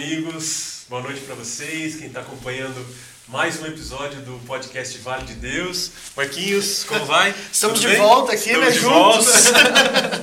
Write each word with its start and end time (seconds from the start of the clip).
amigos. 0.00 0.84
Boa 0.88 1.02
noite 1.02 1.20
para 1.20 1.34
vocês, 1.34 1.96
quem 1.96 2.06
está 2.06 2.20
acompanhando 2.20 2.74
mais 3.28 3.60
um 3.60 3.66
episódio 3.66 4.22
do 4.22 4.40
podcast 4.46 4.96
Vale 4.96 5.24
de 5.24 5.34
Deus. 5.34 5.90
Marquinhos, 6.16 6.84
como 6.84 7.04
vai? 7.04 7.34
Estamos 7.52 7.78
Tudo 7.78 7.90
de 7.90 7.96
bem? 7.98 8.06
volta 8.06 8.32
aqui, 8.32 8.48
Estamos 8.48 8.66
né? 8.66 8.72
De 8.72 8.78
juntos. 8.78 9.44
Volta. 9.44 10.20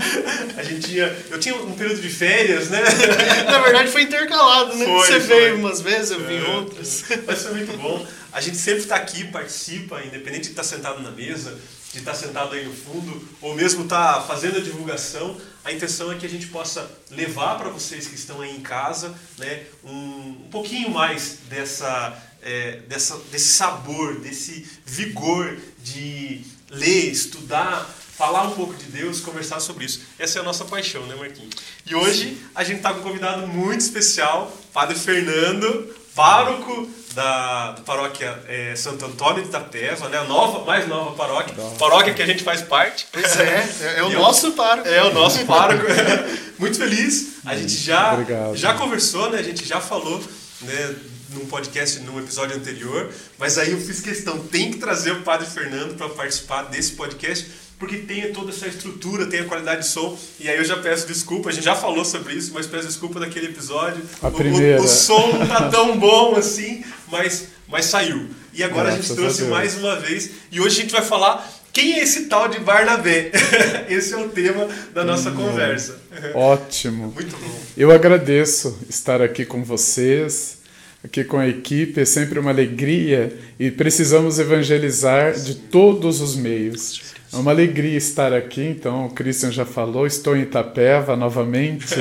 a 0.57 0.63
gente 0.63 0.87
tinha, 0.87 1.15
eu 1.29 1.39
tinha 1.39 1.55
um 1.55 1.73
período 1.73 2.01
de 2.01 2.09
férias, 2.09 2.69
né? 2.69 2.81
Na 3.45 3.59
verdade 3.59 3.91
foi 3.91 4.01
intercalado, 4.01 4.75
né? 4.75 4.83
Foi, 4.83 5.07
Você 5.07 5.19
foi. 5.19 5.35
veio 5.41 5.55
umas 5.57 5.79
vezes, 5.79 6.09
eu 6.09 6.25
vim 6.25 6.37
É, 6.37 6.49
outras. 6.55 7.05
Mas 7.27 7.43
foi 7.43 7.53
muito 7.53 7.77
bom. 7.77 8.03
A 8.33 8.41
gente 8.41 8.57
sempre 8.57 8.81
está 8.81 8.95
aqui, 8.95 9.25
participa, 9.25 10.01
independente 10.03 10.45
de 10.45 10.49
estar 10.49 10.63
sentado 10.63 11.03
na 11.03 11.11
mesa, 11.11 11.55
de 11.93 11.99
estar 11.99 12.15
sentado 12.15 12.55
aí 12.55 12.65
no 12.65 12.73
fundo, 12.73 13.29
ou 13.41 13.53
mesmo 13.53 13.83
estar 13.83 14.25
fazendo 14.25 14.57
a 14.57 14.61
divulgação. 14.61 15.37
A 15.67 15.73
intenção 15.73 16.09
é 16.13 16.15
que 16.15 16.25
a 16.25 16.29
gente 16.29 16.47
possa 16.47 16.89
levar 17.11 17.57
para 17.57 17.67
vocês 17.67 18.07
que 18.07 18.15
estão 18.15 18.39
aí 18.39 18.55
em 18.55 18.61
casa 18.61 19.13
né, 19.37 19.65
um, 19.83 19.89
um 19.89 20.47
pouquinho 20.49 20.89
mais 20.89 21.39
dessa, 21.49 22.17
é, 22.41 22.77
dessa, 22.87 23.17
desse 23.33 23.49
sabor, 23.49 24.17
desse 24.21 24.65
vigor 24.85 25.57
de 25.83 26.41
ler, 26.69 27.11
estudar, 27.11 27.83
falar 27.83 28.43
um 28.43 28.51
pouco 28.51 28.75
de 28.75 28.85
Deus, 28.85 29.19
conversar 29.19 29.59
sobre 29.59 29.83
isso. 29.83 30.03
Essa 30.17 30.39
é 30.39 30.41
a 30.41 30.45
nossa 30.45 30.63
paixão, 30.63 31.05
né, 31.05 31.15
Marquinhos? 31.15 31.55
E 31.85 31.93
hoje 31.93 32.41
a 32.55 32.63
gente 32.63 32.77
está 32.77 32.93
com 32.93 33.01
um 33.01 33.03
convidado 33.03 33.45
muito 33.45 33.81
especial, 33.81 34.57
Padre 34.71 34.97
Fernando, 34.97 35.93
pároco 36.17 36.89
da, 37.13 37.75
paróquia 37.85 38.37
é, 38.47 38.75
Santo 38.75 39.05
Antônio 39.05 39.43
de 39.43 39.49
Itapeva, 39.49 40.09
né? 40.09 40.17
a 40.17 40.23
nova, 40.23 40.65
mais 40.65 40.87
nova 40.87 41.11
paróquia, 41.15 41.53
paróquia 41.77 42.13
que 42.13 42.23
a 42.23 42.25
gente 42.25 42.43
faz 42.43 42.63
parte. 42.63 43.07
Pois 43.11 43.39
é, 43.39 43.69
é, 43.81 43.99
é 43.99 44.03
o 44.03 44.11
E 44.11 44.15
nosso 44.15 44.51
pároco. 44.53 44.87
É 44.87 45.03
o 45.03 45.13
nosso 45.13 45.45
pároco. 45.45 45.85
Muito 46.57 46.77
feliz. 46.77 47.35
A 47.45 47.55
gente 47.55 47.77
já, 47.77 48.13
Obrigado. 48.13 48.55
já 48.55 48.73
conversou, 48.73 49.29
né? 49.29 49.37
A 49.37 49.43
gente 49.43 49.63
já 49.63 49.79
falou, 49.79 50.19
né? 50.61 50.95
Num 51.29 51.45
podcast, 51.45 51.99
num 51.99 52.17
episódio 52.19 52.55
anterior. 52.55 53.11
Mas 53.37 53.59
aí 53.59 53.71
eu 53.71 53.79
fiz 53.79 54.01
questão, 54.01 54.39
tem 54.39 54.71
que 54.71 54.77
trazer 54.77 55.11
o 55.11 55.21
Padre 55.21 55.45
Fernando 55.45 55.95
para 55.95 56.09
participar 56.09 56.63
desse 56.63 56.93
podcast, 56.93 57.47
porque 57.79 57.97
tem 57.97 58.31
toda 58.33 58.51
essa 58.51 58.67
estrutura, 58.67 59.25
tem 59.27 59.41
a 59.41 59.45
qualidade 59.45 59.81
de 59.81 59.87
som. 59.87 60.17
E 60.39 60.49
aí 60.49 60.57
eu 60.57 60.65
já 60.65 60.77
peço 60.77 61.05
desculpa, 61.07 61.49
a 61.49 61.51
gente 61.51 61.63
já 61.63 61.75
falou 61.75 62.03
sobre 62.03 62.33
isso, 62.33 62.51
mas 62.53 62.65
peço 62.65 62.87
desculpa 62.87 63.19
daquele 63.19 63.47
episódio. 63.47 64.01
A 64.21 64.27
O- 64.27 64.29
o- 64.29 64.33
primeira. 64.33 64.81
O, 64.81 64.87
som 64.87 65.33
não 65.37 65.45
tá 65.47 65.69
tão 65.69 65.97
bom 65.97 66.35
assim, 66.35 66.83
mas, 67.11 67.49
mas 67.67 67.85
saiu. 67.85 68.27
E 68.53 68.63
agora 68.63 68.89
a 68.89 68.95
gente 68.95 69.13
trouxe 69.13 69.43
mais 69.43 69.77
uma 69.77 69.95
vez. 69.97 70.31
E 70.51 70.59
hoje 70.59 70.79
a 70.79 70.81
gente 70.81 70.91
vai 70.91 71.03
falar 71.03 71.47
quem 71.71 71.93
é 71.93 72.01
esse 72.03 72.25
tal 72.25 72.47
de 72.47 72.59
Barnabé. 72.59 73.29
Esse 73.87 74.11
é 74.13 74.17
o 74.17 74.29
tema 74.29 74.67
da 74.95 75.03
nossa 75.05 75.29
conversa. 75.29 75.95
Ótimo. 76.33 77.11
Muito 77.13 77.37
bom. 77.37 77.59
Eu 77.77 77.91
agradeço 77.91 78.75
estar 78.89 79.21
aqui 79.21 79.45
com 79.45 79.63
vocês, 79.63 80.57
aqui 81.03 81.23
com 81.23 81.37
a 81.37 81.47
equipe. 81.47 82.01
É 82.01 82.05
sempre 82.05 82.39
uma 82.39 82.49
alegria 82.49 83.37
e 83.59 83.69
precisamos 83.69 84.39
evangelizar 84.39 85.33
de 85.39 85.53
todos 85.53 86.19
os 86.19 86.35
meios. 86.35 87.15
É 87.33 87.35
uma 87.37 87.51
alegria 87.51 87.97
estar 87.97 88.33
aqui. 88.33 88.61
Então, 88.63 89.05
o 89.07 89.09
Christian 89.09 89.51
já 89.51 89.65
falou, 89.65 90.05
estou 90.07 90.35
em 90.35 90.41
Itapeva 90.41 91.15
novamente. 91.15 91.85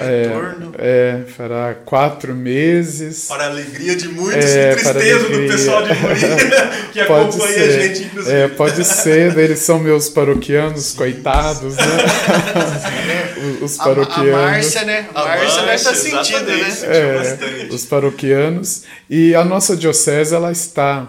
É, 0.00 0.22
Retorno. 0.26 0.74
é, 0.76 1.20
fará 1.36 1.72
quatro 1.84 2.34
meses. 2.34 3.26
Para 3.28 3.44
a 3.44 3.46
alegria 3.46 3.94
de 3.94 4.08
muitos 4.08 4.44
É, 4.44 4.72
e 4.72 4.74
tristeza 4.74 5.28
do 5.28 5.38
pessoal 5.46 5.82
de 5.84 5.94
Morinha 5.94 6.36
que 6.92 7.04
Pode 7.04 7.28
acompanha 7.28 7.52
ser. 7.52 7.62
a 7.62 7.82
gente, 7.86 8.02
inclusive. 8.02 8.36
É, 8.36 8.48
pode 8.48 8.84
ser, 8.84 9.38
eles 9.38 9.60
são 9.60 9.78
meus 9.78 10.08
paroquianos, 10.08 10.94
coitados, 10.94 11.76
né? 11.76 11.84
Os 13.62 13.78
A, 13.78 13.82
a 13.82 13.86
paroquianos. 13.86 14.32
Márcia, 14.32 14.82
né? 14.82 15.06
A 15.14 15.24
Márcia 15.24 15.60
deve 15.62 15.74
estar 15.74 15.94
sentindo, 15.94 16.44
né? 16.50 16.70
sentiu 16.70 16.90
É, 16.92 17.18
bastante. 17.18 17.66
os 17.74 17.84
paroquianos. 17.86 18.82
E 19.08 19.32
a 19.36 19.44
nossa 19.44 19.76
diocese 19.76 20.34
ela 20.34 20.50
está 20.50 21.08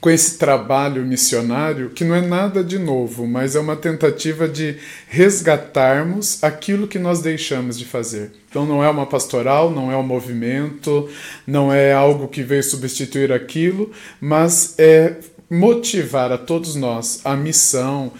com 0.00 0.08
esse 0.08 0.38
trabalho 0.38 1.04
missionário 1.04 1.90
que 1.90 2.04
não 2.04 2.14
é 2.14 2.22
nada 2.22 2.64
de 2.64 2.78
novo, 2.78 3.26
mas 3.26 3.54
é 3.54 3.60
uma 3.60 3.76
tentativa 3.76 4.48
de 4.48 4.76
resgatarmos 5.08 6.42
aquilo 6.42 6.88
que 6.88 6.98
nós 6.98 7.20
deixamos 7.20 7.78
de 7.78 7.84
fazer. 7.84 8.32
Então 8.48 8.64
não 8.64 8.82
é 8.82 8.88
uma 8.88 9.06
pastoral, 9.06 9.70
não 9.70 9.92
é 9.92 9.96
um 9.96 10.02
movimento, 10.02 11.08
não 11.46 11.72
é 11.72 11.92
algo 11.92 12.28
que 12.28 12.42
veio 12.42 12.64
substituir 12.64 13.30
aquilo, 13.30 13.90
mas 14.20 14.74
é 14.78 15.16
motivar 15.50 16.30
a 16.30 16.38
todos 16.38 16.76
nós 16.76 17.20
a 17.24 17.36
missão. 17.36 18.12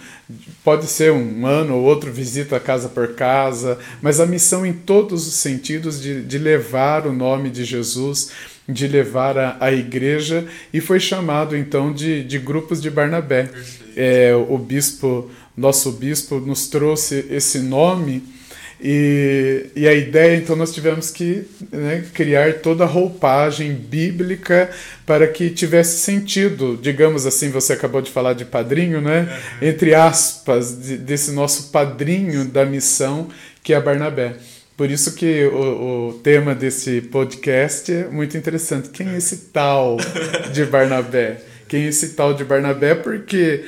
Pode 0.63 0.85
ser 0.85 1.11
um 1.11 1.45
ano 1.45 1.75
ou 1.75 1.83
outro 1.83 2.11
visita 2.11 2.59
casa 2.59 2.89
por 2.89 3.15
casa, 3.15 3.79
mas 4.01 4.19
a 4.19 4.25
missão 4.25 4.65
em 4.65 4.73
todos 4.73 5.27
os 5.27 5.33
sentidos 5.33 6.01
de, 6.01 6.21
de 6.21 6.37
levar 6.37 7.07
o 7.07 7.13
nome 7.13 7.49
de 7.49 7.63
Jesus, 7.63 8.31
de 8.71 8.87
levar 8.87 9.37
a, 9.37 9.57
a 9.59 9.71
igreja, 9.71 10.45
e 10.73 10.79
foi 10.81 10.99
chamado 10.99 11.55
então 11.55 11.91
de, 11.93 12.23
de 12.23 12.39
grupos 12.39 12.81
de 12.81 12.89
Barnabé. 12.89 13.49
É, 13.95 14.33
o 14.35 14.57
bispo, 14.57 15.29
nosso 15.55 15.91
bispo, 15.91 16.39
nos 16.39 16.67
trouxe 16.67 17.25
esse 17.29 17.59
nome. 17.59 18.23
E, 18.83 19.67
e 19.75 19.87
a 19.87 19.93
ideia, 19.93 20.37
então, 20.37 20.55
nós 20.55 20.73
tivemos 20.73 21.11
que 21.11 21.43
né, 21.71 22.03
criar 22.15 22.53
toda 22.61 22.83
a 22.83 22.87
roupagem 22.87 23.73
bíblica 23.73 24.71
para 25.05 25.27
que 25.27 25.51
tivesse 25.51 25.99
sentido. 25.99 26.79
Digamos 26.81 27.27
assim, 27.27 27.51
você 27.51 27.73
acabou 27.73 28.01
de 28.01 28.09
falar 28.09 28.33
de 28.33 28.43
padrinho, 28.43 28.99
né? 28.99 29.29
Entre 29.61 29.93
aspas, 29.93 30.81
de- 30.81 30.97
desse 30.97 31.31
nosso 31.31 31.69
padrinho 31.71 32.45
da 32.45 32.65
missão, 32.65 33.27
que 33.63 33.71
é 33.71 33.79
Barnabé. 33.79 34.33
Por 34.81 34.89
isso 34.89 35.13
que 35.13 35.45
o, 35.45 36.07
o 36.09 36.13
tema 36.23 36.55
desse 36.55 37.01
podcast 37.01 37.93
é 37.93 38.07
muito 38.07 38.35
interessante. 38.35 38.89
Quem 38.89 39.09
é 39.09 39.17
esse 39.17 39.37
tal 39.53 39.97
de 40.51 40.65
Barnabé? 40.65 41.39
Quem 41.67 41.83
é 41.83 41.89
esse 41.89 42.15
tal 42.15 42.33
de 42.33 42.43
Barnabé? 42.43 42.95
Porque 42.95 43.63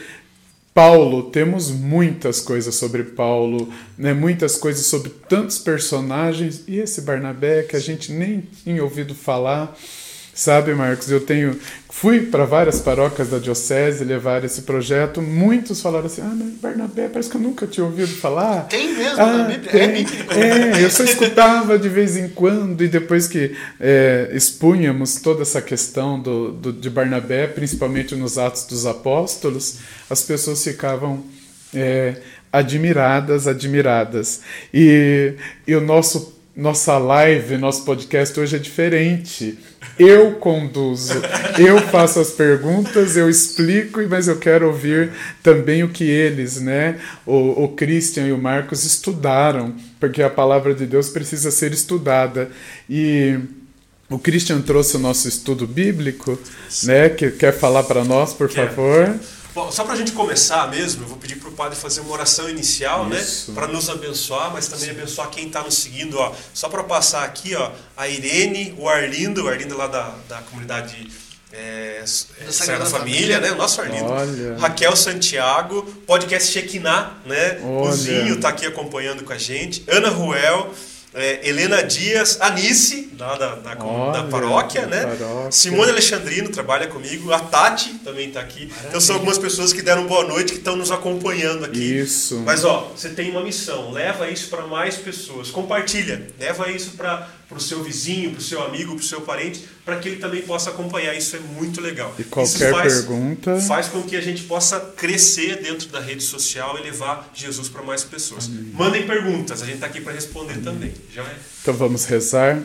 Paulo, 0.73 1.29
temos 1.29 1.69
muitas 1.69 2.41
coisas 2.41 2.73
sobre 2.73 3.03
Paulo, 3.03 3.71
né? 3.95 4.11
muitas 4.11 4.55
coisas 4.55 4.87
sobre 4.87 5.11
tantos 5.29 5.59
personagens, 5.59 6.63
e 6.67 6.79
esse 6.79 7.01
Barnabé 7.01 7.61
que 7.61 7.75
a 7.75 7.79
gente 7.79 8.11
nem 8.11 8.41
tinha 8.63 8.83
ouvido 8.83 9.13
falar. 9.13 9.77
Sabe, 10.33 10.73
Marcos, 10.73 11.11
eu 11.11 11.21
tenho 11.21 11.59
fui 11.95 12.21
para 12.21 12.43
várias 12.43 12.81
paróquias 12.81 13.29
da 13.29 13.37
diocese 13.37 14.03
levar 14.03 14.43
esse 14.43 14.63
projeto. 14.63 15.21
Muitos 15.21 15.79
falaram 15.79 16.07
assim: 16.07 16.21
"Ah, 16.21 16.33
mas 16.35 16.49
Barnabé, 16.55 17.07
parece 17.07 17.29
que 17.29 17.37
eu 17.37 17.41
nunca 17.41 17.67
tinha 17.67 17.85
ouvido 17.85 18.07
falar". 18.15 18.63
Tem 18.67 18.93
mesmo 18.97 19.21
Ah, 19.21 19.37
na 19.37 19.43
Bíblia? 19.45 19.71
É 19.71 19.87
tem. 19.87 20.03
bíblico. 20.03 20.33
É, 20.33 20.83
eu 20.83 20.89
só 20.89 21.03
escutava 21.03 21.77
de 21.77 21.87
vez 21.89 22.17
em 22.17 22.27
quando, 22.29 22.83
e 22.83 22.87
depois 22.87 23.27
que 23.27 23.55
é, 23.79 24.31
expunhamos 24.33 25.15
toda 25.17 25.43
essa 25.43 25.61
questão 25.61 26.19
do, 26.19 26.51
do- 26.51 26.73
de 26.73 26.89
Barnabé, 26.89 27.45
principalmente 27.47 28.15
nos 28.15 28.37
Atos 28.39 28.65
dos 28.65 28.85
Apóstolos, 28.87 29.77
as 30.09 30.23
pessoas 30.23 30.63
ficavam 30.63 31.23
é, 31.73 32.15
admiradas, 32.51 33.47
admiradas. 33.47 34.41
E, 34.73 35.33
e 35.67 35.75
o 35.75 35.81
nosso 35.81 36.32
nossa 36.55 36.99
live, 36.99 37.57
nosso 37.57 37.83
podcast 37.83 38.39
hoje 38.39 38.55
é 38.55 38.59
diferente. 38.59 39.57
Eu 39.97 40.33
conduzo, 40.33 41.21
eu 41.57 41.79
faço 41.79 42.19
as 42.19 42.31
perguntas, 42.31 43.17
eu 43.17 43.29
explico, 43.29 43.99
mas 44.07 44.27
eu 44.27 44.37
quero 44.37 44.67
ouvir 44.67 45.11
também 45.41 45.83
o 45.83 45.89
que 45.89 46.03
eles, 46.03 46.59
né, 46.61 46.99
o, 47.25 47.63
o 47.63 47.67
Christian 47.69 48.27
e 48.27 48.31
o 48.31 48.37
Marcos 48.37 48.85
estudaram, 48.85 49.75
porque 49.99 50.21
a 50.21 50.29
palavra 50.29 50.73
de 50.73 50.85
Deus 50.85 51.09
precisa 51.09 51.51
ser 51.51 51.73
estudada. 51.73 52.49
E 52.89 53.39
o 54.09 54.17
Christian 54.17 54.61
trouxe 54.61 54.95
o 54.95 54.99
nosso 54.99 55.27
estudo 55.27 55.67
bíblico, 55.67 56.39
né, 56.83 57.09
que 57.09 57.31
quer 57.31 57.53
falar 57.53 57.83
para 57.83 58.03
nós, 58.03 58.33
por 58.33 58.47
Quero. 58.47 59.19
Bom, 59.53 59.71
só 59.71 59.83
para 59.83 59.93
a 59.93 59.97
gente 59.97 60.13
começar 60.13 60.67
mesmo, 60.69 61.03
eu 61.03 61.07
vou 61.07 61.17
pedir 61.17 61.35
para 61.35 61.49
o 61.49 61.51
padre 61.51 61.77
fazer 61.77 62.01
uma 62.01 62.11
oração 62.11 62.49
inicial, 62.49 63.07
Isso. 63.11 63.51
né? 63.51 63.55
Para 63.55 63.67
nos 63.67 63.87
abençoar, 63.89 64.51
mas 64.51 64.67
também 64.67 64.89
abençoar 64.89 65.29
quem 65.29 65.47
está 65.47 65.61
nos 65.61 65.75
seguindo. 65.75 66.17
Ó. 66.17 66.33
Só 66.53 66.69
para 66.69 66.83
passar 66.83 67.23
aqui, 67.23 67.55
ó, 67.55 67.71
a 67.95 68.07
Irene, 68.07 68.73
o 68.79 68.89
Arlindo, 68.89 69.45
o 69.45 69.47
Arlindo 69.47 69.77
lá 69.77 69.87
da, 69.87 70.15
da 70.27 70.41
comunidade 70.41 71.07
é, 71.51 72.01
é, 72.01 72.51
Sagrada 72.51 72.87
Família, 72.87 73.35
Família. 73.35 73.39
né? 73.39 73.51
O 73.51 73.55
nosso 73.55 73.79
Arlindo. 73.79 74.05
Olha. 74.05 74.57
Raquel 74.57 74.95
Santiago, 74.95 75.83
podcast 76.07 76.51
Shekinah, 76.51 77.17
né? 77.23 77.59
Olha. 77.61 77.89
O 77.89 77.93
Zinho 77.93 78.35
está 78.35 78.49
aqui 78.49 78.65
acompanhando 78.65 79.23
com 79.23 79.31
a 79.31 79.37
gente. 79.37 79.83
Ana 79.87 80.09
Ruel. 80.09 80.73
É, 81.13 81.47
Helena 81.47 81.83
Dias, 81.83 82.39
Anice, 82.41 83.11
lá 83.19 83.35
da, 83.35 83.55
da, 83.55 83.77
Olha, 83.83 84.11
da 84.11 84.23
paróquia, 84.23 84.85
né? 84.85 85.01
paróquia. 85.01 85.51
Simone 85.51 85.91
Alexandrino 85.91 86.49
trabalha 86.49 86.87
comigo, 86.87 87.31
a 87.31 87.39
Tati 87.39 87.95
também 88.03 88.29
está 88.29 88.39
aqui. 88.39 88.71
Então 88.87 88.99
são 88.99 89.15
algumas 89.15 89.37
pessoas 89.37 89.71
que 89.71 89.81
deram 89.81 90.07
boa 90.07 90.23
noite, 90.23 90.53
que 90.53 90.57
estão 90.59 90.75
nos 90.75 90.91
acompanhando 90.91 91.65
aqui. 91.65 91.99
Isso. 91.99 92.41
Mas 92.45 92.63
ó, 92.63 92.91
você 92.95 93.09
tem 93.09 93.29
uma 93.29 93.43
missão, 93.43 93.91
leva 93.91 94.29
isso 94.29 94.49
para 94.49 94.65
mais 94.65 94.95
pessoas, 94.95 95.49
compartilha, 95.49 96.27
leva 96.39 96.69
isso 96.69 96.91
para 96.91 97.27
o 97.57 97.61
seu 97.61 97.83
vizinho, 97.83 98.31
para 98.31 98.39
o 98.39 98.43
seu 98.43 98.63
amigo, 98.63 98.95
para 98.95 99.01
o 99.01 99.05
seu 99.05 99.21
parente, 99.21 99.63
para 99.85 99.97
que 99.99 100.09
ele 100.09 100.17
também 100.17 100.41
possa 100.41 100.69
acompanhar. 100.69 101.15
Isso 101.15 101.35
é 101.35 101.39
muito 101.39 101.81
legal. 101.81 102.13
E 102.17 102.23
qualquer 102.23 102.71
faz, 102.71 102.93
pergunta. 102.93 103.59
faz 103.61 103.87
com 103.87 104.03
que 104.03 104.15
a 104.15 104.21
gente 104.21 104.43
possa 104.43 104.79
crescer 104.79 105.61
dentro 105.61 105.89
da 105.89 105.99
rede 105.99 106.23
social 106.23 106.77
e 106.79 106.83
levar 106.83 107.31
Jesus 107.33 107.69
para 107.69 107.81
mais 107.81 108.03
pessoas. 108.03 108.49
Mandem 108.73 109.05
perguntas, 109.05 109.61
a 109.61 109.65
gente 109.65 109.75
está 109.75 109.87
aqui 109.87 110.01
para 110.01 110.13
responder 110.13 110.57
também. 110.61 110.93
Já 111.13 111.23
é? 111.23 111.35
Então 111.61 111.73
vamos 111.73 112.05
rezar. 112.05 112.61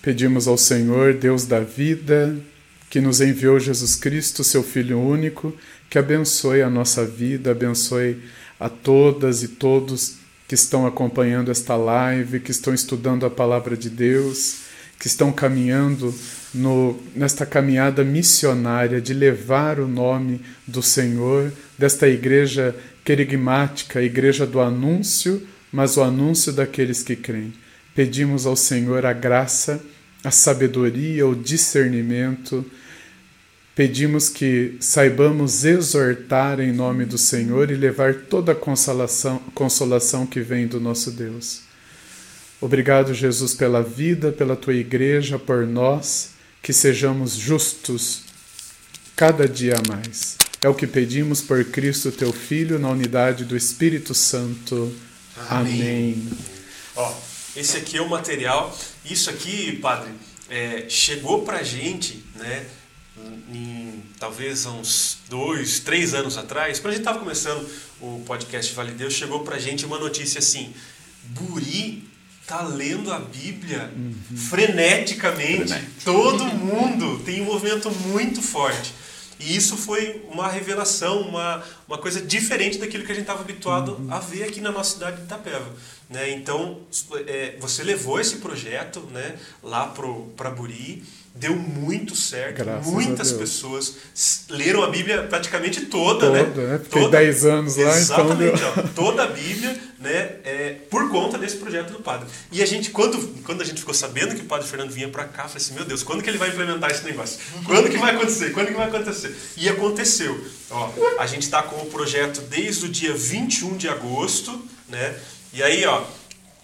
Pedimos 0.00 0.48
ao 0.48 0.58
Senhor, 0.58 1.14
Deus 1.14 1.44
da 1.46 1.60
vida, 1.60 2.36
que 2.90 3.00
nos 3.00 3.20
enviou 3.20 3.60
Jesus 3.60 3.94
Cristo, 3.94 4.42
seu 4.42 4.62
Filho 4.62 5.00
único, 5.00 5.56
que 5.88 5.98
abençoe 5.98 6.60
a 6.60 6.68
nossa 6.68 7.04
vida, 7.04 7.52
abençoe 7.52 8.20
a 8.58 8.68
todas 8.68 9.42
e 9.42 9.48
todos 9.48 10.21
que 10.46 10.54
estão 10.54 10.86
acompanhando 10.86 11.50
esta 11.50 11.76
live, 11.76 12.40
que 12.40 12.50
estão 12.50 12.74
estudando 12.74 13.24
a 13.24 13.30
palavra 13.30 13.76
de 13.76 13.88
Deus, 13.88 14.62
que 14.98 15.06
estão 15.06 15.32
caminhando 15.32 16.14
no, 16.54 17.00
nesta 17.14 17.44
caminhada 17.44 18.04
missionária 18.04 19.00
de 19.00 19.14
levar 19.14 19.80
o 19.80 19.88
nome 19.88 20.40
do 20.66 20.82
Senhor, 20.82 21.52
desta 21.78 22.06
igreja 22.06 22.74
querigmática, 23.04 24.02
igreja 24.02 24.46
do 24.46 24.60
anúncio, 24.60 25.46
mas 25.72 25.96
o 25.96 26.02
anúncio 26.02 26.52
daqueles 26.52 27.02
que 27.02 27.16
creem. 27.16 27.52
Pedimos 27.94 28.46
ao 28.46 28.54
Senhor 28.54 29.04
a 29.04 29.12
graça, 29.12 29.82
a 30.22 30.30
sabedoria, 30.30 31.26
o 31.26 31.34
discernimento. 31.34 32.64
Pedimos 33.74 34.28
que 34.28 34.76
saibamos 34.80 35.64
exortar 35.64 36.60
em 36.60 36.72
nome 36.72 37.06
do 37.06 37.16
Senhor 37.16 37.70
e 37.70 37.74
levar 37.74 38.14
toda 38.14 38.52
a 38.52 38.54
consolação, 38.54 39.38
consolação 39.54 40.26
que 40.26 40.40
vem 40.40 40.66
do 40.66 40.78
nosso 40.78 41.10
Deus. 41.10 41.62
Obrigado, 42.60 43.14
Jesus, 43.14 43.54
pela 43.54 43.82
vida, 43.82 44.30
pela 44.30 44.54
tua 44.54 44.74
igreja, 44.74 45.38
por 45.38 45.66
nós, 45.66 46.32
que 46.62 46.72
sejamos 46.72 47.34
justos 47.34 48.24
cada 49.16 49.48
dia 49.48 49.76
mais. 49.88 50.36
É 50.60 50.68
o 50.68 50.74
que 50.74 50.86
pedimos 50.86 51.40
por 51.40 51.64
Cristo, 51.64 52.12
teu 52.12 52.32
Filho, 52.32 52.78
na 52.78 52.90
unidade 52.90 53.46
do 53.46 53.56
Espírito 53.56 54.14
Santo. 54.14 54.94
Amém. 55.48 55.72
Amém. 55.72 56.28
Ó, 56.94 57.14
esse 57.56 57.78
aqui 57.78 57.96
é 57.96 58.02
o 58.02 58.08
material. 58.08 58.78
Isso 59.04 59.30
aqui, 59.30 59.78
padre, 59.78 60.12
é, 60.48 60.84
chegou 60.88 61.42
pra 61.42 61.62
gente, 61.62 62.22
né? 62.36 62.66
Em, 63.52 64.02
talvez 64.18 64.66
há 64.66 64.70
uns 64.70 65.18
dois, 65.28 65.80
três 65.80 66.14
anos 66.14 66.36
atrás, 66.36 66.78
quando 66.78 66.92
a 66.92 66.96
gente 66.96 67.02
estava 67.02 67.18
começando 67.18 67.68
o 68.00 68.22
podcast 68.26 68.72
Vale 68.74 68.92
Deus, 68.92 69.12
chegou 69.12 69.40
pra 69.40 69.58
gente 69.58 69.84
uma 69.84 69.98
notícia 69.98 70.38
assim: 70.38 70.74
Buri 71.24 72.04
tá 72.46 72.62
lendo 72.62 73.12
a 73.12 73.18
Bíblia 73.18 73.92
uhum. 73.96 74.14
freneticamente. 74.36 75.68
Frenético. 75.68 76.02
Todo 76.04 76.44
mundo 76.44 77.20
tem 77.24 77.40
um 77.40 77.46
movimento 77.46 77.90
muito 77.90 78.42
forte. 78.42 78.92
E 79.38 79.56
isso 79.56 79.76
foi 79.76 80.22
uma 80.30 80.48
revelação, 80.48 81.22
uma, 81.22 81.62
uma 81.88 81.98
coisa 81.98 82.20
diferente 82.20 82.78
daquilo 82.78 83.04
que 83.04 83.10
a 83.10 83.14
gente 83.14 83.24
estava 83.24 83.40
habituado 83.40 83.94
uhum. 83.94 84.12
a 84.12 84.18
ver 84.18 84.44
aqui 84.44 84.60
na 84.60 84.70
nossa 84.70 84.94
cidade 84.94 85.16
de 85.16 85.22
Itapeva. 85.24 85.68
Né? 86.08 86.30
Então, 86.30 86.80
é, 87.26 87.56
você 87.58 87.82
levou 87.82 88.20
esse 88.20 88.36
projeto 88.36 89.00
né, 89.10 89.36
lá 89.62 89.86
para 90.36 90.50
Buri 90.50 91.02
deu 91.34 91.56
muito 91.56 92.14
certo. 92.14 92.58
Graças 92.58 92.92
Muitas 92.92 93.32
pessoas 93.32 93.96
leram 94.48 94.82
a 94.82 94.88
Bíblia 94.88 95.22
praticamente 95.24 95.86
toda, 95.86 96.26
toda 96.26 96.30
né? 96.30 96.68
né? 96.68 96.80
Toda, 96.90 97.18
10 97.18 97.44
anos 97.46 97.76
lá, 97.76 97.96
exatamente, 97.96 98.54
então. 98.54 98.68
Exatamente, 98.68 98.94
toda 98.94 99.22
a 99.24 99.26
Bíblia, 99.26 99.80
né? 99.98 100.36
É, 100.44 100.76
por 100.90 101.10
conta 101.10 101.38
desse 101.38 101.56
projeto 101.56 101.92
do 101.92 102.00
padre. 102.00 102.28
E 102.50 102.62
a 102.62 102.66
gente, 102.66 102.90
quando, 102.90 103.18
quando 103.44 103.62
a 103.62 103.64
gente 103.64 103.80
ficou 103.80 103.94
sabendo 103.94 104.34
que 104.34 104.42
o 104.42 104.44
padre 104.44 104.68
Fernando 104.68 104.90
vinha 104.90 105.08
para 105.08 105.24
cá, 105.24 105.44
falei 105.44 105.56
assim, 105.56 105.74
meu 105.74 105.84
Deus, 105.84 106.02
quando 106.02 106.22
que 106.22 106.28
ele 106.28 106.38
vai 106.38 106.50
implementar 106.50 106.90
esse 106.90 107.04
negócio? 107.04 107.38
Quando 107.64 107.88
que 107.88 107.96
vai 107.96 108.14
acontecer? 108.14 108.52
Quando 108.52 108.66
que 108.68 108.74
vai 108.74 108.88
acontecer? 108.88 109.34
E 109.56 109.68
aconteceu. 109.68 110.38
Ó, 110.70 110.92
a 111.18 111.26
gente 111.26 111.42
está 111.42 111.62
com 111.62 111.76
o 111.76 111.86
projeto 111.86 112.40
desde 112.42 112.86
o 112.86 112.88
dia 112.88 113.14
21 113.14 113.76
de 113.76 113.88
agosto, 113.88 114.62
né? 114.88 115.16
E 115.52 115.62
aí, 115.62 115.84
ó, 115.86 116.04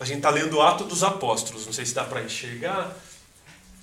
a 0.00 0.04
gente 0.04 0.18
está 0.18 0.30
lendo 0.30 0.56
o 0.56 0.62
Ato 0.62 0.84
dos 0.84 1.02
Apóstolos. 1.02 1.66
Não 1.66 1.72
sei 1.72 1.84
se 1.84 1.94
dá 1.94 2.04
para 2.04 2.22
enxergar. 2.22 2.96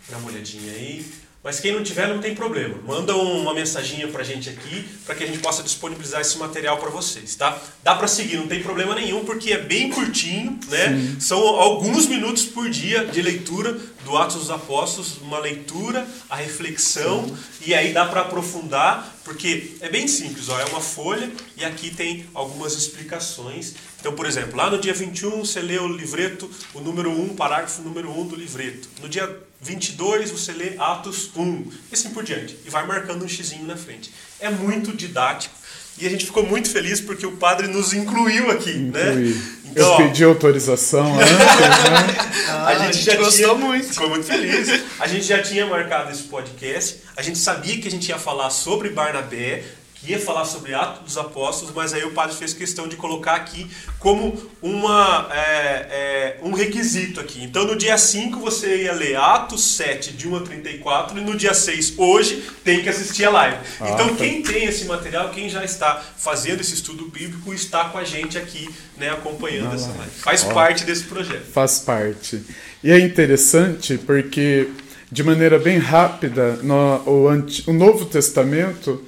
Dá 0.10 0.18
uma 0.18 0.30
olhadinha 0.30 0.72
aí. 0.74 1.06
Mas 1.46 1.60
quem 1.60 1.72
não 1.72 1.84
tiver, 1.84 2.08
não 2.08 2.20
tem 2.20 2.34
problema. 2.34 2.76
Manda 2.88 3.16
uma 3.16 3.54
mensaginha 3.54 4.08
pra 4.08 4.24
gente 4.24 4.50
aqui, 4.50 4.84
para 5.06 5.14
que 5.14 5.24
a 5.24 5.28
gente 5.28 5.38
possa 5.38 5.62
disponibilizar 5.62 6.20
esse 6.20 6.40
material 6.40 6.80
para 6.80 6.90
vocês, 6.90 7.36
tá? 7.36 7.62
Dá 7.84 7.94
para 7.94 8.08
seguir, 8.08 8.38
não 8.38 8.48
tem 8.48 8.64
problema 8.64 8.96
nenhum, 8.96 9.24
porque 9.24 9.54
é 9.54 9.60
bem 9.60 9.92
curtinho, 9.92 10.60
né? 10.70 10.88
Sim. 10.88 11.20
São 11.20 11.38
alguns 11.38 12.08
minutos 12.08 12.46
por 12.46 12.68
dia 12.68 13.06
de 13.06 13.22
leitura 13.22 13.80
do 14.06 14.16
Atos 14.16 14.36
dos 14.36 14.52
Apóstolos, 14.52 15.18
uma 15.18 15.40
leitura, 15.40 16.08
a 16.30 16.36
reflexão, 16.36 17.28
Sim. 17.28 17.36
e 17.66 17.74
aí 17.74 17.92
dá 17.92 18.06
para 18.06 18.22
aprofundar, 18.22 19.14
porque 19.24 19.76
é 19.82 19.90
bem 19.90 20.08
simples, 20.08 20.48
ó, 20.48 20.60
é 20.60 20.66
uma 20.66 20.80
folha 20.80 21.32
e 21.58 21.66
aqui 21.66 21.90
tem 21.90 22.26
algumas 22.34 22.74
explicações. 22.74 23.74
Então, 24.00 24.14
por 24.14 24.28
exemplo, 24.28 24.56
lá 24.56 24.70
no 24.70 24.78
dia 24.78 24.94
21 24.94 25.40
você 25.40 25.60
lê 25.60 25.80
o 25.80 25.88
livreto, 25.88 26.50
o 26.76 26.80
número 26.80 27.10
1, 27.10 27.36
parágrafo 27.36 27.82
número 27.82 28.12
1 28.12 28.28
do 28.28 28.36
livreto. 28.36 28.88
No 29.02 29.10
dia 29.10 29.28
22 29.60 30.30
você 30.30 30.54
lê 30.54 30.76
Atos 30.78 31.32
1, 31.36 31.72
e 31.92 31.94
assim 31.94 32.12
por 32.12 32.24
diante. 32.24 32.56
E 32.64 32.70
vai 32.70 32.86
marcando 32.86 33.26
um 33.26 33.28
xizinho 33.28 33.66
na 33.66 33.76
frente. 33.76 34.14
É 34.40 34.52
muito 34.52 34.96
didático. 34.96 35.56
E 35.98 36.06
a 36.06 36.10
gente 36.10 36.26
ficou 36.26 36.46
muito 36.46 36.70
feliz 36.70 37.00
porque 37.00 37.26
o 37.26 37.34
padre 37.34 37.68
nos 37.68 37.94
incluiu 37.94 38.52
aqui, 38.52 38.74
né? 38.74 39.12
Inclui. 39.12 39.30
né? 39.30 39.42
Então, 39.76 39.92
Eu 39.92 39.98
pedi 39.98 40.24
autorização 40.24 41.16
antes, 41.20 41.32
né? 41.32 42.32
Ah, 42.50 42.68
a, 42.68 42.76
gente 42.76 42.82
a 42.84 42.92
gente 42.92 43.06
já 43.06 43.16
gostou 43.16 43.32
tinha, 43.32 43.54
muito. 43.54 43.88
Ficou 43.90 44.10
muito 44.10 44.26
feliz. 44.26 44.84
A 45.00 45.08
gente 45.08 45.26
já 45.26 45.42
tinha 45.42 45.66
marcado 45.66 46.12
esse 46.12 46.24
podcast. 46.24 47.02
A 47.18 47.22
gente 47.22 47.38
sabia 47.38 47.78
que 47.78 47.88
a 47.88 47.92
gente 47.92 48.08
ia 48.08 48.18
falar 48.18 48.50
sobre 48.50 48.90
Barnabé, 48.90 49.64
ia 50.04 50.20
falar 50.20 50.46
sobre 50.46 50.74
Atos 50.74 51.04
dos 51.04 51.18
Apóstolos, 51.18 51.74
mas 51.74 51.94
aí 51.94 52.04
o 52.04 52.12
padre 52.12 52.36
fez 52.36 52.54
questão 52.54 52.88
de 52.88 52.96
colocar 52.96 53.36
aqui 53.36 53.68
como 54.00 54.40
uma, 54.62 55.28
é, 55.32 55.40
é, 55.40 56.38
um 56.44 56.54
requisito 56.54 57.20
aqui. 57.20 57.44
Então 57.44 57.66
no 57.66 57.76
dia 57.76 57.98
5 57.98 58.40
você 58.40 58.84
ia 58.84 58.94
ler 58.94 59.16
Atos 59.16 59.76
7, 59.76 60.14
de 60.14 60.28
1 60.28 60.36
a 60.36 60.40
34, 60.42 61.18
e 61.18 61.22
no 61.22 61.36
dia 61.36 61.54
6, 61.54 61.94
hoje, 61.98 62.44
tem 62.64 62.84
que 62.84 62.90
assistir 62.90 63.26
a 63.26 63.32
live. 63.32 63.58
Ah, 63.80 63.92
então 63.92 64.10
tá. 64.10 64.16
quem 64.16 64.42
tem 64.42 64.66
esse 64.66 64.86
material, 64.86 65.30
quem 65.30 65.50
já 65.50 65.64
está 65.64 66.02
fazendo 66.18 66.62
esse 66.62 66.74
estudo 66.74 67.08
bíblico, 67.08 67.54
está 67.54 67.86
com 67.86 67.98
a 67.98 68.04
gente 68.04 68.38
aqui, 68.38 68.70
né, 68.98 69.10
acompanhando 69.10 69.72
ah, 69.72 69.76
essa 69.76 69.88
live. 69.88 70.12
Faz 70.18 70.44
ó, 70.44 70.54
parte 70.54 70.84
desse 70.84 71.04
projeto. 71.04 71.46
Faz 71.52 71.80
parte. 71.80 72.44
E 72.84 72.92
é 72.92 73.00
interessante 73.00 73.98
porque, 73.98 74.70
de 75.12 75.24
maneira 75.24 75.58
bem 75.58 75.80
rápida, 75.80 76.60
no, 76.62 76.98
o, 77.06 77.28
o 77.68 77.74
Novo 77.74 78.06
Testamento 78.06 79.04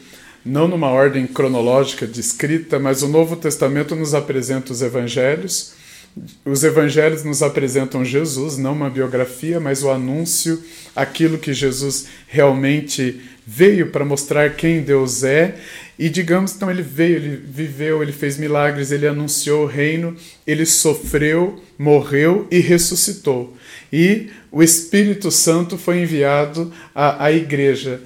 não 0.47 0.67
numa 0.67 0.89
ordem 0.89 1.27
cronológica 1.27 2.07
de 2.07 2.19
escrita, 2.19 2.79
mas 2.79 3.03
o 3.03 3.07
Novo 3.07 3.35
Testamento 3.35 3.95
nos 3.95 4.13
apresenta 4.13 4.71
os 4.71 4.81
evangelhos. 4.81 5.73
Os 6.45 6.63
evangelhos 6.63 7.23
nos 7.23 7.43
apresentam 7.43 8.03
Jesus, 8.03 8.57
não 8.57 8.73
uma 8.73 8.89
biografia, 8.89 9.59
mas 9.59 9.83
o 9.83 9.91
anúncio, 9.91 10.63
aquilo 10.95 11.37
que 11.37 11.53
Jesus 11.53 12.07
realmente 12.27 13.21
veio 13.45 13.91
para 13.91 14.03
mostrar 14.03 14.55
quem 14.55 14.81
Deus 14.81 15.23
é. 15.23 15.55
E 15.99 16.09
digamos, 16.09 16.55
então 16.55 16.71
ele 16.71 16.81
veio, 16.81 17.15
ele 17.17 17.43
viveu, 17.45 18.01
ele 18.01 18.11
fez 18.11 18.37
milagres, 18.37 18.91
ele 18.91 19.07
anunciou 19.07 19.63
o 19.63 19.67
reino, 19.67 20.15
ele 20.45 20.65
sofreu, 20.65 21.61
morreu 21.77 22.47
e 22.49 22.59
ressuscitou. 22.59 23.55
E 23.91 24.29
o 24.51 24.63
Espírito 24.63 25.29
Santo 25.29 25.77
foi 25.77 26.01
enviado 26.01 26.71
à, 26.95 27.25
à 27.25 27.31
igreja 27.31 28.01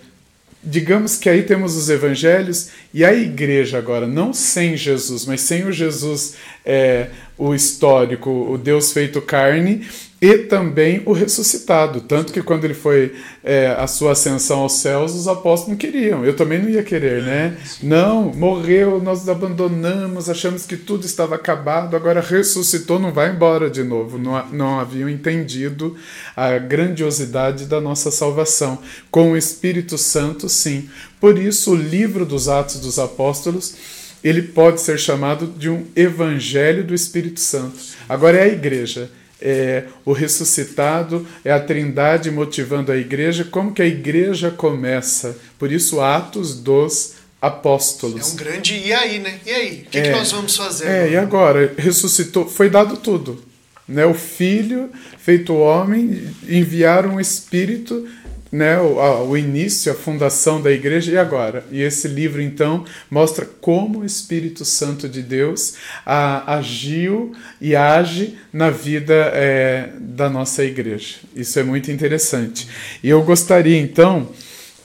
digamos 0.64 1.18
que 1.18 1.30
aí 1.30 1.44
temos 1.44 1.76
os 1.76 1.90
evangelhos 1.90 2.70
e 2.94 3.04
a 3.04 3.14
igreja 3.14 3.78
agora, 3.78 4.06
não 4.06 4.34
sem 4.34 4.78
Jesus, 4.78 5.26
mas 5.26 5.42
sem 5.42 5.66
o 5.66 5.72
Jesus 5.72 6.36
é, 6.66 7.08
o 7.38 7.56
histórico, 7.56 8.30
o 8.30 8.58
Deus 8.58 8.92
feito 8.92 9.22
carne, 9.22 9.88
e 10.22 10.38
também 10.38 11.02
o 11.04 11.14
ressuscitado. 11.14 12.00
Tanto 12.00 12.32
que 12.32 12.44
quando 12.44 12.64
ele 12.64 12.76
foi 12.76 13.16
é, 13.44 13.70
a 13.70 13.88
sua 13.88 14.12
ascensão 14.12 14.60
aos 14.60 14.74
céus, 14.74 15.16
os 15.16 15.28
apóstolos 15.28 15.70
não 15.70 15.76
queriam. 15.76 16.24
Eu 16.24 16.36
também 16.36 16.62
não 16.62 16.70
ia 16.70 16.84
querer, 16.84 17.24
né? 17.24 17.58
Não, 17.82 18.32
morreu, 18.32 19.02
nós 19.02 19.28
abandonamos, 19.28 20.30
achamos 20.30 20.68
que 20.68 20.78
tudo 20.78 21.08
estava 21.08 21.34
acabado, 21.34 21.96
agora 21.96 22.22
ressuscitou, 22.22 23.00
não 23.00 23.12
vai 23.12 23.32
embora 23.32 23.68
de 23.68 23.84
novo. 23.84 24.20
Não, 24.20 24.46
não 24.52 24.80
haviam 24.80 25.10
entendido 25.10 25.98
a 26.36 26.56
grandiosidade 26.60 27.66
da 27.66 27.82
nossa 27.82 28.12
salvação. 28.12 28.78
Com 29.10 29.32
o 29.32 29.38
Espírito 29.38 29.98
Santo, 29.98 30.48
sim. 30.48 30.88
Por 31.20 31.40
isso, 31.40 31.72
o 31.72 31.76
livro 31.76 32.28
dos 32.28 32.48
Atos 32.48 32.80
dos 32.80 33.00
Apóstolos 33.00 33.76
ele 34.24 34.44
pode 34.44 34.82
ser 34.82 35.00
chamado 35.00 35.48
de 35.48 35.68
um 35.68 35.84
evangelho 35.96 36.84
do 36.84 36.94
Espírito 36.94 37.40
Santo. 37.40 37.80
Agora 38.08 38.38
é 38.38 38.44
a 38.44 38.54
igreja 38.54 39.10
é 39.42 39.86
o 40.06 40.14
ressuscitado, 40.14 41.26
é 41.44 41.52
a 41.52 41.60
trindade 41.60 42.30
motivando 42.30 42.92
a 42.92 42.98
igreja. 42.98 43.44
Como 43.44 43.74
que 43.74 43.82
a 43.82 43.88
igreja 43.88 44.52
começa? 44.52 45.38
Por 45.58 45.72
isso, 45.72 46.00
Atos 46.00 46.56
dos 46.56 47.16
Apóstolos. 47.42 48.30
É 48.30 48.34
um 48.34 48.36
grande 48.36 48.78
e 48.78 48.94
aí, 48.94 49.20
né? 49.20 49.40
E 49.46 49.50
aí? 49.50 49.86
O 49.88 49.90
que, 49.90 49.98
é, 49.98 50.02
que 50.04 50.12
nós 50.12 50.32
vamos 50.32 50.56
fazer? 50.56 50.88
É, 50.88 51.12
e 51.12 51.18
agora? 51.18 51.74
Ressuscitou, 51.76 52.48
foi 52.48 52.70
dado 52.70 52.98
tudo. 52.98 53.44
Né? 53.88 54.06
O 54.06 54.14
Filho, 54.14 54.90
feito 55.18 55.54
homem, 55.56 56.30
enviaram 56.48 57.16
o 57.16 57.22
Espírito, 57.22 58.08
né, 58.52 58.78
o, 58.80 59.30
o, 59.30 59.38
início, 59.38 59.92
a 59.92 59.96
fundação 59.96 60.62
da 60.62 60.72
igreja 60.72 61.12
e 61.12 61.18
agora. 61.18 61.64
E 61.72 61.82
esse 61.82 62.08
livro, 62.08 62.42
então, 62.42 62.86
mostra 63.10 63.46
como 63.46 64.00
o 64.00 64.06
Espírito 64.06 64.66
Santo 64.66 65.08
de 65.08 65.22
Deus 65.22 65.76
a, 66.06 66.56
agiu 66.56 67.34
e 67.62 67.76
age 67.76 68.38
na 68.52 68.70
vida 68.70 69.14
é, 69.34 69.92
da 70.00 70.30
nossa 70.30 70.64
igreja. 70.66 71.20
Isso 71.34 71.58
é 71.60 71.64
muito 71.64 71.92
interessante. 71.92 72.68
E 73.02 73.10
eu 73.10 73.24
gostaria, 73.24 73.80
então, 73.80 74.30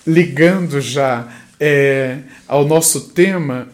ligando 0.06 0.80
já 0.80 1.28
é, 1.58 2.18
ao 2.46 2.64
nosso 2.64 3.08
tema, 3.08 3.68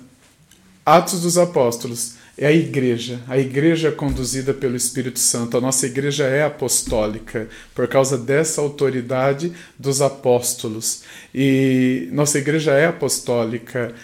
Atos 0.87 1.21
dos 1.21 1.37
Apóstolos 1.37 2.22
é 2.37 2.47
a 2.47 2.53
igreja, 2.53 3.21
a 3.29 3.39
igreja 3.39 3.93
conduzida 3.93 4.55
pelo 4.55 4.77
Espírito 4.77 5.19
Santo. 5.19 5.57
A 5.57 5.61
nossa 5.61 5.87
igreja 5.87 6.25
é 6.25 6.43
apostólica 6.43 7.49
por 7.75 7.87
causa 7.87 8.17
dessa 8.17 8.61
autoridade 8.61 9.53
dos 9.79 10.01
apóstolos. 10.01 11.03
E 11.35 12.09
nossa 12.13 12.39
igreja 12.39 12.73
é 12.73 12.87
apostólica. 12.87 13.95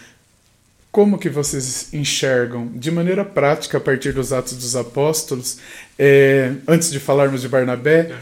Como 0.93 1.19
que 1.19 1.29
vocês 1.29 1.93
enxergam, 1.93 2.69
de 2.75 2.91
maneira 2.91 3.25
prática, 3.25 3.79
a 3.79 3.81
partir 3.81 4.13
dos 4.13 4.33
Atos 4.33 4.55
dos 4.55 4.75
Apóstolos, 4.75 5.59
é, 5.99 6.53
antes 6.67 6.91
de 6.91 6.99
falarmos 6.99 7.43
de 7.43 7.49
Barnabé, 7.49 8.15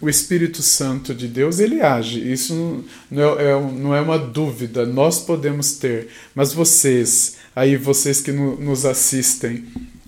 o 0.00 0.08
Espírito 0.08 0.62
Santo 0.62 1.14
de 1.14 1.28
Deus 1.28 1.58
ele 1.58 1.80
age. 1.80 2.20
Isso 2.20 2.84
não 3.10 3.38
é, 3.38 3.44
é 3.44 3.60
não 3.60 3.94
é 3.94 4.00
uma 4.00 4.18
dúvida, 4.18 4.84
nós 4.84 5.20
podemos 5.20 5.72
ter. 5.74 6.08
Mas 6.34 6.52
vocês, 6.52 7.35
aí 7.56 7.76
vocês 7.76 8.20
que 8.20 8.30
no, 8.30 8.56
nos 8.60 8.84
assistem, 8.84 9.66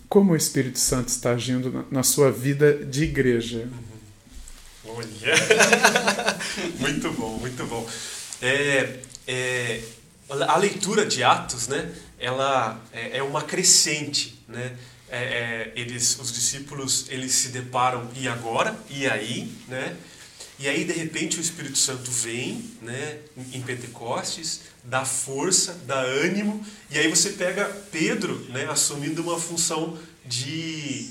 como 0.09 0.33
o 0.33 0.37
Espírito 0.37 0.79
Santo 0.79 1.09
está 1.09 1.33
agindo 1.33 1.73
na, 1.73 1.85
na 1.91 2.03
sua 2.05 2.31
vida 2.31 2.73
de 2.85 3.03
igreja? 3.03 3.69
Olha, 4.85 5.09
muito 6.79 7.11
bom, 7.13 7.39
muito 7.39 7.67
bom. 7.67 7.89
É, 8.41 9.01
é, 9.27 9.81
a 10.29 10.57
leitura 10.57 11.05
de 11.05 11.25
Atos, 11.25 11.67
né? 11.67 11.91
Ela 12.21 12.81
é, 12.93 13.19
é 13.19 13.23
uma 13.23 13.43
crescente, 13.43 14.39
né? 14.47 14.77
é, 15.11 15.19
é, 15.19 15.73
eles, 15.75 16.19
os 16.19 16.33
discípulos 16.33 17.07
eles 17.09 17.33
se 17.33 17.49
deparam 17.49 18.09
e 18.15 18.29
agora 18.29 18.77
e 18.91 19.07
aí, 19.07 19.53
né? 19.67 19.97
E 20.59 20.67
aí 20.67 20.85
de 20.85 20.93
repente 20.93 21.39
o 21.39 21.41
Espírito 21.41 21.79
Santo 21.79 22.11
vem, 22.11 22.65
né? 22.83 23.19
Em 23.53 23.63
Pentecostes, 23.63 24.63
dá 24.83 25.05
força, 25.05 25.75
dá 25.87 26.01
ânimo 26.01 26.65
e 26.91 26.99
aí 26.99 27.09
você 27.09 27.31
pega 27.31 27.65
Pedro, 27.93 28.45
né? 28.49 28.69
Assumindo 28.69 29.23
uma 29.23 29.39
função 29.39 29.97
de, 30.27 31.11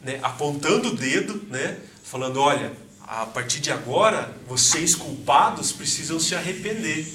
né? 0.00 0.20
Apontando 0.22 0.90
o 0.90 0.96
dedo, 0.96 1.42
né? 1.48 1.78
Falando, 2.04 2.38
olha, 2.38 2.72
a 3.00 3.24
partir 3.24 3.60
de 3.60 3.70
agora 3.70 4.36
vocês 4.46 4.94
culpados 4.94 5.72
precisam 5.72 6.20
se 6.20 6.34
arrepender. 6.34 7.06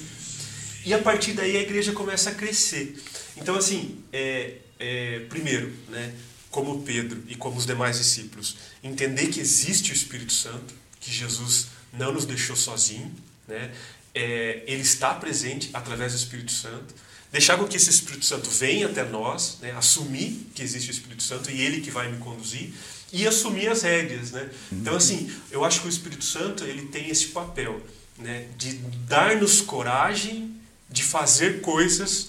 E 0.84 0.92
a 0.92 0.98
partir 0.98 1.32
daí 1.32 1.56
a 1.56 1.60
igreja 1.60 1.92
começa 1.92 2.30
a 2.30 2.34
crescer. 2.34 3.00
Então 3.36 3.54
assim, 3.54 4.02
é, 4.12 4.54
é, 4.80 5.20
primeiro, 5.28 5.72
né, 5.88 6.12
como 6.50 6.82
Pedro 6.82 7.22
e 7.28 7.36
como 7.36 7.56
os 7.56 7.66
demais 7.66 7.98
discípulos, 7.98 8.56
entender 8.82 9.28
que 9.28 9.38
existe 9.38 9.92
o 9.92 9.94
Espírito 9.94 10.32
Santo, 10.32 10.74
que 11.00 11.10
Jesus 11.10 11.68
não 11.92 12.12
nos 12.12 12.24
deixou 12.24 12.56
sozinho, 12.56 13.14
né, 13.46 13.72
é, 14.14 14.62
ele 14.66 14.82
está 14.82 15.14
presente 15.14 15.70
através 15.72 16.12
do 16.12 16.18
Espírito 16.18 16.52
Santo, 16.52 16.94
deixar 17.30 17.56
com 17.56 17.66
que 17.66 17.76
esse 17.76 17.90
Espírito 17.90 18.24
Santo 18.24 18.48
venha 18.50 18.86
até 18.86 19.04
nós, 19.04 19.58
né, 19.60 19.72
assumir 19.72 20.46
que 20.54 20.62
existe 20.62 20.90
o 20.90 20.92
Espírito 20.92 21.22
Santo 21.22 21.50
e 21.50 21.60
ele 21.60 21.80
que 21.80 21.90
vai 21.90 22.10
me 22.10 22.18
conduzir 22.18 22.72
e 23.12 23.26
assumir 23.26 23.68
as 23.68 23.82
rédeas, 23.82 24.32
né? 24.32 24.50
Então 24.70 24.94
assim, 24.94 25.32
eu 25.50 25.64
acho 25.64 25.80
que 25.80 25.86
o 25.86 25.90
Espírito 25.90 26.24
Santo 26.24 26.64
ele 26.64 26.86
tem 26.88 27.08
esse 27.08 27.28
papel, 27.28 27.82
né, 28.18 28.46
de 28.56 28.74
dar-nos 29.06 29.60
coragem 29.60 30.54
de 30.90 31.02
fazer 31.02 31.60
coisas 31.60 32.28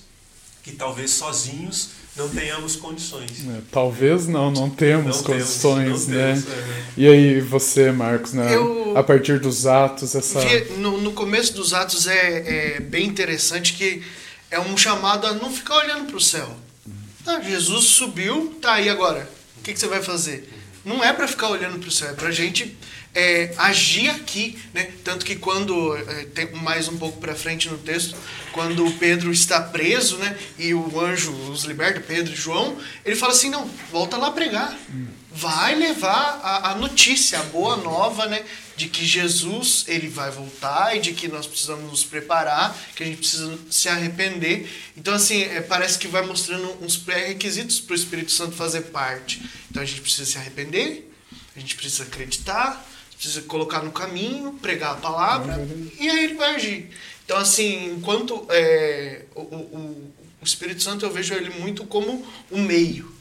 que 0.70 0.76
talvez 0.76 1.12
sozinhos 1.12 1.90
não 2.16 2.30
tenhamos 2.30 2.76
condições. 2.76 3.48
É, 3.48 3.62
talvez 3.72 4.28
não, 4.28 4.52
não 4.52 4.70
temos 4.70 5.18
não 5.18 5.24
condições, 5.24 5.86
temos, 5.86 6.08
não 6.08 6.18
né? 6.18 6.34
Temos, 6.34 6.50
é. 6.50 6.84
E 6.98 7.08
aí 7.08 7.42
você, 7.42 7.92
Marcos, 7.92 8.34
né? 8.34 8.56
Eu, 8.56 8.94
a 8.96 9.02
partir 9.02 9.40
dos 9.40 9.66
atos, 9.66 10.16
essa... 10.16 10.40
No, 10.78 11.00
no 11.02 11.14
começo 11.14 11.54
dos 11.54 11.74
atos 11.74 12.08
é, 12.08 12.76
é, 12.76 12.80
bem 12.80 13.08
interessante 13.08 13.74
que 13.74 14.04
é 14.52 14.60
um 14.60 14.76
chamado 14.76 15.26
a 15.26 15.34
não 15.34 15.52
ficar 15.52 15.78
olhando 15.78 16.08
para 16.08 16.18
o 16.18 16.22
céu. 16.22 16.50
Ah, 17.26 17.40
Jesus 17.42 17.86
subiu, 17.86 18.58
tá 18.62 18.74
aí 18.74 18.90
agora. 18.90 19.30
O 19.58 19.62
que, 19.62 19.74
que 19.74 19.80
você 19.80 19.88
vai 19.88 20.02
fazer? 20.02 20.50
Não 20.86 21.04
é 21.04 21.12
para 21.14 21.28
ficar 21.28 21.50
olhando 21.50 21.80
para 21.80 21.90
o 21.90 21.92
céu, 21.92 22.10
é 22.10 22.14
para 22.14 22.30
a 22.30 22.32
gente 22.32 22.76
é, 23.14 23.54
agir 23.58 24.10
aqui, 24.10 24.58
né? 24.74 24.92
Tanto 25.04 25.26
que 25.26 25.36
quando 25.36 25.96
é, 25.96 26.26
tem 26.34 26.52
mais 26.54 26.88
um 26.88 26.98
pouco 26.98 27.20
para 27.20 27.36
frente 27.36 27.70
no 27.70 27.78
texto, 27.78 28.16
quando 28.52 28.90
Pedro 28.94 29.32
está 29.32 29.62
preso, 29.62 30.18
né? 30.18 30.38
E 30.58 30.74
o 30.74 31.00
anjo 31.00 31.32
os 31.32 31.64
liberta, 31.64 32.00
Pedro 32.00 32.34
e 32.34 32.36
João, 32.36 32.78
ele 33.04 33.16
fala 33.16 33.34
assim, 33.34 33.50
não, 33.50 33.70
volta 33.92 34.18
lá 34.18 34.32
pregar, 34.32 34.78
vai 35.40 35.76
levar 35.76 36.42
a, 36.44 36.72
a 36.72 36.76
notícia, 36.76 37.40
a 37.40 37.44
boa 37.44 37.78
nova, 37.78 38.26
né? 38.26 38.44
De 38.76 38.88
que 38.88 39.06
Jesus 39.06 39.86
ele 39.88 40.08
vai 40.08 40.32
voltar 40.32 40.96
e 40.96 41.00
de 41.00 41.14
que 41.14 41.28
nós 41.28 41.48
precisamos 41.48 41.90
nos 41.90 42.04
preparar, 42.04 42.78
que 42.96 43.04
a 43.04 43.06
gente 43.06 43.18
precisa 43.18 43.58
se 43.70 43.88
arrepender. 43.88 44.70
Então 44.98 45.14
assim 45.14 45.44
é, 45.44 45.62
parece 45.62 45.98
que 45.98 46.08
vai 46.08 46.26
mostrando 46.26 46.78
uns 46.84 46.98
pré-requisitos 46.98 47.80
para 47.80 47.94
o 47.94 47.96
Espírito 47.96 48.32
Santo 48.32 48.56
fazer 48.56 48.82
parte. 48.84 49.42
Então 49.70 49.82
a 49.82 49.86
gente 49.86 50.02
precisa 50.02 50.26
se 50.26 50.38
arrepender, 50.38 51.10
a 51.56 51.60
gente 51.60 51.76
precisa 51.76 52.04
acreditar, 52.04 52.86
precisa 53.16 53.42
colocar 53.42 53.82
no 53.82 53.92
caminho, 53.92 54.54
pregar 54.62 54.94
a 54.94 54.96
palavra, 54.96 55.58
uhum. 55.58 55.92
e 56.00 56.10
aí 56.10 56.24
ele 56.24 56.36
vai 56.36 56.56
agir. 56.56 56.90
Então, 57.26 57.38
assim, 57.38 57.94
enquanto 57.94 58.44
é, 58.50 59.26
o, 59.36 59.42
o, 59.42 60.14
o, 60.42 60.44
Espírito 60.44 60.82
Santo 60.82 61.06
eu 61.06 61.12
vejo 61.12 61.34
ele 61.36 61.52
muito 61.60 61.86
como 61.86 62.26
um 62.52 62.64
meio. 62.64 63.14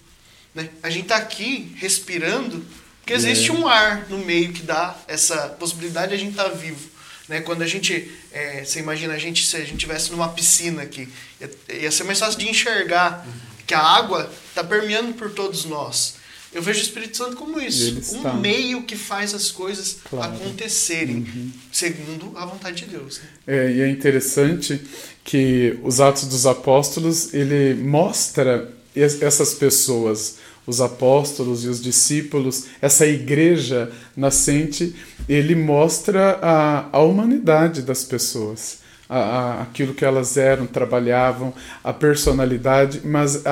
Né? 0.55 0.69
A 0.83 0.91
gente 0.91 1.05
está 1.05 1.17
aqui 1.17 1.75
respirando, 1.77 2.65
porque 3.01 3.13
existe 3.13 3.51
é. 3.51 3.53
um 3.55 3.67
ar 3.67 4.07
no 4.09 4.19
meio 4.19 4.53
que 4.53 4.63
dá 4.63 4.97
essa 5.07 5.49
possibilidade 5.51 6.09
de 6.09 6.15
a 6.15 6.19
gente 6.19 6.31
estar 6.31 6.51
tá 6.51 6.55
vivo. 6.55 6.89
Né? 7.29 7.41
Quando 7.41 7.63
a 7.63 7.67
gente, 7.67 8.11
é, 8.33 8.65
você 8.65 8.81
imagina 8.81 9.15
a 9.15 9.19
gente 9.19 9.47
se 9.47 9.57
a 9.57 9.61
gente 9.61 9.75
estivesse 9.75 10.11
numa 10.11 10.29
piscina 10.29 10.83
aqui, 10.83 11.09
ia, 11.41 11.51
ia 11.83 11.91
ser 11.91 12.05
mais 12.05 12.19
fácil 12.19 12.39
de 12.39 12.49
enxergar 12.49 13.25
uhum. 13.27 13.33
que 13.67 13.75
a 13.75 13.81
água 13.81 14.31
está 14.49 14.65
permeando 14.65 15.13
por 15.15 15.31
todos 15.31 15.65
nós. 15.65 16.17
Eu 16.53 16.63
vejo 16.63 16.79
o 16.79 16.83
Espírito 16.83 17.17
Santo 17.17 17.37
como 17.37 17.61
isso. 17.61 18.17
Um 18.17 18.41
meio 18.41 18.83
que 18.83 18.97
faz 18.97 19.35
as 19.35 19.51
coisas 19.51 19.99
claro. 20.09 20.35
acontecerem, 20.35 21.17
uhum. 21.17 21.53
segundo 21.71 22.33
a 22.37 22.47
vontade 22.47 22.85
de 22.85 22.91
Deus. 22.91 23.19
Né? 23.19 23.29
É, 23.47 23.73
e 23.73 23.81
é 23.83 23.89
interessante 23.89 24.81
que 25.23 25.79
os 25.83 26.01
Atos 26.01 26.25
dos 26.25 26.47
Apóstolos, 26.47 27.35
ele 27.35 27.75
mostra 27.75 28.75
essas 29.03 29.55
pessoas, 29.55 30.37
os 30.67 30.81
apóstolos 30.81 31.65
e 31.65 31.69
os 31.69 31.83
discípulos, 31.83 32.67
essa 32.81 33.07
igreja 33.07 33.91
nascente, 34.17 34.95
ele 35.29 35.55
mostra 35.55 36.39
a, 36.43 36.89
a 36.93 37.01
humanidade 37.01 37.83
das 37.83 38.05
pessoas 38.05 38.79
a, 39.09 39.19
a, 39.19 39.63
aquilo 39.63 39.95
que 39.95 40.05
elas 40.05 40.37
eram, 40.37 40.67
trabalhavam, 40.67 41.55
a 41.83 41.93
personalidade, 41.93 43.01
mas 43.05 43.43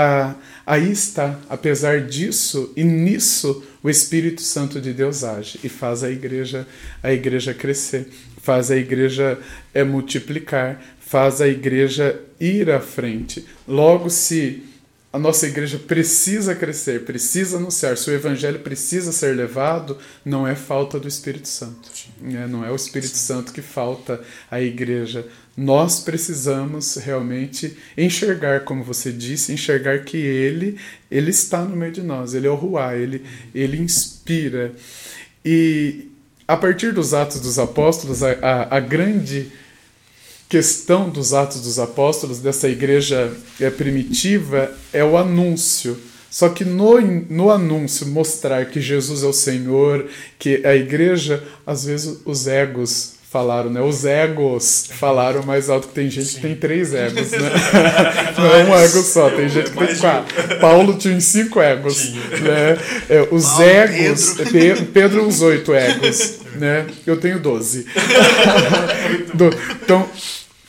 aí 0.67 0.93
está, 0.93 1.39
apesar 1.49 2.03
disso 2.03 2.73
e 2.77 2.85
nisso, 2.85 3.65
o 3.83 3.89
Espírito 3.89 4.43
Santo 4.43 4.81
de 4.81 4.93
Deus 4.93 5.25
age 5.25 5.59
e 5.65 5.69
faz 5.69 6.05
a 6.05 6.11
igreja, 6.11 6.67
a 7.03 7.13
igreja 7.13 7.55
crescer, 7.55 8.09
faz 8.43 8.71
a 8.71 8.77
igreja 8.77 9.39
é, 9.73 9.83
multiplicar, 9.83 10.83
faz 11.01 11.41
a 11.41 11.49
igreja 11.49 12.21
ir 12.39 12.71
à 12.71 12.81
frente. 12.81 13.47
Logo, 13.67 14.11
se 14.11 14.63
a 15.17 15.19
nossa 15.19 15.47
igreja 15.47 15.79
precisa 15.79 16.55
crescer, 16.55 17.07
precisa 17.07 17.57
anunciar, 17.57 17.97
se 17.97 18.11
o 18.11 18.13
evangelho 18.13 18.59
precisa 18.59 19.13
ser 19.13 19.35
levado, 19.35 19.97
não 20.23 20.47
é 20.47 20.55
falta 20.55 21.01
do 21.01 21.09
Espírito 21.09 21.49
Santo. 21.49 21.91
É, 22.23 22.47
não 22.47 22.63
é 22.63 22.71
o 22.71 22.77
Espírito 22.77 23.17
Santo 23.17 23.51
que 23.51 23.63
falta 23.63 24.21
à 24.51 24.61
igreja. 24.61 25.27
Nós 25.57 26.01
precisamos 26.01 26.97
realmente 26.97 27.79
enxergar, 27.97 28.61
como 28.65 28.85
você 28.85 29.11
disse, 29.11 29.55
enxergar 29.55 30.01
que 30.01 30.19
Ele, 30.19 30.77
Ele 31.11 31.31
está 31.31 31.65
no 31.65 31.75
meio 31.75 31.93
de 31.93 32.03
nós, 32.03 32.35
Ele 32.35 32.47
é 32.47 32.51
o 32.51 32.55
Ruá, 32.55 32.95
Ele, 32.95 33.25
Ele 33.55 33.79
inspira. 33.79 34.75
E 35.43 36.11
a 36.47 36.59
partir 36.59 36.93
dos 36.93 37.15
Atos 37.15 37.41
dos 37.41 37.59
Apóstolos, 37.59 38.23
a, 38.23 38.33
a, 38.33 38.77
a 38.77 38.81
grande 38.81 39.51
questão 40.49 41.09
dos 41.09 41.35
Atos 41.35 41.61
dos 41.61 41.79
Apóstolos, 41.79 42.39
dessa 42.39 42.69
igreja 42.69 43.33
é, 43.61 43.71
primitiva, 43.71 44.71
é 44.93 45.05
o 45.05 45.17
anúncio. 45.17 45.97
Só 46.31 46.49
que 46.49 46.65
no, 46.65 47.01
no 47.31 47.51
anúncio 47.51 48.07
mostrar 48.09 48.67
que 48.67 48.81
Jesus 48.81 49.23
é 49.23 49.27
o 49.27 49.33
Senhor, 49.33 50.07
que 50.39 50.65
a 50.67 50.75
igreja, 50.75 51.43
às 51.67 51.85
vezes 51.85 52.21
os 52.25 52.47
egos 52.47 53.17
falaram, 53.31 53.71
né? 53.71 53.81
Os 53.81 54.05
egos 54.05 54.89
falaram 54.93 55.43
mais 55.43 55.69
alto 55.69 55.89
que 55.89 55.95
tem 55.95 56.09
gente 56.09 56.29
Sim. 56.29 56.35
que 56.37 56.41
tem 56.43 56.57
três 56.57 56.95
egos, 56.95 57.31
né? 57.33 57.39
Não 58.39 58.55
é 58.55 58.65
um 58.65 58.75
ego 58.77 59.03
só, 59.03 59.29
tem 59.31 59.49
gente 59.49 59.71
que 59.71 59.77
tem 59.77 59.97
quatro. 59.97 60.59
Paulo 60.59 60.95
tinha 60.95 61.21
cinco 61.21 61.61
egos. 61.61 62.13
Né? 62.15 62.79
É, 63.11 63.29
os 63.31 63.45
Paulo, 63.45 63.63
egos. 63.63 64.35
Pedro. 64.51 64.87
Pedro 64.87 65.27
os 65.27 65.43
oito 65.43 65.75
egos. 65.75 66.36
Né? 66.57 66.87
Eu 67.07 67.19
tenho 67.19 67.39
12. 67.39 67.87
Do- 69.35 69.51
então, 69.83 70.09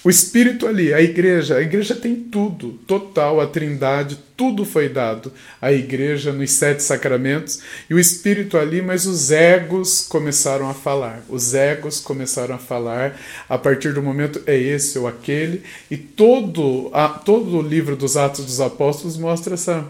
o 0.04 0.10
Espírito 0.10 0.66
ali, 0.68 0.94
a 0.94 1.02
igreja, 1.02 1.58
a 1.58 1.62
igreja 1.62 1.94
tem 1.94 2.16
tudo, 2.16 2.80
total, 2.88 3.42
a 3.42 3.48
trindade, 3.48 4.18
tudo 4.38 4.64
foi 4.64 4.88
dado 4.88 5.34
à 5.62 5.74
igreja 5.74 6.32
nos 6.32 6.52
sete 6.52 6.82
sacramentos, 6.82 7.60
e 7.90 7.94
o 7.94 8.00
Espírito 8.00 8.58
ali, 8.58 8.82
mas 8.82 9.06
os 9.06 9.32
egos 9.32 10.06
começaram 10.08 10.70
a 10.70 10.74
falar, 10.74 11.24
os 11.28 11.54
egos 11.54 12.00
começaram 12.00 12.56
a 12.56 12.60
falar 12.60 13.20
a 13.50 13.58
partir 13.58 13.92
do 13.94 14.02
momento 14.02 14.42
é 14.46 14.56
esse 14.56 14.98
ou 14.98 15.08
aquele, 15.08 15.64
e 15.92 15.98
todo, 15.98 16.90
a, 16.94 17.10
todo 17.10 17.58
o 17.58 17.62
livro 17.62 17.96
dos 17.98 18.16
Atos 18.16 18.46
dos 18.46 18.62
Apóstolos 18.62 19.18
mostra 19.18 19.56
essa 19.56 19.86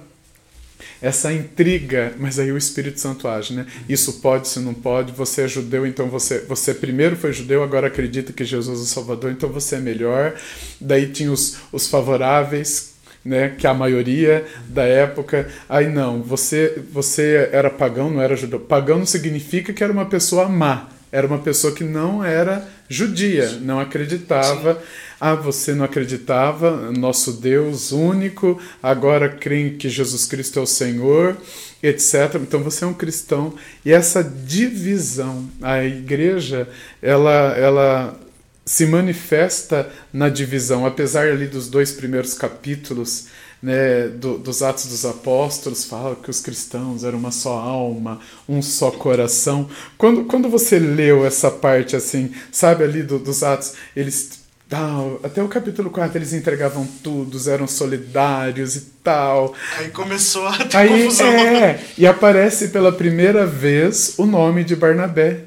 essa 1.02 1.32
intriga, 1.32 2.14
mas 2.18 2.40
aí 2.40 2.52
o 2.52 2.58
Espírito 2.58 3.00
Santo 3.00 3.28
age, 3.28 3.54
né? 3.54 3.66
Isso 3.88 4.14
pode, 4.14 4.48
isso 4.48 4.60
não 4.62 4.74
pode. 4.74 5.12
Você 5.14 5.44
é 5.44 5.48
judeu, 5.48 5.86
então 5.86 6.08
você, 6.08 6.40
você 6.40 6.74
primeiro 6.74 7.16
foi 7.16 7.32
judeu, 7.32 7.64
agora 7.64 7.88
acredita 7.88 8.34
que 8.34 8.44
Jesus 8.44 8.80
é 8.80 8.84
o 8.84 8.86
Salvador, 8.86 9.32
então 9.32 9.50
você 9.50 9.76
é 9.76 9.80
melhor. 9.80 10.36
Daí 10.82 11.08
tinha 11.08 11.32
os, 11.32 11.58
os 11.72 11.88
favoráveis, 11.88 12.94
né? 13.24 13.54
Que 13.58 13.68
é 13.68 13.70
a 13.70 13.74
maioria 13.74 14.46
da 14.68 14.84
época. 14.84 15.48
Aí 15.70 15.88
não, 15.88 16.22
você, 16.22 16.82
você 16.92 17.50
era 17.52 17.70
pagão, 17.70 18.10
não 18.10 18.22
era 18.22 18.36
judeu. 18.36 18.60
Pagão 18.60 19.00
não 19.00 19.06
significa 19.06 19.74
que 19.74 19.84
era 19.84 19.94
uma 19.94 20.06
pessoa 20.06 20.48
má. 20.50 20.90
Era 21.12 21.26
uma 21.26 21.40
pessoa 21.40 21.74
que 21.74 21.84
não 21.84 22.24
era 22.24 22.68
judia, 22.90 23.60
não 23.62 23.80
acreditava. 23.80 24.82
Ah, 25.20 25.34
você 25.34 25.74
não 25.74 25.84
acreditava, 25.84 26.92
nosso 26.92 27.34
Deus 27.34 27.92
único, 27.92 28.62
agora 28.82 29.28
crê 29.28 29.72
que 29.72 29.90
Jesus 29.90 30.26
Cristo 30.26 30.60
é 30.60 30.62
o 30.62 30.68
Senhor, 30.68 31.36
etc. 31.82 32.36
Então 32.36 32.62
você 32.62 32.84
é 32.84 32.88
um 32.88 32.94
cristão. 32.94 33.54
E 33.84 33.92
essa 33.92 34.24
divisão, 34.24 35.50
a 35.62 35.84
igreja, 35.84 36.70
ela, 37.02 37.56
ela 37.58 38.20
se 38.64 38.86
manifesta 38.86 39.90
na 40.14 40.30
divisão, 40.30 40.86
apesar 40.86 41.28
ali 41.30 41.48
dos 41.48 41.68
dois 41.68 41.92
primeiros 41.92 42.34
capítulos 42.34 43.28
né, 43.62 44.08
do, 44.10 44.38
dos 44.38 44.62
Atos 44.62 44.86
dos 44.88 45.06
Apóstolos, 45.06 45.86
fala 45.86 46.16
que 46.16 46.30
os 46.30 46.42
cristãos 46.42 47.04
eram 47.04 47.18
uma 47.18 47.32
só 47.32 47.58
alma, 47.58 48.20
um 48.48 48.62
só 48.62 48.92
coração. 48.92 49.70
Quando, 49.98 50.26
quando 50.26 50.50
você 50.50 50.78
leu 50.78 51.26
essa 51.26 51.50
parte 51.50 51.96
assim, 51.96 52.32
sabe 52.52 52.84
ali 52.84 53.02
do, 53.02 53.18
dos 53.18 53.42
Atos, 53.42 53.74
eles 53.96 54.37
tal, 54.70 55.20
até 55.24 55.42
o 55.42 55.48
capítulo 55.48 55.90
4 55.90 56.18
eles 56.18 56.34
entregavam 56.34 56.86
tudo, 57.04 57.38
eram 57.50 57.68
solidários 57.68 58.76
e 58.76 58.82
tal. 59.04 59.54
Aí 59.78 59.90
começou 59.90 60.46
a 60.46 60.58
ter 60.58 60.76
Aí, 60.78 61.04
confusão. 61.04 61.28
é, 61.28 61.80
e 61.98 62.06
aparece 62.06 62.68
pela 62.70 62.92
primeira 62.92 63.46
vez 63.46 64.16
o 64.18 64.26
nome 64.26 64.64
de 64.66 64.76
Barnabé. 64.76 65.40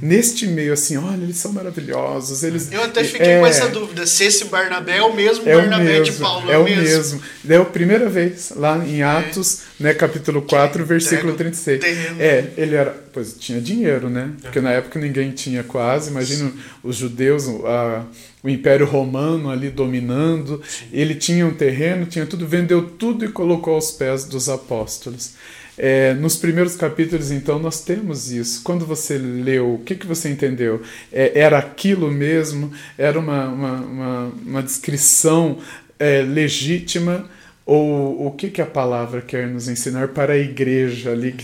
Neste 0.00 0.46
meio, 0.46 0.72
assim, 0.72 0.96
olha, 0.96 1.22
eles 1.22 1.36
são 1.36 1.52
maravilhosos. 1.52 2.42
Eles, 2.44 2.70
Eu 2.70 2.84
até 2.84 3.02
fiquei 3.02 3.26
é, 3.26 3.40
com 3.40 3.46
essa 3.46 3.68
dúvida, 3.68 4.06
se 4.06 4.24
esse 4.24 4.44
Barnabé 4.44 4.98
é 4.98 5.02
o 5.02 5.14
mesmo 5.14 5.48
É 5.48 5.56
o 5.56 5.60
Barnabé 5.60 5.84
mesmo, 5.84 6.04
de 6.04 6.12
Paulo. 6.12 6.50
é 6.50 6.58
o 6.58 6.64
mesmo. 6.64 7.20
É 7.48 7.56
a 7.56 7.64
primeira 7.64 8.08
vez, 8.08 8.52
lá 8.54 8.78
em 8.86 9.02
Atos, 9.02 9.60
né, 9.78 9.92
capítulo 9.92 10.42
4, 10.42 10.84
versículo 10.84 11.32
entrega 11.32 11.50
o 11.50 11.52
36. 11.54 11.80
terreno. 11.80 12.22
É, 12.22 12.50
ele 12.56 12.76
era, 12.76 12.90
pois 13.12 13.34
tinha 13.38 13.60
dinheiro, 13.60 14.08
né? 14.08 14.30
Porque 14.40 14.60
na 14.60 14.70
época 14.70 15.00
ninguém 15.00 15.32
tinha 15.32 15.64
quase, 15.64 16.10
imagina 16.10 16.52
os 16.82 16.96
judeus, 16.96 17.48
a, 17.48 18.04
o 18.42 18.48
Império 18.48 18.86
Romano 18.86 19.50
ali 19.50 19.70
dominando, 19.70 20.62
ele 20.92 21.14
tinha 21.14 21.46
um 21.46 21.54
terreno, 21.54 22.06
tinha 22.06 22.26
tudo, 22.26 22.46
vendeu 22.46 22.82
tudo 22.82 23.24
e 23.24 23.28
colocou 23.28 23.74
aos 23.74 23.90
pés 23.90 24.24
dos 24.24 24.48
apóstolos. 24.48 25.32
É, 25.76 26.14
nos 26.14 26.36
primeiros 26.36 26.76
capítulos, 26.76 27.32
então, 27.32 27.58
nós 27.58 27.80
temos 27.80 28.30
isso. 28.30 28.62
Quando 28.62 28.86
você 28.86 29.18
leu, 29.18 29.74
o 29.74 29.78
que, 29.78 29.96
que 29.96 30.06
você 30.06 30.28
entendeu? 30.28 30.80
É, 31.12 31.32
era 31.38 31.58
aquilo 31.58 32.10
mesmo? 32.10 32.72
Era 32.96 33.18
uma, 33.18 33.48
uma, 33.48 33.72
uma, 33.80 34.32
uma 34.46 34.62
descrição 34.62 35.58
é, 35.98 36.22
legítima? 36.22 37.28
Ou 37.66 38.26
o 38.26 38.30
que, 38.32 38.50
que 38.50 38.60
a 38.60 38.66
palavra 38.66 39.22
quer 39.22 39.48
nos 39.48 39.68
ensinar 39.68 40.08
para 40.08 40.34
a 40.34 40.38
igreja 40.38 41.12
ali? 41.12 41.34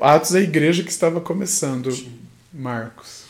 Atos 0.00 0.34
é 0.34 0.38
a 0.38 0.42
igreja 0.42 0.82
que 0.82 0.90
estava 0.90 1.20
começando. 1.20 1.94
Marcos. 2.52 3.24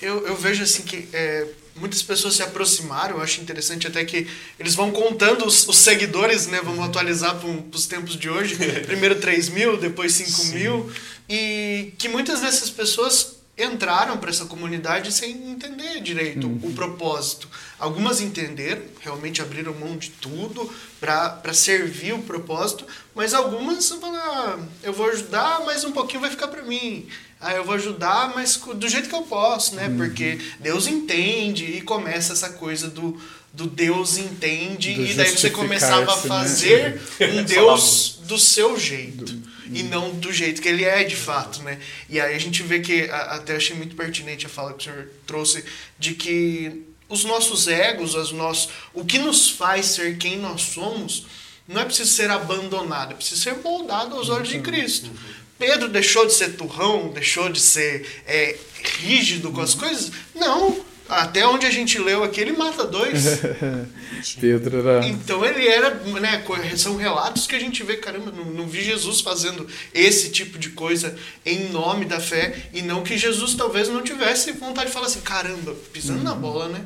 Eu, 0.00 0.26
eu 0.26 0.36
vejo 0.36 0.62
assim 0.62 0.82
que 0.82 1.08
é, 1.12 1.46
muitas 1.76 2.02
pessoas 2.02 2.34
se 2.34 2.42
aproximaram, 2.42 3.16
eu 3.16 3.22
acho 3.22 3.40
interessante 3.40 3.86
até 3.86 4.04
que 4.04 4.26
eles 4.58 4.74
vão 4.74 4.92
contando 4.92 5.44
os, 5.44 5.66
os 5.66 5.76
seguidores, 5.78 6.46
né? 6.46 6.60
Vamos 6.62 6.84
atualizar 6.84 7.36
para 7.38 7.48
os 7.76 7.86
tempos 7.86 8.16
de 8.16 8.30
hoje. 8.30 8.56
Primeiro 8.86 9.16
3 9.16 9.48
mil, 9.48 9.76
depois 9.76 10.12
5 10.14 10.54
mil. 10.54 10.90
E 11.28 11.92
que 11.98 12.08
muitas 12.08 12.40
dessas 12.40 12.70
pessoas 12.70 13.39
entraram 13.56 14.16
para 14.16 14.30
essa 14.30 14.46
comunidade 14.46 15.12
sem 15.12 15.50
entender 15.50 16.00
direito 16.00 16.46
o 16.62 16.72
propósito. 16.72 17.48
Algumas 17.78 18.20
entenderam, 18.20 18.82
realmente 19.00 19.42
abriram 19.42 19.74
mão 19.74 19.96
de 19.96 20.10
tudo 20.10 20.72
para 20.98 21.52
servir 21.52 22.14
o 22.14 22.22
propósito, 22.22 22.86
mas 23.14 23.34
algumas 23.34 23.88
falaram, 23.88 24.18
ah, 24.18 24.58
eu 24.82 24.92
vou 24.92 25.08
ajudar, 25.10 25.62
mas 25.64 25.84
um 25.84 25.92
pouquinho 25.92 26.20
vai 26.20 26.30
ficar 26.30 26.48
para 26.48 26.62
mim. 26.62 27.06
Ah, 27.40 27.54
eu 27.54 27.64
vou 27.64 27.74
ajudar, 27.74 28.32
mas 28.34 28.56
do 28.56 28.88
jeito 28.88 29.08
que 29.08 29.14
eu 29.14 29.22
posso, 29.22 29.74
né? 29.74 29.92
Porque 29.96 30.38
Deus 30.58 30.86
entende 30.86 31.64
e 31.64 31.80
começa 31.80 32.34
essa 32.34 32.50
coisa 32.50 32.88
do, 32.88 33.18
do 33.52 33.66
Deus 33.66 34.18
entende 34.18 34.92
Do 34.94 35.06
e 35.06 35.14
daí 35.14 35.30
você 35.30 35.48
começava 35.48 36.12
a 36.12 36.16
né? 36.16 36.22
fazer 36.22 37.00
um 37.20 37.42
Deus 37.42 38.18
do 38.24 38.38
seu 38.38 38.78
jeito 38.78 39.40
e 39.72 39.82
não 39.82 40.10
do 40.10 40.32
jeito 40.32 40.60
que 40.60 40.68
ele 40.68 40.84
é 40.84 41.04
de 41.04 41.16
fato, 41.16 41.62
né? 41.62 41.78
E 42.08 42.20
aí 42.20 42.34
a 42.34 42.38
gente 42.38 42.62
vê 42.62 42.80
que 42.80 43.04
a- 43.10 43.36
até 43.36 43.56
achei 43.56 43.76
muito 43.76 43.94
pertinente 43.96 44.46
a 44.46 44.48
fala 44.48 44.72
que 44.74 44.88
o 44.88 44.92
senhor 44.92 45.08
trouxe 45.26 45.64
de 45.98 46.14
que 46.14 46.82
os 47.08 47.24
nossos 47.24 47.66
egos, 47.68 48.14
as 48.14 48.30
nossos, 48.32 48.70
o 48.94 49.04
que 49.04 49.18
nos 49.18 49.50
faz 49.50 49.86
ser 49.86 50.16
quem 50.18 50.36
nós 50.38 50.62
somos, 50.62 51.26
não 51.66 51.80
é 51.80 51.84
preciso 51.84 52.10
ser 52.10 52.30
abandonado, 52.30 53.12
é 53.12 53.14
preciso 53.14 53.40
ser 53.42 53.56
moldado 53.58 54.16
aos 54.16 54.28
olhos 54.28 54.48
de 54.48 54.60
Cristo. 54.60 55.10
Pedro 55.58 55.88
deixou 55.88 56.26
de 56.26 56.32
ser 56.32 56.56
turrão, 56.56 57.08
deixou 57.10 57.48
de 57.50 57.60
ser 57.60 58.22
é, 58.26 58.56
rígido 59.00 59.50
com 59.52 59.60
as 59.60 59.74
coisas? 59.74 60.10
Não. 60.34 60.84
Até 61.10 61.44
onde 61.46 61.66
a 61.66 61.70
gente 61.70 61.98
leu 61.98 62.22
aqui, 62.22 62.40
ele 62.40 62.52
mata 62.52 62.84
dois. 62.86 63.40
Pedro 64.40 64.78
era. 64.78 65.06
Então 65.08 65.44
ele 65.44 65.66
era, 65.66 65.92
né, 65.94 66.44
são 66.76 66.96
relatos 66.96 67.46
que 67.46 67.56
a 67.56 67.58
gente 67.58 67.82
vê, 67.82 67.96
caramba, 67.96 68.30
não, 68.30 68.44
não 68.44 68.68
vi 68.68 68.82
Jesus 68.82 69.20
fazendo 69.20 69.66
esse 69.92 70.30
tipo 70.30 70.56
de 70.58 70.70
coisa 70.70 71.16
em 71.44 71.68
nome 71.70 72.04
da 72.04 72.20
fé 72.20 72.68
e 72.72 72.80
não 72.80 73.02
que 73.02 73.18
Jesus 73.18 73.54
talvez 73.54 73.88
não 73.88 74.02
tivesse 74.02 74.52
vontade 74.52 74.86
de 74.88 74.92
falar 74.92 75.06
assim, 75.06 75.20
caramba, 75.20 75.74
pisando 75.92 76.22
na 76.22 76.34
bola, 76.34 76.68
né? 76.68 76.84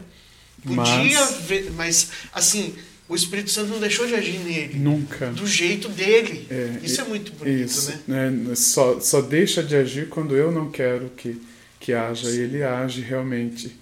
Podia 0.64 1.20
Mas- 1.20 1.36
ver, 1.46 1.70
mas 1.76 2.08
assim, 2.32 2.74
o 3.06 3.14
Espírito 3.14 3.50
Santo 3.50 3.68
não 3.70 3.80
deixou 3.80 4.06
de 4.06 4.14
agir 4.14 4.38
nele. 4.38 4.78
Nunca. 4.78 5.26
Do 5.30 5.46
jeito 5.46 5.90
dele. 5.90 6.46
É, 6.50 6.78
Isso 6.82 7.00
é 7.02 7.04
muito 7.04 7.32
bonito, 7.32 7.66
Isso, 7.66 7.92
né? 8.06 8.30
né? 8.30 8.54
Só, 8.54 8.98
só 9.00 9.20
deixa 9.20 9.62
de 9.62 9.76
agir 9.76 10.08
quando 10.08 10.34
eu 10.34 10.50
não 10.50 10.70
quero 10.70 11.10
que, 11.14 11.38
que 11.78 11.92
haja, 11.92 12.30
e 12.30 12.38
ele 12.40 12.62
age 12.62 13.02
realmente. 13.02 13.76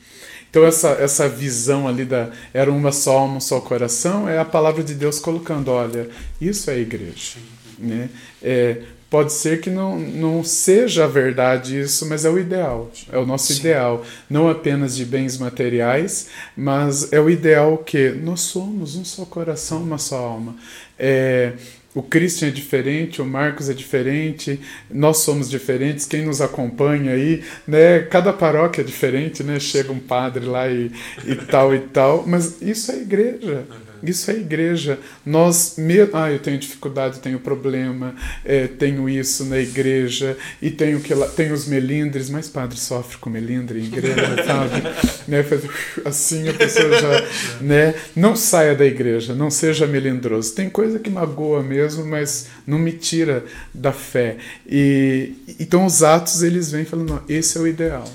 Então 0.52 0.66
essa, 0.66 0.90
essa 0.90 1.26
visão 1.30 1.88
ali 1.88 2.04
da 2.04 2.28
era 2.52 2.70
uma 2.70 2.92
só 2.92 3.20
alma, 3.20 3.36
um 3.36 3.40
só 3.40 3.58
coração, 3.58 4.28
é 4.28 4.38
a 4.38 4.44
palavra 4.44 4.84
de 4.84 4.94
Deus 4.94 5.18
colocando, 5.18 5.70
olha, 5.70 6.10
isso 6.38 6.70
é 6.70 6.78
igreja. 6.78 7.38
Né? 7.78 8.10
É, 8.42 8.82
pode 9.08 9.32
ser 9.32 9.62
que 9.62 9.70
não, 9.70 9.98
não 9.98 10.44
seja 10.44 11.04
a 11.04 11.08
verdade 11.08 11.80
isso, 11.80 12.06
mas 12.06 12.26
é 12.26 12.28
o 12.28 12.38
ideal, 12.38 12.90
é 13.10 13.16
o 13.16 13.24
nosso 13.24 13.50
ideal. 13.54 14.04
Não 14.28 14.46
apenas 14.46 14.94
de 14.94 15.06
bens 15.06 15.38
materiais, 15.38 16.28
mas 16.54 17.10
é 17.14 17.18
o 17.18 17.30
ideal 17.30 17.78
que 17.78 18.10
nós 18.10 18.40
somos 18.40 18.94
um 18.94 19.06
só 19.06 19.24
coração, 19.24 19.82
uma 19.82 19.96
só 19.96 20.18
alma. 20.18 20.54
É, 20.98 21.54
o 21.94 22.02
Christian 22.02 22.48
é 22.48 22.50
diferente, 22.50 23.20
o 23.20 23.24
Marcos 23.24 23.68
é 23.68 23.74
diferente, 23.74 24.58
nós 24.90 25.18
somos 25.18 25.50
diferentes, 25.50 26.06
quem 26.06 26.24
nos 26.24 26.40
acompanha 26.40 27.12
aí, 27.12 27.42
né? 27.66 28.00
Cada 28.00 28.32
paróquia 28.32 28.80
é 28.80 28.84
diferente, 28.84 29.42
né? 29.42 29.60
Chega 29.60 29.92
um 29.92 29.98
padre 29.98 30.44
lá 30.46 30.68
e, 30.68 30.90
e 31.26 31.36
tal 31.36 31.74
e 31.74 31.80
tal, 31.80 32.24
mas 32.26 32.62
isso 32.62 32.90
é 32.92 32.96
igreja. 32.96 33.66
Isso 34.02 34.30
é 34.30 34.34
igreja. 34.34 34.98
Nós, 35.24 35.76
me... 35.78 36.00
ah, 36.12 36.30
eu 36.30 36.38
tenho 36.38 36.58
dificuldade, 36.58 37.20
tenho 37.20 37.38
problema, 37.38 38.14
é, 38.44 38.66
tenho 38.66 39.08
isso 39.08 39.44
na 39.44 39.58
igreja 39.58 40.36
e 40.60 40.70
tenho 40.70 41.00
que 41.00 41.14
lá, 41.14 41.26
tenho 41.28 41.54
os 41.54 41.66
melindres, 41.66 42.28
mas 42.28 42.48
padre 42.48 42.78
sofre 42.78 43.18
com 43.18 43.30
melindre 43.30 43.80
em 43.80 43.84
igreja, 43.84 44.36
sabe? 44.44 44.82
né? 45.28 45.44
Assim 46.04 46.48
a 46.48 46.54
pessoa 46.54 47.00
já, 47.00 47.28
né? 47.60 47.94
Não 48.14 48.34
saia 48.34 48.74
da 48.74 48.84
igreja, 48.84 49.34
não 49.34 49.50
seja 49.50 49.86
melindroso. 49.86 50.54
Tem 50.54 50.68
coisa 50.68 50.98
que 50.98 51.10
magoa 51.10 51.62
mesmo, 51.62 52.04
mas 52.04 52.48
não 52.66 52.78
me 52.78 52.92
tira 52.92 53.44
da 53.72 53.92
fé. 53.92 54.36
E 54.66 55.32
então 55.60 55.86
os 55.86 56.02
atos 56.02 56.42
eles 56.42 56.70
vêm 56.70 56.84
falando, 56.84 57.22
esse 57.28 57.56
é 57.58 57.60
o 57.60 57.66
ideal. 57.66 58.08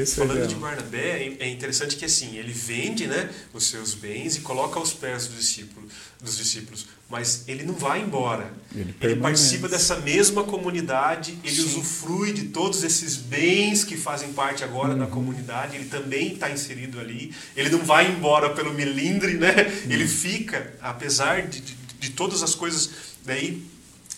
Isso 0.00 0.16
falando 0.16 0.44
é 0.44 0.46
de 0.46 0.54
Barnabé, 0.54 1.36
é 1.38 1.48
interessante 1.48 1.96
que 1.96 2.04
assim, 2.04 2.36
ele 2.36 2.52
vende 2.52 3.06
né, 3.06 3.30
os 3.52 3.66
seus 3.66 3.94
bens 3.94 4.36
e 4.36 4.40
coloca 4.40 4.78
aos 4.78 4.92
pés 4.92 5.26
dos 5.26 5.38
discípulos, 5.38 5.90
dos 6.20 6.36
discípulos 6.36 6.86
mas 7.12 7.44
ele 7.46 7.62
não 7.62 7.74
vai 7.74 8.00
embora. 8.00 8.50
Ele, 8.74 8.94
ele 8.98 9.16
participa 9.16 9.68
dessa 9.68 9.96
mesma 9.96 10.44
comunidade, 10.44 11.38
ele 11.44 11.54
Sim. 11.54 11.64
usufrui 11.66 12.32
de 12.32 12.44
todos 12.44 12.82
esses 12.82 13.18
bens 13.18 13.84
que 13.84 13.98
fazem 13.98 14.32
parte 14.32 14.64
agora 14.64 14.94
uhum. 14.94 14.98
da 14.98 15.06
comunidade, 15.06 15.76
ele 15.76 15.90
também 15.90 16.32
está 16.32 16.50
inserido 16.50 16.98
ali. 16.98 17.34
Ele 17.54 17.68
não 17.68 17.80
vai 17.80 18.10
embora 18.10 18.48
pelo 18.48 18.72
melindre, 18.72 19.34
né? 19.34 19.52
Uhum. 19.52 19.92
Ele 19.92 20.08
fica, 20.08 20.72
apesar 20.80 21.42
de, 21.42 21.60
de, 21.60 21.76
de 22.00 22.10
todas 22.12 22.42
as 22.42 22.54
coisas 22.54 22.88
daí 23.26 23.62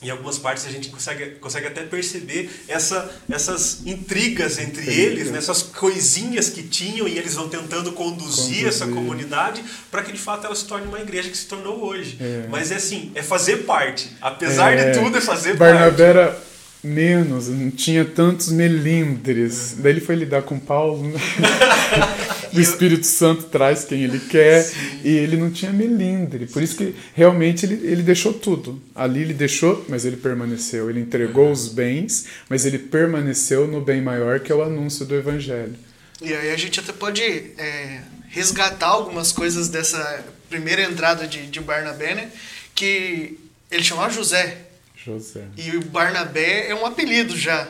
em 0.04 0.10
algumas 0.10 0.38
partes 0.38 0.66
a 0.66 0.70
gente 0.70 0.88
consegue, 0.88 1.36
consegue 1.40 1.66
até 1.66 1.82
perceber 1.82 2.50
essa, 2.68 3.10
essas 3.30 3.80
intrigas 3.86 4.58
entre 4.58 4.88
eles, 4.92 5.30
né? 5.30 5.38
essas 5.38 5.62
coisinhas 5.62 6.48
que 6.48 6.62
tinham 6.62 7.08
e 7.08 7.18
eles 7.18 7.34
vão 7.34 7.48
tentando 7.48 7.92
conduzir, 7.92 8.44
conduzir. 8.44 8.66
essa 8.66 8.86
comunidade 8.86 9.64
para 9.90 10.02
que 10.02 10.12
de 10.12 10.18
fato 10.18 10.46
ela 10.46 10.54
se 10.54 10.64
torne 10.64 10.86
uma 10.86 11.00
igreja 11.00 11.28
que 11.30 11.36
se 11.36 11.46
tornou 11.46 11.84
hoje. 11.84 12.16
É. 12.20 12.46
Mas 12.50 12.70
é 12.70 12.76
assim, 12.76 13.12
é 13.14 13.22
fazer 13.22 13.58
parte. 13.58 14.10
Apesar 14.20 14.72
é. 14.72 14.90
de 14.90 14.98
tudo, 14.98 15.18
é 15.18 15.20
fazer 15.20 15.56
Barnabé 15.56 15.90
parte. 15.90 16.02
Era 16.02 16.42
menos, 16.82 17.48
não 17.48 17.70
tinha 17.70 18.04
tantos 18.04 18.50
melindres. 18.50 19.72
É. 19.72 19.82
Daí 19.82 19.92
ele 19.92 20.00
foi 20.00 20.14
lidar 20.16 20.42
com 20.42 20.58
Paulo. 20.58 21.12
O 22.54 22.60
Espírito 22.60 23.06
Santo 23.06 23.44
traz 23.44 23.84
quem 23.84 24.02
ele 24.02 24.20
quer 24.20 24.62
Sim. 24.62 25.00
e 25.02 25.08
ele 25.08 25.36
não 25.36 25.50
tinha 25.50 25.72
melindre. 25.72 26.46
Por 26.46 26.62
isso 26.62 26.76
que 26.76 26.94
realmente 27.14 27.66
ele, 27.66 27.86
ele 27.86 28.02
deixou 28.02 28.32
tudo. 28.32 28.80
Ali 28.94 29.22
ele 29.22 29.34
deixou, 29.34 29.84
mas 29.88 30.04
ele 30.04 30.16
permaneceu. 30.16 30.88
Ele 30.88 31.00
entregou 31.00 31.50
os 31.50 31.68
bens, 31.68 32.26
mas 32.48 32.64
ele 32.64 32.78
permaneceu 32.78 33.66
no 33.66 33.80
bem 33.80 34.00
maior 34.00 34.40
que 34.40 34.52
é 34.52 34.54
o 34.54 34.62
anúncio 34.62 35.04
do 35.04 35.14
Evangelho. 35.14 35.74
E 36.22 36.32
aí 36.32 36.50
a 36.50 36.56
gente 36.56 36.80
até 36.80 36.92
pode 36.92 37.22
é, 37.22 38.00
resgatar 38.28 38.86
algumas 38.86 39.32
coisas 39.32 39.68
dessa 39.68 40.24
primeira 40.48 40.82
entrada 40.82 41.26
de, 41.26 41.46
de 41.46 41.60
Barnabé, 41.60 42.14
né? 42.14 42.30
Que 42.74 43.38
ele 43.70 43.82
chamava 43.82 44.12
José. 44.12 44.58
José. 45.04 45.42
E 45.58 45.76
o 45.76 45.84
Barnabé 45.84 46.68
é 46.68 46.74
um 46.74 46.86
apelido 46.86 47.36
já. 47.36 47.68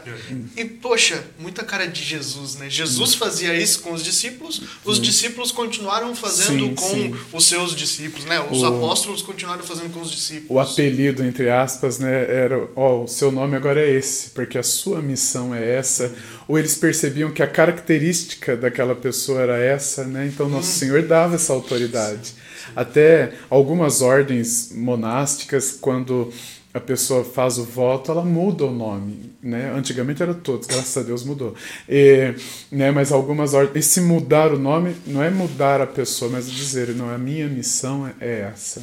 E, 0.57 0.65
poxa, 0.65 1.25
muita 1.39 1.65
cara 1.65 1.87
de 1.87 2.01
Jesus, 2.01 2.55
né? 2.55 2.71
Jesus 2.71 3.15
fazia 3.15 3.53
isso 3.55 3.81
com 3.81 3.93
os 3.93 4.05
discípulos, 4.05 4.63
os 4.85 5.01
discípulos 5.01 5.51
continuaram 5.51 6.15
fazendo 6.15 6.67
sim, 6.67 6.75
com 6.75 6.91
sim. 6.91 7.17
os 7.33 7.47
seus 7.47 7.75
discípulos, 7.75 8.25
né? 8.25 8.41
Os 8.51 8.63
o, 8.63 8.67
apóstolos 8.67 9.21
continuaram 9.21 9.65
fazendo 9.65 9.93
com 9.93 10.01
os 10.01 10.13
discípulos. 10.13 10.51
O 10.51 10.61
apelido, 10.61 11.25
entre 11.25 11.51
aspas, 11.51 11.99
né, 11.99 12.25
era, 12.33 12.69
ó, 12.77 13.03
o 13.03 13.09
seu 13.09 13.33
nome 13.33 13.57
agora 13.57 13.81
é 13.81 13.91
esse, 13.91 14.31
porque 14.31 14.57
a 14.57 14.63
sua 14.63 15.03
missão 15.03 15.53
é 15.53 15.77
essa. 15.77 16.15
Ou 16.47 16.57
eles 16.57 16.77
percebiam 16.77 17.33
que 17.33 17.43
a 17.43 17.49
característica 17.49 18.57
daquela 18.57 18.95
pessoa 18.95 19.41
era 19.41 19.59
essa, 19.59 20.05
né? 20.05 20.31
Então 20.33 20.49
Nosso 20.49 20.69
hum. 20.69 20.79
Senhor 20.79 21.03
dava 21.03 21.35
essa 21.35 21.53
autoridade. 21.53 22.35
Até 22.77 23.33
algumas 23.51 24.03
ordens 24.03 24.71
monásticas, 24.73 25.77
quando 25.81 26.33
a 26.75 26.81
pessoa 26.81 27.23
faz 27.23 27.57
o 27.57 27.63
voto, 27.63 28.11
ela 28.11 28.25
muda 28.25 28.65
o 28.65 28.71
nome, 28.73 29.31
né? 29.41 29.73
Antigamente 29.77 30.21
era 30.21 30.35
todos, 30.35 30.67
graças 30.67 30.97
a 30.97 31.07
Deus 31.07 31.23
mudou. 31.23 31.55
E, 31.89 32.35
né, 32.71 32.91
mas 32.91 33.13
algumas 33.13 33.55
ordens, 33.55 33.87
e 33.87 33.89
se 33.89 34.01
mudar 34.01 34.53
o 34.53 34.59
nome, 34.59 34.97
não 35.07 35.23
é 35.23 35.31
mudar 35.31 35.81
a 35.81 35.87
pessoa, 35.87 36.29
mas 36.33 36.51
dizer, 36.51 36.89
não, 36.89 37.09
a 37.09 37.17
minha 37.17 37.47
missão 37.47 38.11
é 38.21 38.41
essa. 38.53 38.83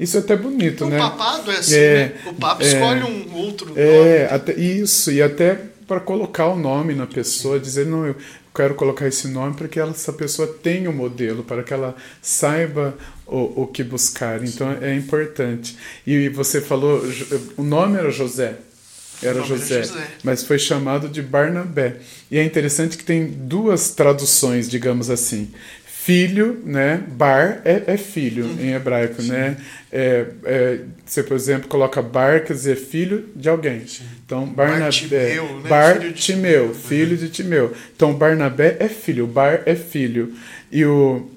Isso 0.00 0.16
é 0.16 0.20
até 0.20 0.34
bonito, 0.34 0.84
o 0.84 0.88
né? 0.88 0.96
O 0.96 1.10
papado 1.10 1.52
é 1.52 1.58
assim, 1.58 1.76
é, 1.76 1.94
né? 1.94 2.14
O 2.26 2.34
Papa 2.34 2.64
é, 2.64 2.66
escolhe 2.66 3.02
um 3.04 3.36
outro 3.36 3.72
é, 3.76 4.24
nome. 4.24 4.34
Até, 4.34 4.54
isso, 4.54 5.12
e 5.12 5.22
até 5.22 5.60
para 5.86 6.00
colocar 6.00 6.48
o 6.48 6.58
nome 6.58 6.92
na 6.92 7.06
pessoa, 7.06 7.58
dizer, 7.60 7.86
não, 7.86 8.04
eu 8.04 8.16
quero 8.58 8.74
colocar 8.74 9.06
esse 9.06 9.28
nome 9.28 9.54
para 9.54 9.68
que 9.68 9.78
ela, 9.78 9.92
essa 9.92 10.12
pessoa 10.12 10.48
tenha 10.48 10.90
o 10.90 10.92
um 10.92 10.96
modelo, 10.96 11.44
para 11.44 11.62
que 11.62 11.72
ela 11.72 11.94
saiba 12.20 12.98
o, 13.24 13.62
o 13.62 13.66
que 13.68 13.84
buscar. 13.84 14.42
Então 14.42 14.72
Sim. 14.72 14.84
é 14.84 14.96
importante. 14.96 15.76
E 16.04 16.28
você 16.28 16.60
falou, 16.60 17.00
o 17.56 17.62
nome 17.62 17.96
era 17.96 18.10
José. 18.10 18.56
Era 19.22 19.42
José, 19.42 19.82
José, 19.82 20.06
mas 20.22 20.44
foi 20.44 20.58
chamado 20.58 21.08
de 21.08 21.20
Barnabé. 21.20 21.96
E 22.30 22.38
é 22.38 22.44
interessante 22.44 22.96
que 22.96 23.04
tem 23.04 23.26
duas 23.26 23.90
traduções, 23.90 24.68
digamos 24.68 25.10
assim. 25.10 25.52
Filho, 26.08 26.62
né? 26.64 27.02
Bar 27.06 27.60
é, 27.66 27.82
é 27.86 27.98
filho 27.98 28.46
uhum. 28.46 28.56
em 28.58 28.72
hebraico, 28.72 29.20
Sim. 29.20 29.28
né? 29.28 29.58
É, 29.92 30.24
é, 30.42 30.78
você, 31.04 31.22
por 31.22 31.36
exemplo, 31.36 31.68
coloca 31.68 32.00
bar, 32.00 32.46
quer 32.46 32.54
dizer 32.54 32.76
filho 32.76 33.28
de 33.36 33.46
alguém. 33.46 33.86
Sim. 33.86 34.04
Então, 34.24 34.46
Barnabé. 34.46 34.84
Bartimeu, 34.84 35.60
né? 35.60 35.68
Bartimeu, 35.68 36.74
filho 36.74 37.14
de 37.14 37.28
Timeu. 37.28 37.74
Então, 37.94 38.14
Barnabé 38.14 38.78
é 38.80 38.88
filho, 38.88 39.26
Bar 39.26 39.60
é 39.66 39.74
filho. 39.74 40.32
E 40.72 40.82
o, 40.86 41.30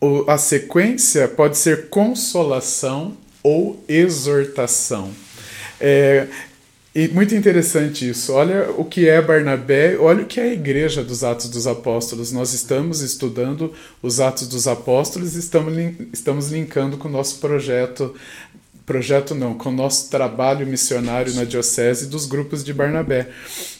o, 0.00 0.24
a 0.26 0.38
sequência 0.38 1.28
pode 1.28 1.58
ser 1.58 1.90
consolação 1.90 3.14
ou 3.42 3.84
exortação. 3.86 5.10
É, 5.78 6.28
e 6.94 7.08
muito 7.08 7.34
interessante 7.34 8.08
isso. 8.08 8.32
Olha 8.32 8.70
o 8.72 8.84
que 8.84 9.08
é 9.08 9.20
Barnabé, 9.22 9.96
olha 9.98 10.24
o 10.24 10.26
que 10.26 10.38
é 10.38 10.44
a 10.44 10.52
igreja 10.52 11.02
dos 11.02 11.24
Atos 11.24 11.48
dos 11.48 11.66
Apóstolos. 11.66 12.32
Nós 12.32 12.52
estamos 12.52 13.00
estudando 13.00 13.72
os 14.02 14.20
Atos 14.20 14.46
dos 14.46 14.68
Apóstolos 14.68 15.34
e 15.34 15.38
estamos, 15.38 15.74
estamos 16.12 16.50
linkando 16.50 16.98
com 16.98 17.08
o 17.08 17.10
nosso 17.10 17.38
projeto 17.38 18.14
projeto 18.84 19.34
não, 19.34 19.54
com 19.54 19.68
o 19.68 19.72
nosso 19.72 20.10
trabalho 20.10 20.66
missionário 20.66 21.34
na 21.34 21.44
diocese 21.44 22.06
dos 22.06 22.26
grupos 22.26 22.64
de 22.64 22.72
Barnabé. 22.72 23.28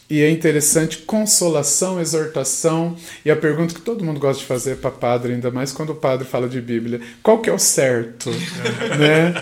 E 0.08 0.20
é 0.20 0.30
interessante 0.30 0.98
consolação, 0.98 1.98
exortação, 1.98 2.96
e 3.24 3.30
a 3.30 3.36
pergunta 3.36 3.74
que 3.74 3.80
todo 3.80 4.04
mundo 4.04 4.20
gosta 4.20 4.40
de 4.40 4.46
fazer 4.46 4.76
para 4.76 4.90
padre, 4.90 5.32
ainda 5.32 5.50
mais 5.50 5.72
quando 5.72 5.90
o 5.90 5.94
padre 5.94 6.26
fala 6.26 6.48
de 6.48 6.60
Bíblia, 6.60 7.00
qual 7.22 7.38
que 7.40 7.48
é 7.48 7.52
o 7.52 7.58
certo, 7.58 8.30
né? 8.98 9.34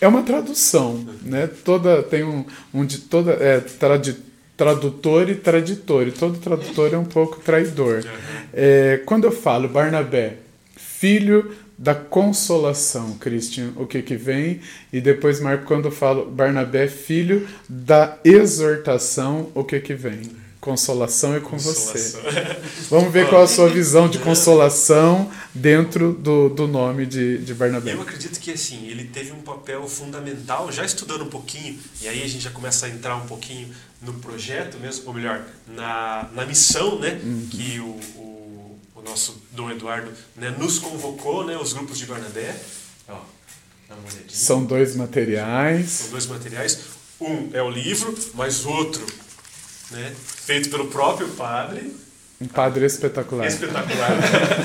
É 0.00 0.06
uma 0.06 0.22
tradução, 0.22 1.04
né? 1.22 1.48
Toda 1.64 2.02
tem 2.04 2.22
um, 2.22 2.44
um 2.72 2.84
de 2.84 2.98
toda 2.98 3.32
é 3.32 3.60
tradutor 4.56 5.28
e 5.28 5.34
traditor, 5.34 6.06
e 6.06 6.12
todo 6.12 6.38
tradutor 6.38 6.94
é 6.94 6.98
um 6.98 7.04
pouco 7.04 7.40
traidor. 7.40 8.04
É, 8.52 9.00
quando 9.04 9.24
eu 9.24 9.32
falo 9.32 9.68
Barnabé, 9.68 10.36
filho 10.76 11.50
da 11.78 11.94
consolação, 11.94 13.16
Christian, 13.18 13.72
o 13.76 13.86
que 13.86 14.02
que 14.02 14.16
vem, 14.16 14.60
e 14.92 15.00
depois 15.00 15.40
Marco 15.40 15.64
quando 15.64 15.86
eu 15.86 15.92
falo 15.92 16.26
Barnabé, 16.26 16.86
filho 16.86 17.48
da 17.68 18.18
exortação, 18.24 19.50
o 19.54 19.64
que 19.64 19.80
que 19.80 19.94
vem? 19.94 20.42
Consolação 20.60 21.34
é 21.34 21.40
com 21.40 21.50
consolação. 21.50 22.22
você. 22.22 22.56
Vamos 22.88 23.12
ver 23.12 23.26
qual 23.30 23.42
a 23.42 23.48
sua 23.48 23.68
visão 23.68 24.08
de 24.08 24.20
consolação 24.20 25.28
dentro 25.52 26.12
do, 26.12 26.48
do 26.48 26.68
nome 26.68 27.04
de, 27.04 27.38
de 27.38 27.52
Barnabé. 27.52 27.94
Eu 27.94 28.02
acredito 28.02 28.38
que 28.38 28.52
assim, 28.52 28.86
ele 28.86 29.06
teve 29.06 29.32
um 29.32 29.42
papel 29.42 29.88
fundamental, 29.88 30.70
já 30.70 30.84
estudando 30.84 31.24
um 31.24 31.28
pouquinho, 31.28 31.76
e 32.00 32.06
aí 32.06 32.22
a 32.22 32.28
gente 32.28 32.44
já 32.44 32.50
começa 32.50 32.86
a 32.86 32.88
entrar 32.88 33.16
um 33.16 33.26
pouquinho 33.26 33.70
no 34.00 34.14
projeto 34.14 34.78
mesmo, 34.78 35.08
ou 35.08 35.14
melhor, 35.14 35.44
na, 35.66 36.28
na 36.32 36.46
missão 36.46 36.96
né, 36.96 37.20
uhum. 37.24 37.48
que 37.50 37.80
o, 37.80 37.98
o 38.20 38.31
o 39.04 39.08
nosso 39.10 39.42
Dom 39.50 39.70
Eduardo 39.70 40.10
né, 40.36 40.54
nos 40.56 40.78
convocou, 40.78 41.44
né, 41.44 41.56
os 41.56 41.72
grupos 41.72 41.98
de 41.98 42.06
Barnabé. 42.06 42.54
Ó, 43.08 43.18
São 44.28 44.64
dois 44.64 44.94
materiais. 44.94 45.90
São 45.90 46.10
dois 46.10 46.26
materiais. 46.26 46.78
Um 47.20 47.50
é 47.52 47.62
o 47.62 47.70
livro, 47.70 48.16
mas 48.34 48.64
outro, 48.64 49.04
né, 49.90 50.14
feito 50.18 50.70
pelo 50.70 50.86
próprio 50.86 51.28
padre. 51.30 51.94
Um 52.40 52.46
padre 52.46 52.86
espetacular. 52.86 53.46
Espetacular. 53.46 54.10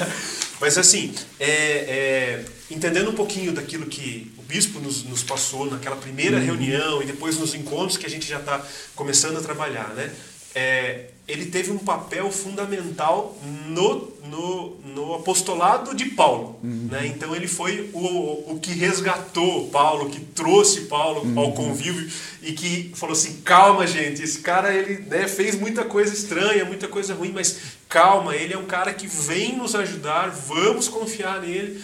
mas 0.61 0.77
assim, 0.77 1.13
é, 1.39 1.49
é, 1.49 2.45
entendendo 2.69 3.09
um 3.09 3.15
pouquinho 3.15 3.53
daquilo 3.53 3.85
que 3.85 4.33
o 4.37 4.41
bispo 4.43 4.79
nos, 4.79 5.03
nos 5.03 5.23
passou 5.23 5.69
naquela 5.69 5.95
primeira 5.95 6.37
uhum. 6.37 6.45
reunião 6.45 7.01
e 7.01 7.05
depois 7.05 7.37
nos 7.37 7.53
encontros 7.53 7.97
que 7.97 8.05
a 8.05 8.09
gente 8.09 8.27
já 8.27 8.39
está 8.39 8.63
começando 8.95 9.37
a 9.37 9.41
trabalhar, 9.41 9.93
né? 9.95 10.11
É, 10.55 11.09
ele 11.27 11.47
teve 11.47 11.71
um 11.71 11.77
papel 11.77 12.31
fundamental 12.31 13.37
no, 13.67 14.11
no, 14.29 14.77
no 14.85 15.13
apostolado 15.15 15.93
de 15.93 16.05
Paulo. 16.05 16.57
Uhum. 16.63 16.87
Né? 16.89 17.07
Então 17.07 17.35
ele 17.35 17.47
foi 17.47 17.89
o, 17.93 18.53
o 18.53 18.59
que 18.61 18.71
resgatou 18.71 19.67
Paulo, 19.67 20.09
que 20.09 20.21
trouxe 20.21 20.81
Paulo 20.81 21.21
uhum. 21.21 21.39
ao 21.39 21.51
convívio 21.51 22.09
e 22.41 22.53
que 22.53 22.91
falou 22.95 23.13
assim: 23.13 23.41
calma, 23.43 23.85
gente, 23.85 24.23
esse 24.23 24.39
cara 24.39 24.73
ele 24.73 25.03
né, 25.07 25.27
fez 25.27 25.59
muita 25.59 25.83
coisa 25.83 26.13
estranha, 26.13 26.63
muita 26.63 26.87
coisa 26.87 27.13
ruim, 27.13 27.31
mas 27.33 27.57
calma, 27.89 28.33
ele 28.33 28.53
é 28.53 28.57
um 28.57 28.65
cara 28.65 28.93
que 28.93 29.07
vem 29.07 29.57
nos 29.57 29.75
ajudar, 29.75 30.29
vamos 30.29 30.87
confiar 30.87 31.41
nele. 31.41 31.81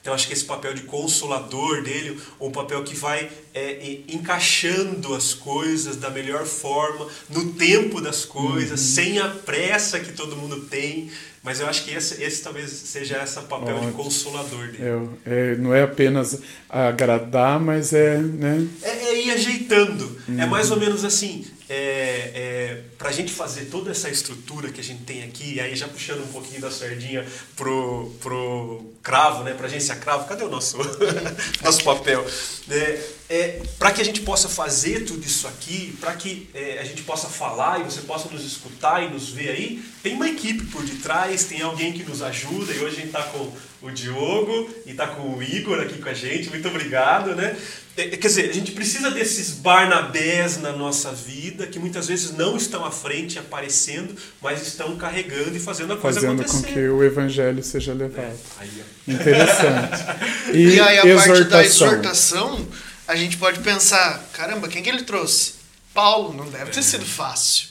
Então, 0.00 0.14
acho 0.14 0.26
que 0.26 0.32
esse 0.32 0.44
papel 0.44 0.72
de 0.72 0.82
consolador 0.82 1.82
dele, 1.82 2.18
ou 2.38 2.48
um 2.48 2.52
papel 2.52 2.82
que 2.82 2.96
vai 2.96 3.30
é, 3.52 3.98
encaixando 4.08 5.14
as 5.14 5.34
coisas 5.34 5.96
da 5.96 6.08
melhor 6.08 6.46
forma, 6.46 7.06
no 7.28 7.52
tempo 7.52 8.00
das 8.00 8.24
coisas, 8.24 8.80
uhum. 8.80 8.86
sem 8.86 9.18
a 9.18 9.28
pressa 9.28 10.00
que 10.00 10.12
todo 10.12 10.36
mundo 10.36 10.60
tem. 10.62 11.10
Mas 11.42 11.60
eu 11.60 11.66
acho 11.66 11.84
que 11.84 11.94
esse, 11.94 12.22
esse 12.22 12.42
talvez 12.42 12.70
seja 12.70 13.22
esse 13.22 13.40
papel 13.40 13.76
Ótimo. 13.76 13.90
de 13.90 13.96
consolador 13.96 14.68
dele. 14.68 14.78
É, 15.26 15.52
é, 15.52 15.56
não 15.56 15.74
é 15.74 15.82
apenas 15.82 16.38
agradar, 16.68 17.58
mas 17.58 17.92
é. 17.92 18.18
Né? 18.18 18.66
É, 18.82 18.90
é 18.90 19.22
ir 19.22 19.30
ajeitando. 19.32 20.04
Uhum. 20.28 20.40
É 20.40 20.46
mais 20.46 20.70
ou 20.70 20.78
menos 20.78 21.04
assim. 21.04 21.46
É, 21.72 22.32
é 22.34 22.82
para 22.98 23.10
a 23.10 23.12
gente 23.12 23.32
fazer 23.32 23.66
toda 23.66 23.92
essa 23.92 24.10
estrutura 24.10 24.70
que 24.70 24.80
a 24.80 24.84
gente 24.84 25.04
tem 25.04 25.22
aqui, 25.22 25.60
aí 25.60 25.76
já 25.76 25.86
puxando 25.86 26.24
um 26.24 26.32
pouquinho 26.32 26.60
da 26.60 26.70
sardinha 26.70 27.24
pro, 27.54 28.12
pro 28.20 28.92
cravo, 29.02 29.44
né, 29.44 29.54
para 29.54 29.66
a 29.66 29.68
agência 29.68 29.94
cravo, 29.94 30.26
cadê 30.26 30.42
o 30.42 30.50
nosso, 30.50 30.78
nosso 31.62 31.84
papel? 31.84 32.26
É, 32.68 33.00
é, 33.30 33.62
para 33.78 33.92
que 33.92 34.00
a 34.00 34.04
gente 34.04 34.22
possa 34.22 34.48
fazer 34.48 35.04
tudo 35.04 35.24
isso 35.24 35.46
aqui, 35.46 35.96
para 36.00 36.12
que 36.14 36.50
é, 36.52 36.80
a 36.80 36.84
gente 36.84 37.02
possa 37.02 37.28
falar 37.28 37.80
e 37.80 37.84
você 37.84 38.00
possa 38.00 38.28
nos 38.28 38.44
escutar 38.44 39.04
e 39.04 39.08
nos 39.08 39.28
ver 39.28 39.50
aí, 39.50 39.84
tem 40.02 40.14
uma 40.14 40.28
equipe 40.28 40.64
por 40.66 40.82
detrás, 40.82 41.44
tem 41.44 41.62
alguém 41.62 41.92
que 41.92 42.02
nos 42.02 42.22
ajuda, 42.22 42.72
e 42.72 42.78
hoje 42.80 42.96
a 42.96 43.00
gente 43.00 43.06
está 43.06 43.22
com 43.22 43.52
o 43.82 43.90
Diogo 43.92 44.68
e 44.84 44.90
está 44.90 45.06
com 45.06 45.36
o 45.36 45.40
Igor 45.40 45.80
aqui 45.80 45.98
com 45.98 46.08
a 46.08 46.12
gente, 46.12 46.50
muito 46.50 46.66
obrigado, 46.66 47.36
né? 47.36 47.56
É, 47.96 48.08
quer 48.08 48.26
dizer, 48.26 48.50
a 48.50 48.52
gente 48.52 48.72
precisa 48.72 49.12
desses 49.12 49.50
Barnabés 49.50 50.60
na 50.60 50.72
nossa 50.72 51.12
vida, 51.12 51.68
que 51.68 51.78
muitas 51.78 52.08
vezes 52.08 52.32
não 52.32 52.56
estão 52.56 52.84
à 52.84 52.90
frente 52.90 53.38
aparecendo, 53.38 54.14
mas 54.42 54.66
estão 54.66 54.96
carregando 54.96 55.56
e 55.56 55.60
fazendo 55.60 55.92
a 55.92 55.96
coisa 55.96 56.20
fazendo 56.20 56.40
acontecer. 56.40 56.66
com 56.66 56.72
que 56.72 56.80
o 56.80 57.04
evangelho 57.04 57.62
seja 57.62 57.92
levado. 57.92 58.24
É, 58.24 58.34
aí. 58.58 58.84
Interessante. 59.06 60.04
E, 60.52 60.74
E, 60.74 60.80
aí 60.80 60.98
a 60.98 61.16
parte 61.16 61.44
da 61.44 61.64
exortação. 61.64 62.66
A 63.10 63.16
gente 63.16 63.36
pode 63.38 63.58
pensar, 63.58 64.24
caramba, 64.32 64.68
quem 64.68 64.84
que 64.84 64.88
ele 64.88 65.02
trouxe? 65.02 65.54
Paulo, 65.92 66.32
não 66.32 66.48
deve 66.48 66.70
ter 66.70 66.82
sido 66.82 67.04
fácil. 67.04 67.68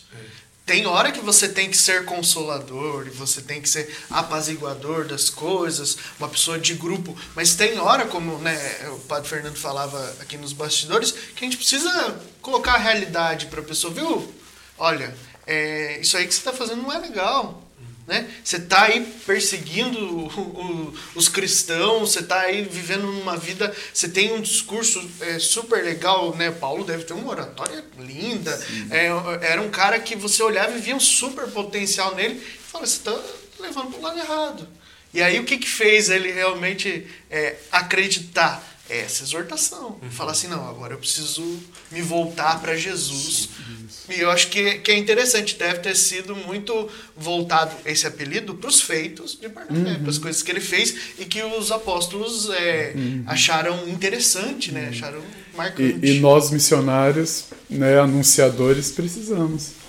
Tem 0.66 0.86
hora 0.86 1.14
que 1.14 1.22
você 1.22 1.48
tem 1.48 1.72
que 1.72 1.78
ser 1.78 2.04
consolador, 2.04 3.08
e 3.08 3.10
você 3.10 3.42
tem 3.42 3.62
que 3.62 3.70
ser 3.70 3.90
apaziguador 4.10 5.06
das 5.06 5.30
coisas, 5.30 5.98
uma 6.20 6.28
pessoa 6.28 6.60
de 6.60 6.74
grupo, 6.74 7.18
mas 7.36 7.56
tem 7.56 7.80
hora, 7.80 8.06
como 8.06 8.38
né, 8.40 8.54
o 8.90 9.00
Padre 9.00 9.30
Fernando 9.30 9.56
falava 9.56 9.98
aqui 10.20 10.38
nos 10.38 10.52
bastidores, 10.52 11.14
que 11.36 11.46
a 11.46 11.48
gente 11.48 11.58
precisa 11.58 12.22
colocar 12.42 12.74
a 12.74 12.78
realidade 12.78 13.46
para 13.46 13.62
a 13.62 13.64
pessoa, 13.64 13.94
viu? 13.94 14.32
Olha, 14.78 15.16
é, 15.48 16.00
isso 16.02 16.18
aí 16.18 16.28
que 16.28 16.34
você 16.34 16.42
está 16.42 16.52
fazendo 16.52 16.84
não 16.84 16.92
é 16.92 17.00
legal. 17.00 17.64
Né? 18.10 18.28
Você 18.44 18.58
está 18.58 18.86
aí 18.86 19.02
perseguindo 19.24 20.00
o- 20.00 20.26
o- 20.26 20.94
os 21.14 21.30
cristãos, 21.30 22.12
você 22.12 22.22
está 22.22 22.40
aí 22.42 22.64
vivendo 22.64 23.08
uma 23.08 23.38
vida, 23.38 23.72
você 23.94 24.10
tem 24.10 24.34
um 24.34 24.42
discurso 24.42 25.00
é, 25.22 25.38
super 25.38 25.84
legal, 25.84 26.36
né? 26.36 26.50
Paulo 26.50 26.84
deve 26.84 27.04
ter 27.04 27.14
uma 27.14 27.30
oratória 27.30 27.86
linda. 28.00 28.52
É, 28.90 29.10
era 29.52 29.62
um 29.62 29.70
cara 29.70 30.00
que 30.00 30.16
você 30.16 30.42
olhava 30.42 30.76
e 30.76 30.82
via 30.82 30.96
um 30.96 31.00
super 31.00 31.46
potencial 31.50 32.16
nele 32.16 32.42
e 32.44 32.58
fala, 32.72 32.88
você 32.88 32.98
está 32.98 33.16
levando 33.60 33.92
para 33.92 34.00
o 34.00 34.02
lado 34.02 34.18
errado. 34.18 34.68
E 35.14 35.22
aí 35.22 35.40
o 35.40 35.44
que, 35.44 35.60
que 35.60 35.70
fez 35.70 36.10
ele 36.10 36.32
realmente 36.32 37.06
é, 37.30 37.58
acreditar? 37.72 38.64
Essa 38.90 39.24
exortação. 39.24 39.98
Falar 40.10 40.32
assim, 40.32 40.48
não, 40.48 40.68
agora 40.68 40.96
eu 40.96 40.98
preciso 40.98 41.44
me 41.92 42.02
voltar 42.02 42.60
para 42.60 42.76
Jesus. 42.76 43.50
E 44.10 44.20
eu 44.20 44.32
acho 44.32 44.48
que, 44.48 44.80
que 44.80 44.92
é 44.92 44.98
interessante, 44.98 45.56
deve 45.56 45.80
ter 45.80 45.96
sido 45.96 46.36
muito 46.36 46.90
voltado 47.16 47.76
esse 47.86 48.08
apelido 48.08 48.56
para 48.56 48.68
os 48.68 48.82
feitos 48.82 49.38
de 49.40 49.48
Barnabé, 49.48 50.00
para 50.00 50.10
as 50.10 50.18
coisas 50.18 50.42
que 50.42 50.52
ele 50.52 50.62
fez 50.62 50.96
e 51.20 51.26
que 51.26 51.42
os 51.44 51.72
apóstolos 51.72 52.50
é, 52.50 52.94
acharam 53.28 53.88
interessante, 53.88 54.72
né? 54.72 54.90
acharam 54.90 55.22
marcante. 55.56 56.06
E, 56.06 56.18
e 56.18 56.20
nós 56.20 56.50
missionários, 56.50 57.46
né, 57.70 58.00
anunciadores, 58.00 58.92
precisamos. 58.92 59.80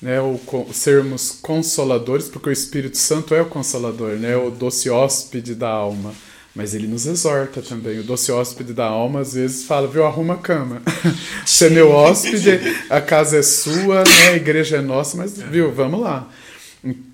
Né, 0.00 0.20
o, 0.20 0.40
sermos 0.72 1.38
consoladores, 1.40 2.28
porque 2.28 2.48
o 2.48 2.52
Espírito 2.52 2.98
Santo 2.98 3.36
é 3.36 3.42
o 3.42 3.46
consolador, 3.46 4.16
né, 4.16 4.36
o 4.36 4.50
doce 4.50 4.90
hóspede 4.90 5.54
da 5.54 5.68
alma. 5.68 6.12
Mas 6.54 6.74
ele 6.74 6.86
nos 6.86 7.06
exorta 7.06 7.62
também. 7.62 7.98
O 7.98 8.02
doce 8.02 8.30
hóspede 8.30 8.74
da 8.74 8.84
alma 8.84 9.20
às 9.20 9.34
vezes 9.34 9.64
fala, 9.64 9.88
viu, 9.88 10.04
arruma 10.04 10.34
a 10.34 10.38
cama. 10.38 10.82
Você 11.46 11.66
é 11.66 11.70
meu 11.70 11.90
hóspede, 11.90 12.60
a 12.90 13.00
casa 13.00 13.38
é 13.38 13.42
sua, 13.42 14.04
né, 14.04 14.28
a 14.30 14.36
igreja 14.36 14.76
é 14.76 14.82
nossa, 14.82 15.16
mas 15.16 15.40
viu, 15.40 15.72
vamos 15.72 16.00
lá. 16.00 16.30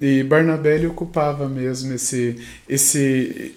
E 0.01 0.23
Barnabé 0.25 0.77
ele 0.77 0.87
ocupava 0.87 1.49
mesmo 1.49 1.93
esse, 1.95 2.37
esse, 2.69 3.55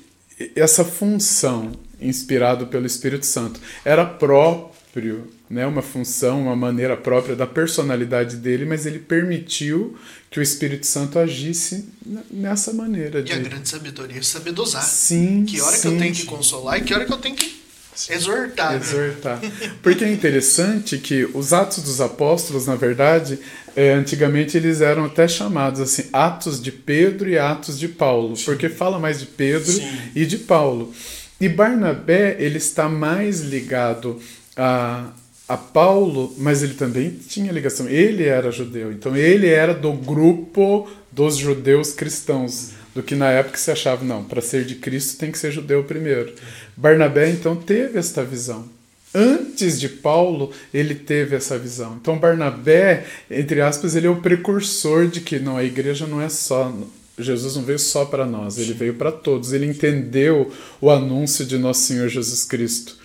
essa 0.56 0.84
função 0.84 1.72
inspirado 2.00 2.68
pelo 2.68 2.86
Espírito 2.86 3.26
Santo. 3.26 3.60
Era 3.84 4.06
próprio, 4.06 5.28
né, 5.52 5.66
uma 5.68 5.82
função, 5.82 6.44
uma 6.44 6.56
maneira 6.56 6.96
própria 6.96 7.36
da 7.36 7.46
personalidade 7.46 8.38
dele, 8.38 8.66
mas 8.66 8.86
ele 8.86 9.00
permitiu 9.00 9.98
que 10.30 10.40
o 10.40 10.42
Espírito 10.42 10.86
Santo 10.86 11.20
agisse 11.20 11.90
nessa 12.32 12.72
maneira 12.74 13.20
E 13.20 13.24
de 13.24 13.34
a 13.34 13.38
grande 13.38 13.68
sabedoria 13.68 14.20
é 14.20 14.24
saber 14.24 14.54
dosar. 14.54 14.82
Sim, 14.84 15.44
Que 15.46 15.60
hora 15.60 15.74
que 15.74 15.82
sim. 15.82 15.94
eu 15.94 16.00
tenho 16.00 16.14
que 16.14 16.26
consolar 16.26 16.78
e 16.80 16.84
que 16.84 16.94
hora 16.94 17.06
que 17.06 17.12
eu 17.12 17.18
tenho 17.18 17.36
que 17.36 17.62
exortar. 18.10 18.72
né? 18.72 18.78
exortar. 18.78 19.42
Porque 19.84 20.06
é 20.06 20.12
interessante 20.12 20.98
que 20.98 21.26
os 21.34 21.52
Atos 21.52 21.84
dos 21.84 22.00
Apóstolos, 22.00 22.66
na 22.66 22.76
verdade, 22.76 23.38
é, 23.76 23.92
antigamente 23.94 24.56
eles 24.56 24.80
eram 24.80 25.06
até 25.06 25.28
chamados 25.28 25.82
assim, 25.82 26.06
Atos 26.14 26.62
de 26.62 26.72
Pedro 26.72 27.30
e 27.30 27.38
Atos 27.38 27.78
de 27.78 27.90
Paulo, 27.90 28.36
porque 28.46 28.70
fala 28.70 28.98
mais 29.00 29.20
de 29.20 29.26
Pedro 29.26 29.72
Sim. 29.72 29.98
e 30.16 30.26
de 30.26 30.38
Paulo. 30.38 30.94
E 31.42 31.50
Barnabé, 31.50 32.38
ele 32.40 32.58
está 32.58 32.88
mais 32.88 33.42
ligado 33.42 34.22
a, 34.56 35.10
a 35.52 35.58
Paulo, 35.58 36.34
mas 36.38 36.64
ele 36.64 36.76
também 36.76 37.10
tinha 37.10 37.52
ligação. 37.52 37.90
Ele 37.90 38.24
era 38.24 38.52
judeu, 38.52 38.92
então 38.92 39.18
ele 39.18 39.48
era 39.48 39.74
do 39.74 39.92
grupo 39.92 40.90
dos 41.12 41.36
judeus 41.36 41.92
cristãos, 41.92 42.72
do 42.96 43.04
que 43.04 43.16
na 43.16 43.30
época 43.30 43.58
se 43.58 43.70
achava, 43.70 44.06
não, 44.06 44.24
para 44.24 44.42
ser 44.42 44.64
de 44.64 44.76
Cristo 44.76 45.18
tem 45.18 45.30
que 45.30 45.38
ser 45.38 45.52
judeu 45.52 45.84
primeiro. 45.84 46.34
Barnabé, 46.76 47.30
então, 47.30 47.56
teve 47.56 48.00
esta 48.00 48.24
visão. 48.24 48.66
Antes 49.14 49.78
de 49.78 49.90
Paulo, 49.90 50.52
ele 50.74 50.96
teve 50.96 51.36
essa 51.36 51.60
visão. 51.60 51.98
Então, 52.00 52.18
Barnabé, 52.18 53.06
entre 53.30 53.60
aspas, 53.60 53.94
ele 53.94 54.08
é 54.08 54.10
o 54.10 54.22
precursor 54.22 55.08
de 55.08 55.20
que 55.20 55.38
não, 55.38 55.58
a 55.58 55.66
igreja 55.66 56.08
não 56.08 56.22
é 56.22 56.30
só. 56.30 56.74
Jesus 57.20 57.58
não 57.58 57.64
veio 57.64 57.78
só 57.78 58.06
para 58.06 58.26
nós, 58.26 58.58
ele 58.58 58.74
veio 58.74 58.94
para 58.94 59.12
todos. 59.12 59.52
Ele 59.52 59.66
entendeu 59.66 60.50
o 60.80 60.90
anúncio 60.90 61.46
de 61.46 61.58
nosso 61.58 61.82
Senhor 61.82 62.08
Jesus 62.08 62.46
Cristo. 62.46 63.01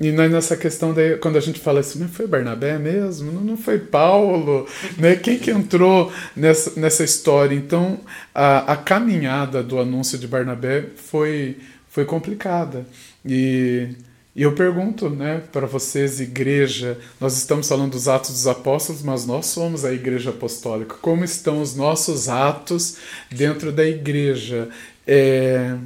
E 0.00 0.10
nós 0.10 0.32
nessa 0.32 0.56
questão 0.56 0.94
daí, 0.94 1.18
quando 1.18 1.36
a 1.36 1.40
gente 1.40 1.60
fala 1.60 1.80
assim, 1.80 1.98
mas 1.98 2.10
foi 2.10 2.26
Barnabé 2.26 2.78
mesmo? 2.78 3.30
Não, 3.30 3.42
não 3.42 3.56
foi 3.58 3.78
Paulo? 3.78 4.66
né? 4.96 5.14
Quem 5.14 5.38
que 5.38 5.50
entrou 5.50 6.10
nessa, 6.34 6.80
nessa 6.80 7.04
história? 7.04 7.54
Então, 7.54 8.00
a, 8.34 8.72
a 8.72 8.76
caminhada 8.78 9.62
do 9.62 9.78
anúncio 9.78 10.16
de 10.18 10.26
Barnabé 10.26 10.86
foi, 10.96 11.58
foi 11.90 12.06
complicada. 12.06 12.86
E, 13.26 13.88
e 14.34 14.42
eu 14.42 14.54
pergunto 14.54 15.10
né, 15.10 15.42
para 15.52 15.66
vocês, 15.66 16.18
igreja, 16.18 16.96
nós 17.20 17.36
estamos 17.36 17.68
falando 17.68 17.92
dos 17.92 18.08
atos 18.08 18.30
dos 18.30 18.46
apóstolos, 18.46 19.02
mas 19.02 19.26
nós 19.26 19.46
somos 19.46 19.84
a 19.84 19.92
igreja 19.92 20.30
apostólica. 20.30 20.94
Como 21.02 21.24
estão 21.24 21.60
os 21.60 21.76
nossos 21.76 22.26
atos 22.26 22.96
dentro 23.30 23.70
da 23.70 23.84
igreja? 23.84 24.70
É, 25.06 25.76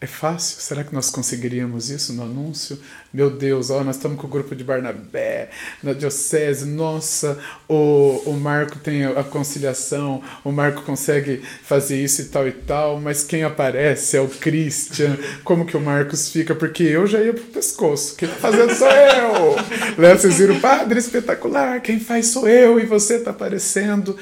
é 0.00 0.06
fácil? 0.06 0.60
Será 0.60 0.82
que 0.82 0.94
nós 0.94 1.10
conseguiríamos 1.10 1.90
isso 1.90 2.14
no 2.14 2.22
anúncio? 2.22 2.78
Meu 3.12 3.28
Deus, 3.28 3.68
ó, 3.68 3.84
nós 3.84 3.96
estamos 3.96 4.18
com 4.18 4.26
o 4.26 4.30
grupo 4.30 4.56
de 4.56 4.64
Barnabé 4.64 5.50
na 5.82 5.92
diocese. 5.92 6.64
Nossa, 6.64 7.38
o, 7.68 8.22
o 8.24 8.32
Marco 8.32 8.78
tem 8.78 9.04
a 9.04 9.22
conciliação, 9.22 10.22
o 10.42 10.50
Marco 10.50 10.82
consegue 10.82 11.42
fazer 11.62 12.02
isso 12.02 12.22
e 12.22 12.24
tal 12.26 12.48
e 12.48 12.52
tal, 12.52 12.98
mas 12.98 13.22
quem 13.22 13.42
aparece 13.42 14.16
é 14.16 14.20
o 14.22 14.28
Christian. 14.28 15.18
Como 15.44 15.66
que 15.66 15.76
o 15.76 15.80
Marcos 15.80 16.30
fica? 16.30 16.54
Porque 16.54 16.82
eu 16.82 17.06
já 17.06 17.20
ia 17.20 17.34
pro 17.34 17.44
pescoço. 17.44 18.16
Quem 18.16 18.26
tá 18.26 18.36
fazendo 18.36 18.74
sou 18.74 18.88
eu. 18.88 19.56
Né? 19.98 20.14
Vocês 20.14 20.38
viram, 20.38 20.58
padre 20.60 20.98
espetacular, 20.98 21.80
quem 21.82 22.00
faz 22.00 22.28
sou 22.28 22.48
eu 22.48 22.80
e 22.80 22.86
você 22.86 23.18
tá 23.18 23.32
aparecendo. 23.32 24.16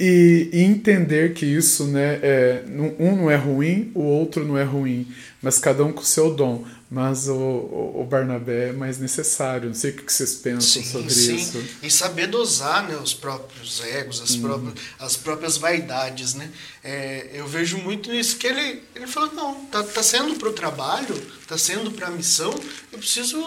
E, 0.00 0.48
e 0.50 0.60
entender 0.62 1.34
que 1.34 1.44
isso, 1.44 1.86
né, 1.86 2.18
é, 2.22 2.64
um 2.98 3.16
não 3.16 3.30
é 3.30 3.36
ruim, 3.36 3.92
o 3.94 4.02
outro 4.02 4.46
não 4.46 4.56
é 4.56 4.64
ruim, 4.64 5.06
mas 5.42 5.58
cada 5.58 5.84
um 5.84 5.92
com 5.92 6.00
o 6.00 6.04
seu 6.04 6.34
dom. 6.34 6.64
Mas 6.90 7.28
o, 7.28 7.34
o, 7.34 8.00
o 8.00 8.04
Barnabé 8.04 8.70
é 8.70 8.72
mais 8.72 8.98
necessário. 8.98 9.68
Não 9.68 9.74
sei 9.74 9.92
o 9.92 9.94
que 9.94 10.12
vocês 10.12 10.34
pensam 10.34 10.82
sobre 10.82 11.12
isso. 11.12 11.62
E 11.82 11.88
saber 11.88 12.26
dosar 12.26 12.88
né, 12.88 12.96
os 12.96 13.14
próprios 13.14 13.80
egos, 13.84 14.20
as, 14.20 14.34
próprias, 14.34 14.74
as 14.98 15.16
próprias 15.16 15.56
vaidades. 15.56 16.34
Né? 16.34 16.50
É, 16.82 17.30
eu 17.34 17.46
vejo 17.46 17.78
muito 17.78 18.10
nisso 18.10 18.36
que 18.38 18.46
ele, 18.48 18.82
ele 18.96 19.06
falou, 19.06 19.32
não, 19.32 19.66
tá, 19.66 19.84
tá 19.84 20.02
sendo 20.02 20.34
para 20.34 20.48
o 20.48 20.52
trabalho, 20.52 21.14
tá 21.46 21.56
sendo 21.56 21.92
para 21.92 22.08
a 22.08 22.10
missão, 22.10 22.52
eu 22.90 22.98
preciso, 22.98 23.38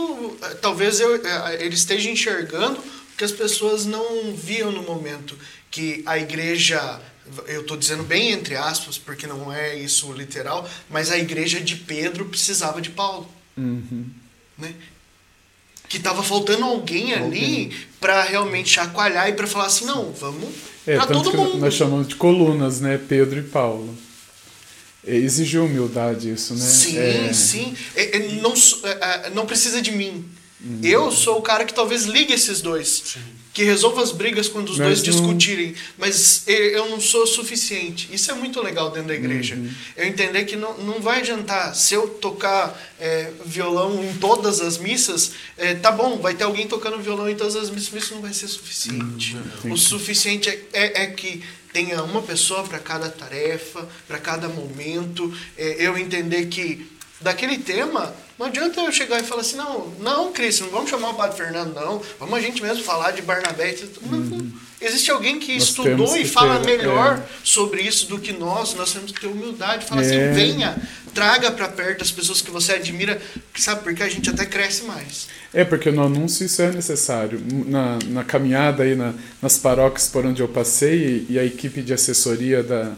eh, 0.42 0.54
talvez 0.62 1.00
eu, 1.00 1.16
eh, 1.16 1.58
ele 1.60 1.76
esteja 1.76 2.10
enxergando 2.10 2.80
que 3.18 3.24
as 3.24 3.32
pessoas 3.32 3.86
não 3.86 4.34
viam 4.36 4.72
no 4.72 4.84
momento, 4.84 5.38
que 5.74 6.04
a 6.06 6.20
igreja 6.20 7.02
eu 7.48 7.62
estou 7.62 7.76
dizendo 7.76 8.04
bem 8.04 8.32
entre 8.32 8.56
aspas, 8.56 8.98
porque 9.00 9.26
não 9.26 9.52
é 9.52 9.76
isso 9.76 10.12
literal, 10.14 10.70
mas 10.88 11.10
a 11.10 11.18
igreja 11.18 11.60
de 11.60 11.76
Pedro 11.76 12.26
precisava 12.26 12.80
de 12.80 12.92
Paulo. 12.92 13.28
Uhum. 13.58 14.06
Né? 14.58 14.72
Que 15.90 15.98
estava 15.98 16.22
faltando 16.22 16.64
alguém 16.66 17.14
ali 17.14 17.24
Alguém. 17.24 17.72
para 18.00 18.24
realmente 18.24 18.70
chacoalhar 18.70 19.30
e 19.30 19.34
para 19.34 19.48
falar 19.48 19.66
assim: 19.66 19.86
não, 19.86 20.12
vamos 20.12 20.50
É, 20.86 20.96
para 20.96 21.08
todo 21.08 21.32
que 21.32 21.38
mundo. 21.38 21.58
nós 21.58 21.74
chamamos 21.74 22.08
de 22.08 22.16
colunas, 22.16 22.80
né? 22.80 23.00
Pedro 23.10 23.40
e 23.40 23.44
Paulo. 23.44 23.98
É, 25.06 25.16
Exigiu 25.16 25.66
humildade 25.66 26.32
isso, 26.32 26.54
né? 26.54 26.66
Sim, 26.66 26.98
É, 26.98 27.34
sim. 27.34 27.76
É, 27.96 28.18
é, 28.18 28.20
não, 28.42 28.54
é, 28.84 29.30
não 29.32 29.46
precisa 29.46 29.82
de 29.82 29.92
mim. 29.92 30.24
Uhum. 30.64 30.80
Eu 30.84 31.12
sou 31.12 31.40
o 31.40 31.42
cara 31.42 31.66
que 31.66 31.74
talvez 31.74 32.04
ligue 32.06 32.32
esses 32.34 32.62
dois. 32.62 32.88
Sim. 33.14 33.20
Que 33.54 33.63
resolva 33.63 34.02
as 34.02 34.12
brigas 34.12 34.50
quando 34.50 34.70
os 34.70 34.78
dois 34.78 34.98
não... 34.98 35.06
discutirem. 35.06 35.76
Mas 35.98 36.44
eu 36.48 36.89
não 36.89 37.00
sou 37.00 37.28
suficiente. 37.28 38.10
Isso 38.12 38.32
é 38.32 38.34
muito 38.34 38.60
legal 38.62 38.89
dentro 38.89 39.10
da 39.10 39.13
igreja. 39.13 39.56
Uhum. 39.56 39.70
Eu 39.96 40.06
entender 40.08 40.44
que 40.46 40.56
não, 40.56 40.76
não 40.80 41.00
vai 41.00 41.20
adiantar. 41.20 41.76
Se 41.76 41.94
eu 41.94 42.08
tocar 42.08 42.76
é, 43.00 43.32
violão 43.46 44.04
em 44.04 44.18
todas 44.18 44.60
as 44.60 44.80
missas, 44.80 45.34
é, 45.56 45.76
tá 45.76 45.92
bom, 45.92 46.18
vai 46.18 46.34
ter 46.34 46.46
alguém 46.46 46.68
tocando 46.68 47.00
violão 47.00 47.30
em 47.30 47.36
todas 47.36 47.56
as 47.56 47.70
missas, 47.70 47.89
mas 47.94 48.04
isso 48.04 48.16
não 48.16 48.22
vai 48.22 48.34
ser 48.34 48.48
suficiente. 48.48 49.38
Uhum. 49.63 49.74
O 49.74 49.78
suficiente 49.78 50.50
é, 50.50 50.66
é, 50.74 51.04
é 51.04 51.08
que 51.08 51.44
tenha 51.72 52.04
uma 52.04 52.22
pessoa 52.22 52.63
para 52.63 52.80
cada 52.80 53.10
tarefa, 53.10 53.88
para 54.08 54.20
cada 54.20 54.48
momento. 54.48 55.32
É, 55.58 55.76
eu 55.80 55.98
entender 55.98 56.48
que 56.48 56.88
daquele 57.20 57.58
tema 57.58 58.13
não 58.38 58.48
adianta 58.48 58.82
eu 58.82 58.91
chegar 58.91 59.19
e 59.19 59.24
falar 59.24 59.41
assim, 59.41 59.56
não, 59.56 59.88
não, 60.00 60.32
Cris, 60.32 60.60
não 60.60 60.69
vamos 60.69 60.89
chamar 60.89 61.12
o 61.12 61.13
Padre 61.13 61.38
Fernando, 61.38 61.74
não. 61.74 62.02
Vamos 62.19 62.36
a 62.36 62.41
gente 62.41 62.62
mesmo 62.62 62.84
falar 62.84 63.12
de 63.12 63.22
Barnabé. 63.22 63.76
Uhum. 64.02 64.52
Existe 64.82 65.12
alguém 65.12 65.39
que 65.39 65.54
nós 65.54 65.63
estudou 65.63 66.17
e 66.17 66.26
fala 66.26 66.60
ter, 66.60 66.78
melhor 66.78 67.19
é. 67.19 67.24
sobre 67.43 67.82
isso 67.82 68.08
do 68.08 68.19
que 68.19 68.34
nós. 68.34 68.74
Nós 68.74 68.91
temos 68.91 69.12
que 69.12 69.22
ter 69.22 69.28
humildade. 69.28 69.86
Fala 69.86 70.02
assim, 70.02 70.15
é. 70.15 70.30
assim, 70.30 70.34
venha, 70.34 70.76
traga 71.13 71.52
para 71.52 71.69
perto 71.69 72.02
as 72.02 72.12
pessoas 72.12 72.41
que 72.41 72.52
você 72.52 72.74
admira, 72.74 73.22
sabe? 73.56 73.84
Porque 73.84 74.04
a 74.04 74.10
gente 74.10 74.30
até 74.30 74.46
cresce 74.46 74.84
mais. 74.84 75.28
É, 75.54 75.63
porque 75.63 75.91
no 75.91 76.04
anúncio 76.04 76.46
isso 76.46 76.62
é 76.62 76.72
necessário. 76.72 77.41
Na, 77.67 78.00
na 78.08 78.24
caminhada 78.24 78.84
aí, 78.84 78.96
na, 78.96 79.13
nas 79.41 79.58
paróquias 79.58 80.08
por 80.08 80.26
onde 80.26 80.41
eu 80.41 80.48
passei, 80.48 81.26
e 81.30 81.39
a 81.39 81.46
equipe 81.46 81.82
de 81.82 81.93
assessoria 81.93 82.62
da, 82.62 82.91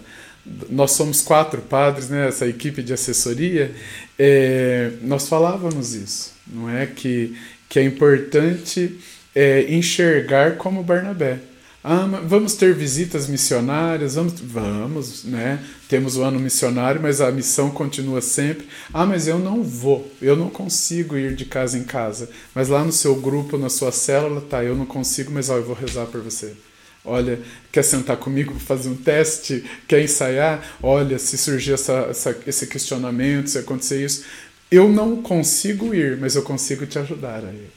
nós 0.69 0.91
somos 0.91 1.21
quatro 1.21 1.61
padres, 1.61 2.09
né, 2.09 2.27
essa 2.27 2.47
equipe 2.47 2.83
de 2.83 2.93
assessoria, 2.93 3.73
é, 4.17 4.91
nós 5.01 5.27
falávamos 5.27 5.93
isso, 5.93 6.33
não 6.47 6.69
é 6.69 6.85
que, 6.85 7.35
que 7.67 7.79
é 7.79 7.83
importante 7.83 8.99
é, 9.33 9.65
enxergar 9.73 10.57
como 10.57 10.83
Barnabé. 10.83 11.39
Ah, 11.87 12.07
vamos 12.25 12.55
ter 12.55 12.73
visitas 12.73 13.27
missionárias, 13.27 14.15
vamos, 14.15 14.33
vamos, 14.41 15.23
né? 15.23 15.63
Temos 15.87 16.17
o 16.17 16.23
ano 16.23 16.39
missionário, 16.39 16.99
mas 16.99 17.21
a 17.21 17.31
missão 17.31 17.69
continua 17.69 18.21
sempre. 18.21 18.67
Ah, 18.91 19.05
mas 19.05 19.27
eu 19.27 19.37
não 19.37 19.61
vou, 19.61 20.11
eu 20.19 20.35
não 20.35 20.49
consigo 20.49 21.15
ir 21.15 21.35
de 21.35 21.45
casa 21.45 21.77
em 21.77 21.83
casa. 21.83 22.27
Mas 22.55 22.69
lá 22.69 22.83
no 22.83 22.91
seu 22.91 23.15
grupo, 23.21 23.55
na 23.55 23.69
sua 23.69 23.91
célula, 23.91 24.41
tá, 24.41 24.63
eu 24.63 24.75
não 24.75 24.87
consigo, 24.87 25.31
mas 25.31 25.47
ó, 25.51 25.57
eu 25.57 25.63
vou 25.63 25.75
rezar 25.75 26.07
por 26.07 26.21
você. 26.21 26.53
Olha, 27.05 27.39
quer 27.71 27.83
sentar 27.83 28.17
comigo 28.17 28.51
para 28.53 28.61
fazer 28.61 28.89
um 28.89 28.95
teste? 28.95 29.63
Quer 29.87 30.03
ensaiar? 30.03 30.77
Olha, 30.81 31.19
se 31.19 31.37
surgir 31.37 31.73
essa, 31.73 32.07
essa, 32.09 32.37
esse 32.47 32.67
questionamento, 32.67 33.49
se 33.49 33.57
acontecer 33.57 34.03
isso. 34.03 34.25
Eu 34.71 34.89
não 34.89 35.21
consigo 35.21 35.93
ir, 35.93 36.17
mas 36.17 36.35
eu 36.35 36.41
consigo 36.41 36.85
te 36.85 36.97
ajudar 36.97 37.45
aí. 37.45 37.67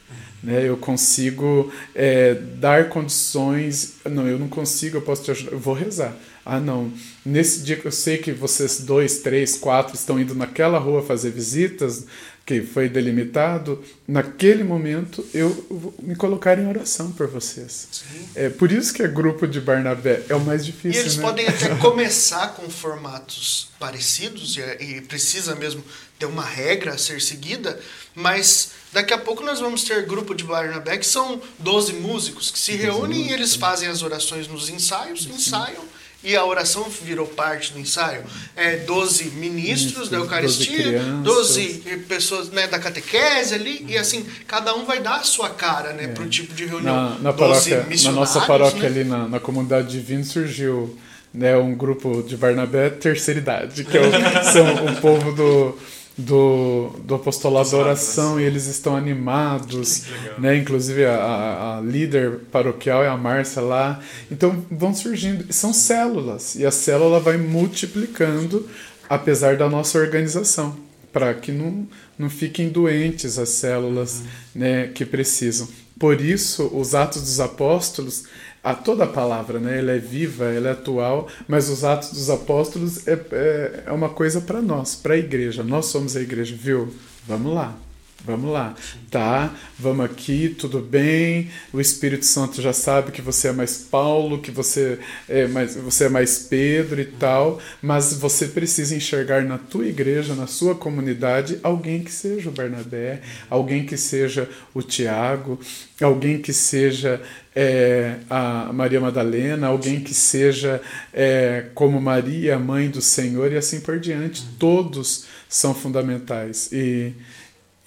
Né? 0.43 0.69
Eu 0.69 0.77
consigo 0.77 1.73
é, 1.95 2.35
dar 2.35 2.88
condições. 2.88 3.97
Não, 4.05 4.27
eu 4.27 4.38
não 4.38 4.49
consigo, 4.49 4.97
eu 4.97 5.03
posso 5.03 5.23
te 5.25 5.31
ajudar. 5.31 5.53
Eu 5.53 5.59
vou 5.59 5.75
rezar. 5.75 6.17
Ah, 6.51 6.59
não. 6.59 6.91
Nesse 7.27 7.61
dia 7.61 7.77
que 7.77 7.85
eu 7.85 7.93
sei 7.93 8.17
que 8.17 8.33
vocês 8.33 8.81
dois, 8.81 9.19
três, 9.19 9.55
quatro 9.55 9.95
estão 9.95 10.19
indo 10.19 10.35
naquela 10.35 10.79
rua 10.79 11.03
fazer 11.03 11.31
visitas, 11.31 12.07
que 12.47 12.63
foi 12.63 12.89
delimitado, 12.89 13.85
naquele 14.07 14.65
momento 14.65 15.23
eu 15.35 15.51
vou 15.69 15.95
me 16.03 16.17
colocar 16.17 16.59
em 16.59 16.67
oração 16.67 17.13
por 17.13 17.29
vocês. 17.29 17.89
Sim. 17.93 18.29
É 18.35 18.49
por 18.49 18.73
isso 18.73 18.95
que 18.95 19.03
é 19.03 19.09
grupo 19.09 19.47
de 19.47 19.61
Barnabé 19.61 20.23
é 20.31 20.35
o 20.35 20.41
mais 20.41 20.65
difícil. 20.65 20.93
E 20.93 20.97
eles 20.97 21.17
né? 21.19 21.23
podem 21.23 21.47
até 21.47 21.69
começar 21.77 22.55
com 22.55 22.71
formatos 22.71 23.69
parecidos 23.79 24.57
e, 24.57 24.61
e, 24.83 25.01
precisa 25.03 25.55
mesmo 25.55 25.85
ter 26.19 26.25
uma 26.25 26.43
regra 26.43 26.95
a 26.95 26.99
ser 26.99 27.21
seguida, 27.21 27.79
mas 28.15 28.71
daqui 28.91 29.13
a 29.13 29.19
pouco 29.19 29.45
nós 29.45 29.61
vamos 29.61 29.85
ter 29.85 30.07
grupo 30.07 30.35
de 30.35 30.45
Barnabé 30.45 30.97
que 30.97 31.07
são 31.07 31.43
12 31.59 31.93
músicos 31.93 32.51
que 32.51 32.59
se 32.59 32.73
reúnem 32.73 33.29
e 33.29 33.33
eles 33.35 33.55
fazem 33.55 33.91
as 33.91 34.03
orações 34.03 34.49
nos 34.49 34.71
ensaios, 34.71 35.27
ensaiam 35.27 35.85
e 36.23 36.35
a 36.37 36.45
oração 36.45 36.85
virou 37.03 37.27
parte 37.27 37.73
do 37.73 37.79
ensaio. 37.79 38.25
É, 38.57 38.77
12 38.79 39.31
ministros 39.31 40.09
da 40.09 40.17
Eucaristia, 40.17 41.01
12, 41.23 41.83
12 41.85 41.97
pessoas 42.09 42.51
né, 42.51 42.67
da 42.67 42.79
catequese 42.79 43.55
ali, 43.55 43.85
e 43.89 43.97
assim, 43.97 44.27
cada 44.47 44.75
um 44.75 44.85
vai 44.85 45.01
dar 45.01 45.17
a 45.17 45.23
sua 45.23 45.51
cara 45.51 45.93
né, 45.93 46.05
é. 46.05 46.09
para 46.09 46.25
o 46.25 46.29
tipo 46.29 46.55
de 46.55 46.67
reunião. 46.67 47.11
Na, 47.11 47.19
na, 47.19 47.33
paróquia, 47.33 47.87
na 48.05 48.13
nossa 48.13 48.41
paróquia 48.41 48.83
né? 48.83 48.87
ali 48.87 49.05
na, 49.05 49.29
na 49.29 49.41
comunidade 49.41 49.89
divina 49.89 50.25
surgiu 50.25 50.99
né, 51.33 51.57
um 51.57 51.75
grupo 51.75 52.23
de 52.23 52.37
Barnabé 52.37 52.91
terceira 52.91 53.39
idade, 53.39 53.85
que 53.85 53.97
é 53.97 54.01
o, 54.01 54.11
são 54.53 54.87
o 54.87 55.01
povo 55.01 55.33
do 55.33 55.79
do, 56.19 56.91
do 57.05 57.15
apostolado 57.15 57.71
da 57.71 57.77
oração 57.77 58.41
e 58.41 58.43
eles 58.43 58.67
estão 58.67 58.97
animados, 58.97 60.07
né? 60.37 60.57
Inclusive 60.57 61.07
a, 61.07 61.79
a, 61.79 61.81
líder 61.81 62.41
paroquial 62.51 63.05
é 63.05 63.09
a 63.09 63.17
Márcia 63.17 63.63
lá. 63.63 64.01
Então 64.31 64.65
vão 64.71 64.93
surgindo, 64.93 65.51
são 65.53 65.73
células 65.73 66.57
e 66.57 66.67
a 66.67 66.71
célula 66.73 67.21
vai 67.21 67.37
multiplicando 67.37 68.69
apesar 69.09 69.57
da 69.57 69.69
nossa 69.69 69.99
organização, 69.99 70.77
para 71.13 71.33
que 71.33 71.51
não, 71.51 71.89
não 72.19 72.29
fiquem 72.29 72.69
doentes 72.69 73.39
as 73.39 73.49
células, 73.49 74.21
uhum. 74.21 74.27
né, 74.57 74.87
que 74.89 75.05
precisam. 75.05 75.67
Por 75.99 76.21
isso, 76.21 76.71
os 76.75 76.95
Atos 76.95 77.23
dos 77.23 77.41
Apóstolos 77.41 78.25
a 78.62 78.75
toda 78.75 79.05
a 79.05 79.07
palavra, 79.07 79.59
né? 79.59 79.79
Ela 79.79 79.92
é 79.92 79.99
viva, 79.99 80.47
ela 80.47 80.68
é 80.68 80.73
atual, 80.73 81.29
mas 81.47 81.68
os 81.68 81.85
Atos 81.85 82.12
dos 82.12 82.31
Apóstolos 82.31 83.07
é, 83.07 83.12
é, 83.33 83.83
é 83.87 83.92
uma 83.92 84.09
coisa 84.09 84.40
para 84.40 84.61
nós, 84.61 84.94
para 84.94 85.14
a 85.14 85.18
igreja. 85.18 85.62
Nós 85.62 85.87
somos 85.87 86.16
a 86.16 86.21
igreja, 86.21 86.55
viu? 86.59 86.92
Vamos 87.27 87.55
lá. 87.55 87.77
Vamos 88.25 88.51
lá, 88.51 88.75
tá? 89.11 89.55
Vamos 89.79 90.05
aqui, 90.05 90.49
tudo 90.49 90.81
bem. 90.81 91.51
O 91.73 91.81
Espírito 91.81 92.27
Santo 92.27 92.61
já 92.61 92.73
sabe 92.73 93.13
que 93.13 93.23
você 93.23 93.49
é 93.49 93.53
mais 93.53 93.77
Paulo, 93.79 94.41
que 94.41 94.51
você 94.51 94.99
é 95.29 95.47
mais, 95.47 95.77
você 95.77 96.07
é 96.07 96.09
mais 96.09 96.37
Pedro 96.41 97.01
e 97.01 97.05
tal, 97.05 97.61
mas 97.81 98.13
você 98.15 98.49
precisa 98.49 98.95
enxergar 98.95 99.45
na 99.45 99.57
tua 99.57 99.87
igreja, 99.87 100.35
na 100.35 100.49
sua 100.49 100.75
comunidade, 100.75 101.61
alguém 101.63 102.03
que 102.03 102.11
seja 102.11 102.49
o 102.49 102.53
Bernabé, 102.53 103.23
alguém 103.49 103.87
que 103.87 103.97
seja 103.97 104.49
o 104.75 104.83
Tiago, 104.83 105.59
alguém 106.01 106.41
que 106.41 106.53
seja 106.53 107.23
é, 107.55 108.17
a 108.29 108.73
Maria 108.73 109.01
Madalena, 109.01 109.69
alguém 109.69 110.01
que 110.01 110.13
seja 110.13 110.83
é, 111.15 111.67
como 111.73 112.01
Maria, 112.01 112.59
mãe 112.59 112.91
do 112.91 113.01
Senhor, 113.01 113.53
e 113.53 113.57
assim 113.57 113.81
por 113.81 113.99
diante. 114.01 114.45
Todos 114.59 115.25
são 115.49 115.73
fundamentais. 115.73 116.69
E 116.73 117.15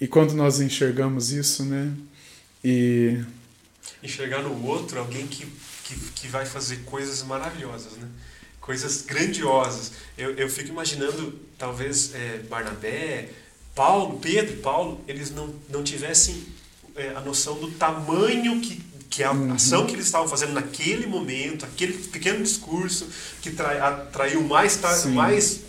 e 0.02 0.08
quando 0.08 0.34
nós 0.34 0.60
enxergamos 0.60 1.30
isso, 1.30 1.64
né? 1.64 1.94
E 2.64 3.22
enxergar 4.02 4.42
no 4.42 4.66
outro 4.66 4.98
alguém 4.98 5.28
que, 5.28 5.46
que, 5.84 5.94
que 5.94 6.26
vai 6.26 6.44
fazer 6.44 6.78
coisas 6.78 7.22
maravilhosas, 7.22 7.92
né? 7.92 8.08
Coisas 8.60 9.02
grandiosas. 9.02 9.92
Eu, 10.18 10.34
eu 10.34 10.48
fico 10.48 10.70
imaginando, 10.70 11.38
talvez 11.56 12.16
é, 12.16 12.38
Barnabé, 12.50 13.28
Paulo, 13.76 14.18
Pedro 14.18 14.54
e 14.54 14.56
Paulo, 14.56 15.04
eles 15.06 15.30
não, 15.30 15.54
não 15.68 15.84
tivessem 15.84 16.46
é, 16.96 17.10
a 17.10 17.20
noção 17.20 17.60
do 17.60 17.70
tamanho 17.70 18.60
que, 18.60 18.82
que 19.08 19.22
a 19.22 19.30
uhum. 19.30 19.52
ação 19.52 19.86
que 19.86 19.92
eles 19.92 20.06
estavam 20.06 20.26
fazendo 20.26 20.52
naquele 20.52 21.06
momento, 21.06 21.64
aquele 21.64 21.92
pequeno 21.92 22.42
discurso 22.42 23.06
que 23.40 23.52
trai, 23.52 23.78
atraiu 23.78 24.42
mais, 24.42 24.80
mais 25.14 25.60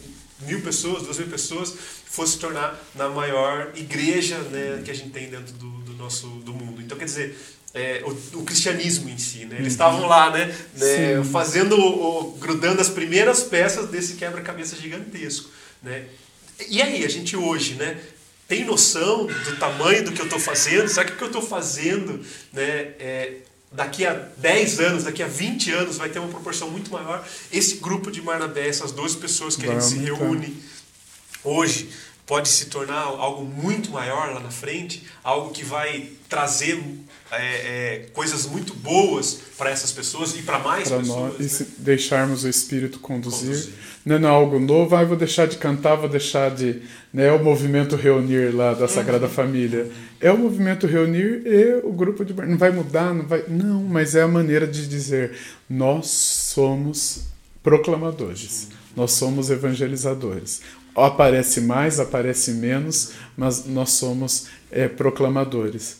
mil 0.41 0.59
pessoas, 0.61 1.03
duas 1.03 1.19
mil 1.19 1.27
pessoas, 1.27 1.75
fosse 2.13 2.37
tornar 2.37 2.79
na 2.93 3.09
maior 3.09 3.71
igreja 3.73 4.37
né, 4.37 4.83
que 4.85 4.91
a 4.91 4.93
gente 4.93 5.09
tem 5.09 5.29
dentro 5.29 5.51
do, 5.55 5.67
do 5.79 5.93
nosso 5.93 6.27
do 6.27 6.53
mundo. 6.53 6.79
Então, 6.79 6.95
quer 6.95 7.05
dizer, 7.05 7.35
é, 7.73 8.03
o, 8.05 8.37
o, 8.37 8.43
cristianismo 8.43 9.09
em 9.09 9.17
si, 9.17 9.45
né? 9.45 9.55
Eles 9.55 9.61
uhum. 9.61 9.67
estavam 9.71 10.05
lá, 10.05 10.29
né, 10.29 10.55
né 10.75 11.23
fazendo, 11.31 11.75
o, 11.75 12.37
grudando 12.39 12.79
as 12.79 12.89
primeiras 12.89 13.41
peças 13.41 13.89
desse 13.89 14.13
quebra-cabeça 14.13 14.75
gigantesco, 14.75 15.49
né? 15.81 16.05
E 16.69 16.83
aí, 16.83 17.03
a 17.03 17.09
gente 17.09 17.35
hoje, 17.35 17.73
né, 17.73 17.99
tem 18.47 18.63
noção 18.63 19.25
do 19.25 19.55
tamanho 19.55 20.05
do 20.05 20.11
que 20.11 20.21
eu 20.21 20.25
estou 20.25 20.39
fazendo? 20.39 20.87
Será 20.89 21.07
que 21.07 21.13
o 21.13 21.17
que 21.17 21.23
eu 21.23 21.27
estou 21.27 21.41
fazendo, 21.41 22.23
né, 22.53 22.93
é, 22.99 23.37
daqui 23.71 24.05
a 24.05 24.13
10 24.13 24.79
anos, 24.79 25.03
daqui 25.05 25.23
a 25.23 25.27
20 25.27 25.71
anos 25.71 25.97
vai 25.97 26.09
ter 26.09 26.19
uma 26.19 26.29
proporção 26.29 26.69
muito 26.69 26.91
maior? 26.91 27.27
Esse 27.51 27.77
grupo 27.77 28.11
de 28.11 28.21
Marnabé, 28.21 28.67
essas 28.67 28.91
12 28.91 29.17
pessoas 29.17 29.55
que 29.55 29.67
a 29.67 29.71
gente 29.71 29.85
se 29.85 29.97
reúne 29.97 30.61
hoje 31.43 31.89
pode 32.25 32.47
se 32.49 32.67
tornar 32.67 33.01
algo 33.01 33.43
muito 33.43 33.91
maior 33.91 34.33
lá 34.33 34.39
na 34.39 34.51
frente, 34.51 35.03
algo 35.23 35.51
que 35.51 35.63
vai 35.63 36.09
trazer 36.29 36.81
é, 37.31 37.35
é, 37.35 38.05
coisas 38.13 38.45
muito 38.45 38.73
boas 38.75 39.39
para 39.57 39.69
essas 39.69 39.91
pessoas 39.91 40.35
e 40.35 40.41
para 40.41 40.59
mais 40.59 40.87
pra 40.87 40.99
pessoas. 40.99 41.17
Nós, 41.17 41.39
né? 41.39 41.45
E 41.45 41.49
se 41.49 41.63
deixarmos 41.79 42.43
o 42.43 42.49
Espírito 42.49 42.99
conduzir. 42.99 43.49
conduzir. 43.49 43.73
Não, 44.05 44.15
é 44.17 44.31
algo 44.31 44.59
novo, 44.59 44.95
ah, 44.95 45.03
vou 45.03 45.17
deixar 45.17 45.47
de 45.47 45.57
cantar, 45.57 45.95
vou 45.95 46.09
deixar 46.09 46.51
de. 46.51 46.81
Né, 47.13 47.31
o 47.31 47.43
movimento 47.43 47.95
reunir 47.95 48.53
lá 48.53 48.73
da 48.73 48.87
Sagrada 48.87 49.25
uhum. 49.25 49.31
Família. 49.31 49.91
É 50.19 50.31
o 50.31 50.37
movimento 50.37 50.87
reunir 50.87 51.43
e 51.45 51.81
o 51.83 51.91
grupo 51.91 52.25
de. 52.25 52.33
Não 52.33 52.57
vai 52.57 52.71
mudar, 52.71 53.13
não 53.13 53.25
vai. 53.25 53.43
Não, 53.47 53.83
mas 53.83 54.15
é 54.15 54.21
a 54.21 54.27
maneira 54.27 54.65
de 54.65 54.87
dizer: 54.87 55.37
nós 55.69 56.07
somos 56.07 57.25
proclamadores, 57.61 58.69
nós 58.95 59.13
somos 59.13 59.49
evangelizadores 59.49 60.61
aparece 60.95 61.61
mais, 61.61 61.99
aparece 61.99 62.51
menos, 62.51 63.11
mas 63.35 63.65
nós 63.65 63.91
somos 63.91 64.47
é, 64.71 64.87
proclamadores. 64.87 65.97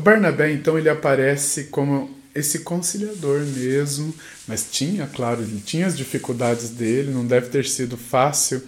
Barnabé, 0.00 0.52
então, 0.52 0.78
ele 0.78 0.88
aparece 0.88 1.64
como 1.64 2.16
esse 2.34 2.60
conciliador 2.60 3.40
mesmo, 3.40 4.14
mas 4.46 4.68
tinha, 4.70 5.06
claro, 5.06 5.42
ele 5.42 5.60
tinha 5.64 5.86
as 5.86 5.96
dificuldades 5.96 6.70
dele, 6.70 7.10
não 7.10 7.26
deve 7.26 7.48
ter 7.48 7.64
sido 7.64 7.96
fácil. 7.96 8.62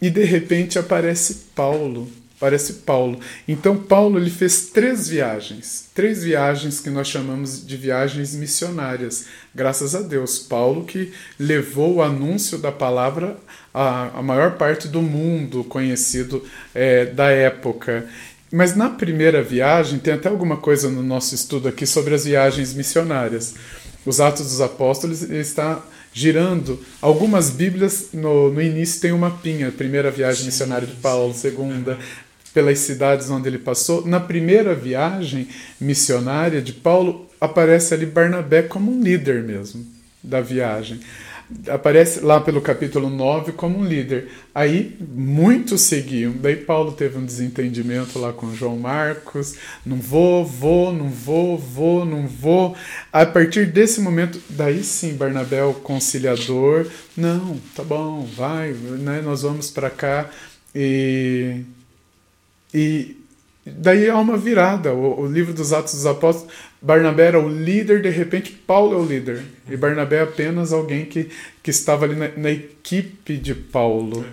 E 0.00 0.10
de 0.10 0.24
repente 0.24 0.78
aparece 0.78 1.46
Paulo, 1.54 2.08
aparece 2.38 2.74
Paulo. 2.74 3.18
Então 3.46 3.76
Paulo 3.76 4.18
ele 4.18 4.30
fez 4.30 4.70
três 4.70 5.08
viagens, 5.08 5.90
três 5.92 6.22
viagens 6.22 6.80
que 6.80 6.88
nós 6.88 7.08
chamamos 7.08 7.66
de 7.66 7.76
viagens 7.76 8.34
missionárias. 8.34 9.26
Graças 9.54 9.94
a 9.94 10.00
Deus, 10.00 10.38
Paulo 10.38 10.84
que 10.84 11.12
levou 11.38 11.96
o 11.96 12.02
anúncio 12.02 12.56
da 12.56 12.70
palavra 12.70 13.36
à, 13.74 14.18
à 14.18 14.22
maior 14.22 14.56
parte 14.56 14.86
do 14.88 15.02
mundo 15.02 15.64
conhecido 15.64 16.42
é, 16.74 17.06
da 17.06 17.28
época. 17.28 18.08
Mas 18.50 18.74
na 18.74 18.88
primeira 18.88 19.42
viagem, 19.42 19.98
tem 19.98 20.14
até 20.14 20.28
alguma 20.28 20.56
coisa 20.56 20.88
no 20.88 21.02
nosso 21.02 21.34
estudo 21.34 21.68
aqui 21.68 21.86
sobre 21.86 22.14
as 22.14 22.24
viagens 22.24 22.72
missionárias. 22.72 23.54
Os 24.06 24.20
Atos 24.20 24.46
dos 24.46 24.60
Apóstolos 24.62 25.22
está 25.22 25.82
girando. 26.14 26.80
Algumas 27.02 27.50
Bíblias 27.50 28.08
no, 28.12 28.50
no 28.50 28.62
início 28.62 29.00
tem 29.02 29.12
uma 29.12 29.30
pinha, 29.30 29.70
primeira 29.70 30.10
viagem 30.10 30.46
missionária 30.46 30.86
de 30.86 30.96
Paulo, 30.96 31.34
segunda, 31.34 31.98
pelas 32.52 32.78
cidades 32.78 33.30
onde 33.30 33.48
ele 33.48 33.58
passou. 33.58 34.06
Na 34.06 34.20
primeira 34.20 34.74
viagem 34.74 35.48
missionária 35.80 36.60
de 36.60 36.72
Paulo, 36.72 37.26
aparece 37.40 37.94
ali 37.94 38.06
Barnabé 38.06 38.62
como 38.62 38.92
um 38.92 39.02
líder 39.02 39.42
mesmo 39.42 39.86
da 40.22 40.40
viagem 40.40 41.00
aparece 41.68 42.20
lá 42.20 42.40
pelo 42.40 42.60
capítulo 42.60 43.08
9 43.08 43.52
como 43.52 43.78
um 43.78 43.84
líder. 43.84 44.28
Aí 44.54 44.96
muitos 45.00 45.82
seguiam. 45.82 46.32
Daí 46.32 46.56
Paulo 46.56 46.92
teve 46.92 47.16
um 47.16 47.24
desentendimento 47.24 48.18
lá 48.18 48.32
com 48.32 48.54
João 48.54 48.76
Marcos. 48.76 49.54
Não 49.84 49.96
vou, 49.96 50.44
vou, 50.44 50.92
não 50.92 51.08
vou, 51.08 51.56
vou, 51.56 52.04
não 52.04 52.26
vou. 52.26 52.76
A 53.12 53.24
partir 53.24 53.66
desse 53.66 54.00
momento, 54.00 54.40
daí 54.50 54.84
sim, 54.84 55.14
Barnabé, 55.14 55.64
o 55.64 55.74
conciliador. 55.74 56.86
Não, 57.16 57.58
tá 57.74 57.82
bom, 57.82 58.28
vai, 58.36 58.72
né, 58.72 59.22
nós 59.22 59.42
vamos 59.42 59.70
para 59.70 59.90
cá. 59.90 60.30
E, 60.74 61.62
e 62.72 63.16
daí 63.64 64.08
há 64.08 64.16
uma 64.16 64.36
virada. 64.36 64.92
O, 64.92 65.22
o 65.22 65.26
livro 65.26 65.52
dos 65.52 65.72
Atos 65.72 65.94
dos 65.94 66.06
Apóstolos 66.06 66.52
Barnabé 66.80 67.26
era 67.26 67.40
o 67.40 67.48
líder, 67.48 68.02
de 68.02 68.10
repente 68.10 68.52
Paulo 68.52 68.94
é 68.94 68.98
o 68.98 69.04
líder. 69.04 69.44
E 69.68 69.76
Barnabé 69.76 70.18
é 70.18 70.22
apenas 70.22 70.72
alguém 70.72 71.04
que, 71.04 71.28
que 71.62 71.70
estava 71.70 72.04
ali 72.04 72.14
na, 72.14 72.28
na 72.36 72.50
equipe 72.50 73.36
de 73.36 73.54
Paulo. 73.54 74.24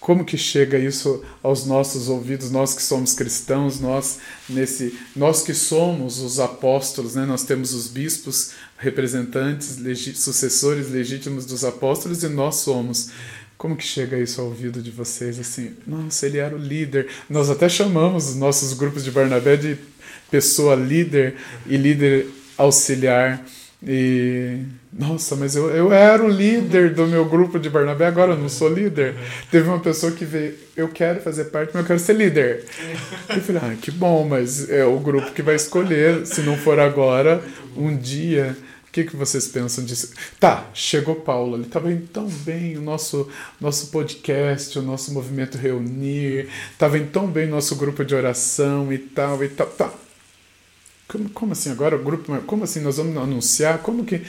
Como 0.00 0.24
que 0.24 0.36
chega 0.36 0.76
isso 0.78 1.24
aos 1.42 1.64
nossos 1.64 2.10
ouvidos, 2.10 2.50
nós 2.50 2.74
que 2.74 2.82
somos 2.82 3.14
cristãos, 3.14 3.80
nós 3.80 4.18
nesse, 4.48 4.98
nós 5.16 5.42
que 5.42 5.54
somos 5.54 6.18
os 6.18 6.38
apóstolos, 6.38 7.14
né? 7.14 7.24
Nós 7.24 7.44
temos 7.44 7.72
os 7.72 7.86
bispos, 7.86 8.50
representantes, 8.76 9.78
legi 9.78 10.14
sucessores 10.14 10.90
legítimos 10.90 11.46
dos 11.46 11.64
apóstolos 11.64 12.22
e 12.22 12.28
nós 12.28 12.56
somos. 12.56 13.10
Como 13.64 13.76
que 13.76 13.82
chega 13.82 14.18
isso 14.18 14.42
ao 14.42 14.48
ouvido 14.48 14.82
de 14.82 14.90
vocês 14.90 15.40
assim? 15.40 15.72
Nossa, 15.86 16.26
ele 16.26 16.36
era 16.36 16.54
o 16.54 16.58
líder. 16.58 17.06
Nós 17.30 17.48
até 17.48 17.66
chamamos 17.66 18.28
os 18.28 18.36
nossos 18.36 18.74
grupos 18.74 19.02
de 19.02 19.10
Barnabé 19.10 19.56
de 19.56 19.78
pessoa 20.30 20.74
líder 20.74 21.36
e 21.66 21.78
líder 21.78 22.26
auxiliar. 22.58 23.42
E 23.82 24.58
nossa, 24.92 25.34
mas 25.34 25.56
eu, 25.56 25.70
eu 25.70 25.90
era 25.90 26.22
o 26.22 26.28
líder 26.28 26.92
do 26.92 27.06
meu 27.06 27.24
grupo 27.24 27.58
de 27.58 27.70
Barnabé, 27.70 28.06
agora 28.06 28.32
eu 28.32 28.38
não 28.38 28.50
sou 28.50 28.68
líder. 28.68 29.14
Teve 29.50 29.66
uma 29.66 29.80
pessoa 29.80 30.12
que 30.12 30.26
veio, 30.26 30.56
eu 30.76 30.88
quero 30.88 31.22
fazer 31.22 31.44
parte, 31.44 31.70
mas 31.72 31.84
eu 31.84 31.86
quero 31.86 31.98
ser 31.98 32.16
líder. 32.16 32.66
Eu 33.30 33.40
falei, 33.40 33.62
ah, 33.64 33.76
que 33.80 33.90
bom, 33.90 34.28
mas 34.28 34.68
é 34.68 34.84
o 34.84 34.98
grupo 34.98 35.32
que 35.32 35.40
vai 35.40 35.54
escolher. 35.54 36.26
Se 36.26 36.42
não 36.42 36.58
for 36.58 36.78
agora, 36.78 37.42
um 37.74 37.96
dia. 37.96 38.54
Que, 38.94 39.02
que 39.02 39.16
vocês 39.16 39.48
pensam 39.48 39.84
disso? 39.84 40.12
Tá, 40.38 40.70
chegou 40.72 41.16
Paulo, 41.16 41.56
ele 41.56 41.64
estava 41.64 41.90
indo 41.90 42.06
tão 42.06 42.28
bem, 42.28 42.78
o 42.78 42.80
nosso, 42.80 43.28
nosso 43.60 43.88
podcast, 43.88 44.78
o 44.78 44.82
nosso 44.82 45.12
movimento 45.12 45.58
reunir, 45.58 46.48
estava 46.70 46.96
indo 46.96 47.10
tão 47.10 47.26
bem 47.26 47.48
o 47.48 47.50
nosso 47.50 47.74
grupo 47.74 48.04
de 48.04 48.14
oração 48.14 48.92
e 48.92 48.98
tal 48.98 49.42
e 49.42 49.48
tal. 49.48 49.66
Tá, 49.66 49.92
como, 51.08 51.28
como 51.30 51.52
assim 51.54 51.72
agora 51.72 51.96
o 51.96 52.04
grupo? 52.04 52.40
Como 52.42 52.62
assim 52.62 52.78
nós 52.82 52.98
vamos 52.98 53.16
anunciar? 53.16 53.78
Como 53.78 54.04
que. 54.04 54.22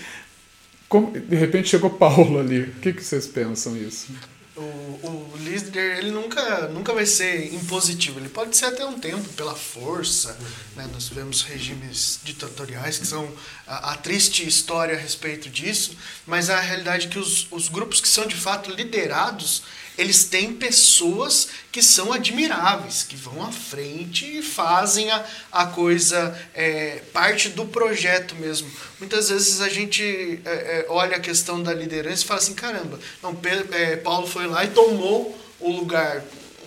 Como, 0.89 1.11
de 1.11 1.36
repente 1.36 1.70
chegou 1.70 1.91
Paulo 1.91 2.39
ali. 2.39 2.61
O 2.61 2.72
que, 2.82 2.91
que 2.91 3.03
vocês 3.03 3.28
pensam 3.28 3.78
isso? 3.78 4.13
O, 4.58 4.62
o 4.62 5.38
líder 5.38 5.97
ele 5.97 6.12
nunca, 6.12 6.68
nunca 6.70 6.93
vai 6.93 7.06
ser 7.06 7.53
impositivo. 7.53 8.20
Ele 8.20 8.30
pode 8.30 8.56
ser 8.56 8.66
até 8.66 8.86
um 8.86 8.97
tempo 8.97 9.28
pela 9.34 9.53
força. 9.53 10.38
Né? 10.76 10.88
Nós 10.93 11.10
vemos 11.10 11.41
regimes 11.41 12.20
ditatoriais 12.24 12.97
que 12.97 13.06
são 13.06 13.30
a, 13.68 13.91
a, 13.91 13.97
triste 13.97 14.47
história 14.47 14.95
a 14.95 14.99
respeito 14.99 15.49
disso. 15.49 15.97
Mas 16.26 16.49
a 16.49 16.60
realidade 16.60 17.08
é 17.08 17.10
que 17.10 17.20
os, 17.20 17.47
os 17.51 17.68
grupos 17.68 17.99
que 17.99 18.08
são 18.08 18.26
de 18.26 18.36
fato 18.36 18.72
liderados 18.72 19.64
eles 19.97 20.25
têm 20.25 20.53
pessoas 20.53 21.47
que 21.71 21.81
são 21.81 22.11
admiráveis, 22.11 23.03
que 23.03 23.15
vão 23.15 23.43
à 23.43 23.51
frente 23.51 24.25
e 24.25 24.41
fazem 24.41 25.09
a, 25.11 25.25
a 25.51 25.65
coisa 25.67 26.37
é, 26.53 27.01
parte 27.13 27.49
do 27.49 27.65
projeto 27.65 28.35
mesmo. 28.35 28.69
Muitas 28.99 29.29
vezes 29.29 29.61
a 29.61 29.69
gente 29.69 30.41
é, 30.45 30.49
é, 30.49 30.85
olha 30.89 31.17
a 31.17 31.19
questão 31.19 31.61
da 31.61 31.73
liderança 31.73 32.23
e 32.23 32.27
fala 32.27 32.39
assim, 32.39 32.53
caramba, 32.53 32.99
não, 33.21 33.35
Pedro, 33.35 33.73
é, 33.73 33.95
Paulo 33.95 34.27
foi 34.27 34.47
lá 34.47 34.65
e 34.65 34.69
tomou 34.69 35.37
o 35.59 35.71
lugar. 35.71 36.23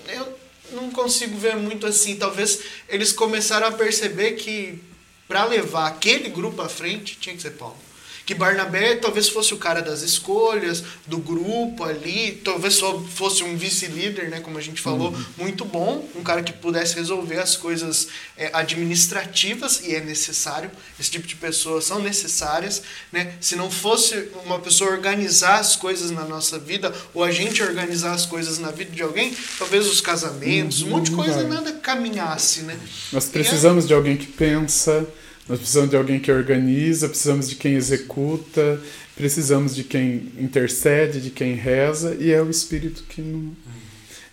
Eu 0.09 0.39
não 0.73 0.91
consigo 0.91 1.37
ver 1.37 1.57
muito 1.57 1.87
assim. 1.87 2.17
Talvez 2.17 2.61
eles 2.89 3.13
começaram 3.13 3.67
a 3.67 3.73
perceber 3.73 4.33
que 4.33 4.83
para 5.27 5.45
levar 5.45 5.87
aquele 5.87 6.31
grupo 6.31 6.63
à 6.63 6.69
frente 6.69 7.19
tinha 7.21 7.37
que 7.37 7.43
ser 7.43 7.51
Paulo 7.51 7.88
que 8.29 8.35
Barnabé 8.35 8.97
talvez 8.97 9.27
fosse 9.31 9.55
o 9.55 9.57
cara 9.57 9.81
das 9.81 10.03
escolhas, 10.03 10.85
do 11.07 11.17
grupo 11.17 11.83
ali, 11.83 12.33
talvez 12.45 12.75
só 12.75 13.01
fosse 13.01 13.43
um 13.43 13.57
vice-líder, 13.57 14.29
né, 14.29 14.41
como 14.41 14.59
a 14.59 14.61
gente 14.61 14.83
falou, 14.83 15.13
uhum. 15.13 15.25
muito 15.39 15.65
bom, 15.65 16.07
um 16.15 16.23
cara 16.23 16.43
que 16.43 16.53
pudesse 16.53 16.95
resolver 16.95 17.39
as 17.39 17.57
coisas 17.57 18.09
é, 18.37 18.51
administrativas, 18.53 19.81
e 19.83 19.95
é 19.95 20.03
necessário, 20.03 20.71
esse 21.01 21.11
tipo 21.11 21.27
de 21.27 21.37
pessoas 21.37 21.87
são 21.87 22.01
necessárias, 22.01 22.83
né? 23.11 23.33
Se 23.41 23.57
não 23.57 23.71
fosse 23.71 24.29
uma 24.45 24.59
pessoa 24.59 24.91
organizar 24.91 25.61
as 25.61 25.75
coisas 25.75 26.11
na 26.11 26.27
nossa 26.27 26.59
vida, 26.59 26.95
ou 27.15 27.25
a 27.25 27.31
gente 27.31 27.63
organizar 27.63 28.13
as 28.13 28.27
coisas 28.27 28.59
na 28.59 28.71
vida 28.71 28.91
de 28.91 29.01
alguém, 29.01 29.35
talvez 29.59 29.87
os 29.87 30.03
casamentos, 30.03 30.83
uhum, 30.83 30.89
um 30.89 30.91
monte 30.91 31.09
de 31.09 31.17
coisa, 31.17 31.45
nada 31.45 31.73
caminhasse, 31.73 32.61
né? 32.61 32.79
Nós 33.11 33.25
precisamos 33.25 33.85
é... 33.85 33.87
de 33.87 33.95
alguém 33.95 34.19
que 34.19 34.27
pensa, 34.27 35.09
nós 35.49 35.59
precisamos 35.59 35.89
de 35.91 35.97
alguém 35.97 36.21
que 36.21 36.31
organiza, 36.31 37.09
precisamos 37.09 37.49
de 37.49 37.57
quem 37.57 37.75
executa, 37.75 38.81
precisamos 39.17 39.75
de 39.75 39.83
quem 39.83 40.31
intercede, 40.39 41.23
de 41.23 41.31
quem 41.31 41.55
reza, 41.55 42.17
e 42.21 42.31
é 42.31 42.43
o 42.43 42.51
Espírito 42.51 43.05
que 43.09 43.23
não. 43.23 43.57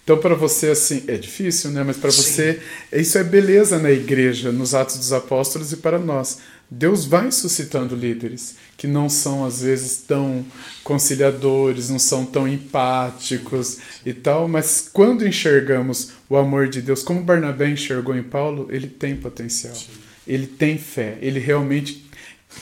Então, 0.04 0.18
para 0.20 0.36
você, 0.36 0.68
assim, 0.68 1.04
é 1.08 1.16
difícil, 1.16 1.72
né? 1.72 1.84
Mas 1.84 1.98
para 1.98 2.12
você, 2.12 2.60
isso 2.94 3.18
é 3.18 3.24
beleza 3.24 3.80
na 3.80 3.90
igreja, 3.90 4.52
nos 4.52 4.76
Atos 4.76 4.98
dos 4.98 5.12
Apóstolos 5.12 5.72
e 5.72 5.78
para 5.78 5.98
nós. 5.98 6.40
Deus 6.70 7.06
vai 7.06 7.32
suscitando 7.32 7.96
líderes 7.96 8.56
que 8.78 8.86
não 8.86 9.08
são, 9.08 9.46
às 9.46 9.62
vezes, 9.62 10.04
tão 10.08 10.46
conciliadores, 10.84 11.90
não 11.90 11.98
são 11.98 12.26
tão 12.26 12.48
empáticos 12.48 13.78
e 14.06 14.14
tal, 14.14 14.48
mas 14.48 14.90
quando 14.92 15.28
enxergamos 15.28 16.12
o 16.30 16.36
amor 16.36 16.68
de 16.68 16.82
Deus, 16.82 17.02
como 17.02 17.24
Barnabé 17.24 17.70
enxergou 17.70 18.16
em 18.16 18.24
Paulo, 18.24 18.68
ele 18.70 18.88
tem 18.88 19.16
potencial. 19.16 19.74
Sim 19.74 20.05
ele 20.28 20.48
tem 20.48 20.78
fé, 20.78 21.18
ele 21.22 21.40
realmente 21.40 22.06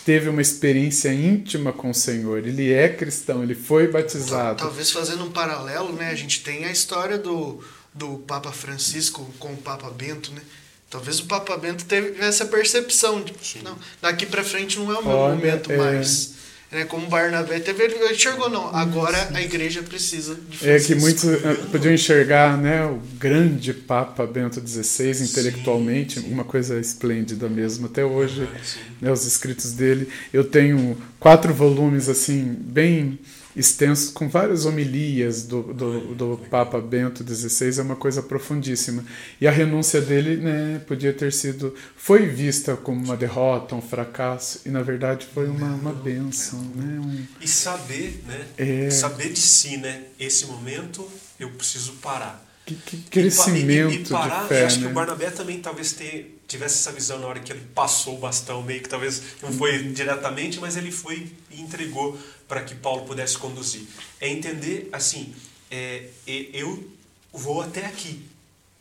teve 0.05 0.29
uma 0.29 0.41
experiência 0.41 1.13
íntima 1.13 1.71
com 1.71 1.89
o 1.89 1.93
Senhor, 1.93 2.45
ele 2.45 2.71
é 2.71 2.89
cristão, 2.89 3.43
ele 3.43 3.55
foi 3.55 3.87
batizado. 3.87 4.59
Talvez 4.59 4.91
fazendo 4.91 5.23
um 5.23 5.31
paralelo, 5.31 5.93
né, 5.93 6.09
a 6.09 6.15
gente 6.15 6.43
tem 6.43 6.65
a 6.65 6.71
história 6.71 7.17
do, 7.17 7.63
do 7.93 8.17
Papa 8.19 8.51
Francisco 8.51 9.31
com 9.39 9.53
o 9.53 9.57
Papa 9.57 9.89
Bento, 9.89 10.31
né? 10.31 10.41
Talvez 10.89 11.19
o 11.19 11.25
Papa 11.25 11.57
Bento 11.57 11.85
teve 11.85 12.19
essa 12.23 12.45
percepção 12.45 13.21
de, 13.21 13.33
não, 13.63 13.75
daqui 13.99 14.27
para 14.27 14.43
frente 14.43 14.77
não 14.77 14.91
é 14.93 14.99
o 14.99 15.03
meu 15.03 15.15
Olha, 15.15 15.35
momento 15.35 15.71
é... 15.71 15.77
mais 15.77 16.42
né, 16.73 16.85
como 16.85 17.07
Barnabé 17.07 17.59
teve, 17.59 17.83
ele 17.83 18.11
enxergou, 18.11 18.49
não, 18.49 18.75
agora 18.75 19.29
a 19.33 19.41
igreja 19.41 19.83
precisa 19.83 20.35
de 20.49 20.67
É 20.67 20.79
que 20.79 20.95
muitos 20.95 21.25
eh, 21.25 21.55
podiam 21.71 21.93
enxergar 21.93 22.57
né, 22.57 22.83
o 22.85 22.99
grande 23.19 23.73
Papa 23.73 24.25
Bento 24.25 24.61
XVI 24.65 25.23
intelectualmente, 25.23 26.19
sim, 26.19 26.27
sim. 26.27 26.33
uma 26.33 26.43
coisa 26.43 26.79
esplêndida 26.79 27.47
mesmo, 27.47 27.85
até 27.85 28.03
hoje, 28.03 28.47
né, 28.99 29.11
os 29.11 29.25
escritos 29.25 29.73
dele. 29.73 30.09
Eu 30.33 30.43
tenho 30.43 30.97
quatro 31.19 31.53
volumes, 31.53 32.09
assim, 32.09 32.55
bem 32.59 33.19
extenso, 33.55 34.13
com 34.13 34.27
várias 34.27 34.65
homilias 34.65 35.43
do, 35.43 35.61
do, 35.61 36.15
do, 36.15 36.37
Papa 36.49 36.79
Bento 36.81 37.23
XVI, 37.23 37.79
é 37.79 37.83
uma 37.83 37.95
coisa 37.95 38.21
profundíssima. 38.21 39.03
E 39.39 39.47
a 39.47 39.51
renúncia 39.51 40.01
dele 40.01 40.37
né, 40.37 40.81
podia 40.87 41.13
ter 41.13 41.31
sido, 41.31 41.73
foi 41.95 42.25
vista 42.25 42.75
como 42.75 43.03
uma 43.03 43.15
derrota, 43.15 43.75
um 43.75 43.81
fracasso, 43.81 44.61
e 44.65 44.69
na 44.69 44.81
verdade 44.81 45.27
foi 45.33 45.47
uma, 45.47 45.67
uma 45.75 45.93
benção. 45.93 46.59
Né? 46.75 46.99
Um... 46.99 47.25
E 47.39 47.47
saber, 47.47 48.23
né? 48.27 48.45
É... 48.57 48.89
saber 48.89 49.31
de 49.31 49.39
si, 49.39 49.77
né? 49.77 50.03
Esse 50.19 50.45
momento 50.45 51.07
eu 51.39 51.49
preciso 51.51 51.93
parar. 51.93 52.43
Que, 52.65 52.75
que 52.75 52.97
crescimento 53.09 53.93
e, 53.93 53.97
e, 53.97 54.01
e 54.03 54.05
parar, 54.05 54.43
de 54.43 54.47
fé, 54.47 54.65
acho 54.65 54.77
né? 54.77 54.85
que 54.85 54.91
o 54.91 54.95
Barnabé 54.95 55.29
também 55.31 55.59
talvez 55.59 55.91
ter, 55.91 56.39
tivesse 56.53 56.75
essa 56.75 56.91
visão 56.91 57.19
na 57.19 57.27
hora 57.27 57.39
que 57.39 57.51
ele 57.51 57.61
passou 57.73 58.15
o 58.15 58.19
bastão, 58.19 58.61
meio 58.61 58.81
que 58.81 58.89
talvez 58.89 59.21
não 59.41 59.51
foi 59.51 59.83
diretamente, 59.89 60.59
mas 60.59 60.77
ele 60.77 60.91
foi 60.91 61.31
e 61.51 61.61
entregou 61.61 62.17
para 62.47 62.61
que 62.61 62.75
Paulo 62.75 63.05
pudesse 63.05 63.37
conduzir. 63.37 63.83
É 64.21 64.29
entender 64.29 64.89
assim, 64.91 65.33
é, 65.69 66.05
é, 66.27 66.47
eu 66.53 66.87
vou 67.31 67.61
até 67.61 67.85
aqui. 67.85 68.23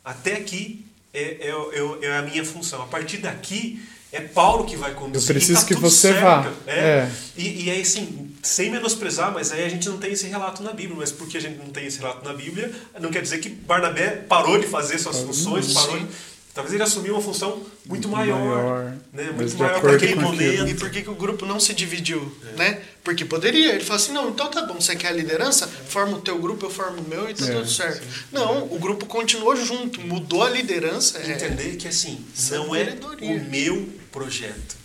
Até 0.05 0.35
aqui 0.35 0.85
é, 1.13 1.49
é, 1.49 2.05
é, 2.05 2.17
a 2.17 2.21
minha 2.21 2.45
função. 2.45 2.81
A 2.81 2.87
partir 2.87 3.17
daqui 3.17 3.83
é 4.11 4.21
Paulo 4.21 4.65
que 4.65 4.75
vai 4.75 4.93
conduzir. 4.93 5.29
Eu 5.29 5.35
preciso 5.35 5.61
tá 5.61 5.67
que 5.67 5.73
você 5.75 6.13
certo. 6.13 6.21
vá. 6.21 6.53
É. 6.67 6.79
É. 6.79 7.11
E, 7.35 7.65
e 7.65 7.71
aí, 7.71 7.81
assim, 7.81 8.35
sem 8.43 8.69
menosprezar, 8.69 9.33
mas 9.33 9.51
aí 9.51 9.63
a 9.63 9.69
gente 9.69 9.89
não 9.89 9.97
tem 9.97 10.11
esse 10.11 10.27
relato 10.27 10.61
na 10.61 10.71
Bíblia. 10.71 10.97
Mas 10.99 11.11
porque 11.11 11.37
a 11.37 11.41
gente 11.41 11.57
não 11.57 11.69
tem 11.69 11.87
esse 11.87 11.97
relato 11.97 12.23
na 12.23 12.33
Bíblia, 12.33 12.71
não 12.99 13.09
quer 13.09 13.21
dizer 13.23 13.39
que 13.39 13.49
Barnabé 13.49 14.09
parou 14.27 14.59
de 14.59 14.67
fazer 14.67 14.99
suas 14.99 15.19
funções, 15.21 15.73
parou 15.73 15.97
de, 15.97 16.07
Talvez 16.53 16.73
ele 16.75 16.83
assumiu 16.83 17.13
uma 17.15 17.21
função 17.21 17.63
muito 17.83 18.07
maior, 18.07 18.39
maior 18.39 18.97
né? 19.11 19.31
muito 19.31 19.57
maior 19.57 19.81
para 19.81 19.95
aquele 19.95 20.15
momento. 20.15 20.67
E 20.67 20.75
por 20.75 20.91
que, 20.91 21.01
que 21.01 21.09
o 21.09 21.15
grupo 21.15 21.47
não 21.47 21.59
se 21.59 21.73
dividiu, 21.73 22.31
né? 22.55 22.79
Porque 23.03 23.25
poderia. 23.25 23.73
Ele 23.73 23.83
falou 23.83 23.95
assim, 23.95 24.11
não, 24.11 24.29
então 24.29 24.51
tá 24.51 24.61
bom, 24.61 24.75
você 24.75 24.95
quer 24.95 25.07
a 25.07 25.11
liderança? 25.11 25.67
Forma 25.67 26.17
o 26.17 26.21
teu 26.21 26.37
grupo, 26.37 26.67
eu 26.67 26.69
formo 26.69 27.01
o 27.01 27.09
meu 27.09 27.27
e 27.27 27.33
tá 27.33 27.47
É, 27.47 27.53
tudo 27.53 27.67
certo. 27.67 28.05
Não, 28.31 28.65
o 28.71 28.77
grupo 28.77 29.07
continuou 29.07 29.55
junto, 29.55 29.99
mudou 30.01 30.43
a 30.43 30.49
liderança. 30.49 31.17
é- 31.17 31.31
Entender 31.31 31.75
que 31.75 31.87
assim, 31.87 32.23
não 32.51 32.75
é 32.75 32.95
o 33.21 33.39
meu 33.49 33.89
projeto. 34.11 34.75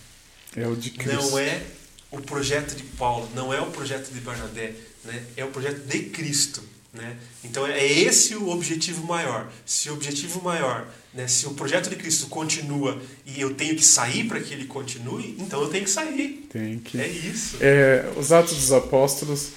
É 0.55 0.67
o 0.67 0.75
de 0.75 0.89
Cristo. 0.89 1.21
Não 1.21 1.37
é 1.37 1.61
o 2.09 2.19
projeto 2.19 2.75
de 2.75 2.81
Paulo, 2.83 3.29
não 3.35 3.53
é 3.53 3.61
o 3.61 3.67
projeto 3.67 4.11
de 4.11 4.19
Bernadette, 4.19 4.75
né? 5.05 5.23
é 5.37 5.45
o 5.45 5.49
projeto 5.49 5.85
de 5.85 5.99
Cristo. 6.05 6.63
Né? 6.91 7.17
Então 7.43 7.67
é 7.67 7.85
esse 7.85 8.35
o 8.35 8.49
objetivo 8.49 9.05
maior. 9.05 9.51
Se 9.65 9.89
o 9.89 9.93
objetivo 9.93 10.41
maior, 10.41 10.87
né, 11.13 11.27
se 11.27 11.45
o 11.45 11.51
projeto 11.51 11.89
de 11.89 11.95
Cristo 11.95 12.27
continua 12.27 12.99
e 13.25 13.39
eu 13.39 13.53
tenho 13.53 13.75
que 13.75 13.85
sair 13.85 14.27
para 14.27 14.39
que 14.39 14.53
ele 14.53 14.65
continue, 14.65 15.35
então 15.37 15.61
eu 15.61 15.69
tenho 15.69 15.83
que 15.83 15.89
sair. 15.89 16.47
Tem 16.51 16.79
que. 16.79 16.99
É 16.99 17.07
isso. 17.07 17.57
É, 17.61 18.11
os 18.17 18.31
Atos 18.31 18.55
dos 18.55 18.71
Apóstolos 18.71 19.51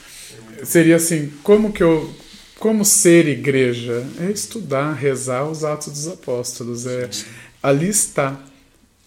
seria 0.63 0.97
assim, 0.97 1.33
como 1.43 1.73
que 1.73 1.83
eu 1.83 2.15
como 2.59 2.85
ser 2.85 3.27
igreja 3.27 4.07
é 4.21 4.31
estudar, 4.31 4.93
rezar 4.93 5.49
os 5.49 5.65
Atos 5.65 5.89
dos 5.89 6.07
Apóstolos, 6.07 6.87
é 6.87 7.11
ali 7.61 7.89
está 7.89 8.41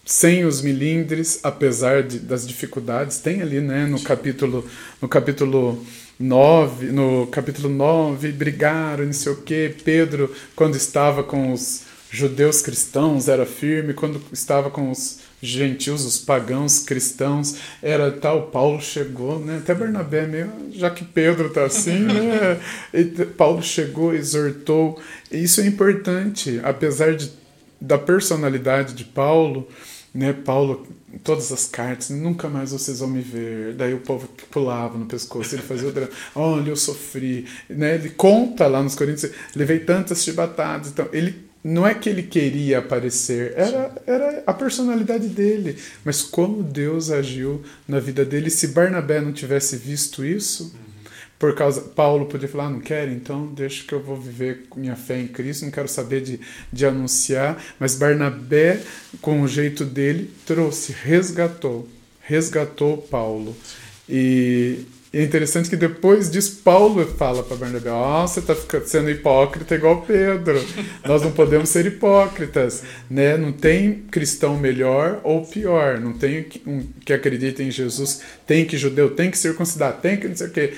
sem 0.05 0.43
os 0.43 0.61
milindres, 0.61 1.39
apesar 1.41 2.03
de, 2.03 2.19
das 2.19 2.45
dificuldades, 2.45 3.19
tem 3.19 3.41
ali, 3.41 3.61
né, 3.61 3.85
no 3.85 4.01
capítulo 4.01 4.69
no 5.01 5.07
capítulo 5.07 5.85
9, 6.19 6.87
no 6.87 7.27
capítulo 7.27 7.69
9, 7.69 8.31
brigaram, 8.31 9.05
não 9.05 9.13
sei 9.13 9.31
o 9.33 9.41
quê. 9.41 9.73
Pedro, 9.83 10.33
quando 10.55 10.75
estava 10.75 11.23
com 11.23 11.51
os 11.51 11.83
judeus 12.09 12.61
cristãos, 12.61 13.27
era 13.27 13.45
firme, 13.45 13.93
quando 13.93 14.21
estava 14.31 14.69
com 14.69 14.89
os 14.89 15.19
gentios, 15.41 16.05
os 16.05 16.17
pagãos 16.17 16.79
cristãos, 16.79 17.55
era 17.81 18.11
tal, 18.11 18.47
Paulo 18.47 18.81
chegou, 18.81 19.39
né? 19.39 19.57
Até 19.57 19.75
Bernabé 19.75 20.25
meio, 20.25 20.51
já 20.71 20.89
que 20.89 21.03
Pedro 21.03 21.49
tá 21.49 21.65
assim, 21.65 21.99
né? 21.99 22.59
E 22.93 23.03
Paulo 23.25 23.61
chegou, 23.61 24.13
exortou. 24.13 24.99
E 25.31 25.43
isso 25.43 25.59
é 25.61 25.67
importante, 25.67 26.59
apesar 26.63 27.15
de, 27.15 27.31
da 27.79 27.97
personalidade 27.97 28.93
de 28.93 29.03
Paulo, 29.03 29.67
né? 30.13 30.33
Paulo, 30.33 30.87
todas 31.23 31.51
as 31.51 31.65
cartas, 31.65 32.09
nunca 32.09 32.47
mais 32.49 32.71
vocês 32.71 32.99
vão 32.99 33.09
me 33.09 33.21
ver. 33.21 33.73
Daí 33.73 33.93
o 33.93 33.99
povo 33.99 34.27
pulava 34.51 34.97
no 34.97 35.05
pescoço, 35.05 35.55
ele 35.55 35.61
fazia 35.61 35.89
o 35.89 35.91
drama. 35.91 36.11
Olha, 36.35 36.69
eu 36.69 36.75
sofri. 36.75 37.45
Né? 37.69 37.95
Ele 37.95 38.09
conta 38.09 38.67
lá 38.67 38.81
nos 38.81 38.95
Coríntios, 38.95 39.31
levei 39.55 39.79
tantas 39.79 40.23
chibatadas. 40.23 40.89
Então, 40.89 41.07
ele 41.11 41.45
não 41.63 41.85
é 41.85 41.95
que 41.95 42.07
ele 42.07 42.21
queria 42.21 42.77
aparecer, 42.77 43.53
era, 43.57 43.91
era 44.05 44.43
a 44.45 44.53
personalidade 44.53 45.27
dele. 45.27 45.77
Mas 46.03 46.21
como 46.21 46.61
Deus 46.61 47.09
agiu 47.09 47.63
na 47.87 47.99
vida 47.99 48.23
dele, 48.23 48.51
se 48.51 48.67
Barnabé 48.67 49.19
não 49.19 49.33
tivesse 49.33 49.75
visto 49.75 50.23
isso, 50.23 50.75
por 51.37 51.53
causa 51.53 51.81
Paulo 51.81 52.25
podia 52.25 52.47
falar, 52.47 52.65
ah, 52.65 52.69
não 52.69 52.79
quero, 52.79 53.11
então 53.11 53.47
deixa 53.47 53.83
que 53.85 53.93
eu 53.93 54.01
vou 54.01 54.15
viver 54.15 54.65
minha 54.75 54.95
fé 54.95 55.19
em 55.19 55.27
Cristo, 55.27 55.65
não 55.65 55.71
quero 55.71 55.87
saber 55.87 56.21
de, 56.21 56.39
de 56.71 56.85
anunciar, 56.85 57.61
mas 57.79 57.95
Barnabé, 57.95 58.81
com 59.21 59.41
o 59.41 59.47
jeito 59.47 59.83
dele, 59.83 60.31
trouxe, 60.45 60.93
resgatou, 60.93 61.87
resgatou 62.21 62.97
Paulo. 62.97 63.55
E 64.07 64.85
é 65.19 65.23
interessante 65.23 65.69
que 65.69 65.77
depois 65.77 66.29
disso, 66.29 66.59
Paulo 66.63 67.05
fala 67.17 67.41
para 67.41 67.55
Barnabé: 67.55 67.89
Ó, 67.89 68.23
oh, 68.23 68.27
você 68.27 68.41
está 68.41 68.55
sendo 68.85 69.09
hipócrita 69.09 69.75
igual 69.75 70.01
Pedro. 70.01 70.61
Nós 71.05 71.21
não 71.21 71.31
podemos 71.31 71.69
ser 71.69 71.85
hipócritas. 71.85 72.83
Né? 73.09 73.37
Não 73.37 73.53
tem 73.53 74.03
cristão 74.11 74.57
melhor 74.57 75.21
ou 75.23 75.45
pior. 75.45 75.99
Não 75.99 76.13
tem 76.13 76.47
um 76.67 76.83
que 77.05 77.13
acredita 77.13 77.63
em 77.63 77.71
Jesus, 77.71 78.21
tem 78.45 78.65
que 78.65 78.77
judeu, 78.77 79.11
tem 79.11 79.31
que 79.31 79.37
circuncidar, 79.37 80.01
tem 80.01 80.17
que 80.17 80.27
não 80.27 80.35
sei 80.35 80.47
o 80.47 80.51
quê. 80.51 80.73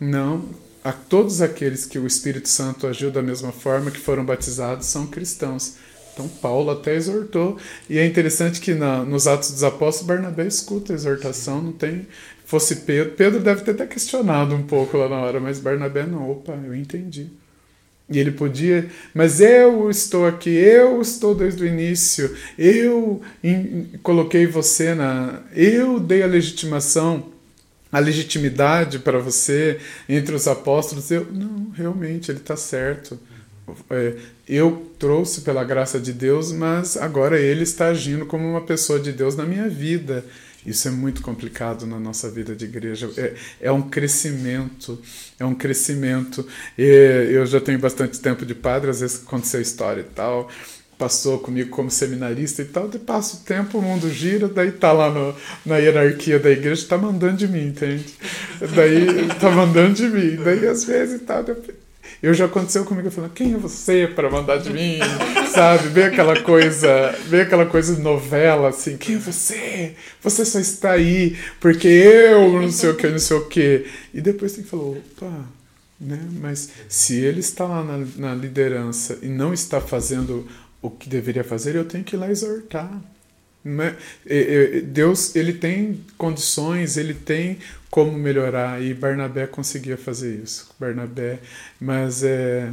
Não. 0.00 0.44
A 0.82 0.90
todos 0.90 1.40
aqueles 1.40 1.86
que 1.86 2.00
o 2.00 2.06
Espírito 2.08 2.48
Santo 2.48 2.88
agiu 2.88 3.12
da 3.12 3.22
mesma 3.22 3.52
forma 3.52 3.92
que 3.92 4.00
foram 4.00 4.24
batizados 4.24 4.86
são 4.86 5.06
cristãos. 5.06 5.76
Então 6.12 6.28
Paulo 6.28 6.70
até 6.70 6.94
exortou. 6.94 7.56
E 7.88 7.98
é 7.98 8.04
interessante 8.04 8.60
que 8.60 8.74
na, 8.74 9.04
nos 9.04 9.26
Atos 9.26 9.52
dos 9.52 9.64
Apóstolos, 9.64 10.08
Barnabé 10.08 10.46
escuta 10.46 10.92
a 10.92 10.96
exortação, 10.96 11.62
não 11.62 11.72
tem 11.72 12.06
fosse 12.52 12.76
Pedro. 12.76 13.14
Pedro 13.14 13.40
deve 13.40 13.62
ter 13.62 13.70
até 13.70 13.86
questionado 13.86 14.54
um 14.54 14.62
pouco 14.62 14.98
lá 14.98 15.08
na 15.08 15.16
hora, 15.16 15.40
mas 15.40 15.58
Barnabé 15.58 16.04
não. 16.04 16.30
Opa, 16.30 16.52
eu 16.66 16.74
entendi. 16.74 17.30
E 18.10 18.18
ele 18.18 18.30
podia, 18.30 18.90
mas 19.14 19.40
eu 19.40 19.88
estou 19.88 20.26
aqui, 20.26 20.50
eu 20.50 21.00
estou 21.00 21.34
desde 21.34 21.62
o 21.62 21.66
início, 21.66 22.36
eu 22.58 23.22
in, 23.42 23.86
coloquei 24.02 24.46
você 24.46 24.94
na. 24.94 25.40
Eu 25.56 25.98
dei 25.98 26.22
a 26.22 26.26
legitimação, 26.26 27.30
a 27.90 27.98
legitimidade 27.98 28.98
para 28.98 29.18
você 29.18 29.78
entre 30.06 30.34
os 30.34 30.46
apóstolos. 30.46 31.10
Eu, 31.10 31.26
não, 31.32 31.70
realmente, 31.70 32.30
ele 32.30 32.40
está 32.40 32.54
certo. 32.54 33.18
É, 33.88 34.14
eu 34.46 34.92
trouxe 34.98 35.40
pela 35.40 35.64
graça 35.64 35.98
de 35.98 36.12
Deus, 36.12 36.52
mas 36.52 36.98
agora 36.98 37.40
ele 37.40 37.62
está 37.62 37.86
agindo 37.86 38.26
como 38.26 38.46
uma 38.46 38.60
pessoa 38.60 39.00
de 39.00 39.10
Deus 39.10 39.36
na 39.36 39.46
minha 39.46 39.70
vida. 39.70 40.22
Isso 40.64 40.86
é 40.86 40.90
muito 40.90 41.22
complicado 41.22 41.86
na 41.86 41.98
nossa 41.98 42.30
vida 42.30 42.54
de 42.54 42.64
igreja. 42.64 43.10
É, 43.16 43.34
é 43.62 43.72
um 43.72 43.82
crescimento, 43.82 45.00
é 45.38 45.44
um 45.44 45.54
crescimento. 45.54 46.46
E 46.78 46.84
eu 47.32 47.44
já 47.46 47.60
tenho 47.60 47.78
bastante 47.78 48.20
tempo 48.20 48.46
de 48.46 48.54
padre, 48.54 48.90
às 48.90 49.00
vezes 49.00 49.22
aconteceu 49.26 49.60
história 49.60 50.02
e 50.02 50.14
tal, 50.14 50.48
passou 50.96 51.40
comigo 51.40 51.70
como 51.70 51.90
seminarista 51.90 52.62
e 52.62 52.64
tal, 52.64 52.88
de 52.88 52.98
passo 52.98 53.38
o 53.38 53.40
tempo, 53.40 53.78
o 53.78 53.82
mundo 53.82 54.08
gira, 54.08 54.46
daí 54.46 54.70
tá 54.70 54.92
lá 54.92 55.10
no, 55.10 55.34
na 55.66 55.78
hierarquia 55.78 56.38
da 56.38 56.50
igreja, 56.50 56.86
tá 56.86 56.96
mandando 56.96 57.38
de 57.38 57.48
mim, 57.48 57.66
entende? 57.66 58.06
Daí 58.74 59.26
tá 59.40 59.50
mandando 59.50 59.94
de 59.94 60.08
mim. 60.08 60.36
Daí 60.36 60.64
às 60.66 60.84
vezes 60.84 61.20
tal, 61.22 61.44
eu 62.22 62.32
já 62.32 62.44
aconteceu 62.44 62.84
comigo, 62.84 63.10
falando, 63.10 63.32
quem 63.32 63.54
é 63.54 63.56
você 63.56 64.06
para 64.06 64.30
mandar 64.30 64.58
de 64.58 64.72
mim? 64.72 65.00
Sabe? 65.52 65.88
Vê 65.88 66.04
aquela 66.04 66.40
coisa, 66.40 67.12
vê 67.26 67.40
aquela 67.40 67.66
coisa 67.66 67.96
de 67.96 68.00
novela, 68.00 68.68
assim, 68.68 68.96
quem 68.96 69.16
é 69.16 69.18
você? 69.18 69.96
Você 70.22 70.44
só 70.44 70.60
está 70.60 70.92
aí 70.92 71.36
porque 71.60 71.88
eu 71.88 72.62
não 72.62 72.70
sei 72.70 72.90
o 72.90 72.96
que, 72.96 73.08
não 73.08 73.18
sei 73.18 73.36
o 73.36 73.46
que. 73.46 73.86
E 74.14 74.20
depois 74.20 74.52
tem 74.52 74.62
que 74.62 74.70
falar, 74.70 74.84
opa, 74.84 75.32
né? 76.00 76.20
Mas 76.40 76.70
se 76.88 77.18
ele 77.18 77.40
está 77.40 77.64
lá 77.64 77.82
na, 77.82 78.06
na 78.16 78.34
liderança 78.34 79.18
e 79.20 79.26
não 79.26 79.52
está 79.52 79.80
fazendo 79.80 80.46
o 80.80 80.90
que 80.90 81.08
deveria 81.08 81.42
fazer, 81.42 81.74
eu 81.74 81.84
tenho 81.84 82.04
que 82.04 82.14
ir 82.14 82.18
lá 82.18 82.30
exortar. 82.30 83.00
Né? 83.64 83.96
Deus 84.84 85.36
ele 85.36 85.52
tem 85.52 86.00
condições, 86.18 86.96
ele 86.96 87.14
tem 87.14 87.58
como 87.90 88.12
melhorar 88.12 88.82
e 88.82 88.94
Barnabé 88.94 89.46
conseguia 89.46 89.96
fazer 89.96 90.42
isso. 90.42 90.70
Barnabé, 90.80 91.38
mas 91.80 92.22
é, 92.22 92.70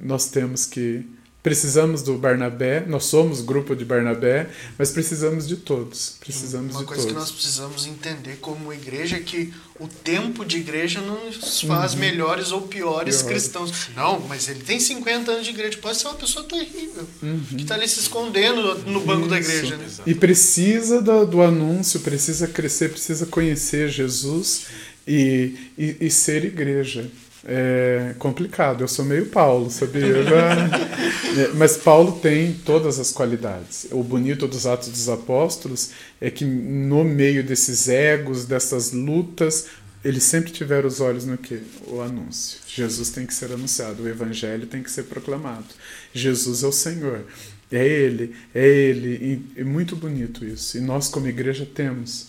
nós 0.00 0.30
temos 0.30 0.64
que 0.64 1.04
precisamos 1.42 2.02
do 2.02 2.18
Barnabé, 2.18 2.84
nós 2.86 3.04
somos 3.04 3.40
grupo 3.40 3.74
de 3.76 3.84
Barnabé, 3.84 4.50
mas 4.76 4.90
precisamos 4.90 5.46
de 5.46 5.56
todos. 5.56 6.16
Precisamos 6.20 6.72
Uma 6.74 6.80
de 6.80 6.86
coisa 6.86 7.02
todos. 7.02 7.14
que 7.14 7.18
nós 7.18 7.30
precisamos 7.30 7.86
entender 7.86 8.38
como 8.40 8.72
igreja 8.72 9.16
é 9.16 9.20
que 9.20 9.52
o 9.78 9.86
tempo 9.86 10.44
de 10.44 10.56
igreja 10.58 11.00
não 11.00 11.26
nos 11.26 11.60
faz 11.60 11.94
melhores 11.94 12.50
ou 12.50 12.62
piores 12.62 13.22
Pior. 13.22 13.28
cristãos. 13.28 13.72
Não, 13.94 14.18
mas 14.20 14.48
ele 14.48 14.64
tem 14.64 14.80
50 14.80 15.30
anos 15.30 15.44
de 15.44 15.50
igreja, 15.50 15.78
pode 15.80 15.98
ser 15.98 16.08
uma 16.08 16.16
pessoa 16.16 16.44
terrível, 16.44 17.06
que 17.48 17.62
está 17.62 17.76
ali 17.76 17.88
se 17.88 18.00
escondendo 18.00 18.78
no 18.86 19.00
banco 19.00 19.28
da 19.28 19.38
Isso. 19.38 19.50
igreja. 19.50 19.76
Né? 19.76 19.86
E 20.06 20.14
precisa 20.14 21.00
do, 21.00 21.24
do 21.24 21.42
anúncio, 21.42 22.00
precisa 22.00 22.48
crescer, 22.48 22.90
precisa 22.90 23.24
conhecer 23.26 23.88
Jesus 23.88 24.66
e, 25.06 25.54
e, 25.78 25.96
e 26.00 26.10
ser 26.10 26.44
igreja. 26.44 27.08
É 27.44 28.14
complicado, 28.18 28.82
eu 28.82 28.88
sou 28.88 29.04
meio 29.04 29.26
Paulo, 29.26 29.70
sabia? 29.70 30.08
É, 31.36 31.48
Mas 31.54 31.76
Paulo 31.76 32.18
tem 32.20 32.54
todas 32.64 32.98
as 32.98 33.12
qualidades. 33.12 33.86
O 33.92 34.02
bonito 34.02 34.48
dos 34.48 34.66
Atos 34.66 34.88
dos 34.88 35.08
Apóstolos 35.08 35.90
é 36.20 36.30
que 36.30 36.44
no 36.44 37.04
meio 37.04 37.44
desses 37.44 37.86
egos, 37.86 38.44
dessas 38.46 38.92
lutas, 38.92 39.66
eles 40.04 40.22
sempre 40.22 40.50
tiveram 40.50 40.88
os 40.88 41.00
olhos 41.00 41.26
no 41.26 41.36
que? 41.36 41.60
O 41.86 42.00
anúncio. 42.00 42.60
Jesus 42.66 43.10
tem 43.10 43.26
que 43.26 43.34
ser 43.34 43.52
anunciado, 43.52 44.02
o 44.02 44.08
evangelho 44.08 44.66
tem 44.66 44.82
que 44.82 44.90
ser 44.90 45.04
proclamado. 45.04 45.66
Jesus 46.14 46.62
é 46.62 46.66
o 46.66 46.72
Senhor. 46.72 47.24
É 47.70 47.86
Ele, 47.86 48.34
é 48.54 48.66
Ele. 48.66 49.42
E 49.56 49.60
é 49.60 49.64
muito 49.64 49.94
bonito 49.94 50.44
isso. 50.44 50.78
E 50.78 50.80
nós, 50.80 51.08
como 51.08 51.28
igreja, 51.28 51.66
temos. 51.66 52.28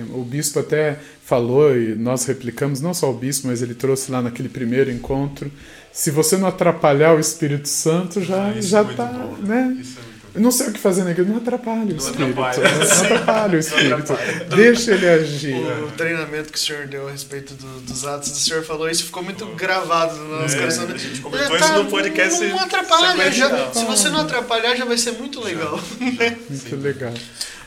O 0.00 0.22
bispo 0.24 0.58
até 0.60 0.98
falou, 1.24 1.76
e 1.76 1.94
nós 1.94 2.24
replicamos, 2.24 2.80
não 2.80 2.92
só 2.94 3.10
o 3.10 3.14
bispo, 3.14 3.46
mas 3.48 3.62
ele 3.62 3.74
trouxe 3.74 4.10
lá 4.10 4.20
naquele 4.22 4.48
primeiro 4.48 4.90
encontro. 4.90 5.50
Se 5.92 6.10
você 6.10 6.36
não 6.36 6.48
atrapalhar 6.48 7.14
o 7.14 7.20
Espírito 7.20 7.68
Santo, 7.68 8.20
já 8.22 8.46
Ah, 8.48 8.58
isso 8.58 8.68
já 8.68 8.80
é 8.80 8.82
muito 8.82 8.96
tá, 8.96 9.06
bom. 9.06 9.36
né? 9.42 9.76
Isso 9.80 9.98
é. 9.98 10.13
Eu 10.34 10.40
não 10.40 10.50
sei 10.50 10.66
o 10.68 10.72
que 10.72 10.80
fazer 10.80 11.04
na 11.04 11.12
igreja, 11.12 11.30
não 11.30 11.36
atrapalha 11.36 11.82
o 11.82 11.86
Não 11.86 11.96
Espírito. 11.96 12.42
atrapalha. 12.42 12.74
Não 12.76 12.82
atrapalha 13.04 13.56
o 13.56 13.60
Espírito. 13.60 13.94
atrapalha. 13.94 14.44
Deixa 14.56 14.90
ele 14.94 15.08
agir. 15.08 15.54
O 15.84 15.90
treinamento 15.92 16.50
que 16.52 16.58
o 16.58 16.60
senhor 16.60 16.86
deu 16.88 17.06
a 17.06 17.12
respeito 17.12 17.54
do- 17.54 17.80
dos 17.82 18.04
atos, 18.04 18.32
o 18.32 18.34
senhor 18.40 18.64
falou 18.64 18.90
isso, 18.90 19.04
ficou 19.04 19.22
muito 19.22 19.46
gravado 19.54 20.16
no 20.16 20.40
nosso 20.42 20.56
É, 20.56 20.58
coração. 20.58 20.84
a 20.92 20.96
gente 20.98 21.20
comentou 21.20 21.56
É, 21.56 21.60
isso 21.60 21.72
no 21.74 21.84
podcast 21.88 22.44
Não 22.46 22.58
atrapalha, 22.58 23.30
já, 23.30 23.48
sequencial. 23.48 23.74
se 23.74 23.84
você 23.84 24.08
não 24.10 24.20
atrapalhar, 24.20 24.74
já 24.76 24.84
vai 24.84 24.98
ser 24.98 25.12
muito 25.12 25.40
legal. 25.40 25.78
Muito 26.00 26.76
legal. 26.82 27.14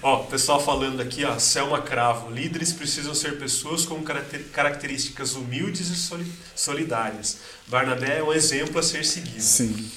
Ó, 0.03 0.17
pessoal 0.23 0.63
falando 0.63 1.01
aqui, 1.01 1.25
ó, 1.25 1.39
Selma 1.39 1.81
Cravo. 1.81 2.29
Líderes 2.31 2.71
precisam 2.71 3.15
ser 3.15 3.37
pessoas 3.39 3.83
com 3.85 4.01
caracter- 4.03 4.43
características 4.53 5.33
humildes 5.33 5.89
e 5.89 5.95
soli- 5.95 6.31
solidárias. 6.55 7.37
Barnabé 7.67 8.19
é 8.19 8.23
um 8.23 8.31
exemplo 8.31 8.77
a 8.79 8.83
ser 8.83 9.03
seguido. 9.05 9.41
Sim. 9.41 9.89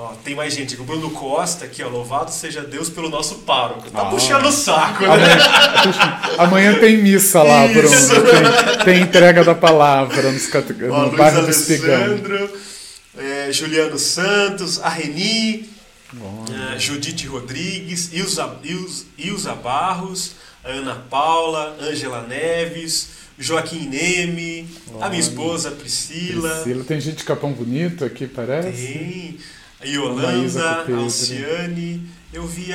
Ó, 0.00 0.12
tem 0.22 0.34
mais 0.36 0.54
gente. 0.54 0.76
O 0.80 0.84
Bruno 0.84 1.10
Costa 1.10 1.64
aqui, 1.64 1.82
ó. 1.82 1.88
Louvado 1.88 2.30
seja 2.30 2.62
Deus 2.62 2.88
pelo 2.88 3.08
nosso 3.08 3.36
pároco. 3.40 3.90
Tá 3.90 4.02
Ah. 4.02 4.04
puxando 4.06 4.46
o 4.46 4.52
saco, 4.52 5.02
né? 5.02 5.08
Amanhã, 5.10 6.34
amanhã 6.38 6.74
tem 6.78 6.98
missa 6.98 7.42
lá, 7.42 7.66
Isso. 7.66 8.08
Bruno. 8.08 8.22
Tem, 8.30 8.84
tem 8.84 9.02
entrega 9.02 9.42
da 9.42 9.56
palavra 9.56 10.30
nos 10.30 10.46
cate- 10.46 10.72
Ó, 10.88 11.06
no 11.06 11.16
bairro 11.16 11.42
do 11.42 11.50
Espigão. 11.50 12.16
É, 13.18 13.50
Juliano 13.50 13.98
Santos, 13.98 14.80
a 14.80 14.88
Reni, 14.88 15.68
é, 16.74 16.78
Judite 16.78 17.26
Rodrigues, 17.26 18.10
Ilza, 18.12 18.56
Ilza, 18.62 19.04
Ilza 19.18 19.54
Barros, 19.54 20.32
a 20.64 20.68
Ana 20.68 20.94
Paula, 21.10 21.76
Ângela 21.80 22.24
Neves, 22.28 23.08
Joaquim 23.36 23.88
Neme, 23.88 24.68
a 25.00 25.08
minha 25.08 25.20
esposa 25.20 25.72
Priscila, 25.72 26.48
Priscila. 26.60 26.84
Tem 26.84 27.00
gente 27.00 27.16
de 27.16 27.24
Capão 27.24 27.52
Bonito 27.52 28.04
aqui, 28.04 28.28
parece? 28.28 28.70
tem 28.70 29.38
Yolanda, 29.84 30.84
a 30.84 30.98
Alciane, 30.98 32.02
eu 32.32 32.46
vi 32.46 32.72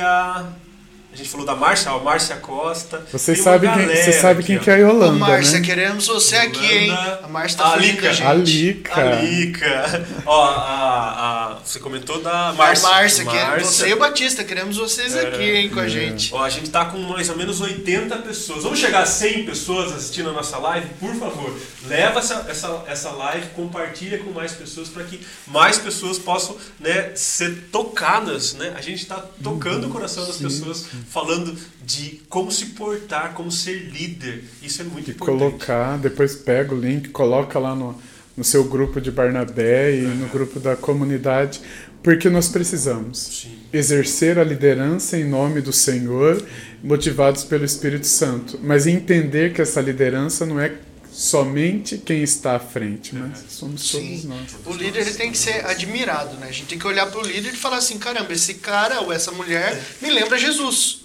a. 1.14 1.14
A 1.14 1.16
gente 1.16 1.28
falou 1.28 1.46
da 1.46 1.54
Márcia, 1.54 1.92
a 1.92 1.98
Márcia 1.98 2.36
Costa. 2.36 3.04
Uma 3.12 3.18
sabem 3.18 3.72
quem, 3.72 3.86
você 3.86 4.12
sabe 4.12 4.40
aqui, 4.40 4.46
quem 4.48 4.56
ó. 4.56 4.60
que 4.60 4.70
é 4.70 4.74
a 4.74 4.76
Ô, 4.76 4.80
Yolanda, 4.80 5.12
Márcia, 5.18 5.60
né? 5.60 5.66
queremos 5.66 6.06
você 6.08 6.36
aqui, 6.36 6.66
hein? 6.66 6.88
Yolanda, 6.88 7.20
A 7.22 7.28
Márcia 7.28 7.58
tá 7.58 7.76
da 7.76 7.82
gente. 7.82 8.22
A 8.22 8.34
Lica. 8.34 8.94
A 8.96 9.22
Lica. 9.22 10.06
Ó, 10.26 10.44
a, 10.44 11.52
a, 11.52 11.58
você 11.64 11.78
comentou 11.78 12.20
da 12.20 12.52
Márcia. 12.52 12.88
Márcia, 12.88 12.88
Márcia, 12.88 13.24
que 13.24 13.36
é 13.36 13.44
Márcia. 13.44 13.70
você 13.70 13.88
e 13.88 13.92
o 13.94 13.98
Batista, 13.98 14.44
queremos 14.44 14.76
vocês 14.76 15.14
É, 15.14 15.28
aqui, 15.28 15.42
hein, 15.42 15.70
com 15.70 15.80
a 15.80 15.88
gente. 15.88 16.34
Ó, 16.34 16.42
a 16.42 16.50
gente 16.50 16.68
tá 16.70 16.84
com 16.86 16.98
mais 16.98 17.28
ou 17.30 17.36
menos 17.36 17.60
80 17.60 18.16
pessoas. 18.18 18.64
Vamos 18.64 18.78
chegar 18.80 19.02
a 19.02 19.06
100 19.06 19.44
pessoas 19.44 19.92
assistindo 19.92 20.30
a 20.30 20.32
nossa 20.32 20.58
live? 20.58 20.88
Por 20.98 21.14
favor, 21.14 21.56
leva 21.86 22.18
essa, 22.18 22.46
essa, 22.48 22.84
essa 22.88 23.10
live, 23.10 23.46
compartilha 23.54 24.18
com 24.18 24.30
mais 24.32 24.52
pessoas 24.52 24.88
para 24.88 25.04
que 25.04 25.20
mais 25.46 25.78
pessoas 25.78 26.18
possam 26.18 26.56
né, 26.80 27.12
ser 27.14 27.68
tocadas. 27.70 28.54
Né? 28.54 28.72
A 28.76 28.80
gente 28.80 29.02
está 29.02 29.24
tocando 29.42 29.86
o 29.86 29.90
coração 29.90 30.26
das 30.26 30.36
pessoas, 30.36 30.86
falando 31.08 31.56
de 31.84 32.20
como 32.28 32.50
se 32.50 32.66
portar, 32.66 33.34
como 33.34 33.50
ser 33.50 33.90
líder. 33.90 34.44
Isso 34.62 34.82
é 34.82 34.84
muito 34.84 35.10
E 35.10 35.14
importante. 35.14 35.38
colocar, 35.38 35.98
depois 35.98 36.34
pega 36.34 36.74
o 36.74 36.78
link, 36.80 37.08
coloca 37.10 37.58
lá 37.58 37.74
no, 37.74 37.96
no 38.36 38.44
seu 38.44 38.64
grupo 38.64 39.00
de 39.00 39.10
Barnabé 39.10 39.96
e 39.96 40.02
no 40.02 40.28
grupo 40.28 40.58
da 40.58 40.76
comunidade, 40.76 41.60
porque 42.02 42.28
nós 42.28 42.48
precisamos 42.48 43.18
Sim. 43.18 43.58
exercer 43.72 44.38
a 44.38 44.44
liderança 44.44 45.16
em 45.16 45.24
nome 45.24 45.60
do 45.60 45.72
Senhor, 45.72 46.42
motivados 46.82 47.44
pelo 47.44 47.64
Espírito 47.64 48.06
Santo, 48.06 48.58
mas 48.62 48.86
entender 48.86 49.52
que 49.52 49.62
essa 49.62 49.80
liderança 49.80 50.44
não 50.44 50.60
é 50.60 50.72
somente 51.14 51.96
quem 51.96 52.22
está 52.24 52.56
à 52.56 52.58
frente, 52.58 53.14
mas 53.14 53.44
somos 53.48 53.90
todos 53.90 54.06
Sim. 54.06 54.26
nós. 54.26 54.50
O 54.66 54.72
líder 54.72 55.02
ele 55.02 55.14
tem 55.14 55.30
que 55.30 55.38
ser 55.38 55.64
admirado, 55.64 56.36
né? 56.38 56.48
A 56.48 56.52
gente 56.52 56.66
tem 56.66 56.78
que 56.78 56.86
olhar 56.86 57.06
pro 57.10 57.22
líder 57.22 57.54
e 57.54 57.56
falar 57.56 57.76
assim, 57.76 57.98
caramba, 57.98 58.32
esse 58.32 58.54
cara 58.54 59.00
ou 59.00 59.12
essa 59.12 59.30
mulher 59.30 59.80
me 60.02 60.10
lembra 60.10 60.36
Jesus. 60.36 61.04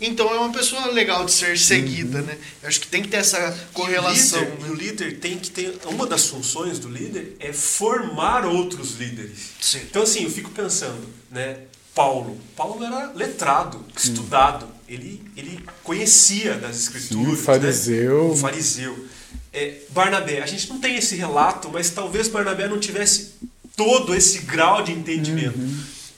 Então 0.00 0.32
é 0.32 0.38
uma 0.38 0.52
pessoa 0.52 0.86
legal 0.92 1.24
de 1.24 1.32
ser 1.32 1.58
seguida, 1.58 2.22
né? 2.22 2.38
Eu 2.62 2.68
acho 2.68 2.80
que 2.80 2.86
tem 2.86 3.02
que 3.02 3.08
ter 3.08 3.16
essa 3.16 3.52
correlação. 3.72 4.40
E 4.40 4.44
o, 4.44 4.46
líder, 4.46 4.62
né? 4.62 4.70
o 4.70 4.74
líder 4.74 5.18
tem 5.18 5.38
que 5.38 5.50
ter. 5.50 5.76
Uma 5.86 6.06
das 6.06 6.26
funções 6.26 6.78
do 6.78 6.88
líder 6.88 7.36
é 7.40 7.52
formar 7.52 8.46
outros 8.46 8.96
líderes. 8.96 9.38
Sim. 9.60 9.80
Então, 9.90 10.02
assim, 10.02 10.22
eu 10.22 10.30
fico 10.30 10.50
pensando, 10.50 11.04
né? 11.32 11.58
Paulo. 11.92 12.38
Paulo 12.54 12.84
era 12.84 13.10
letrado, 13.12 13.84
estudado. 13.96 14.68
Ele, 14.88 15.20
ele 15.36 15.60
conhecia 15.82 16.54
das 16.54 16.76
escrituras. 16.76 17.38
Sim, 17.38 17.44
fariseu. 17.44 18.28
Né? 18.28 18.36
Fariseu. 18.36 19.08
É, 19.52 19.74
Barnabé, 19.90 20.42
a 20.42 20.46
gente 20.46 20.68
não 20.68 20.78
tem 20.78 20.96
esse 20.96 21.16
relato, 21.16 21.70
mas 21.72 21.90
talvez 21.90 22.28
Barnabé 22.28 22.68
não 22.68 22.78
tivesse 22.78 23.34
todo 23.76 24.14
esse 24.14 24.40
grau 24.40 24.82
de 24.82 24.92
entendimento. 24.92 25.58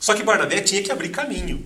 Só 0.01 0.15
que 0.15 0.23
Barnabé 0.23 0.61
tinha 0.61 0.83
que 0.83 0.91
abrir 0.91 1.11
caminho. 1.11 1.65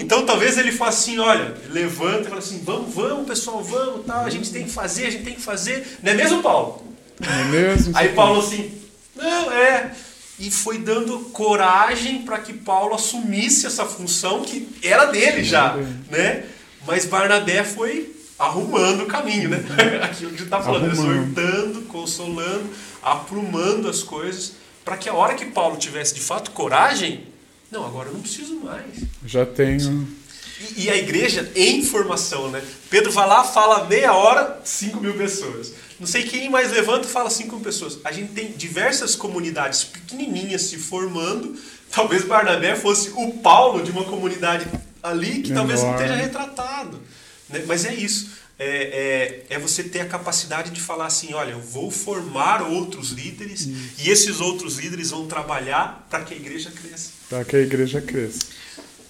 Então 0.00 0.24
talvez 0.24 0.56
ele 0.56 0.72
faça 0.72 1.02
assim, 1.02 1.18
olha, 1.18 1.54
levanta 1.68 2.22
e 2.22 2.28
fala 2.28 2.38
assim, 2.38 2.62
vamos, 2.64 2.94
vamos, 2.94 3.26
pessoal, 3.26 3.62
vamos, 3.62 4.06
tal, 4.06 4.24
a 4.24 4.30
gente 4.30 4.50
tem 4.50 4.64
que 4.64 4.70
fazer, 4.70 5.06
a 5.06 5.10
gente 5.10 5.24
tem 5.24 5.34
que 5.34 5.42
fazer. 5.42 5.98
Não 6.02 6.12
é 6.12 6.14
mesmo, 6.14 6.42
Paulo? 6.42 6.82
Não 7.20 7.30
é 7.30 7.44
mesmo? 7.44 7.92
Aí 7.94 8.08
Paulo 8.14 8.40
assim, 8.40 8.72
não, 9.14 9.52
é. 9.52 9.94
E 10.38 10.50
foi 10.50 10.78
dando 10.78 11.18
coragem 11.32 12.22
para 12.22 12.38
que 12.38 12.54
Paulo 12.54 12.94
assumisse 12.94 13.66
essa 13.66 13.84
função 13.84 14.42
que 14.42 14.66
era 14.82 15.04
dele 15.04 15.44
já, 15.44 15.76
né? 16.10 16.44
Mas 16.86 17.04
Barnabé 17.04 17.62
foi 17.62 18.10
arrumando 18.42 19.02
o 19.04 19.06
caminho, 19.06 19.48
né? 19.48 19.64
Aquilo 20.02 20.30
que 20.30 20.36
a 20.36 20.38
gente 20.38 20.50
tá 20.50 20.60
falando, 20.60 20.90
exortando, 20.90 21.82
consolando, 21.82 22.68
aprumando 23.02 23.88
as 23.88 24.02
coisas, 24.02 24.54
para 24.84 24.96
que 24.96 25.08
a 25.08 25.14
hora 25.14 25.34
que 25.34 25.46
Paulo 25.46 25.76
tivesse 25.76 26.14
de 26.14 26.20
fato 26.20 26.50
coragem, 26.50 27.26
não, 27.70 27.86
agora 27.86 28.08
eu 28.08 28.14
não 28.14 28.20
preciso 28.20 28.56
mais. 28.56 29.04
Já 29.24 29.46
tenho. 29.46 30.06
E, 30.76 30.84
e 30.84 30.90
a 30.90 30.96
igreja 30.96 31.50
em 31.54 31.84
formação, 31.84 32.50
né? 32.50 32.62
Pedro 32.90 33.10
vai 33.12 33.26
lá, 33.26 33.44
fala 33.44 33.86
meia 33.86 34.12
hora, 34.12 34.60
5 34.64 35.00
mil 35.00 35.14
pessoas. 35.14 35.72
Não 35.98 36.06
sei 36.06 36.24
quem 36.24 36.50
mais 36.50 36.72
levanta 36.72 37.06
e 37.06 37.10
fala 37.10 37.30
5 37.30 37.54
mil 37.54 37.64
pessoas. 37.64 37.98
A 38.04 38.12
gente 38.12 38.32
tem 38.32 38.52
diversas 38.52 39.14
comunidades 39.14 39.84
pequenininhas 39.84 40.62
se 40.62 40.76
formando. 40.76 41.56
Talvez 41.90 42.24
Barnabé 42.24 42.74
fosse 42.74 43.10
o 43.14 43.32
Paulo 43.38 43.82
de 43.82 43.90
uma 43.90 44.04
comunidade 44.04 44.66
ali 45.02 45.42
que 45.42 45.52
talvez 45.52 45.80
não 45.80 45.92
Menor. 45.92 46.02
esteja 46.02 46.20
retratado. 46.20 47.00
Né? 47.52 47.64
Mas 47.66 47.84
é 47.84 47.94
isso. 47.94 48.30
É, 48.58 49.44
é, 49.50 49.56
é 49.56 49.58
você 49.58 49.82
ter 49.82 50.00
a 50.00 50.06
capacidade 50.06 50.70
de 50.70 50.80
falar 50.80 51.06
assim: 51.06 51.34
olha, 51.34 51.52
eu 51.52 51.60
vou 51.60 51.90
formar 51.90 52.62
outros 52.62 53.10
líderes 53.10 53.68
e 53.98 54.10
esses 54.10 54.40
outros 54.40 54.78
líderes 54.78 55.10
vão 55.10 55.26
trabalhar 55.26 56.06
para 56.08 56.24
que 56.24 56.34
a 56.34 56.36
igreja 56.36 56.70
cresça. 56.70 57.10
Para 57.28 57.44
que 57.44 57.56
a 57.56 57.60
igreja 57.60 58.00
cresça. 58.00 58.40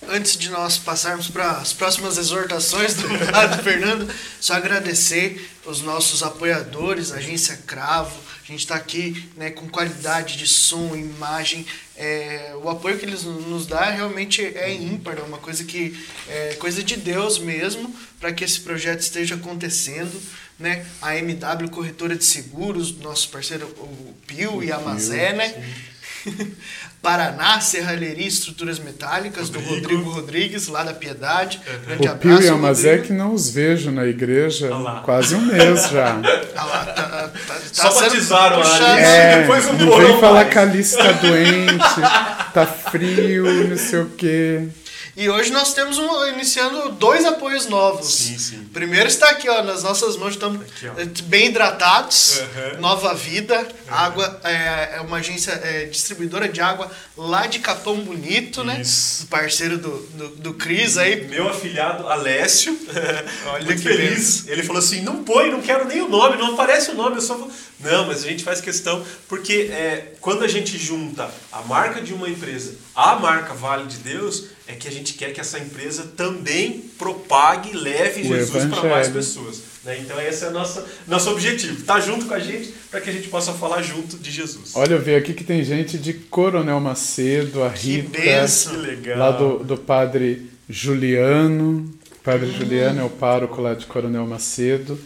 Antes 0.09 0.37
de 0.37 0.51
nós 0.51 0.79
passarmos 0.79 1.29
para 1.29 1.53
as 1.59 1.73
próximas 1.73 2.19
exortações 2.19 2.95
do 2.95 3.09
Padre 3.31 3.63
Fernando, 3.63 4.13
só 4.41 4.55
agradecer 4.55 5.49
os 5.65 5.81
nossos 5.81 6.23
apoiadores, 6.23 7.13
a 7.13 7.17
Agência 7.17 7.57
Cravo. 7.67 8.32
A 8.43 8.47
gente 8.47 8.61
está 8.61 8.75
aqui 8.75 9.31
né, 9.37 9.51
com 9.51 9.69
qualidade 9.69 10.37
de 10.37 10.49
som, 10.49 10.97
imagem. 10.97 11.65
É, 11.97 12.55
o 12.63 12.69
apoio 12.69 12.99
que 12.99 13.05
eles 13.05 13.23
nos 13.23 13.67
dão 13.67 13.79
realmente 13.79 14.43
é 14.43 14.73
ímpar, 14.73 15.19
é 15.19 15.23
uma 15.23 15.39
coisa 15.39 15.63
que 15.63 15.97
é 16.29 16.55
coisa 16.55 16.83
de 16.83 16.97
Deus 16.97 17.39
mesmo, 17.39 17.95
para 18.19 18.33
que 18.33 18.43
esse 18.43 18.61
projeto 18.61 19.01
esteja 19.01 19.37
acontecendo. 19.37 20.21
Né? 20.59 20.85
A 21.01 21.17
MW 21.17 21.71
Corretora 21.71 22.17
de 22.17 22.25
Seguros, 22.25 22.97
nosso 22.99 23.29
parceiro 23.31 23.67
o 23.67 24.15
Pio 24.27 24.63
e 24.63 24.71
a 24.71 24.79
Mazé, 24.79 25.33
né? 25.33 25.92
Paraná, 27.03 27.61
Serralheria 27.61 28.25
e 28.25 28.29
Estruturas 28.29 28.79
Metálicas, 28.79 29.49
do 29.51 29.59
Rodrigo. 29.59 29.81
Rodrigo 29.81 30.11
Rodrigues, 30.11 30.69
lá 30.69 30.85
da 30.85 30.95
Piedade. 30.95 31.61
Grande 31.87 32.09
O 32.09 32.17
Pio 32.17 32.31
abraço, 32.31 32.43
e 32.47 32.49
a 32.49 32.55
Mazé 32.57 32.91
Rodrigo. 32.91 33.07
que 33.09 33.13
não 33.13 33.35
os 33.35 33.51
vejo 33.51 33.91
na 33.91 34.07
igreja 34.07 34.71
quase 35.05 35.35
um 35.35 35.41
mês 35.41 35.89
já. 35.91 36.17
Ah 36.55 36.65
lá, 36.65 36.85
tá, 36.85 37.03
tá, 37.03 37.29
tá 37.47 37.61
Só 37.73 38.01
batizaram 38.01 38.63
a. 38.63 39.01
É, 39.01 39.41
depois 39.41 39.65
não 39.67 39.97
vem 39.99 40.21
falar 40.21 40.33
mais. 40.41 40.53
que 40.53 40.59
a 40.59 40.63
Alice 40.63 40.97
tá 40.97 41.13
doente, 41.13 42.53
tá 42.53 42.67
frio, 42.67 43.69
não 43.69 43.77
sei 43.77 44.01
o 44.01 44.11
quê. 44.11 44.69
E 45.15 45.29
hoje 45.29 45.51
nós 45.53 45.75
temos 45.75 45.99
um, 45.99 46.27
iniciando 46.29 46.91
dois 46.93 47.25
apoios 47.27 47.67
novos. 47.67 48.15
Sim, 48.15 48.39
sim. 48.39 48.65
Primeiro 48.73 49.07
está 49.09 49.29
aqui, 49.31 49.47
ó, 49.49 49.63
nas 49.63 49.83
nossas 49.83 50.17
mãos, 50.17 50.31
estamos 50.35 50.63
Aqui, 50.63 50.87
eh, 50.87 51.05
bem 51.25 51.47
hidratados, 51.49 52.39
Uhum. 52.39 52.81
Nova 52.81 53.13
Vida, 53.15 53.69
água, 53.89 54.41
é, 54.43 54.97
é 54.97 55.01
uma 55.03 55.19
agência 55.19 55.53
é, 55.53 55.85
distribuidora 55.85 56.49
de 56.49 56.63
água 56.63 56.91
lá 57.17 57.47
de 57.47 57.59
Capão 57.59 58.01
Bonito, 58.01 58.65
né? 58.65 58.81
Isso. 58.81 59.27
Parceiro 59.27 59.79
do, 59.79 59.99
do, 60.15 60.29
do 60.29 60.55
Cris 60.55 60.97
aí. 60.97 61.27
Meu 61.29 61.49
afilhado 61.49 62.09
Alessio, 62.09 62.79
Olha 63.47 63.65
muito 63.65 63.83
que 63.83 63.89
feliz. 63.89 64.47
Ele 64.49 64.63
falou 64.63 64.81
assim: 64.81 65.01
não 65.03 65.23
põe, 65.25 65.51
não 65.51 65.61
quero 65.61 65.87
nem 65.87 66.01
o 66.01 66.09
nome, 66.09 66.37
não 66.37 66.55
aparece 66.55 66.91
o 66.91 66.95
nome, 66.95 67.17
eu 67.17 67.23
só 67.23 67.37
vou. 67.37 67.51
Não, 67.81 68.07
mas 68.07 68.25
a 68.25 68.29
gente 68.29 68.45
faz 68.45 68.61
questão, 68.61 69.05
porque 69.29 69.69
é, 69.73 70.13
quando 70.21 70.45
a 70.45 70.49
gente 70.49 70.79
junta 70.79 71.29
a 71.51 71.63
marca 71.63 72.01
de 72.01 72.15
uma 72.15 72.29
empresa 72.29 72.77
à 72.95 73.17
marca 73.17 73.55
Vale 73.55 73.87
de 73.87 73.97
Deus, 73.97 74.45
é 74.69 74.75
que 74.75 74.87
a 74.87 74.91
gente 74.91 75.15
quer 75.15 75.33
que 75.33 75.41
essa 75.41 75.59
empresa 75.59 76.13
também 76.17 76.81
propague 76.97 77.71
e 77.71 77.77
leve 77.77 78.23
O 78.23 78.25
Jesus 78.25 78.65
para 78.67 78.89
mais 78.89 79.09
pessoas. 79.09 79.72
Né? 79.85 79.99
Então 79.99 80.21
esse 80.21 80.45
é 80.45 80.49
o 80.49 80.53
nosso, 80.53 80.83
nosso 81.07 81.31
objetivo, 81.31 81.81
estar 81.81 82.01
junto 82.01 82.27
com 82.27 82.35
a 82.35 82.39
gente 82.39 82.73
para 82.91 83.01
que 83.01 83.11
a 83.11 83.13
gente 83.13 83.29
possa 83.29 83.53
falar 83.53 83.83
junto 83.83 84.17
de 84.17 84.31
Jesus. 84.31 84.73
Olha, 84.75 84.95
eu 84.95 85.03
vi 85.03 85.15
aqui 85.15 85.35
que 85.35 85.45
tem 85.45 85.65
gente 85.65 85.99
de 85.99 86.13
Coronel 86.15 86.81
Macedo, 86.81 87.63
a 87.63 87.71
Que 87.71 88.01
Rita. 88.01 88.21
Que 88.21 88.77
legal. 88.77 89.19
lá 89.19 89.31
do, 89.33 89.59
do 89.65 89.77
padre 89.77 90.51
Juliano. 90.69 91.93
Padre 92.23 92.53
Juliano 92.53 93.01
é 93.01 93.05
o 93.05 93.11
pároco 93.11 93.61
lá 93.61 93.75
de 93.75 93.87
Coronel 93.87 94.27
Macedo. 94.27 94.99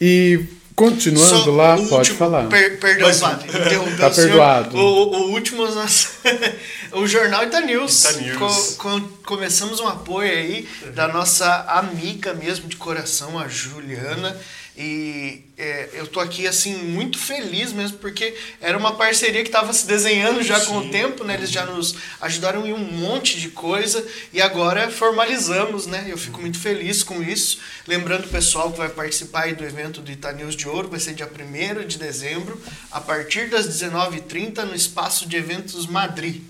E 0.00 0.44
continuando 0.78 1.44
Só 1.44 1.50
lá, 1.50 1.74
o 1.74 1.78
pode 1.88 1.94
último- 2.10 2.16
falar. 2.18 2.46
per- 2.48 2.78
perdão, 2.78 3.08
Mas- 3.08 3.18
padre. 3.18 3.48
Tá 3.98 4.12
senhor. 4.12 4.28
perdoado. 4.28 4.76
O, 4.78 4.80
o- 4.80 5.16
o 5.28 5.30
último, 5.32 5.64
o 6.92 7.06
jornal 7.06 7.42
Ita 7.44 7.60
News. 7.60 8.04
Ita 8.04 8.12
News. 8.20 8.76
Co- 8.78 8.90
co- 8.90 9.08
começamos 9.26 9.80
um 9.80 9.88
apoio 9.88 10.30
aí 10.30 10.68
da 10.94 11.08
nossa 11.08 11.64
amiga 11.68 12.32
mesmo 12.32 12.68
de 12.68 12.76
coração, 12.76 13.36
a 13.38 13.48
Juliana. 13.48 14.36
E 14.80 15.42
é, 15.58 15.88
eu 15.94 16.06
tô 16.06 16.20
aqui 16.20 16.46
assim 16.46 16.72
muito 16.76 17.18
feliz 17.18 17.72
mesmo 17.72 17.98
porque 17.98 18.32
era 18.60 18.78
uma 18.78 18.94
parceria 18.94 19.42
que 19.42 19.48
estava 19.48 19.72
se 19.72 19.84
desenhando 19.88 20.40
já 20.40 20.64
com 20.66 20.78
o 20.78 20.82
Sim. 20.84 20.90
tempo, 20.90 21.24
né? 21.24 21.34
Eles 21.34 21.50
já 21.50 21.66
nos 21.66 21.96
ajudaram 22.20 22.64
em 22.64 22.72
um 22.72 22.78
monte 22.78 23.40
de 23.40 23.50
coisa 23.50 24.06
e 24.32 24.40
agora 24.40 24.88
formalizamos, 24.88 25.88
né? 25.88 26.06
Eu 26.08 26.16
fico 26.16 26.40
muito 26.40 26.60
feliz 26.60 27.02
com 27.02 27.20
isso. 27.20 27.58
Lembrando 27.88 28.26
o 28.26 28.28
pessoal 28.28 28.70
que 28.70 28.78
vai 28.78 28.88
participar 28.88 29.52
do 29.52 29.64
evento 29.64 30.00
do 30.00 30.12
Ita 30.12 30.30
News 30.30 30.54
de 30.54 30.68
Ouro, 30.68 30.88
vai 30.88 31.00
ser 31.00 31.12
dia 31.12 31.28
1 31.28 31.84
de 31.84 31.98
dezembro, 31.98 32.62
a 32.92 33.00
partir 33.00 33.50
das 33.50 33.66
19h30 33.66 34.62
no 34.62 34.76
espaço 34.76 35.26
de 35.26 35.36
eventos 35.36 35.88
Madrid. 35.88 36.40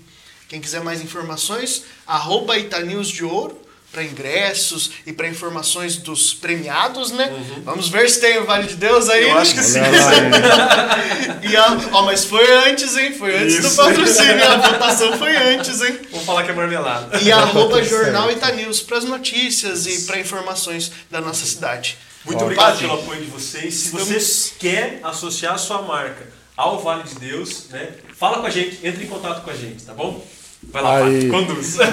Quem 0.47 0.61
quiser 0.61 0.83
mais 0.83 1.01
informações, 1.01 1.83
arroba 2.05 2.59
Ita 2.59 2.79
News 2.81 3.07
de 3.07 3.23
Ouro 3.23 3.68
para 3.91 4.03
ingressos 4.03 4.91
e 5.05 5.11
para 5.11 5.27
informações 5.27 5.97
dos 5.97 6.33
premiados, 6.33 7.11
né? 7.11 7.31
Vamos 7.63 7.89
ver 7.89 8.09
se 8.09 8.19
tem 8.21 8.37
o 8.37 8.45
Vale 8.45 8.67
de 8.67 8.75
Deus 8.75 9.09
aí. 9.09 9.23
Uhum. 9.23 9.29
Eu 9.29 9.35
né? 9.35 9.41
acho 9.41 9.53
que 9.55 9.63
sim. 9.63 9.79
E 11.41 11.55
a, 11.55 11.77
ó, 11.93 12.03
mas 12.03 12.25
foi 12.25 12.51
antes, 12.67 12.95
hein? 12.97 13.13
Foi 13.17 13.35
antes 13.35 13.59
do 13.61 13.67
Isso. 13.67 13.75
patrocínio. 13.75 14.43
A 14.47 14.57
votação 14.57 15.17
foi 15.17 15.35
antes, 15.35 15.81
hein? 15.81 15.97
Vamos 16.11 16.25
falar 16.25 16.43
que 16.43 16.51
é 16.51 16.53
marmelada. 16.53 17.19
E 17.21 17.31
arroba 17.31 17.77
tudo 17.77 17.87
Jornal 17.89 18.27
certo. 18.27 18.37
Ita 18.37 18.51
News 18.55 18.81
para 18.81 18.97
as 18.97 19.03
notícias 19.05 19.85
e 19.87 20.01
para 20.05 20.19
informações 20.19 20.91
da 21.09 21.21
nossa 21.21 21.45
cidade. 21.45 21.97
Muito 22.25 22.41
Ó, 22.41 22.43
obrigado 22.43 22.65
Padre, 22.73 22.87
pelo 22.87 22.99
apoio 22.99 23.21
de 23.21 23.31
vocês. 23.31 23.73
Se 23.73 23.85
estamos- 23.85 24.07
você 24.07 24.51
quer 24.59 24.99
associar 25.03 25.53
a 25.55 25.57
sua 25.57 25.81
marca 25.81 26.27
ao 26.55 26.79
Vale 26.79 27.03
de 27.03 27.15
Deus, 27.15 27.65
né? 27.69 27.89
Fala 28.17 28.39
com 28.39 28.45
a 28.47 28.49
gente, 28.49 28.79
entre 28.85 29.05
em 29.05 29.07
contato 29.07 29.41
com 29.43 29.49
a 29.49 29.55
gente, 29.55 29.83
tá 29.83 29.93
bom? 29.93 30.23
Vai 30.63 30.83
lá, 30.83 31.05
Aí. 31.05 31.29
Conduz. 31.29 31.77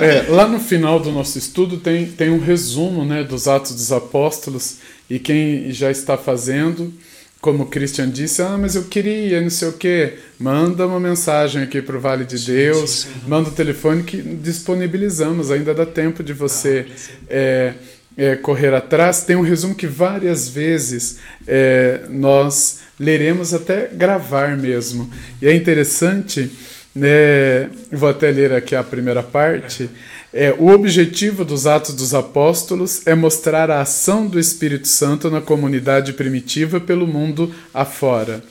É, 0.00 0.26
lá 0.30 0.48
no 0.48 0.58
final 0.58 0.98
do 0.98 1.10
nosso 1.12 1.36
estudo 1.36 1.76
tem, 1.76 2.06
tem 2.06 2.30
um 2.30 2.38
resumo 2.38 3.04
né, 3.04 3.22
dos 3.22 3.46
Atos 3.46 3.74
dos 3.74 3.92
Apóstolos 3.92 4.78
e 5.10 5.18
quem 5.18 5.70
já 5.72 5.90
está 5.90 6.16
fazendo, 6.16 6.92
como 7.40 7.64
o 7.64 7.66
Christian 7.66 8.08
disse, 8.08 8.40
ah, 8.40 8.56
mas 8.58 8.76
eu 8.76 8.84
queria, 8.84 9.40
não 9.40 9.50
sei 9.50 9.68
o 9.68 9.72
quê, 9.72 10.14
manda 10.38 10.86
uma 10.86 11.00
mensagem 11.00 11.62
aqui 11.62 11.82
para 11.82 11.96
o 11.96 12.00
Vale 12.00 12.24
de 12.24 12.38
Deus, 12.38 13.08
manda 13.26 13.50
o 13.50 13.52
telefone 13.52 14.04
que 14.04 14.22
disponibilizamos, 14.22 15.50
ainda 15.50 15.74
dá 15.74 15.84
tempo 15.84 16.22
de 16.22 16.32
você 16.32 16.86
é, 17.28 17.74
é, 18.16 18.36
correr 18.36 18.72
atrás. 18.74 19.24
Tem 19.24 19.36
um 19.36 19.42
resumo 19.42 19.74
que 19.74 19.86
várias 19.86 20.48
vezes 20.48 21.18
é, 21.46 22.02
nós 22.08 22.80
leremos 22.98 23.52
até 23.52 23.88
gravar 23.88 24.56
mesmo. 24.56 25.10
E 25.42 25.46
é 25.46 25.54
interessante 25.54 26.50
né, 26.94 27.70
vou 27.92 28.08
até 28.08 28.30
ler 28.30 28.52
aqui 28.52 28.74
a 28.74 28.82
primeira 28.82 29.22
parte. 29.22 29.88
É, 30.32 30.54
o 30.56 30.68
objetivo 30.68 31.44
dos 31.44 31.66
Atos 31.66 31.94
dos 31.94 32.14
Apóstolos 32.14 33.06
é 33.06 33.14
mostrar 33.14 33.70
a 33.70 33.80
ação 33.80 34.26
do 34.26 34.38
Espírito 34.38 34.86
Santo 34.86 35.30
na 35.30 35.40
comunidade 35.40 36.12
primitiva 36.12 36.80
pelo 36.80 37.06
mundo 37.06 37.52
afora. 37.74 38.42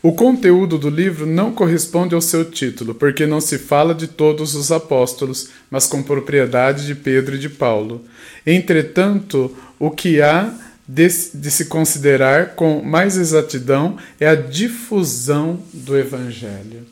O 0.00 0.12
conteúdo 0.12 0.78
do 0.78 0.88
livro 0.88 1.26
não 1.26 1.52
corresponde 1.52 2.14
ao 2.14 2.20
seu 2.20 2.44
título, 2.44 2.94
porque 2.94 3.26
não 3.26 3.40
se 3.40 3.58
fala 3.58 3.92
de 3.92 4.06
todos 4.06 4.54
os 4.54 4.70
apóstolos, 4.70 5.48
mas 5.68 5.86
com 5.86 6.04
propriedade 6.04 6.86
de 6.86 6.94
Pedro 6.94 7.34
e 7.34 7.38
de 7.38 7.48
Paulo. 7.48 8.04
Entretanto, 8.46 9.56
o 9.76 9.90
que 9.90 10.22
há 10.22 10.54
de, 10.86 11.08
de 11.34 11.50
se 11.50 11.64
considerar 11.64 12.54
com 12.54 12.80
mais 12.80 13.16
exatidão 13.16 13.98
é 14.20 14.28
a 14.28 14.36
difusão 14.36 15.60
do 15.74 15.98
Evangelho. 15.98 16.86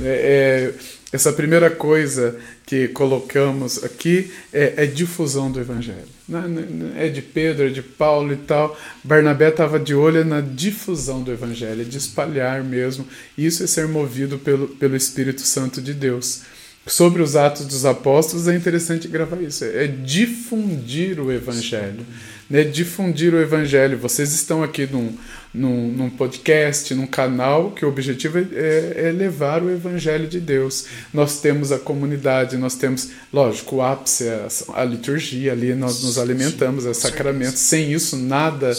É, 0.00 0.72
é, 0.72 0.74
essa 1.12 1.32
primeira 1.32 1.70
coisa 1.70 2.36
que 2.64 2.88
colocamos 2.88 3.84
aqui 3.84 4.32
é, 4.52 4.72
é 4.78 4.86
difusão 4.86 5.50
do 5.52 5.60
Evangelho. 5.60 6.08
Não- 6.26 6.92
É 6.96 7.08
de 7.08 7.20
Pedro, 7.20 7.66
é 7.66 7.68
de 7.68 7.82
Paulo 7.82 8.32
e 8.32 8.36
tal. 8.36 8.78
Barnabé 9.04 9.50
estava 9.50 9.78
de 9.78 9.94
olho 9.94 10.24
na 10.24 10.40
difusão 10.40 11.22
do 11.22 11.30
Evangelho, 11.30 11.82
é 11.82 11.84
de 11.84 11.98
espalhar 11.98 12.64
mesmo. 12.64 13.06
Isso 13.36 13.62
é 13.62 13.66
ser 13.66 13.86
movido 13.86 14.38
pelo, 14.38 14.68
pelo 14.68 14.96
Espírito 14.96 15.42
Santo 15.42 15.82
de 15.82 15.92
Deus. 15.92 16.40
Sobre 16.86 17.22
os 17.22 17.36
Atos 17.36 17.66
dos 17.66 17.84
Apóstolos 17.84 18.48
é 18.48 18.56
interessante 18.56 19.06
gravar 19.06 19.40
isso. 19.42 19.64
É 19.64 19.86
difundir 19.86 21.20
o 21.20 21.30
Evangelho. 21.30 22.04
Né? 22.50 22.64
Difundir 22.64 23.34
o 23.34 23.40
Evangelho. 23.40 23.98
Vocês 23.98 24.32
estão 24.32 24.62
aqui 24.62 24.86
num, 24.90 25.16
num, 25.54 25.88
num 25.88 26.08
podcast, 26.10 26.94
num 26.94 27.06
canal 27.06 27.70
que 27.72 27.84
o 27.84 27.88
objetivo 27.88 28.38
é, 28.38 28.42
é- 28.54 29.08
é 29.08 29.12
levar 29.12 29.62
o 29.62 29.70
Evangelho 29.70 30.26
de 30.26 30.40
Deus. 30.40 30.86
Nós 31.12 31.40
temos 31.40 31.70
a 31.72 31.78
comunidade, 31.78 32.56
nós 32.56 32.74
temos, 32.74 33.10
lógico, 33.32 33.76
o 33.76 33.82
ápice, 33.82 34.28
a, 34.28 34.48
a 34.80 34.84
liturgia 34.84 35.52
ali, 35.52 35.74
nós 35.74 36.02
nos 36.02 36.18
alimentamos, 36.18 36.86
é 36.86 36.94
sacramento. 36.94 37.56
Sem 37.58 37.92
isso, 37.92 38.16
nada 38.16 38.74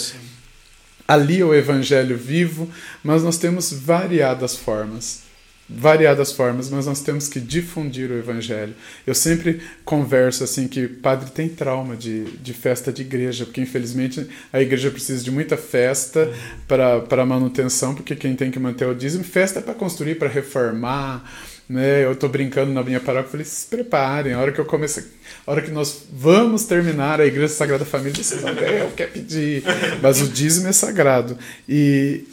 ali 1.07 1.41
é 1.41 1.45
o 1.45 1.53
evangelho 1.53 2.17
vivo, 2.17 2.69
mas 3.03 3.24
nós 3.24 3.38
temos 3.38 3.71
variadas 3.71 4.55
formas. 4.55 5.21
Variadas 5.70 6.34
formas, 6.34 6.70
mas 6.70 6.86
nós 6.86 6.99
temos 7.01 7.30
que 7.30 7.39
difundir 7.39 8.11
o 8.11 8.18
evangelho. 8.18 8.74
Eu 9.07 9.16
sempre 9.16 9.61
converso 9.86 10.43
assim 10.43 10.68
que 10.68 10.88
padre 10.88 11.32
tem 11.32 11.47
trauma 11.47 11.95
de, 11.95 12.26
de 12.38 12.53
festa 12.53 12.91
de 12.91 13.01
igreja, 13.01 13.45
porque 13.45 13.61
infelizmente 13.61 14.28
a 14.51 14.61
igreja 14.61 14.91
precisa 14.91 15.24
de 15.24 15.32
muita 15.32 15.55
festa 15.55 16.30
para 16.68 17.26
manutenção, 17.26 17.95
porque 17.95 18.14
quem 18.14 18.36
tem 18.36 18.51
que 18.51 18.59
manter 18.59 18.86
o 18.86 18.93
dízimo, 18.93 19.24
festa 19.24 19.59
é 19.59 19.61
para 19.61 19.74
construir, 19.74 20.16
para 20.16 20.28
reformar, 20.28 21.24
né? 21.68 22.03
Eu 22.03 22.11
estou 22.11 22.30
brincando 22.30 22.74
na 22.74 22.84
minha 22.84 22.99
paróquia, 22.99 23.32
falei, 23.32 23.45
se 23.45 23.66
preparem, 23.68 24.34
a 24.34 24.39
hora 24.39 24.51
que 24.51 24.59
eu 24.59 24.66
comecei, 24.66 25.05
a 25.47 25.51
hora 25.51 25.61
que 25.61 25.72
nós 25.72 26.03
vamos 26.11 26.66
terminar 26.66 27.22
a 27.22 27.26
Igreja 27.26 27.53
Sagrada 27.53 27.86
Família, 27.86 28.22
vocês 28.22 28.41
vão 28.41 28.53
ver, 28.53 28.82
eu 28.82 28.91
quero 28.91 29.11
pedir, 29.11 29.64
mas 30.01 30.22
o 30.22 30.28
dízimo 30.28 30.68
é 30.68 30.74
sagrado. 30.74 31.38
E 31.68 32.26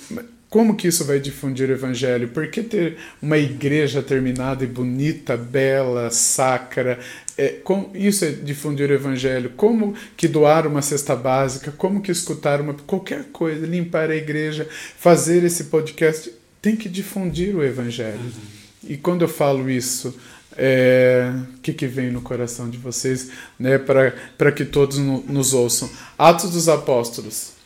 como 0.51 0.75
que 0.75 0.89
isso 0.89 1.05
vai 1.05 1.21
difundir 1.21 1.71
o 1.71 1.73
evangelho? 1.73 2.27
Por 2.27 2.49
que 2.49 2.65
ter 2.65 2.97
uma 3.23 3.39
igreja 3.39 4.03
terminada 4.03 4.65
e 4.65 4.67
bonita, 4.67 5.37
bela, 5.37 6.11
sacra? 6.11 6.99
É, 7.39 7.51
com, 7.51 7.89
isso 7.95 8.25
é 8.25 8.33
difundir 8.33 8.91
o 8.91 8.93
evangelho. 8.93 9.53
Como 9.57 9.95
que 10.17 10.27
doar 10.27 10.67
uma 10.67 10.83
cesta 10.83 11.15
básica? 11.15 11.71
Como 11.71 12.03
que 12.03 12.11
escutar 12.11 12.61
uma 12.61 12.75
qualquer 12.75 13.27
coisa, 13.27 13.65
limpar 13.65 14.11
a 14.11 14.17
igreja, 14.17 14.69
fazer 14.99 15.45
esse 15.45 15.65
podcast? 15.65 16.33
Tem 16.61 16.75
que 16.75 16.89
difundir 16.89 17.55
o 17.55 17.63
evangelho. 17.63 18.19
E 18.83 18.97
quando 18.97 19.23
eu 19.23 19.29
falo 19.29 19.71
isso, 19.71 20.19
é, 20.57 21.33
que, 21.63 21.73
que 21.73 21.87
vem 21.87 22.11
no 22.11 22.23
coração 22.23 22.69
de 22.69 22.77
vocês, 22.77 23.31
né, 23.57 23.79
para 23.79 24.51
que 24.51 24.65
todos 24.65 24.99
no, 24.99 25.23
nos 25.29 25.55
ouçam? 25.55 25.89
Atos 26.19 26.51
dos 26.51 26.69
Apóstolos. 26.69 27.60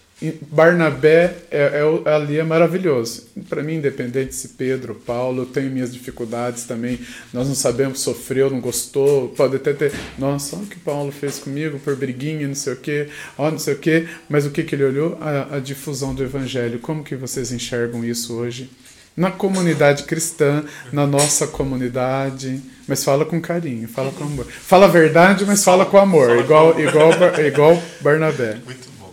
Barnabé 0.50 1.34
é, 1.50 1.82
é, 2.06 2.10
ali 2.10 2.38
é 2.38 2.44
maravilhoso. 2.44 3.24
Para 3.48 3.62
mim, 3.62 3.74
independente 3.74 4.34
se 4.34 4.48
Pedro, 4.48 4.94
Paulo, 4.94 5.42
eu 5.42 5.46
tenho 5.46 5.70
minhas 5.70 5.92
dificuldades 5.92 6.64
também. 6.64 6.98
Nós 7.32 7.48
não 7.48 7.54
sabemos, 7.54 8.00
sofreu, 8.00 8.48
não 8.48 8.60
gostou. 8.60 9.28
Pode 9.30 9.56
até 9.56 9.72
ter, 9.72 9.92
nossa, 10.18 10.56
olha 10.56 10.64
o 10.64 10.68
que 10.68 10.78
Paulo 10.78 11.12
fez 11.12 11.38
comigo 11.38 11.78
por 11.80 11.96
briguinha, 11.96 12.46
não 12.46 12.54
sei 12.54 12.72
o 12.72 12.76
quê, 12.76 13.08
ó, 13.36 13.50
não 13.50 13.58
sei 13.58 13.74
o 13.74 13.78
quê. 13.78 14.06
Mas 14.28 14.46
o 14.46 14.50
que, 14.50 14.62
que 14.62 14.74
ele 14.74 14.84
olhou? 14.84 15.18
A, 15.20 15.56
a 15.56 15.58
difusão 15.58 16.14
do 16.14 16.22
evangelho. 16.22 16.78
Como 16.78 17.04
que 17.04 17.16
vocês 17.16 17.52
enxergam 17.52 18.04
isso 18.04 18.34
hoje? 18.34 18.70
na 19.16 19.30
comunidade 19.30 20.02
cristã, 20.04 20.64
na 20.92 21.06
nossa 21.06 21.46
comunidade, 21.46 22.60
mas 22.86 23.04
fala 23.04 23.24
com 23.24 23.40
carinho, 23.40 23.88
fala 23.88 24.10
com 24.10 24.24
amor. 24.24 24.46
Fala 24.46 24.86
a 24.86 24.88
verdade, 24.88 25.44
mas 25.46 25.62
fala, 25.62 25.86
com 25.86 25.98
amor, 25.98 26.36
igual, 26.38 26.78
igual, 26.80 27.10
igual 27.46 27.82
Barnabé. 28.00 28.58
Muito 28.64 28.88
bom. 28.98 29.03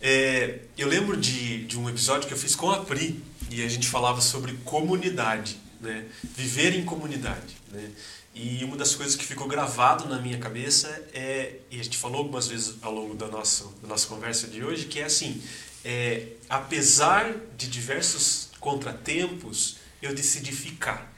É, 0.00 0.60
eu 0.78 0.88
lembro 0.88 1.16
de, 1.16 1.64
de 1.64 1.78
um 1.78 1.88
episódio 1.88 2.26
que 2.26 2.32
eu 2.32 2.38
fiz 2.38 2.54
com 2.54 2.70
a 2.70 2.84
Pri 2.84 3.22
e 3.50 3.62
a 3.62 3.68
gente 3.68 3.86
falava 3.86 4.20
sobre 4.22 4.54
comunidade, 4.64 5.58
né? 5.78 6.06
viver 6.22 6.74
em 6.74 6.84
comunidade. 6.84 7.56
Né? 7.70 7.90
E 8.34 8.64
uma 8.64 8.76
das 8.76 8.94
coisas 8.94 9.14
que 9.14 9.26
ficou 9.26 9.46
gravado 9.46 10.08
na 10.08 10.18
minha 10.18 10.38
cabeça 10.38 10.88
é, 11.12 11.56
e 11.70 11.78
a 11.78 11.84
gente 11.84 11.98
falou 11.98 12.18
algumas 12.18 12.48
vezes 12.48 12.76
ao 12.80 12.94
longo 12.94 13.14
da 13.14 13.26
nossa, 13.26 13.64
da 13.82 13.88
nossa 13.88 14.06
conversa 14.06 14.46
de 14.46 14.64
hoje, 14.64 14.86
que 14.86 15.00
é 15.00 15.04
assim, 15.04 15.42
é, 15.84 16.28
apesar 16.48 17.34
de 17.58 17.68
diversos 17.68 18.48
contratempos, 18.58 19.76
eu 20.00 20.14
decidi 20.14 20.52
ficar. 20.52 21.12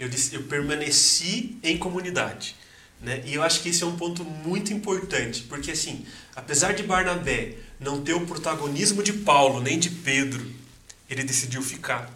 Eu, 0.00 0.08
eu 0.32 0.42
permaneci 0.44 1.58
em 1.62 1.76
comunidade. 1.76 2.56
Né? 3.00 3.22
E 3.26 3.34
eu 3.34 3.42
acho 3.42 3.60
que 3.60 3.68
esse 3.68 3.82
é 3.82 3.86
um 3.86 3.96
ponto 3.96 4.24
muito 4.24 4.72
importante, 4.72 5.42
porque 5.42 5.72
assim, 5.72 6.06
apesar 6.34 6.72
de 6.72 6.82
Barnabé 6.82 7.56
não 7.84 8.00
ter 8.00 8.14
o 8.14 8.26
protagonismo 8.26 9.02
de 9.02 9.12
Paulo 9.12 9.60
nem 9.60 9.78
de 9.78 9.90
Pedro, 9.90 10.44
ele 11.08 11.22
decidiu 11.22 11.62
ficar. 11.62 12.12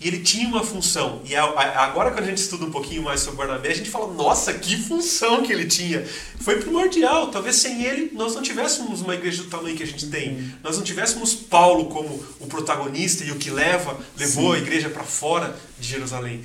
E 0.00 0.08
ele 0.08 0.20
tinha 0.20 0.48
uma 0.48 0.64
função. 0.64 1.20
E 1.26 1.36
agora, 1.36 2.10
quando 2.10 2.24
a 2.24 2.26
gente 2.26 2.38
estuda 2.38 2.64
um 2.64 2.70
pouquinho 2.70 3.02
mais 3.02 3.20
sobre 3.20 3.36
Barnabé, 3.36 3.68
a 3.68 3.74
gente 3.74 3.90
fala: 3.90 4.10
nossa, 4.14 4.54
que 4.54 4.78
função 4.78 5.42
que 5.42 5.52
ele 5.52 5.66
tinha! 5.66 6.02
Foi 6.40 6.58
primordial. 6.58 7.30
Talvez 7.30 7.56
sem 7.56 7.84
ele 7.84 8.10
nós 8.14 8.34
não 8.34 8.40
tivéssemos 8.40 9.02
uma 9.02 9.14
igreja 9.14 9.42
do 9.42 9.50
tamanho 9.50 9.76
que 9.76 9.82
a 9.82 9.86
gente 9.86 10.08
tem. 10.08 10.54
Nós 10.62 10.78
não 10.78 10.84
tivéssemos 10.84 11.34
Paulo 11.34 11.90
como 11.90 12.24
o 12.40 12.46
protagonista 12.46 13.22
e 13.24 13.30
o 13.30 13.36
que 13.36 13.50
leva, 13.50 14.00
levou 14.16 14.54
Sim. 14.54 14.58
a 14.58 14.62
igreja 14.62 14.88
para 14.88 15.04
fora 15.04 15.54
de 15.78 15.86
Jerusalém. 15.86 16.42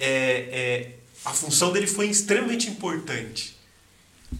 É, 0.00 0.08
é, 0.10 0.90
a 1.24 1.30
função 1.30 1.72
dele 1.72 1.86
foi 1.86 2.08
extremamente 2.08 2.68
importante. 2.68 3.56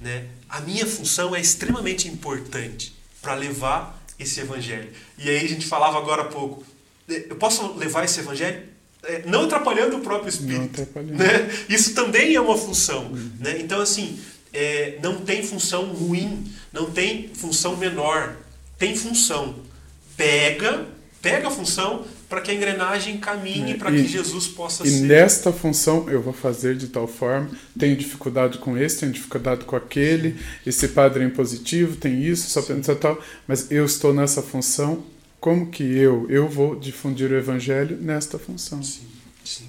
Né? 0.01 0.27
A 0.49 0.61
minha 0.61 0.85
função 0.85 1.35
é 1.35 1.41
extremamente 1.41 2.09
importante 2.09 2.98
para 3.21 3.35
levar 3.35 4.01
esse 4.19 4.41
evangelho. 4.41 4.91
E 5.17 5.29
aí 5.29 5.45
a 5.45 5.49
gente 5.49 5.67
falava 5.67 5.99
agora 5.99 6.23
há 6.23 6.27
pouco 6.27 6.65
eu 7.09 7.37
posso 7.37 7.73
levar 7.75 8.05
esse 8.05 8.21
evangelho 8.21 8.63
é, 9.03 9.23
não 9.25 9.45
atrapalhando 9.45 9.97
o 9.97 10.01
próprio 10.01 10.29
espírito. 10.29 10.87
Né? 10.97 11.51
Isso 11.69 11.95
também 11.95 12.35
é 12.35 12.41
uma 12.41 12.59
função. 12.59 13.07
Uhum. 13.07 13.31
Né? 13.39 13.61
Então, 13.61 13.81
assim, 13.81 14.21
é, 14.53 14.99
não 15.03 15.21
tem 15.21 15.43
função 15.43 15.87
ruim, 15.87 16.45
não 16.73 16.91
tem 16.91 17.31
função 17.33 17.77
menor. 17.77 18.37
Tem 18.77 18.95
função. 18.97 19.57
Pega, 20.17 20.87
pega 21.23 21.49
a 21.49 21.51
função 21.51 22.05
para 22.29 22.41
que 22.41 22.51
a 22.51 22.55
engrenagem 22.55 23.19
caminhe, 23.19 23.73
é, 23.73 23.77
para 23.77 23.91
que 23.91 24.07
Jesus 24.07 24.47
possa 24.49 24.87
e 24.87 24.91
ser. 24.91 24.99
E 24.99 25.01
nesta 25.01 25.53
função 25.53 26.09
eu 26.11 26.21
vou 26.21 26.33
fazer 26.33 26.77
de 26.77 26.89
tal 26.89 27.07
forma, 27.07 27.51
tenho 27.79 27.97
dificuldade 27.97 28.59
com 28.59 28.77
esse, 28.77 29.01
tenho 29.01 29.13
dificuldade 29.13 29.65
com 29.65 29.75
aquele, 29.75 30.37
esse 30.67 30.89
padre 30.89 31.25
é 31.25 31.27
impositivo, 31.27 31.97
tem 31.97 32.23
isso, 32.23 32.51
só 32.51 32.61
pensa 32.63 32.95
tal, 32.95 33.21
mas 33.47 33.71
eu 33.71 33.85
estou 33.85 34.13
nessa 34.13 34.43
função 34.43 35.05
como 35.41 35.71
que 35.71 35.83
eu 35.83 36.27
eu 36.29 36.49
vou 36.49 36.75
difundir 36.75 37.31
o 37.31 37.37
evangelho 37.37 37.97
nesta 37.97 38.39
função? 38.39 38.83
Sim, 38.83 39.07
sim. 39.45 39.69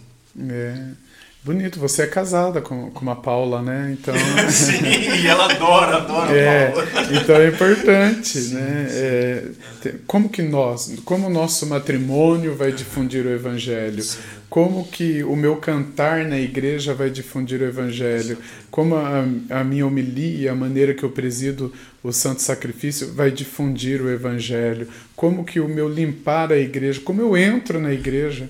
É 0.49 1.08
bonito. 1.43 1.79
Você 1.79 2.03
é 2.03 2.07
casada 2.07 2.61
com, 2.61 2.89
com 2.91 3.01
uma 3.01 3.15
Paula, 3.15 3.61
né? 3.61 3.95
Então. 3.99 4.13
sim, 4.49 4.83
e 4.83 5.27
ela 5.27 5.51
adora, 5.51 5.97
adora 5.97 6.31
é, 6.31 6.71
Paula. 6.71 6.87
Então 7.11 7.35
é 7.35 7.47
importante, 7.47 8.39
sim, 8.39 8.53
né? 8.55 8.87
Sim. 8.89 8.95
É, 8.95 9.93
como 10.05 10.29
que 10.29 10.41
nós, 10.41 10.95
como 11.05 11.27
o 11.27 11.29
nosso 11.29 11.65
matrimônio 11.67 12.55
vai 12.55 12.71
difundir 12.71 13.25
o 13.25 13.29
evangelho? 13.29 14.01
Sim. 14.03 14.19
Como 14.49 14.87
que 14.87 15.23
o 15.23 15.35
meu 15.35 15.57
cantar 15.57 16.25
na 16.25 16.39
igreja 16.39 16.91
vai 16.91 17.11
difundir 17.11 17.61
o 17.61 17.65
evangelho? 17.65 18.35
Como 18.71 18.95
a, 18.95 19.23
a 19.51 19.63
minha 19.63 19.85
homilia, 19.85 20.51
a 20.51 20.55
maneira 20.55 20.91
que 20.95 21.03
eu 21.03 21.11
presido 21.11 21.71
o 22.01 22.11
santo 22.11 22.41
sacrifício 22.41 23.13
vai 23.13 23.29
difundir 23.29 24.01
o 24.01 24.09
evangelho? 24.09 24.87
Como 25.15 25.43
que 25.45 25.59
o 25.59 25.67
meu 25.67 25.87
limpar 25.87 26.51
a 26.51 26.57
igreja, 26.57 26.99
como 27.01 27.21
eu 27.21 27.37
entro 27.37 27.79
na 27.79 27.93
igreja? 27.93 28.49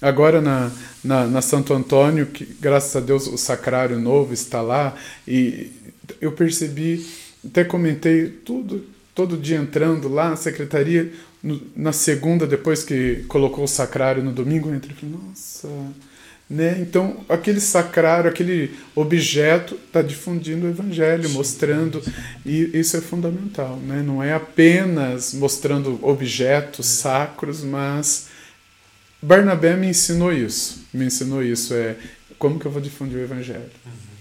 Agora 0.00 0.40
na, 0.42 0.70
na, 1.02 1.26
na, 1.26 1.40
Santo 1.40 1.72
Antônio, 1.72 2.26
que 2.26 2.44
graças 2.60 2.94
a 2.94 3.00
Deus 3.00 3.26
o 3.26 3.38
sacrário 3.38 3.98
novo 3.98 4.34
está 4.34 4.60
lá, 4.60 4.94
e 5.26 5.72
eu 6.20 6.32
percebi, 6.32 7.06
até 7.44 7.64
comentei 7.64 8.28
tudo, 8.28 8.84
todo 9.14 9.38
dia 9.38 9.56
entrando 9.56 10.08
lá 10.08 10.30
na 10.30 10.36
secretaria, 10.36 11.10
no, 11.42 11.60
na 11.74 11.92
segunda, 11.92 12.46
depois 12.46 12.84
que 12.84 13.24
colocou 13.28 13.64
o 13.64 13.68
sacrário 13.68 14.22
no 14.22 14.32
domingo, 14.32 14.68
eu 14.68 14.74
entrei 14.74 14.94
e 14.94 15.00
falei, 15.00 15.16
nossa. 15.16 15.68
Né? 16.48 16.78
Então, 16.80 17.24
aquele 17.28 17.58
sacrário, 17.58 18.30
aquele 18.30 18.72
objeto 18.94 19.74
está 19.86 20.02
difundindo 20.02 20.66
o 20.66 20.70
evangelho, 20.70 21.28
mostrando, 21.30 22.02
e 22.44 22.70
isso 22.78 22.96
é 22.96 23.00
fundamental. 23.00 23.76
Né? 23.78 24.02
Não 24.02 24.22
é 24.22 24.34
apenas 24.34 25.34
mostrando 25.34 25.98
objetos 26.02 26.86
sacros, 26.86 27.64
mas 27.64 28.28
Barnabé 29.22 29.76
me 29.76 29.88
ensinou 29.88 30.32
isso. 30.32 30.84
Me 30.92 31.04
ensinou 31.04 31.42
isso. 31.42 31.74
É 31.74 31.96
como 32.38 32.58
que 32.58 32.66
eu 32.66 32.70
vou 32.70 32.80
difundir 32.80 33.18
o 33.18 33.22
evangelho? 33.22 33.70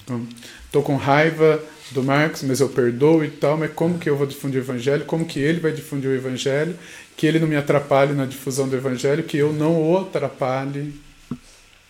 Uhum. 0.09 0.27
Estou 0.65 0.81
com 0.83 0.95
raiva 0.95 1.63
do 1.91 2.03
Marcos, 2.03 2.43
mas 2.43 2.59
eu 2.59 2.69
perdoo 2.69 3.23
e 3.23 3.29
tal, 3.29 3.57
mas 3.57 3.71
como 3.73 3.99
que 3.99 4.09
eu 4.09 4.17
vou 4.17 4.25
difundir 4.25 4.59
o 4.61 4.63
evangelho? 4.63 5.05
Como 5.05 5.25
que 5.25 5.39
ele 5.39 5.59
vai 5.59 5.71
difundir 5.71 6.09
o 6.09 6.15
evangelho? 6.15 6.77
Que 7.15 7.27
ele 7.27 7.39
não 7.39 7.47
me 7.47 7.55
atrapalhe 7.55 8.13
na 8.13 8.25
difusão 8.25 8.67
do 8.67 8.75
evangelho, 8.75 9.23
que 9.23 9.37
eu 9.37 9.53
não 9.53 9.81
o 9.81 9.97
atrapalhe. 9.97 10.93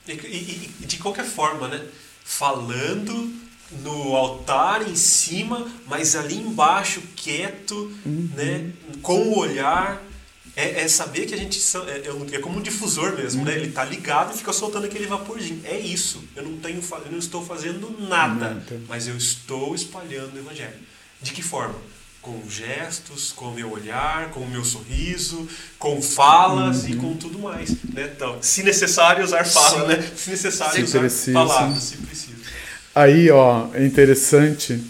E, 0.07 0.11
e, 0.11 0.71
e 0.81 0.85
de 0.85 0.97
qualquer 0.97 1.25
forma, 1.25 1.67
né? 1.67 1.81
Falando 2.23 3.33
no 3.81 4.15
altar 4.15 4.87
em 4.87 4.95
cima, 4.95 5.67
mas 5.87 6.15
ali 6.15 6.35
embaixo 6.37 7.01
quieto, 7.15 7.91
uhum. 8.05 8.29
né? 8.35 8.71
Com 9.01 9.29
o 9.29 9.39
olhar 9.39 10.01
é, 10.55 10.83
é, 10.83 10.87
saber 10.87 11.25
que 11.25 11.33
a 11.33 11.37
gente 11.37 11.59
é, 11.87 12.07
é, 12.07 12.35
é, 12.35 12.39
como 12.39 12.59
um 12.59 12.61
difusor 12.61 13.15
mesmo, 13.17 13.43
né? 13.43 13.55
Ele 13.55 13.71
tá 13.71 13.83
ligado 13.83 14.33
e 14.33 14.37
fica 14.37 14.53
soltando 14.53 14.85
aquele 14.85 15.05
vaporzinho. 15.05 15.61
É 15.65 15.77
isso. 15.77 16.23
Eu 16.33 16.43
não 16.43 16.57
tenho, 16.57 16.81
eu 17.05 17.11
não 17.11 17.19
estou 17.19 17.45
fazendo 17.45 17.93
nada, 18.07 18.63
mas 18.87 19.07
eu 19.07 19.17
estou 19.17 19.75
espalhando 19.75 20.33
o 20.35 20.39
evangelho. 20.39 20.75
De 21.21 21.33
que 21.33 21.41
forma? 21.41 21.75
Com 22.21 22.41
gestos, 22.49 23.33
com 23.33 23.49
o 23.49 23.53
meu 23.53 23.69
olhar, 23.69 24.31
com 24.31 24.39
o 24.39 24.49
meu 24.49 24.63
sorriso, 24.63 25.47
com 25.77 26.01
falas 26.01 26.83
uhum. 26.83 26.89
e 26.89 26.95
com 26.95 27.17
tudo 27.17 27.37
mais. 27.37 27.71
Né? 27.83 28.11
Então, 28.15 28.37
se 28.41 28.63
necessário 28.63 29.23
usar 29.23 29.45
fala, 29.45 29.89
né? 29.89 30.11
Se 30.15 30.29
necessário 30.29 30.75
se 30.75 30.83
usar 30.83 30.99
precisa. 30.99 31.33
palavras, 31.33 31.83
se 31.83 31.97
precisa. 31.97 32.35
Aí, 32.95 33.29
ó, 33.29 33.67
é 33.73 33.85
interessante. 33.85 34.81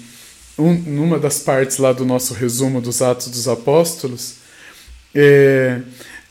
Um, 0.57 0.73
numa 0.73 1.19
das 1.19 1.39
partes 1.39 1.77
lá 1.77 1.91
do 1.91 2.05
nosso 2.05 2.33
resumo 2.33 2.79
dos 2.79 3.01
Atos 3.01 3.27
dos 3.27 3.47
Apóstolos, 3.47 4.44
é, 5.15 5.79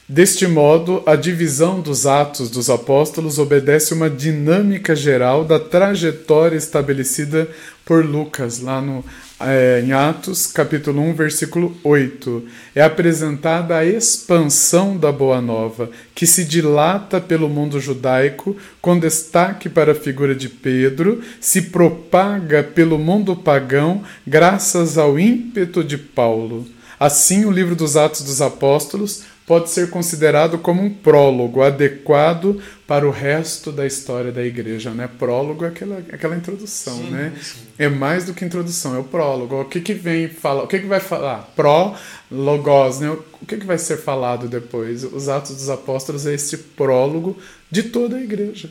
deste 0.07 0.47
modo, 0.47 1.03
a 1.07 1.17
divisão 1.17 1.81
dos 1.81 2.05
Atos 2.05 2.51
dos 2.51 2.69
Apóstolos 2.69 3.39
obedece 3.39 3.95
uma 3.95 4.11
dinâmica 4.11 4.95
geral 4.95 5.43
da 5.43 5.59
trajetória 5.59 6.57
estabelecida 6.57 7.49
por 7.85 8.05
Lucas, 8.05 8.61
lá 8.61 8.81
no, 8.83 9.03
é, 9.41 9.83
em 9.85 9.93
Atos, 9.93 10.47
capítulo 10.47 11.01
1, 11.01 11.15
versículo 11.15 11.77
8. 11.83 12.45
É 12.75 12.83
apresentada 12.83 13.77
a 13.77 13.85
expansão 13.85 14.97
da 14.97 15.11
Boa 15.11 15.41
Nova, 15.41 15.91
que 16.15 16.27
se 16.27 16.45
dilata 16.45 17.21
pelo 17.21 17.49
mundo 17.49 17.81
judaico, 17.81 18.57
com 18.81 18.99
destaque 18.99 19.69
para 19.69 19.93
a 19.93 19.95
figura 19.95 20.35
de 20.35 20.49
Pedro, 20.49 21.23
se 21.41 21.63
propaga 21.63 22.63
pelo 22.63 22.99
mundo 22.99 23.35
pagão, 23.35 24.03
graças 24.27 24.99
ao 24.99 25.19
ímpeto 25.19 25.83
de 25.83 25.99
Paulo. 25.99 26.67
Assim, 27.05 27.45
o 27.45 27.51
livro 27.51 27.77
dos 27.77 27.99
Atos 27.99 28.23
dos 28.23 28.41
Apóstolos 28.41 29.25
pode 29.47 29.69
ser 29.69 29.91
considerado 29.91 30.57
como 30.57 30.83
um 30.83 30.89
prólogo 30.89 31.61
adequado 31.61 32.63
para 32.87 33.07
o 33.07 33.11
resto 33.11 33.71
da 33.71 33.87
história 33.87 34.33
da 34.33 34.43
igreja, 34.43 34.89
né? 34.89 35.07
Prólogo 35.19 35.67
é 35.67 35.69
aquela, 35.69 35.99
aquela 35.99 36.35
introdução, 36.35 36.97
sim, 36.97 37.11
né? 37.11 37.35
Sim. 37.43 37.61
É 37.79 37.91
mais 37.91 38.25
do 38.25 38.33
que 38.33 38.43
introdução, 38.43 38.97
é 38.97 38.99
o 38.99 39.05
prólogo. 39.05 39.61
O 39.61 39.65
que 39.67 39.83
que 39.83 39.93
vem 39.93 40.29
fala, 40.29 40.63
o 40.63 40.67
que 40.67 40.79
que 40.79 40.87
vai 40.87 40.99
falar? 40.99 41.53
Pró, 41.55 41.95
logos, 42.31 43.01
né? 43.01 43.11
O 43.11 43.45
que 43.47 43.59
que 43.59 43.67
vai 43.67 43.77
ser 43.77 43.99
falado 43.99 44.49
depois? 44.49 45.05
Os 45.05 45.29
Atos 45.29 45.57
dos 45.57 45.69
Apóstolos 45.69 46.25
é 46.25 46.33
este 46.33 46.57
prólogo 46.57 47.37
de 47.71 47.83
toda 47.83 48.17
a 48.17 48.23
igreja. 48.23 48.71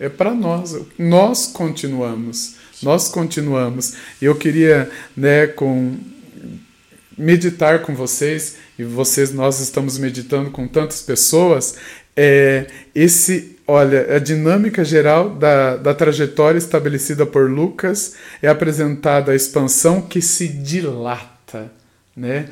É 0.00 0.08
para 0.08 0.34
nós, 0.34 0.76
nós 0.98 1.46
continuamos. 1.46 2.56
Nós 2.82 3.06
continuamos. 3.06 3.94
E 4.20 4.24
eu 4.24 4.34
queria, 4.34 4.90
né, 5.16 5.46
com 5.46 5.96
meditar 7.18 7.82
com 7.82 7.94
vocês, 7.94 8.56
e 8.78 8.84
vocês, 8.84 9.32
nós 9.32 9.60
estamos 9.60 9.98
meditando 9.98 10.50
com 10.50 10.68
tantas 10.68 11.02
pessoas, 11.02 11.76
é 12.16 12.66
esse, 12.94 13.56
olha, 13.66 14.16
a 14.16 14.18
dinâmica 14.18 14.84
geral 14.84 15.30
da, 15.30 15.76
da 15.76 15.94
trajetória 15.94 16.58
estabelecida 16.58 17.26
por 17.26 17.50
Lucas 17.50 18.14
é 18.42 18.48
apresentada 18.48 19.32
a 19.32 19.36
expansão 19.36 20.00
que 20.00 20.20
se 20.22 20.48
dilata. 20.48 21.70
Né? 22.16 22.48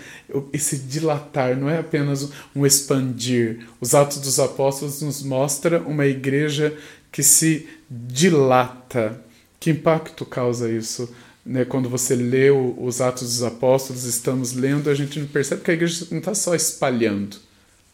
Esse 0.52 0.78
dilatar 0.78 1.56
não 1.56 1.68
é 1.68 1.78
apenas 1.78 2.30
um 2.54 2.64
expandir. 2.64 3.66
Os 3.80 3.94
Atos 3.94 4.18
dos 4.18 4.38
Apóstolos 4.38 5.02
nos 5.02 5.22
mostra 5.24 5.80
uma 5.80 6.06
igreja 6.06 6.76
que 7.10 7.22
se 7.22 7.68
dilata. 7.90 9.20
Que 9.58 9.70
impacto 9.70 10.24
causa 10.24 10.70
isso? 10.70 11.12
Né? 11.46 11.64
Quando 11.64 11.88
você 11.88 12.14
lê 12.14 12.50
os 12.50 13.00
Atos 13.00 13.28
dos 13.28 13.42
Apóstolos, 13.42 14.04
estamos 14.04 14.52
lendo, 14.52 14.90
a 14.90 14.94
gente 14.94 15.18
não 15.20 15.26
percebe 15.26 15.62
que 15.62 15.70
a 15.70 15.74
igreja 15.74 16.06
não 16.10 16.18
está 16.18 16.34
só 16.34 16.54
espalhando 16.54 17.46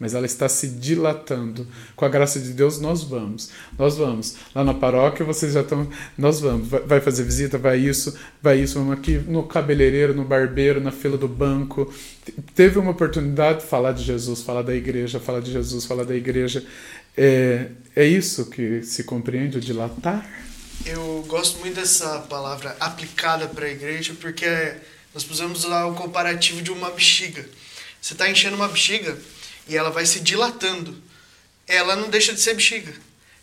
mas 0.02 0.14
ela 0.14 0.26
está 0.26 0.48
se 0.48 0.66
dilatando. 0.66 1.64
Com 1.94 2.04
a 2.04 2.08
graça 2.08 2.40
de 2.40 2.52
Deus, 2.52 2.80
nós 2.80 3.04
vamos. 3.04 3.50
Nós 3.78 3.96
vamos. 3.96 4.34
Lá 4.52 4.64
na 4.64 4.74
paróquia, 4.74 5.24
vocês 5.24 5.52
já 5.52 5.60
estão. 5.60 5.88
Nós 6.18 6.40
vamos. 6.40 6.66
Vai 6.66 7.00
fazer 7.00 7.22
visita, 7.22 7.56
vai 7.56 7.78
isso, 7.78 8.18
vai 8.42 8.58
isso. 8.58 8.80
Vamos 8.80 8.94
aqui 8.94 9.16
no 9.18 9.44
cabeleireiro, 9.44 10.12
no 10.12 10.24
barbeiro, 10.24 10.80
na 10.80 10.90
fila 10.90 11.16
do 11.16 11.28
banco. 11.28 11.94
Teve 12.52 12.80
uma 12.80 12.90
oportunidade 12.90 13.60
de 13.60 13.66
falar 13.66 13.92
de 13.92 14.02
Jesus, 14.02 14.42
falar 14.42 14.62
da 14.62 14.74
igreja, 14.74 15.20
falar 15.20 15.38
de 15.38 15.52
Jesus, 15.52 15.84
falar 15.84 16.02
da 16.02 16.16
igreja. 16.16 16.64
É, 17.16 17.68
é 17.94 18.04
isso 18.04 18.46
que 18.46 18.82
se 18.82 19.04
compreende, 19.04 19.58
o 19.58 19.60
dilatar? 19.60 20.28
Eu 20.84 21.24
gosto 21.28 21.58
muito 21.58 21.76
dessa 21.76 22.20
palavra 22.20 22.76
aplicada 22.80 23.46
para 23.48 23.66
a 23.66 23.70
igreja, 23.70 24.14
porque 24.20 24.46
nós 25.14 25.22
pusemos 25.22 25.64
lá 25.64 25.86
o 25.86 25.94
comparativo 25.94 26.60
de 26.60 26.72
uma 26.72 26.90
bexiga. 26.90 27.48
Você 28.00 28.14
está 28.14 28.28
enchendo 28.28 28.56
uma 28.56 28.68
bexiga 28.68 29.16
e 29.68 29.76
ela 29.76 29.90
vai 29.90 30.04
se 30.04 30.20
dilatando. 30.20 31.00
Ela 31.68 31.94
não 31.94 32.10
deixa 32.10 32.32
de 32.32 32.40
ser 32.40 32.54
bexiga. 32.54 32.92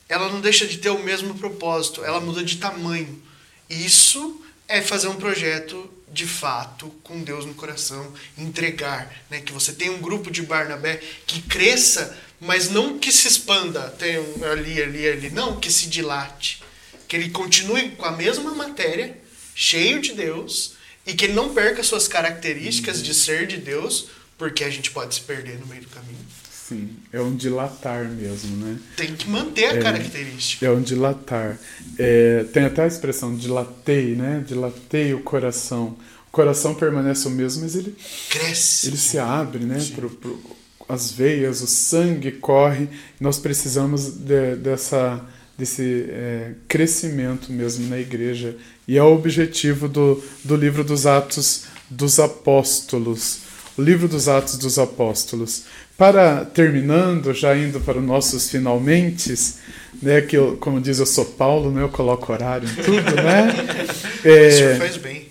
Ela 0.10 0.30
não 0.30 0.42
deixa 0.42 0.68
de 0.68 0.80
ter 0.80 0.90
o 0.90 1.04
mesmo 1.04 1.36
propósito. 1.36 2.04
Ela 2.04 2.20
muda 2.20 2.44
de 2.44 2.58
tamanho. 2.58 3.22
Isso 3.70 4.44
é 4.68 4.82
fazer 4.82 5.08
um 5.08 5.16
projeto 5.16 5.90
de 6.12 6.26
fato 6.26 6.90
com 7.04 7.22
Deus 7.22 7.46
no 7.46 7.54
coração, 7.54 8.12
entregar, 8.38 9.14
né? 9.30 9.40
Que 9.42 9.54
você 9.54 9.74
tenha 9.74 9.92
um 9.92 10.02
grupo 10.02 10.32
de 10.32 10.42
Barnabé 10.42 11.02
que 11.26 11.42
cresça, 11.44 12.18
mas 12.40 12.70
não 12.70 12.98
que 12.98 13.12
se 13.12 13.28
expanda, 13.28 13.90
tem 13.92 14.18
ali, 14.44 14.82
ali, 14.82 15.08
ali, 15.08 15.30
não, 15.30 15.60
que 15.60 15.72
se 15.72 15.88
dilate, 15.88 16.64
que 17.10 17.16
ele 17.16 17.30
continue 17.32 17.90
com 17.90 18.06
a 18.06 18.12
mesma 18.12 18.54
matéria, 18.54 19.18
cheio 19.56 20.00
de 20.00 20.14
Deus, 20.14 20.76
e 21.06 21.14
que 21.14 21.26
ele 21.26 21.34
não 21.34 21.54
perca 21.56 21.84
suas 21.84 22.08
características 22.08 23.04
de 23.04 23.16
ser 23.16 23.48
de 23.48 23.58
Deus, 23.58 24.10
porque 24.38 24.64
a 24.64 24.70
gente 24.70 24.92
pode 24.92 25.16
se 25.16 25.22
perder 25.22 25.60
no 25.60 25.66
meio 25.66 25.82
do 25.82 25.88
caminho. 25.90 26.20
Sim, 26.52 26.92
é 27.12 27.20
um 27.20 27.36
dilatar 27.36 28.08
mesmo, 28.08 28.56
né? 28.58 28.78
Tem 28.96 29.16
que 29.16 29.28
manter 29.28 29.66
a 29.66 29.74
é, 29.74 29.82
característica. 29.82 30.68
É 30.68 30.70
um 30.70 30.82
dilatar. 30.82 31.58
É, 31.98 32.46
tem 32.54 32.64
até 32.64 32.84
a 32.84 32.88
expressão 32.88 33.36
dilatei, 33.36 34.14
né? 34.14 34.44
Dilatei 34.48 35.16
o 35.16 35.22
coração. 35.22 35.98
O 36.28 36.32
coração 36.32 36.76
permanece 36.76 37.28
o 37.28 37.32
mesmo, 37.32 37.64
mas 37.64 37.76
ele 37.76 37.96
cresce. 38.30 38.88
Ele 38.88 38.98
se 38.98 39.18
abre, 39.18 39.66
né? 39.66 39.84
Pro, 39.96 40.12
pro, 40.12 40.40
as 40.88 41.12
veias, 41.12 41.62
o 41.62 41.68
sangue 41.68 42.34
corre. 42.34 42.88
Nós 43.20 43.40
precisamos 43.40 44.12
de, 44.12 44.56
dessa 44.58 45.26
desse 45.60 46.08
é, 46.10 46.52
crescimento 46.68 47.52
mesmo 47.52 47.88
na 47.90 48.00
igreja. 48.00 48.56
E 48.88 48.98
é 48.98 49.04
o 49.04 49.14
objetivo 49.14 49.88
do, 49.88 50.24
do 50.44 50.56
livro 50.56 50.84
dos 50.84 51.06
Atos 51.06 51.66
dos 51.90 52.20
Apóstolos 52.20 53.50
o 53.80 53.82
livro 53.82 54.10
dos 54.10 54.28
Atos 54.28 54.58
dos 54.58 54.78
Apóstolos. 54.78 55.64
Para 55.98 56.44
terminando, 56.44 57.34
já 57.34 57.56
indo 57.56 57.80
para 57.80 57.98
os 57.98 58.04
nossos 58.04 58.50
finalmente, 58.50 59.34
né, 60.02 60.22
que 60.22 60.36
eu, 60.36 60.58
como 60.58 60.82
diz, 60.82 61.00
eu 61.00 61.06
sou 61.06 61.24
Paulo, 61.24 61.72
né, 61.72 61.82
eu 61.82 61.90
coloco 61.90 62.32
horário 62.32 62.68
em 62.70 62.84
tudo, 62.84 63.16
né? 63.16 63.56
É, 64.22 64.48
o 64.48 64.52
senhor 64.52 64.76
faz 64.76 64.98
bem. 64.98 65.30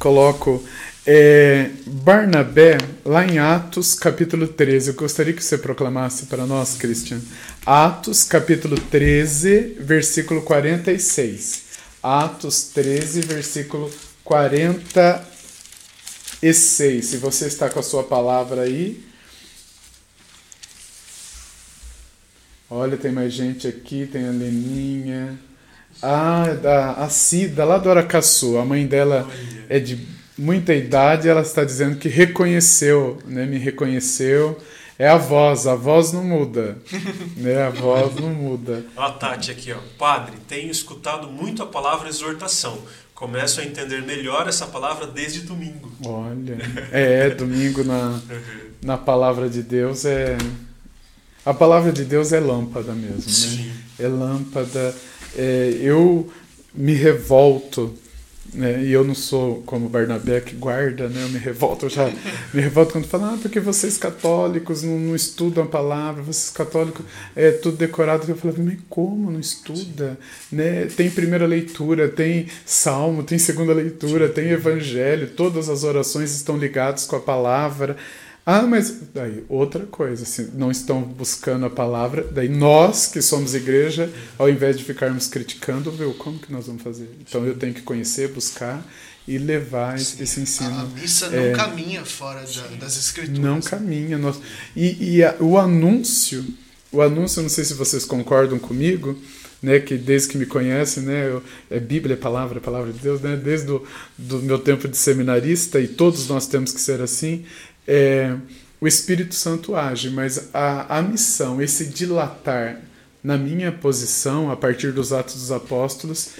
Coloco 0.00 0.60
é, 1.06 1.70
Barnabé, 1.86 2.76
lá 3.04 3.24
em 3.24 3.38
Atos, 3.38 3.94
capítulo 3.94 4.48
13. 4.48 4.88
Eu 4.90 4.94
gostaria 4.94 5.32
que 5.32 5.44
você 5.44 5.56
proclamasse 5.56 6.26
para 6.26 6.44
nós, 6.44 6.74
Christian. 6.74 7.20
Atos, 7.66 8.22
capítulo 8.22 8.78
13, 8.78 9.78
versículo 9.80 10.40
46. 10.42 11.64
Atos 12.00 12.70
13, 12.72 13.22
versículo 13.22 13.90
46 14.22 15.36
e 16.40 16.54
6. 16.54 17.04
Se 17.04 17.16
você 17.16 17.46
está 17.46 17.68
com 17.68 17.80
a 17.80 17.82
sua 17.82 18.04
palavra 18.04 18.62
aí. 18.62 19.04
Olha, 22.70 22.96
tem 22.96 23.10
mais 23.10 23.32
gente 23.32 23.66
aqui, 23.66 24.06
tem 24.06 24.28
a 24.28 24.30
Leninha. 24.30 25.36
Ah, 26.00 26.56
da, 26.62 26.92
a 26.92 27.08
Cida, 27.08 27.64
lá 27.64 27.78
do 27.78 27.90
Aracaçu. 27.90 28.58
A 28.58 28.64
mãe 28.64 28.86
dela 28.86 29.28
é 29.68 29.80
de 29.80 30.06
muita 30.38 30.72
idade, 30.72 31.28
ela 31.28 31.42
está 31.42 31.64
dizendo 31.64 31.96
que 31.96 32.08
reconheceu, 32.08 33.18
né? 33.26 33.44
Me 33.44 33.58
reconheceu. 33.58 34.56
É 34.98 35.08
a 35.08 35.16
voz, 35.16 35.66
a 35.66 35.74
voz 35.74 36.12
não 36.12 36.24
muda. 36.24 36.78
né? 37.36 37.62
A 37.62 37.70
voz 37.70 38.14
não 38.14 38.30
muda. 38.30 38.84
Ó, 38.96 39.02
a 39.02 39.12
Tati 39.12 39.50
aqui, 39.50 39.72
ó. 39.72 39.78
Padre, 39.98 40.36
tenho 40.48 40.70
escutado 40.70 41.28
muito 41.28 41.62
a 41.62 41.66
palavra 41.66 42.08
exortação 42.08 42.78
começo 43.16 43.60
a 43.60 43.64
entender 43.64 44.02
melhor 44.02 44.46
essa 44.46 44.66
palavra 44.66 45.06
desde 45.06 45.40
domingo. 45.40 45.90
Olha, 46.04 46.58
é, 46.92 47.30
domingo 47.30 47.82
na, 47.82 48.20
na 48.82 48.96
palavra 48.96 49.48
de 49.48 49.62
Deus 49.62 50.04
é. 50.04 50.36
A 51.44 51.54
palavra 51.54 51.92
de 51.92 52.04
Deus 52.04 52.32
é 52.32 52.40
lâmpada 52.40 52.92
mesmo, 52.92 53.16
né? 53.16 53.22
Sim. 53.22 53.72
É 53.98 54.06
lâmpada. 54.06 54.94
É, 55.34 55.78
eu 55.80 56.30
me 56.74 56.92
revolto 56.92 57.94
né? 58.56 58.82
E 58.82 58.90
eu 58.90 59.04
não 59.04 59.14
sou 59.14 59.62
como 59.66 59.88
Barnabé 59.88 60.40
que 60.40 60.56
guarda, 60.56 61.08
né? 61.08 61.22
Eu 61.22 61.28
me 61.28 61.38
revolto, 61.38 61.88
já 61.88 62.10
me 62.52 62.60
revolto 62.60 62.92
quando 62.92 63.06
falam, 63.06 63.34
ah, 63.34 63.38
porque 63.40 63.60
vocês 63.60 63.98
católicos 63.98 64.82
não, 64.82 64.98
não 64.98 65.14
estudam 65.14 65.64
a 65.64 65.66
palavra, 65.66 66.22
vocês 66.22 66.50
católicos 66.50 67.04
é 67.34 67.50
tudo 67.50 67.76
decorado. 67.76 68.24
Eu 68.26 68.36
falo, 68.36 68.54
mas 68.58 68.78
como 68.88 69.30
não 69.30 69.38
estuda? 69.38 70.18
Né? 70.50 70.86
Tem 70.86 71.10
primeira 71.10 71.46
leitura, 71.46 72.08
tem 72.08 72.46
salmo, 72.64 73.22
tem 73.22 73.38
segunda 73.38 73.74
leitura, 73.74 74.28
tem 74.28 74.48
evangelho, 74.48 75.28
todas 75.28 75.68
as 75.68 75.84
orações 75.84 76.34
estão 76.34 76.56
ligadas 76.56 77.04
com 77.04 77.16
a 77.16 77.20
palavra. 77.20 77.96
Ah, 78.48 78.62
mas 78.62 79.02
daí 79.12 79.44
outra 79.48 79.84
coisa, 79.86 80.24
se 80.24 80.52
não 80.54 80.70
estão 80.70 81.02
buscando 81.02 81.66
a 81.66 81.70
palavra, 81.70 82.22
daí 82.30 82.48
nós 82.48 83.08
que 83.08 83.20
somos 83.20 83.56
igreja, 83.56 84.08
ao 84.38 84.48
invés 84.48 84.78
de 84.78 84.84
ficarmos 84.84 85.26
criticando, 85.26 85.90
viu, 85.90 86.14
como 86.14 86.38
que 86.38 86.52
nós 86.52 86.68
vamos 86.68 86.80
fazer? 86.80 87.10
Então 87.28 87.44
eu 87.44 87.56
tenho 87.56 87.74
que 87.74 87.82
conhecer, 87.82 88.28
buscar 88.28 88.86
e 89.26 89.36
levar 89.36 89.98
Sim. 89.98 90.22
esse 90.22 90.38
ensino. 90.38 90.78
A 90.78 90.84
missa 90.84 91.28
não 91.28 91.42
é, 91.42 91.50
caminha 91.50 92.04
fora 92.04 92.44
da, 92.44 92.76
das 92.76 92.96
escrituras. 92.96 93.40
Não 93.40 93.60
caminha. 93.60 94.16
Nós, 94.16 94.38
e, 94.76 95.16
e 95.16 95.24
a, 95.24 95.34
o 95.40 95.58
anúncio, 95.58 96.46
o 96.92 97.02
anúncio, 97.02 97.42
não 97.42 97.48
sei 97.48 97.64
se 97.64 97.74
vocês 97.74 98.04
concordam 98.04 98.60
comigo, 98.60 99.18
né, 99.62 99.80
que 99.80 99.96
desde 99.96 100.28
que 100.28 100.38
me 100.38 100.46
conhecem, 100.46 101.02
né, 101.02 101.28
eu, 101.28 101.42
é 101.70 101.80
Bíblia, 101.80 102.14
é 102.14 102.16
palavra, 102.16 102.58
é 102.58 102.60
palavra 102.60 102.92
de 102.92 102.98
Deus, 102.98 103.20
né, 103.20 103.36
desde 103.36 103.70
o 103.70 103.84
do 104.16 104.38
meu 104.40 104.58
tempo 104.58 104.86
de 104.86 104.96
seminarista, 104.96 105.80
e 105.80 105.88
todos 105.88 106.28
nós 106.28 106.46
temos 106.46 106.72
que 106.72 106.80
ser 106.80 107.00
assim, 107.00 107.44
é, 107.86 108.36
o 108.80 108.86
Espírito 108.86 109.34
Santo 109.34 109.74
age, 109.74 110.10
mas 110.10 110.50
a, 110.52 110.98
a 110.98 111.02
missão, 111.02 111.60
esse 111.62 111.86
dilatar 111.86 112.80
na 113.22 113.36
minha 113.36 113.72
posição, 113.72 114.50
a 114.50 114.56
partir 114.56 114.92
dos 114.92 115.12
Atos 115.12 115.34
dos 115.34 115.50
Apóstolos, 115.50 116.30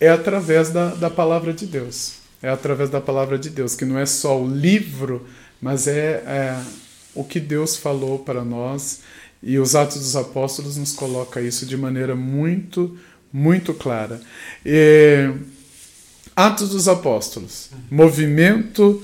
é 0.00 0.08
através 0.08 0.70
da, 0.70 0.94
da 0.94 1.10
palavra 1.10 1.52
de 1.52 1.66
Deus. 1.66 2.18
É 2.40 2.48
através 2.48 2.88
da 2.90 3.00
palavra 3.00 3.36
de 3.38 3.50
Deus, 3.50 3.74
que 3.74 3.84
não 3.84 3.98
é 3.98 4.06
só 4.06 4.40
o 4.40 4.48
livro, 4.48 5.26
mas 5.60 5.88
é, 5.88 6.22
é 6.24 6.62
o 7.14 7.24
que 7.24 7.40
Deus 7.40 7.76
falou 7.76 8.20
para 8.20 8.44
nós. 8.44 9.00
E 9.42 9.58
os 9.58 9.74
Atos 9.74 9.98
dos 9.98 10.14
Apóstolos 10.14 10.76
nos 10.76 10.92
coloca 10.92 11.40
isso 11.40 11.66
de 11.66 11.76
maneira 11.76 12.14
muito, 12.14 12.96
muito 13.32 13.74
clara. 13.74 14.20
E, 14.64 15.32
Atos 16.36 16.68
dos 16.68 16.86
Apóstolos, 16.86 17.70
movimento 17.90 19.02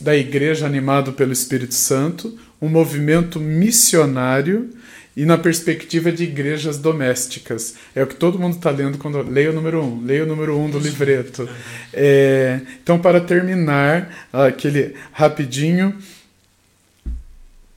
da 0.00 0.16
igreja 0.16 0.66
animado 0.66 1.12
pelo 1.12 1.32
Espírito 1.32 1.74
Santo, 1.74 2.38
um 2.60 2.68
movimento 2.68 3.38
missionário 3.38 4.70
e 5.16 5.24
na 5.24 5.38
perspectiva 5.38 6.10
de 6.10 6.24
igrejas 6.24 6.78
domésticas. 6.78 7.74
É 7.94 8.02
o 8.02 8.06
que 8.06 8.16
todo 8.16 8.38
mundo 8.38 8.56
está 8.56 8.70
lendo 8.70 8.98
quando 8.98 9.22
leia 9.22 9.50
o 9.50 9.54
número 9.54 9.82
um, 9.82 10.04
leia 10.04 10.24
o 10.24 10.26
número 10.26 10.58
um 10.58 10.68
do 10.68 10.78
livreto. 10.78 11.48
É, 11.92 12.60
então, 12.82 12.98
para 12.98 13.20
terminar, 13.20 14.28
aquele 14.32 14.94
rapidinho, 15.12 15.96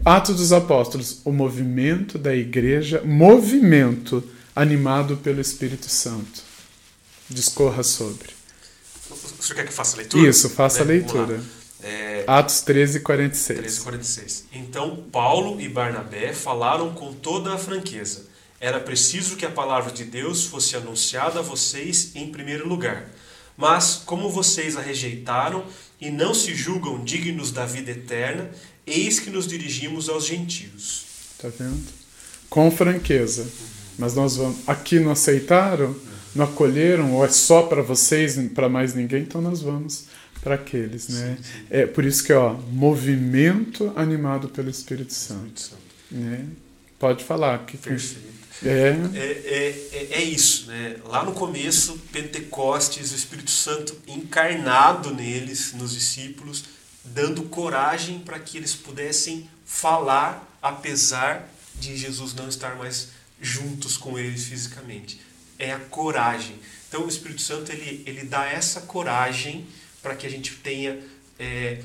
Atos 0.03 0.37
dos 0.37 0.51
Apóstolos, 0.51 1.21
o 1.23 1.31
movimento 1.31 2.17
da 2.17 2.35
igreja, 2.35 3.01
movimento 3.05 4.23
animado 4.55 5.17
pelo 5.17 5.39
Espírito 5.39 5.89
Santo. 5.89 6.41
Discorra 7.29 7.83
sobre. 7.83 8.29
O 9.09 9.43
senhor 9.43 9.57
quer 9.57 9.67
que 9.67 9.73
faça 9.73 9.95
a 9.95 9.97
leitura? 9.97 10.27
Isso, 10.27 10.49
faça 10.49 10.79
é, 10.79 10.81
a 10.81 10.85
leitura. 10.85 11.41
É, 11.83 12.23
Atos 12.25 12.61
13, 12.61 13.01
46. 13.01 13.59
13, 13.59 13.81
46. 13.81 14.45
Então 14.51 15.03
Paulo 15.11 15.61
e 15.61 15.69
Barnabé 15.69 16.33
falaram 16.33 16.93
com 16.93 17.13
toda 17.13 17.53
a 17.53 17.57
franqueza. 17.57 18.25
Era 18.59 18.79
preciso 18.79 19.35
que 19.35 19.45
a 19.45 19.51
palavra 19.51 19.91
de 19.91 20.03
Deus 20.03 20.45
fosse 20.45 20.75
anunciada 20.75 21.39
a 21.39 21.43
vocês 21.43 22.11
em 22.15 22.31
primeiro 22.31 22.67
lugar. 22.67 23.07
Mas 23.55 24.01
como 24.05 24.29
vocês 24.29 24.75
a 24.75 24.81
rejeitaram 24.81 25.63
e 26.01 26.09
não 26.09 26.33
se 26.33 26.55
julgam 26.55 27.03
dignos 27.03 27.51
da 27.51 27.65
vida 27.65 27.91
eterna, 27.91 28.49
eis 28.85 29.19
que 29.19 29.29
nos 29.29 29.47
dirigimos 29.47 30.09
aos 30.09 30.25
gentios. 30.25 31.05
Tá 31.37 31.49
vendo? 31.49 31.83
Com 32.49 32.71
franqueza. 32.71 33.47
Mas 33.97 34.15
nós 34.15 34.37
vamos. 34.37 34.57
Aqui 34.67 34.99
não 34.99 35.11
aceitaram, 35.11 35.95
não 36.35 36.45
acolheram, 36.45 37.13
ou 37.13 37.25
é 37.25 37.29
só 37.29 37.63
para 37.63 37.81
vocês, 37.81 38.39
para 38.53 38.69
mais 38.69 38.93
ninguém, 38.93 39.23
então 39.23 39.41
nós 39.41 39.61
vamos 39.61 40.05
para 40.47 40.55
aqueles, 40.55 41.09
né? 41.09 41.37
Sim, 41.37 41.43
sim. 41.43 41.65
É 41.69 41.85
por 41.85 42.05
isso 42.05 42.23
que 42.23 42.31
ó, 42.31 42.53
movimento 42.53 43.91
animado 43.97 44.47
pelo 44.47 44.69
Espírito 44.69 45.13
Santo, 45.13 45.77
né? 46.09 46.45
Pode 46.97 47.25
falar 47.25 47.65
que 47.65 47.77
Perfeito. 47.77 48.27
é, 48.63 48.69
É, 49.13 49.19
é, 49.19 49.89
é, 49.91 50.07
é 50.13 50.23
isso, 50.23 50.67
né? 50.67 50.95
Lá 51.05 51.23
no 51.23 51.33
começo, 51.33 51.99
Pentecostes, 52.11 53.11
o 53.11 53.15
Espírito 53.15 53.51
Santo 53.51 53.95
encarnado 54.07 55.13
neles, 55.13 55.73
nos 55.73 55.93
discípulos, 55.93 56.63
dando 57.03 57.43
coragem 57.43 58.19
para 58.19 58.39
que 58.39 58.57
eles 58.57 58.73
pudessem 58.73 59.49
falar, 59.65 60.57
apesar 60.61 61.49
de 61.75 61.95
Jesus 61.95 62.33
não 62.33 62.47
estar 62.47 62.77
mais 62.77 63.09
juntos 63.39 63.97
com 63.97 64.17
eles 64.17 64.45
fisicamente. 64.45 65.19
É 65.59 65.73
a 65.73 65.79
coragem. 65.79 66.55
Então 66.87 67.03
o 67.05 67.09
Espírito 67.09 67.41
Santo 67.41 67.71
ele, 67.71 68.01
ele 68.07 68.23
dá 68.23 68.45
essa 68.45 68.81
coragem 68.81 69.67
para 70.07 70.15
que 70.15 70.25
a 70.25 70.29
gente 70.29 70.53
tenha, 70.55 70.97
é, 71.37 71.81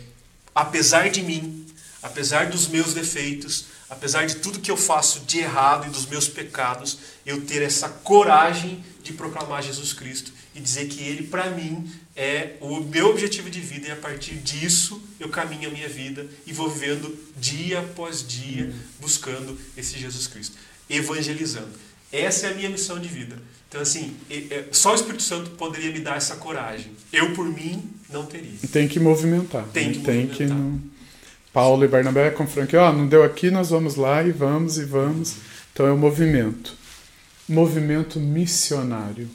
apesar 0.54 1.10
de 1.10 1.22
mim, 1.22 1.66
apesar 2.00 2.46
dos 2.46 2.68
meus 2.68 2.94
defeitos, 2.94 3.64
apesar 3.90 4.26
de 4.26 4.36
tudo 4.36 4.60
que 4.60 4.70
eu 4.70 4.76
faço 4.76 5.20
de 5.26 5.40
errado 5.40 5.88
e 5.88 5.90
dos 5.90 6.06
meus 6.06 6.28
pecados, 6.28 6.98
eu 7.26 7.44
ter 7.44 7.62
essa 7.62 7.88
coragem 7.88 8.84
de 9.02 9.12
proclamar 9.12 9.60
Jesus 9.60 9.92
Cristo 9.92 10.32
e 10.54 10.60
dizer 10.60 10.86
que 10.86 11.02
Ele, 11.02 11.26
para 11.26 11.50
mim, 11.50 11.90
é 12.14 12.54
o 12.60 12.78
meu 12.78 13.08
objetivo 13.08 13.50
de 13.50 13.60
vida 13.60 13.88
e 13.88 13.90
a 13.90 13.96
partir 13.96 14.36
disso 14.36 15.02
eu 15.18 15.28
caminho 15.28 15.68
a 15.68 15.72
minha 15.72 15.88
vida 15.88 16.24
e 16.46 16.52
vou 16.52 16.70
vivendo 16.70 17.18
dia 17.36 17.80
após 17.80 18.24
dia 18.24 18.72
buscando 19.00 19.58
esse 19.76 19.98
Jesus 19.98 20.28
Cristo, 20.28 20.56
evangelizando. 20.88 21.72
Essa 22.12 22.46
é 22.46 22.50
a 22.52 22.54
minha 22.54 22.70
missão 22.70 23.00
de 23.00 23.08
vida. 23.08 23.36
Então, 23.72 23.80
assim, 23.80 24.14
é- 24.28 24.66
só 24.70 24.92
o 24.92 24.94
Espírito 24.94 25.22
Santo 25.22 25.52
poderia 25.52 25.90
me 25.90 25.98
dar 25.98 26.18
essa 26.18 26.36
coragem. 26.36 26.92
Eu, 27.10 27.32
por 27.32 27.46
mim, 27.46 27.90
não 28.12 28.26
teria. 28.26 28.52
tem 28.70 28.86
que 28.86 29.00
movimentar. 29.00 29.64
Tem 29.72 29.92
que 29.92 30.00
tem 30.00 30.26
movimentar. 30.26 30.36
que 30.36 30.44
não... 30.46 30.80
Paulo 31.52 31.84
e 31.84 31.88
Barnabé 31.88 32.30
com 32.30 32.46
Frank, 32.46 32.74
ó, 32.76 32.92
não 32.92 33.06
deu 33.06 33.22
aqui, 33.22 33.50
nós 33.50 33.70
vamos 33.70 33.96
lá 33.96 34.22
e 34.22 34.32
vamos 34.32 34.78
e 34.78 34.84
vamos. 34.84 35.34
Então 35.72 35.86
é 35.86 35.92
o 35.92 35.98
movimento. 35.98 36.74
Movimento 37.48 38.18
missionário. 38.18 39.28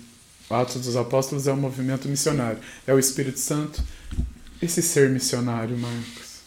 Atos 0.49 0.81
dos 0.81 0.95
Apóstolos 0.95 1.45
é 1.45 1.53
um 1.53 1.57
movimento 1.57 2.07
missionário. 2.07 2.59
É 2.87 2.93
o 2.93 2.97
Espírito 2.97 3.39
Santo. 3.39 3.83
Esse 4.61 4.81
ser 4.81 5.09
missionário, 5.09 5.77
Marcos. 5.77 6.37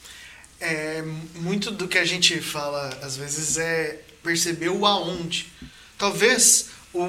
É, 0.60 1.02
muito 1.36 1.70
do 1.70 1.86
que 1.86 1.98
a 1.98 2.04
gente 2.04 2.40
fala, 2.40 2.90
às 3.02 3.16
vezes, 3.16 3.56
é 3.56 4.00
perceber 4.22 4.70
o 4.70 4.84
aonde. 4.84 5.52
Talvez 5.96 6.70
o, 6.92 7.00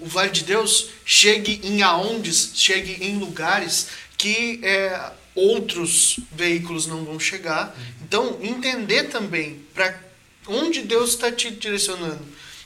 o 0.00 0.06
Vale 0.06 0.30
de 0.30 0.44
Deus 0.44 0.90
chegue 1.04 1.60
em 1.62 1.82
aondes, 1.82 2.52
chegue 2.54 3.04
em 3.04 3.18
lugares 3.18 3.86
que 4.20 4.60
é, 4.62 5.12
outros 5.34 6.20
veículos 6.30 6.86
não 6.86 7.06
vão 7.06 7.18
chegar. 7.18 7.74
Então, 8.02 8.38
entender 8.42 9.04
também 9.04 9.60
para 9.72 9.98
onde 10.46 10.82
Deus 10.82 11.10
está 11.10 11.32
te 11.32 11.50
direcionando. 11.50 12.20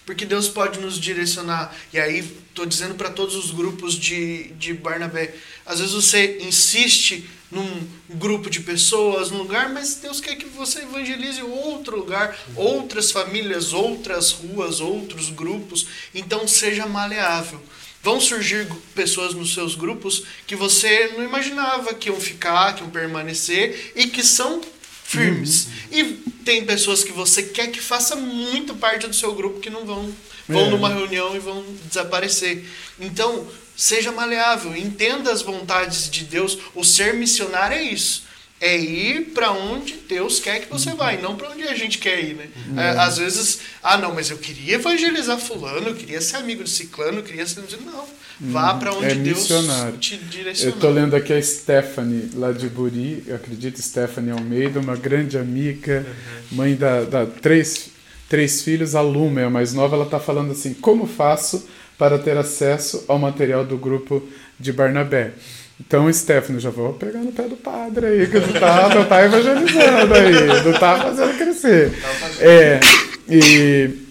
Porque 0.05 0.27
Deus 0.27 0.49
pode 0.49 0.81
nos 0.81 0.99
direcionar. 0.99 1.73
E 1.93 1.99
aí, 2.01 2.19
estou 2.49 2.67
dizendo 2.67 2.97
para 2.97 3.09
todos 3.09 3.37
os 3.37 3.53
grupos 3.53 3.95
de, 3.95 4.49
de 4.55 4.75
Barnabé. 4.75 5.33
Às 5.65 5.79
vezes 5.79 5.95
você 5.95 6.39
insiste 6.41 7.25
num 7.53 7.87
grupo 8.11 8.51
de 8.51 8.59
pessoas, 8.59 9.31
num 9.31 9.39
lugar, 9.39 9.73
mas 9.73 9.95
Deus 9.95 10.21
quer 10.21 10.35
que 10.35 10.47
você 10.47 10.81
evangelize 10.81 11.41
outro 11.41 11.97
lugar, 11.97 12.37
outras 12.57 13.13
famílias, 13.13 13.73
outras 13.73 14.33
ruas, 14.33 14.81
outros 14.81 15.31
grupos. 15.31 15.87
Então, 16.13 16.49
seja 16.49 16.85
maleável. 16.85 17.63
Vão 18.05 18.21
surgir 18.21 18.69
pessoas 18.95 19.33
nos 19.35 19.55
seus 19.55 19.75
grupos 19.75 20.25
que 20.47 20.55
você 20.55 21.13
não 21.17 21.25
imaginava 21.25 21.95
que 21.95 22.11
iam 22.11 22.21
ficar, 22.21 22.75
que 22.75 22.83
iam 22.83 22.91
permanecer 22.91 23.93
e 23.97 24.07
que 24.09 24.23
são 24.23 24.61
firmes. 25.03 25.69
E 25.91 26.05
tem 26.45 26.67
pessoas 26.67 27.03
que 27.03 27.13
você 27.13 27.43
quer 27.45 27.69
que 27.69 27.81
faça 27.81 28.15
muito 28.15 28.75
parte 28.75 29.07
do 29.09 29.15
seu 29.15 29.35
grupo 29.35 29.59
que 29.59 29.71
não 29.71 29.87
vão 29.87 30.15
vão 30.47 30.67
É. 30.67 30.71
numa 30.71 30.91
reunião 30.91 31.35
e 31.35 31.39
vão 31.39 31.65
desaparecer. 31.89 32.63
Então, 33.01 33.49
seja 33.75 34.13
maleável, 34.13 34.77
entenda 34.77 35.33
as 35.33 35.41
vontades 35.41 36.11
de 36.11 36.25
Deus. 36.25 36.59
O 36.75 36.85
ser 36.85 37.15
missionário 37.15 37.75
é 37.79 37.83
isso. 37.83 38.25
É 38.67 38.79
ir 38.79 39.33
para 39.35 39.53
onde 39.53 39.95
Deus 40.09 40.41
quer 40.41 40.61
que 40.61 40.71
você 40.71 40.95
vá, 40.95 41.13
e 41.13 41.21
não 41.21 41.37
para 41.37 41.51
onde 41.51 41.65
a 41.65 41.75
gente 41.75 41.99
quer 41.99 42.19
ir, 42.25 42.35
né? 42.35 42.47
É, 42.83 42.89
às 42.99 43.19
vezes, 43.19 43.59
ah, 43.83 43.99
não, 43.99 44.15
mas 44.15 44.31
eu 44.31 44.39
queria 44.39 44.77
evangelizar 44.77 45.39
fulano, 45.39 45.89
eu 45.89 45.95
queria 45.95 46.19
ser 46.21 46.37
amigo 46.37 46.65
de 46.65 46.71
ciclano, 46.71 47.19
eu 47.19 47.23
queria 47.23 47.47
ser... 47.47 47.63
Não, 47.85 48.05
vá 48.41 48.73
para 48.73 48.95
onde 48.95 49.05
É 49.05 49.15
Deus 49.15 49.41
missionário. 49.41 49.99
te 49.99 50.15
Eu 50.15 50.21
direcionar. 50.31 50.75
estou 50.77 50.91
lendo 50.91 51.15
aqui 51.15 51.33
a 51.35 51.43
Stephanie, 51.43 52.31
lá 52.35 52.53
de 52.53 52.69
Buri, 52.71 53.23
eu 53.27 53.37
acredito, 53.37 53.83
Stephanie 53.83 54.31
Almeida, 54.31 54.81
uma 54.81 54.97
grande 54.97 55.37
amiga, 55.37 56.07
mãe 56.51 56.75
da, 56.75 57.05
da 57.05 57.27
três, 57.27 57.91
três 58.31 58.63
filhos, 58.63 58.95
a 58.95 59.03
Luma 59.03 59.43
é 59.43 59.45
a 59.45 59.51
mais 59.51 59.75
nova, 59.75 59.95
ela 59.95 60.07
está 60.07 60.19
falando 60.19 60.53
assim, 60.53 60.73
como 60.73 61.07
faço 61.07 61.69
para 61.99 62.19
ter 62.19 62.37
acesso 62.39 63.05
ao 63.09 63.19
material 63.19 63.63
do 63.65 63.77
grupo 63.77 64.27
de 64.59 64.73
Barnabé? 64.73 65.33
Então, 65.81 66.13
Stephanie, 66.13 66.61
já 66.61 66.71
vou 66.71 66.93
pegar 66.93 67.21
no 67.21 67.33
pé 67.33 67.43
do 67.45 67.57
padre 67.57 68.07
aí, 68.07 68.27
que 68.27 68.39
não 68.39 68.53
tá, 68.53 68.95
não 68.95 69.05
tá 69.05 69.25
evangelizando 69.25 70.15
aí, 70.15 70.65
não 70.65 70.73
tá 70.79 71.01
fazendo 71.03 71.37
crescer. 71.37 71.93
É, 72.41 72.81
e 73.29 74.05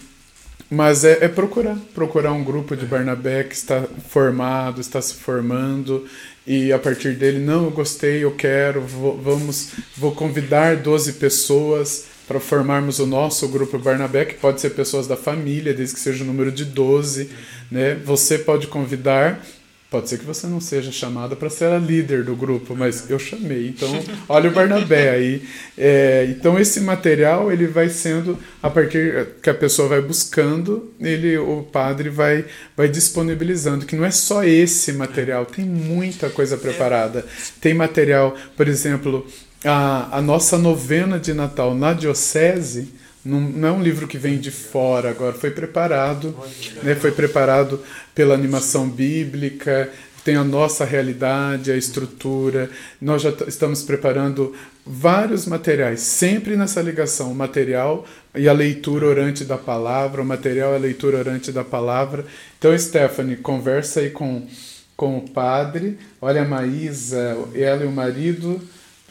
mas 0.74 1.04
é, 1.06 1.20
é 1.26 1.28
procurar, 1.28 1.78
procurar 1.94 2.34
um 2.34 2.44
grupo 2.44 2.76
de 2.76 2.86
Barnabé 2.86 3.44
que 3.44 3.54
está 3.54 3.84
formado, 4.10 4.82
está 4.82 5.00
se 5.00 5.14
formando, 5.14 6.06
e 6.48 6.74
a 6.74 6.80
partir 6.80 7.14
dele, 7.14 7.38
não, 7.38 7.66
eu 7.66 7.72
gostei, 7.72 8.24
eu 8.24 8.32
quero, 8.32 8.82
vou, 8.82 9.16
vamos, 9.18 9.70
vou 9.96 10.14
convidar 10.14 10.78
12 10.78 11.14
pessoas 11.14 12.06
para 12.28 12.40
formarmos 12.40 13.00
o 13.00 13.06
nosso 13.06 13.48
grupo 13.48 13.78
Barnabé, 13.78 14.26
que 14.26 14.34
pode 14.34 14.60
ser 14.60 14.72
pessoas 14.72 15.08
da 15.08 15.16
família, 15.16 15.74
desde 15.74 15.94
que 15.94 16.02
seja 16.02 16.24
o 16.24 16.28
número 16.28 16.52
de 16.52 16.66
12, 16.66 17.30
né? 17.72 17.96
Você 18.04 18.40
pode 18.40 18.68
convidar, 18.68 19.46
pode 19.94 20.10
ser 20.10 20.18
que 20.18 20.26
você 20.26 20.48
não 20.48 20.60
seja 20.60 20.92
chamada 20.92 21.36
para 21.36 21.52
ser 21.52 21.66
a 21.66 21.78
líder 21.78 22.24
do 22.24 22.36
grupo, 22.36 22.76
mas 22.76 23.12
eu 23.12 23.20
chamei, 23.20 23.68
então 23.68 23.88
olha 24.28 24.50
o 24.50 24.52
Barnabé 24.52 25.12
aí. 25.12 25.44
É, 25.78 26.26
então 26.32 26.58
esse 26.58 26.82
material 26.82 27.52
ele 27.52 27.68
vai 27.68 27.90
sendo 27.90 28.36
a 28.60 28.72
partir 28.72 29.28
que 29.44 29.52
a 29.52 29.54
pessoa 29.54 29.88
vai 29.88 30.02
buscando, 30.02 30.92
ele 31.00 31.38
o 31.38 31.62
padre 31.62 32.10
vai 32.10 32.44
vai 32.76 32.90
disponibilizando 32.90 33.86
que 33.86 33.96
não 33.96 34.04
é 34.04 34.10
só 34.10 34.44
esse 34.44 34.92
material, 34.94 35.46
tem 35.46 35.64
muita 35.64 36.28
coisa 36.28 36.58
preparada. 36.58 37.24
Tem 37.62 37.76
material, 37.76 38.36
por 38.58 38.68
exemplo, 38.68 39.28
a, 39.64 40.18
a 40.18 40.22
nossa 40.24 40.58
novena 40.58 41.20
de 41.20 41.36
Natal 41.36 41.76
na 41.76 41.94
diocese 41.94 43.03
não, 43.26 43.40
não 43.40 43.68
é 43.68 43.72
um 43.72 43.82
livro 43.82 44.08
que 44.08 44.18
vem 44.18 44.38
de 44.38 44.52
fora 44.52 45.10
agora, 45.10 45.34
foi 45.34 45.52
preparado, 45.52 46.36
né, 46.82 46.94
foi 46.96 47.12
preparado 47.12 47.80
pela 48.14 48.34
animação 48.34 48.90
bíblica, 48.90 49.90
tem 50.24 50.36
a 50.36 50.44
nossa 50.44 50.86
realidade, 50.86 51.72
a 51.72 51.76
estrutura. 51.76 52.70
Nós 53.02 53.22
já 53.22 53.30
estamos 53.48 53.84
preparando 53.84 54.54
vários 54.86 55.46
materiais, 55.46 56.00
sempre 56.00 56.56
nessa 56.56 56.82
ligação, 56.82 57.32
o 57.32 57.36
material 57.36 58.06
e 58.34 58.48
a 58.48 58.54
leitura 58.54 59.06
orante 59.06 59.44
da 59.44 59.58
palavra, 59.58 60.22
o 60.22 60.26
material 60.26 60.74
e 60.74 60.76
a 60.76 60.80
leitura 60.80 61.18
orante 61.18 61.52
da 61.52 61.64
palavra. 61.64 62.26
Então, 62.58 62.78
Stephanie, 62.78 63.36
conversa 63.36 64.00
aí 64.00 64.10
com, 64.10 64.48
com 64.96 65.18
o 65.18 65.30
padre. 65.30 65.98
Olha, 66.22 66.42
a 66.44 66.48
Maísa, 66.48 67.38
ela 67.54 67.84
e 67.84 67.88
o 67.88 67.92
marido, 67.92 68.62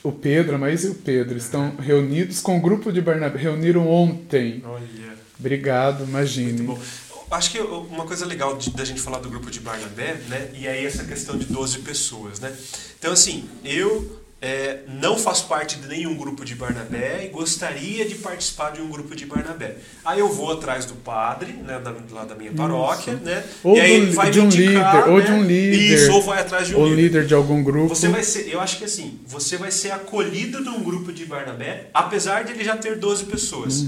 o 0.03 0.12
Pedro, 0.12 0.57
a 0.57 0.59
Maísa 0.59 0.88
e 0.88 0.90
o 0.90 0.94
Pedro, 0.94 1.36
estão 1.36 1.76
reunidos 1.76 2.40
com 2.40 2.57
o 2.57 2.61
grupo 2.61 2.92
de 2.92 3.00
Barnabé. 3.00 3.38
Reuniram 3.38 3.88
ontem. 3.88 4.62
Olha. 4.64 5.12
Obrigado, 5.38 6.05
imagine. 6.05 6.62
Muito 6.62 6.80
bom. 6.80 7.03
Acho 7.32 7.50
que 7.50 7.59
uma 7.59 8.05
coisa 8.05 8.26
legal 8.26 8.59
da 8.74 8.84
gente 8.84 9.00
falar 9.00 9.18
do 9.18 9.30
grupo 9.30 9.50
de 9.50 9.59
Barnabé, 9.59 10.20
né? 10.28 10.50
E 10.55 10.68
aí 10.68 10.84
essa 10.84 11.03
questão 11.03 11.38
de 11.38 11.46
12 11.46 11.78
pessoas, 11.78 12.38
né? 12.38 12.54
Então, 12.99 13.12
assim, 13.12 13.49
eu 13.64 14.21
é, 14.43 14.81
não 15.01 15.17
faço 15.17 15.47
parte 15.47 15.77
de 15.79 15.87
nenhum 15.87 16.17
grupo 16.17 16.45
de 16.45 16.57
Barnabé 16.57 17.25
e 17.25 17.29
gostaria 17.29 18.05
de 18.05 18.17
participar 18.17 18.73
de 18.73 18.81
um 18.83 18.89
grupo 18.91 19.14
de 19.14 19.25
Barnabé. 19.25 19.77
Aí 20.05 20.19
eu 20.19 20.29
vou 20.33 20.51
atrás 20.53 20.85
do 20.85 20.95
padre, 20.95 21.53
né? 21.53 21.79
Da, 21.79 21.95
lá 22.11 22.25
da 22.25 22.35
minha 22.35 22.51
paróquia, 22.53 23.14
né? 23.14 23.45
Ou 23.63 23.77
e 23.77 23.81
aí 23.81 24.07
do- 24.07 24.31
de 24.33 24.41
um 24.41 24.45
indicar, 24.47 24.97
líder, 24.97 25.11
ou 25.13 25.19
né? 25.19 25.25
de 25.25 25.33
um 25.33 25.43
líder. 25.45 25.95
Isso, 25.95 26.13
ou 26.13 26.23
vai 26.23 26.41
atrás 26.41 26.67
de 26.67 26.75
um 26.75 26.79
Ou 26.81 26.87
líder. 26.89 27.03
líder 27.03 27.27
de 27.27 27.35
algum 27.35 27.63
grupo. 27.63 27.95
Você 27.95 28.09
vai 28.09 28.25
ser, 28.25 28.49
eu 28.53 28.61
acho 28.61 28.79
que 28.79 28.85
assim, 28.85 29.21
você 29.27 29.57
vai 29.57 29.71
ser 29.71 29.93
acolhido 29.93 30.61
num 30.61 30.83
grupo 30.83 31.13
de 31.13 31.25
Barnabé, 31.25 31.89
apesar 31.95 32.43
de 32.43 32.51
ele 32.53 32.64
já 32.64 32.77
ter 32.77 32.97
12 32.99 33.25
pessoas. 33.25 33.87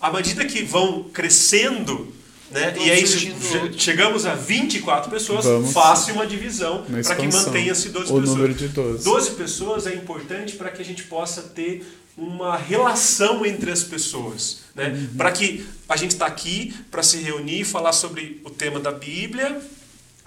À 0.00 0.12
medida 0.12 0.44
que 0.44 0.62
vão 0.62 1.04
crescendo, 1.14 2.12
né? 2.54 2.74
E 2.78 2.90
aí, 2.90 3.06
se 3.06 3.12
surgindo 3.12 3.40
che- 3.42 3.58
outros. 3.58 3.82
chegamos 3.82 4.24
a 4.26 4.34
24 4.34 5.10
pessoas, 5.10 5.44
Vamos 5.44 5.72
faça 5.72 6.12
uma 6.12 6.26
divisão 6.26 6.84
para 7.02 7.16
que 7.16 7.26
mantenha-se 7.26 7.88
12 7.90 8.12
O 8.12 8.20
pessoas. 8.20 8.28
número 8.30 8.54
de 8.54 8.68
12. 8.68 9.04
12 9.04 9.30
pessoas 9.32 9.86
é 9.86 9.94
importante 9.94 10.54
para 10.56 10.70
que 10.70 10.80
a 10.80 10.84
gente 10.84 11.02
possa 11.04 11.42
ter 11.42 11.84
uma 12.16 12.56
relação 12.56 13.44
entre 13.44 13.72
as 13.72 13.82
pessoas, 13.82 14.60
né? 14.74 14.88
Uhum. 14.88 15.16
Para 15.16 15.32
que 15.32 15.66
a 15.88 15.96
gente 15.96 16.12
está 16.12 16.26
aqui 16.26 16.72
para 16.90 17.02
se 17.02 17.18
reunir 17.18 17.62
e 17.62 17.64
falar 17.64 17.92
sobre 17.92 18.40
o 18.44 18.50
tema 18.50 18.78
da 18.78 18.92
Bíblia, 18.92 19.60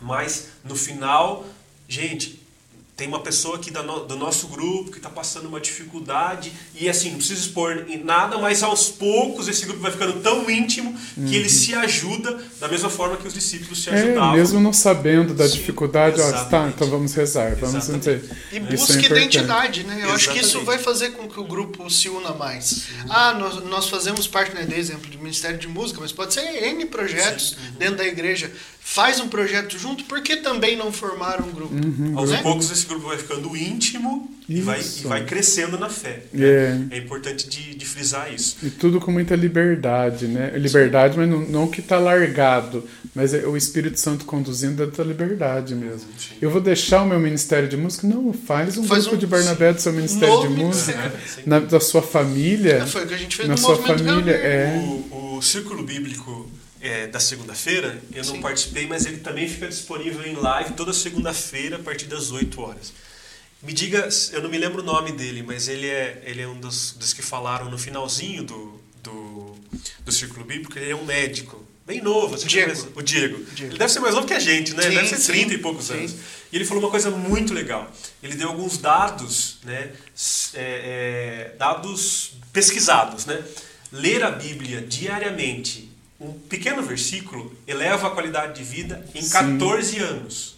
mas 0.01 0.47
no 0.65 0.75
final, 0.75 1.45
gente, 1.87 2.36
tem 2.97 3.07
uma 3.07 3.19
pessoa 3.19 3.57
aqui 3.57 3.69
no- 3.69 4.05
do 4.07 4.15
nosso 4.17 4.47
grupo 4.47 4.89
que 4.89 4.97
está 4.97 5.07
passando 5.09 5.47
uma 5.47 5.59
dificuldade 5.59 6.51
e 6.73 6.89
assim, 6.89 7.11
não 7.11 7.17
precisa 7.17 7.39
expor 7.39 7.85
em 7.87 8.03
nada, 8.03 8.39
mas 8.39 8.63
aos 8.63 8.89
poucos 8.89 9.47
esse 9.47 9.65
grupo 9.67 9.81
vai 9.81 9.91
ficando 9.91 10.19
tão 10.19 10.49
íntimo 10.49 10.97
que 11.13 11.35
ele 11.35 11.47
se 11.47 11.75
ajuda 11.75 12.43
da 12.59 12.67
mesma 12.67 12.89
forma 12.89 13.15
que 13.15 13.27
os 13.27 13.35
discípulos 13.35 13.83
se 13.83 13.89
Uhum. 13.91 13.95
É, 13.95 14.01
ajudavam. 14.01 14.33
mesmo 14.33 14.59
não 14.59 14.73
sabendo 14.73 15.35
da 15.35 15.47
Sim, 15.47 15.57
dificuldade, 15.57 16.19
ó, 16.19 16.23
tá, 16.23 16.29
exatamente. 16.39 16.73
então 16.75 16.89
vamos 16.89 17.13
rezar, 17.13 17.55
vamos 17.55 17.75
Exatamente. 17.87 18.19
dizer. 18.19 18.37
E 18.51 18.55
Isso 18.55 18.55
é 18.55 18.59
busca 18.59 18.93
importante. 18.93 19.11
identidade, 19.37 19.83
né? 19.83 19.99
Eu 20.03 20.11
acho 20.13 20.31
que 20.31 20.39
isso 20.39 20.57
Exatamente. 20.57 20.65
vai 20.65 20.77
fazer 20.79 21.09
com 21.11 21.27
que 21.27 21.39
o 21.39 21.43
grupo 21.43 21.87
se 21.91 22.09
una 22.09 22.31
mais. 22.33 22.87
Ah, 23.09 23.33
nós, 23.35 23.63
nós 23.65 23.87
fazemos 23.89 24.27
parte, 24.27 24.55
né, 24.55 24.63
de 24.63 24.73
exemplo, 24.73 25.07
do 25.11 25.19
Ministério 25.19 25.59
de 25.59 25.67
Música, 25.67 25.99
mas 26.01 26.11
pode 26.11 26.33
ser 26.33 26.41
N 26.63 26.83
projetos 26.87 27.55
dentro 27.77 27.97
da 27.97 28.05
igreja. 28.07 28.51
Faz 28.89 29.19
um 29.19 29.27
projeto 29.27 29.77
junto, 29.77 30.05
por 30.05 30.21
que 30.21 30.37
também 30.37 30.77
não 30.77 30.93
formar 30.93 31.41
um 31.41 31.51
grupo? 31.51 31.75
Aos 32.17 32.29
Né? 32.31 32.41
poucos 32.41 32.71
esse 32.71 32.85
grupo 32.85 33.07
vai 33.07 33.17
ficando 33.17 33.55
íntimo 33.55 34.31
e 34.47 34.61
vai, 34.61 34.79
e 34.79 35.01
vai 35.05 35.25
crescendo 35.25 35.77
na 35.77 35.89
fé. 35.89 36.23
É. 36.33 36.37
né? 36.71 36.87
É 36.91 36.97
importante 36.97 37.49
de, 37.49 37.75
de 37.75 37.85
frisar 37.85 38.33
isso. 38.33 38.55
E 38.63 38.69
tudo 38.69 39.01
com 39.01 39.11
muita 39.11 39.35
liberdade, 39.35 40.25
né? 40.27 40.53
Liberdade, 40.57 41.17
mas 41.17 41.29
não, 41.29 41.41
não 41.41 41.67
que 41.67 41.81
está 41.81 41.99
largado, 41.99 42.87
mas 43.13 43.33
é 43.33 43.45
o 43.45 43.57
Espírito 43.57 43.99
Santo 43.99 44.23
conduzindo 44.23 44.77
dentro 44.85 45.03
da 45.03 45.03
liberdade 45.03 45.75
mesmo. 45.75 46.07
Eu 46.41 46.49
vou 46.49 46.61
deixar 46.61 47.03
o 47.03 47.05
meu 47.05 47.19
ministério 47.19 47.67
de 47.67 47.75
música? 47.75 48.07
Não, 48.07 48.31
faz 48.31 48.77
um 48.77 48.85
Faz 48.85 49.01
grupo 49.03 49.17
um- 49.17 49.19
de 49.19 49.27
Barnabé 49.27 49.73
do 49.73 49.81
seu 49.81 49.91
ministério 49.91 50.37
de 50.43 50.47
Novo 50.47 50.65
música, 50.65 50.97
ministério. 50.97 51.43
na, 51.45 51.59
da 51.59 51.79
sua 51.81 52.01
família, 52.01 52.87
Foi 52.87 53.03
o 53.03 53.07
que 53.07 53.13
a 53.13 53.17
gente 53.17 53.35
fez 53.35 53.49
na 53.49 53.55
no 53.55 53.59
sua 53.59 53.75
família. 53.75 54.31
É. 54.31 54.77
O, 55.11 55.35
o 55.37 55.41
Círculo 55.41 55.83
Bíblico 55.83 56.49
é, 56.81 57.07
da 57.07 57.19
segunda-feira, 57.19 58.01
eu 58.13 58.23
não 58.25 58.35
Sim. 58.35 58.41
participei, 58.41 58.87
mas 58.87 59.05
ele 59.05 59.17
também 59.17 59.47
fica 59.47 59.67
disponível 59.67 60.25
em 60.25 60.35
live 60.35 60.73
toda 60.73 60.93
segunda-feira 60.93 61.77
a 61.77 61.79
partir 61.79 62.05
das 62.05 62.31
8 62.31 62.61
horas. 62.61 62.93
Me 63.61 63.73
diga, 63.73 64.07
eu 64.31 64.41
não 64.41 64.49
me 64.49 64.57
lembro 64.57 64.81
o 64.81 64.85
nome 64.85 65.11
dele, 65.11 65.41
mas 65.41 65.67
ele 65.67 65.87
é, 65.87 66.21
ele 66.25 66.41
é 66.41 66.47
um 66.47 66.59
dos, 66.59 66.93
dos 66.93 67.13
que 67.13 67.21
falaram 67.21 67.69
no 67.69 67.77
finalzinho 67.77 68.43
do, 68.43 68.79
do, 69.01 69.55
do 70.05 70.11
Círculo 70.11 70.45
Bíblico, 70.45 70.77
ele 70.77 70.91
é 70.91 70.95
um 70.95 71.05
médico. 71.05 71.65
Bem 71.87 72.01
novo, 72.01 72.35
assim, 72.35 72.47
Diego. 72.47 72.71
o 72.95 73.01
Diego. 73.01 73.45
Diego. 73.53 73.71
Ele 73.71 73.79
deve 73.79 73.91
ser 73.91 74.01
mais 74.01 74.13
novo 74.13 74.27
que 74.27 74.33
a 74.33 74.39
gente, 74.39 74.73
né? 74.73 74.83
Sim, 74.83 74.89
deve 74.89 75.07
ser 75.07 75.17
sim, 75.17 75.31
30 75.31 75.53
e 75.53 75.57
poucos 75.57 75.85
sim. 75.85 75.93
anos. 75.93 76.15
E 76.51 76.55
ele 76.57 76.65
falou 76.65 76.83
uma 76.83 76.91
coisa 76.91 77.09
muito 77.09 77.53
legal. 77.53 77.89
Ele 78.21 78.35
deu 78.35 78.49
alguns 78.49 78.77
dados, 78.77 79.59
né? 79.63 79.93
é, 80.53 81.51
é, 81.53 81.55
dados 81.57 82.33
pesquisados, 82.51 83.25
né? 83.25 83.41
Ler 83.89 84.21
a 84.21 84.31
Bíblia 84.31 84.81
diariamente, 84.81 85.89
um 86.19 86.33
pequeno 86.33 86.81
versículo, 86.81 87.55
eleva 87.67 88.07
a 88.07 88.09
qualidade 88.11 88.55
de 88.55 88.63
vida 88.63 89.05
em 89.13 89.21
Sim. 89.21 89.29
14 89.29 89.99
anos. 89.99 90.55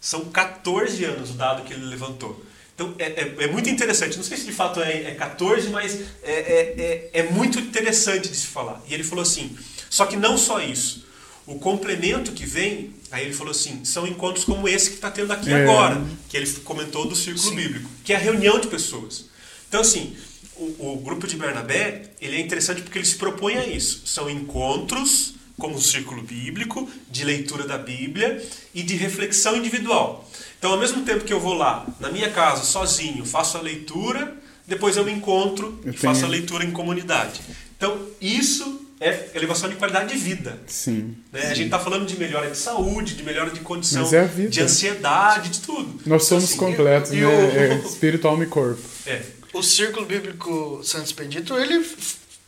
São 0.00 0.24
14 0.26 1.04
anos 1.04 1.30
o 1.30 1.34
dado 1.34 1.62
que 1.64 1.72
ele 1.74 1.84
levantou. 1.84 2.42
Então 2.74 2.94
é, 2.98 3.04
é, 3.04 3.34
é 3.40 3.46
muito 3.48 3.68
interessante. 3.68 4.16
Não 4.16 4.24
sei 4.24 4.38
se 4.38 4.46
de 4.46 4.52
fato 4.52 4.80
é, 4.80 5.02
é 5.10 5.14
14, 5.14 5.68
mas 5.68 6.00
é, 6.22 6.32
é, 6.32 7.10
é, 7.12 7.20
é 7.20 7.22
muito 7.30 7.58
interessante 7.58 8.28
de 8.28 8.34
se 8.34 8.46
falar. 8.46 8.80
E 8.88 8.94
ele 8.94 9.04
falou 9.04 9.22
assim: 9.22 9.54
só 9.90 10.06
que 10.06 10.16
não 10.16 10.38
só 10.38 10.60
isso. 10.60 11.06
O 11.46 11.58
complemento 11.58 12.32
que 12.32 12.46
vem, 12.46 12.94
aí 13.10 13.24
ele 13.26 13.34
falou 13.34 13.50
assim: 13.50 13.84
são 13.84 14.06
encontros 14.06 14.46
como 14.46 14.66
esse 14.66 14.90
que 14.90 14.96
está 14.96 15.10
tendo 15.10 15.30
aqui 15.30 15.52
É. 15.52 15.62
agora, 15.62 16.02
que 16.30 16.36
ele 16.36 16.50
comentou 16.64 17.06
do 17.06 17.14
Círculo 17.14 17.50
Sim. 17.50 17.56
Bíblico, 17.56 17.90
que 18.02 18.14
é 18.14 18.16
a 18.16 18.18
reunião 18.18 18.58
de 18.58 18.68
pessoas. 18.68 19.26
Então, 19.68 19.82
assim, 19.82 20.16
o, 20.60 20.92
o 20.92 20.96
grupo 20.98 21.26
de 21.26 21.36
Bernabé 21.36 22.02
ele 22.20 22.36
é 22.36 22.40
interessante 22.40 22.82
porque 22.82 22.98
ele 22.98 23.06
se 23.06 23.16
propõe 23.16 23.56
a 23.56 23.66
isso. 23.66 24.02
São 24.06 24.28
encontros, 24.28 25.34
como 25.58 25.76
o 25.76 25.80
Círculo 25.80 26.22
Bíblico, 26.22 26.88
de 27.10 27.24
leitura 27.24 27.66
da 27.66 27.78
Bíblia 27.78 28.42
e 28.74 28.82
de 28.82 28.94
reflexão 28.94 29.56
individual. 29.56 30.28
Então, 30.58 30.72
ao 30.72 30.78
mesmo 30.78 31.02
tempo 31.02 31.24
que 31.24 31.32
eu 31.32 31.40
vou 31.40 31.54
lá, 31.54 31.86
na 31.98 32.10
minha 32.10 32.30
casa, 32.30 32.64
sozinho, 32.64 33.24
faço 33.24 33.56
a 33.56 33.60
leitura, 33.62 34.36
depois 34.66 34.96
eu 34.96 35.04
me 35.04 35.12
encontro 35.12 35.80
Eu 35.84 35.92
e 35.92 35.96
faço 35.96 36.24
a 36.24 36.28
leitura 36.28 36.64
em 36.64 36.70
comunidade. 36.70 37.40
Então, 37.76 37.98
isso 38.20 38.86
é 39.00 39.30
elevação 39.34 39.70
de 39.70 39.76
qualidade 39.76 40.12
de 40.12 40.18
vida. 40.18 40.58
Sim. 40.66 41.16
Né? 41.32 41.44
A 41.44 41.54
gente 41.54 41.64
está 41.64 41.78
falando 41.78 42.06
de 42.06 42.18
melhora 42.18 42.50
de 42.50 42.58
saúde, 42.58 43.14
de 43.14 43.22
melhora 43.22 43.50
de 43.50 43.60
condição 43.60 44.06
é 44.12 44.26
de 44.26 44.60
ansiedade, 44.60 45.48
de 45.48 45.60
tudo. 45.60 46.00
Nós 46.04 46.24
somos 46.24 46.52
Então, 46.52 46.66
assim, 46.66 46.76
completos, 46.76 47.12
e 47.12 47.16
né? 47.16 47.56
É 47.56 47.74
espírito, 47.88 48.28
alma 48.28 48.44
e 48.44 48.46
corpo. 48.46 48.82
É. 49.06 49.22
O 49.52 49.62
Círculo 49.62 50.06
Bíblico 50.06 50.80
Santo 50.84 51.06
Expedito, 51.06 51.56
ele 51.58 51.84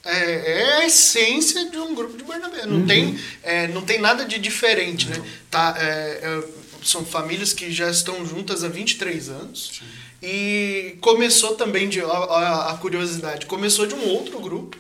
é, 0.05 0.61
é 0.61 0.73
a 0.79 0.87
essência 0.87 1.69
de 1.71 1.77
um 1.79 1.95
grupo 1.95 2.17
de 2.17 2.25
Barnabé. 2.25 2.65
Não, 2.67 2.87
tem, 2.87 3.19
é, 3.43 3.67
não 3.69 3.83
tem 3.83 4.01
nada 4.01 4.25
de 4.25 4.39
diferente, 4.39 5.09
né? 5.09 5.23
Tá, 5.51 5.75
é, 5.79 6.21
é, 6.23 6.45
são 6.85 7.05
famílias 7.05 7.53
que 7.53 7.71
já 7.73 7.91
estão 7.91 8.25
juntas 8.27 8.63
há 8.65 8.69
23 8.69 9.29
anos. 9.29 9.83
E 10.23 10.97
começou 11.01 11.55
também 11.57 11.89
de. 11.89 12.01
A, 12.01 12.05
a- 12.07 12.73
a 12.73 12.77
curiosidade, 12.79 13.47
começou 13.47 13.87
de 13.87 13.95
um 13.95 14.07
outro 14.09 14.39
grupo. 14.41 14.77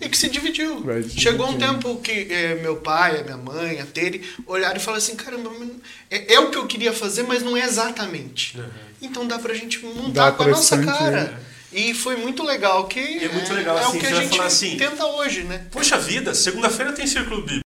E 0.00 0.08
que 0.08 0.18
se 0.18 0.28
dividiu. 0.28 0.80
Vai 0.82 1.02
Chegou 1.04 1.48
um 1.48 1.56
tempo 1.56 1.96
que 2.00 2.26
é, 2.28 2.56
meu 2.56 2.76
pai, 2.76 3.20
a 3.20 3.22
minha 3.22 3.36
mãe, 3.36 3.80
a 3.80 3.86
Tere 3.86 4.22
olharam 4.46 4.76
e 4.76 4.80
falaram 4.80 5.02
assim: 5.02 5.14
caramba, 5.14 5.50
é, 6.10 6.34
é 6.34 6.40
o 6.40 6.50
que 6.50 6.58
eu 6.58 6.66
queria 6.66 6.92
fazer, 6.92 7.22
mas 7.22 7.42
não 7.42 7.56
é 7.56 7.64
exatamente. 7.64 8.58
Então 9.00 9.26
dá 9.26 9.38
pra 9.38 9.54
gente 9.54 9.78
montar 9.84 10.30
Dá 10.30 10.32
com 10.32 10.42
a 10.42 10.46
nossa 10.48 10.76
cara. 10.82 11.40
E 11.72 11.94
foi 11.94 12.16
muito 12.16 12.42
legal 12.42 12.86
que 12.86 13.00
E 13.00 13.24
é 13.24 13.28
muito 13.32 13.52
legal, 13.54 13.78
é 13.78 13.80
assim, 13.80 13.96
o 13.96 14.00
que 14.00 14.06
você 14.06 14.14
a 14.14 14.22
gente 14.22 14.40
assim, 14.40 14.76
tenta 14.76 15.06
hoje, 15.06 15.42
né? 15.44 15.66
Poxa 15.70 15.98
vida, 15.98 16.34
segunda-feira 16.34 16.92
tem 16.92 17.06
Círculo 17.06 17.40
Bíblico. 17.40 17.62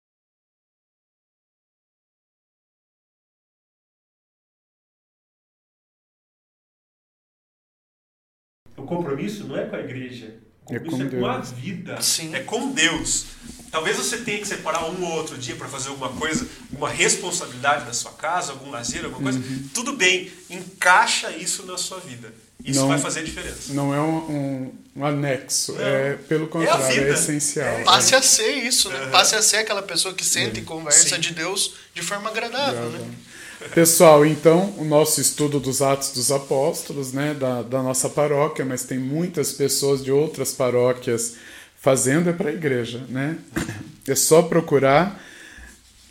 O 8.75 8.83
compromisso 8.83 9.45
não 9.45 9.55
é 9.57 9.65
com 9.65 9.75
a 9.75 9.79
igreja. 9.79 10.35
O 10.65 10.73
É 10.75 10.79
compromisso 10.79 11.09
com 11.09 11.17
é 11.17 11.19
com 11.21 11.25
a 11.27 11.37
Deus. 11.37 11.51
vida. 11.51 12.01
Sim. 12.01 12.35
É 12.35 12.43
com 12.43 12.71
Deus. 12.71 13.25
Talvez 13.71 13.97
você 13.97 14.17
tenha 14.23 14.39
que 14.39 14.47
separar 14.47 14.85
um 14.89 15.03
ou 15.03 15.11
outro 15.13 15.37
dia 15.37 15.55
para 15.55 15.67
fazer 15.67 15.89
alguma 15.89 16.09
coisa, 16.13 16.47
uma 16.71 16.89
responsabilidade 16.89 17.85
na 17.85 17.93
sua 17.93 18.11
casa, 18.11 18.51
algum 18.51 18.69
lazer, 18.69 19.03
alguma 19.05 19.31
coisa. 19.31 19.41
Tudo 19.73 19.93
bem, 19.93 20.31
encaixa 20.49 21.31
isso 21.35 21.65
na 21.65 21.77
sua 21.77 21.99
vida. 21.99 22.33
Isso 22.63 22.79
Não- 22.79 22.87
vai 22.87 22.97
fazer 22.99 23.23
diferença. 23.23 23.73
Não 23.73 23.93
é 23.93 23.99
um, 23.99 24.15
um- 24.15 24.73
um 24.95 25.05
anexo, 25.05 25.73
Não. 25.73 25.81
é 25.81 26.13
pelo 26.29 26.47
contrário, 26.47 26.85
é, 26.85 26.91
vida. 26.91 27.13
essencial. 27.13 27.67
É. 27.67 27.83
Passe 27.83 28.15
a 28.15 28.21
ser 28.21 28.51
isso, 28.51 28.89
né? 28.89 29.01
Uhum. 29.05 29.11
Passe 29.11 29.35
a 29.35 29.41
ser 29.41 29.57
aquela 29.57 29.81
pessoa 29.81 30.13
que 30.13 30.23
senta 30.23 30.59
e 30.59 30.61
conversa 30.63 31.15
Sim. 31.15 31.19
de 31.21 31.33
Deus 31.33 31.73
de 31.93 32.01
forma 32.01 32.29
agradável, 32.29 32.89
né? 32.89 32.99
Pessoal, 33.73 34.25
então, 34.25 34.73
o 34.77 34.83
nosso 34.83 35.21
estudo 35.21 35.57
dos 35.59 35.81
Atos 35.81 36.11
dos 36.11 36.31
Apóstolos, 36.31 37.13
né, 37.13 37.33
da, 37.33 37.61
da 37.61 37.81
nossa 37.81 38.09
paróquia, 38.09 38.65
mas 38.65 38.83
tem 38.83 38.99
muitas 38.99 39.53
pessoas 39.53 40.03
de 40.03 40.11
outras 40.11 40.51
paróquias 40.51 41.35
fazendo, 41.79 42.29
é 42.29 42.33
para 42.33 42.49
a 42.49 42.53
igreja, 42.53 43.05
né? 43.09 43.37
É 44.07 44.15
só 44.15 44.41
procurar. 44.41 45.21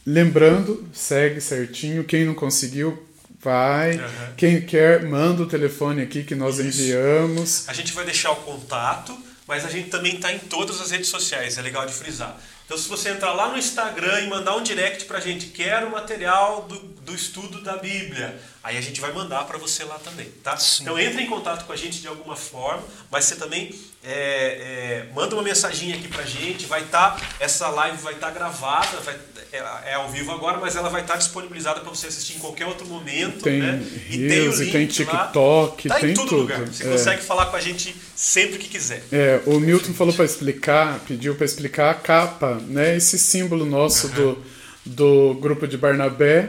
Lembrando, 0.05 0.85
segue 0.93 1.41
certinho. 1.41 2.05
Quem 2.05 2.25
não 2.25 2.35
conseguiu, 2.35 3.01
vai. 3.43 3.97
Uhum. 3.97 4.35
Quem 4.37 4.61
quer, 4.63 5.03
manda 5.03 5.43
o 5.43 5.47
telefone 5.47 6.03
aqui 6.03 6.23
que 6.23 6.35
nós 6.35 6.59
Isso. 6.59 6.69
enviamos. 6.81 7.69
A 7.69 7.73
gente 7.73 7.93
vai 7.93 8.05
deixar 8.05 8.31
o 8.31 8.37
contato, 8.37 9.17
mas 9.47 9.65
a 9.65 9.69
gente 9.69 9.91
também 9.91 10.15
está 10.15 10.33
em 10.33 10.39
todas 10.39 10.81
as 10.81 10.91
redes 10.91 11.09
sociais, 11.09 11.59
é 11.59 11.63
legal 11.63 11.85
de 11.85 11.93
frisar. 11.93 12.37
Então, 12.65 12.79
se 12.79 12.89
você 12.89 13.11
entrar 13.11 13.33
lá 13.33 13.49
no 13.49 13.59
Instagram 13.59 14.21
e 14.21 14.29
mandar 14.29 14.57
um 14.57 14.63
direct 14.63 15.05
para 15.05 15.19
a 15.19 15.21
gente, 15.21 15.49
quero 15.49 15.89
o 15.89 15.91
material 15.91 16.63
do, 16.63 16.79
do 16.79 17.15
estudo 17.15 17.61
da 17.61 17.77
Bíblia, 17.77 18.41
aí 18.63 18.79
a 18.79 18.81
gente 18.81 18.99
vai 18.99 19.13
mandar 19.13 19.45
para 19.45 19.59
você 19.59 19.85
lá 19.85 19.99
também, 19.99 20.27
tá? 20.43 20.57
Sim. 20.57 20.85
Então, 20.85 20.99
entre 20.99 21.23
em 21.23 21.27
contato 21.27 21.67
com 21.67 21.73
a 21.73 21.77
gente 21.77 22.01
de 22.01 22.09
alguma 22.09 22.35
forma, 22.37 22.83
mas 23.11 23.27
você 23.27 23.37
também 23.37 23.75
é, 24.03 25.07
é, 25.07 25.13
manda 25.13 25.35
uma 25.35 25.43
mensaginha 25.43 25.97
aqui 25.97 26.09
para 26.09 26.23
a 26.23 26.27
gente, 26.27 26.65
vai 26.65 26.83
estar, 26.83 27.21
essa 27.41 27.69
live 27.69 27.99
vai 27.99 28.15
estar 28.15 28.31
gravada, 28.31 28.97
vai- 29.01 29.19
é, 29.53 29.91
é 29.91 29.95
ao 29.95 30.11
vivo 30.11 30.31
agora, 30.33 30.59
mas 30.59 30.75
ela 30.77 30.89
vai 30.89 31.03
estar 31.03 31.17
disponibilizada 31.17 31.81
para 31.81 31.91
você 31.91 32.07
assistir 32.07 32.37
em 32.37 32.39
qualquer 32.39 32.67
outro 32.67 32.87
momento, 32.87 33.43
Tem 33.43 33.61
né? 33.61 33.83
Reels 34.09 34.61
e 34.61 34.71
tem 34.71 34.87
lá. 34.87 34.93
TikTok, 34.93 35.89
Tá 35.89 35.95
tem 36.01 36.11
em 36.11 36.15
todo 36.15 36.29
tudo. 36.29 36.41
lugar. 36.43 36.61
Você 36.67 36.85
É. 36.85 36.91
consegue 36.91 37.23
falar 37.23 37.47
com 37.47 37.57
a 37.57 37.61
gente 37.61 37.95
sempre 38.17 38.59
que 38.59 38.69
quiser. 38.69 39.03
É, 39.13 39.41
o 39.47 39.61
Milton 39.61 39.93
falou 39.93 40.15
para 40.15 40.25
explicar, 40.25 41.01
pediu 41.07 41.35
para 41.35 41.45
explicar 41.45 41.91
a 41.91 41.95
capa, 41.95 42.61
né? 42.67 42.97
Esse 42.97 43.19
símbolo 43.19 43.67
nosso 43.67 44.09
do, 44.09 44.43
do 44.87 45.35
grupo 45.35 45.67
de 45.69 45.77
Barnabé 45.77 46.49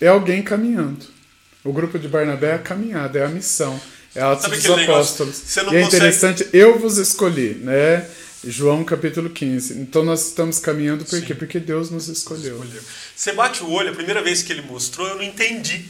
é 0.00 0.08
alguém 0.08 0.42
caminhando. 0.42 1.06
O 1.64 1.72
grupo 1.72 1.98
de 1.98 2.06
Barnabé 2.08 2.50
é 2.50 2.54
a 2.54 2.58
caminhada, 2.58 3.18
é 3.18 3.24
a 3.24 3.28
missão, 3.28 3.80
é 4.14 4.20
a 4.20 4.32
Atos 4.32 4.44
dos 4.50 4.62
negócio? 4.62 4.84
Apóstolos. 4.92 5.34
Você 5.34 5.62
não 5.62 5.72
e 5.72 5.76
é 5.78 5.82
consegue- 5.82 5.96
interessante, 5.96 6.48
eu 6.52 6.78
vos 6.78 6.98
escolhi, 6.98 7.54
né? 7.54 8.06
João 8.46 8.84
capítulo 8.84 9.30
15. 9.30 9.74
Então 9.74 10.04
nós 10.04 10.28
estamos 10.28 10.58
caminhando 10.58 11.04
por 11.04 11.20
quê? 11.22 11.34
Porque 11.34 11.58
Deus 11.58 11.90
nos 11.90 12.08
escolheu. 12.08 12.56
escolheu. 12.62 12.82
Você 13.14 13.32
bate 13.32 13.62
o 13.62 13.70
olho, 13.70 13.90
a 13.90 13.94
primeira 13.94 14.22
vez 14.22 14.42
que 14.42 14.52
ele 14.52 14.62
mostrou, 14.62 15.08
eu 15.08 15.16
não 15.16 15.22
entendi. 15.22 15.84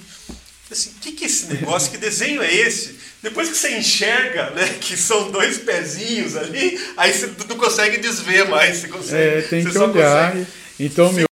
Assim, 0.71 0.91
o 0.91 1.01
que, 1.01 1.13
que 1.13 1.25
é 1.25 1.27
esse 1.27 1.47
negócio? 1.47 1.91
Que 1.91 1.99
desenho 1.99 2.43
é 2.43 2.53
esse? 2.53 2.97
Depois 3.23 3.49
que 3.49 3.57
você 3.57 3.77
enxerga, 3.77 4.51
né, 4.51 4.77
que 4.81 4.97
são 4.97 5.31
dois 5.31 5.59
pezinhos 5.59 6.37
ali, 6.37 6.81
aí 6.97 7.13
você 7.13 7.31
não 7.49 7.57
consegue 7.57 7.99
desver 7.99 8.49
mais. 8.49 8.79
Você 8.79 8.89
consegue, 8.89 9.39
é, 9.39 9.43
tem 9.43 9.65
que 9.65 9.79
olhar. 9.79 10.33
Consegue... 10.33 10.47
Então, 10.81 11.13
meu 11.13 11.27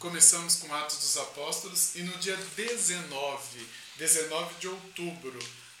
Começamos 0.00 0.56
com 0.56 0.74
Atos 0.74 0.96
dos 0.96 1.18
Apóstolos 1.18 1.94
e 1.94 2.02
no 2.02 2.16
dia 2.16 2.34
19, 2.56 3.68
19 3.98 4.54
de 4.54 4.66
outubro, 4.66 5.38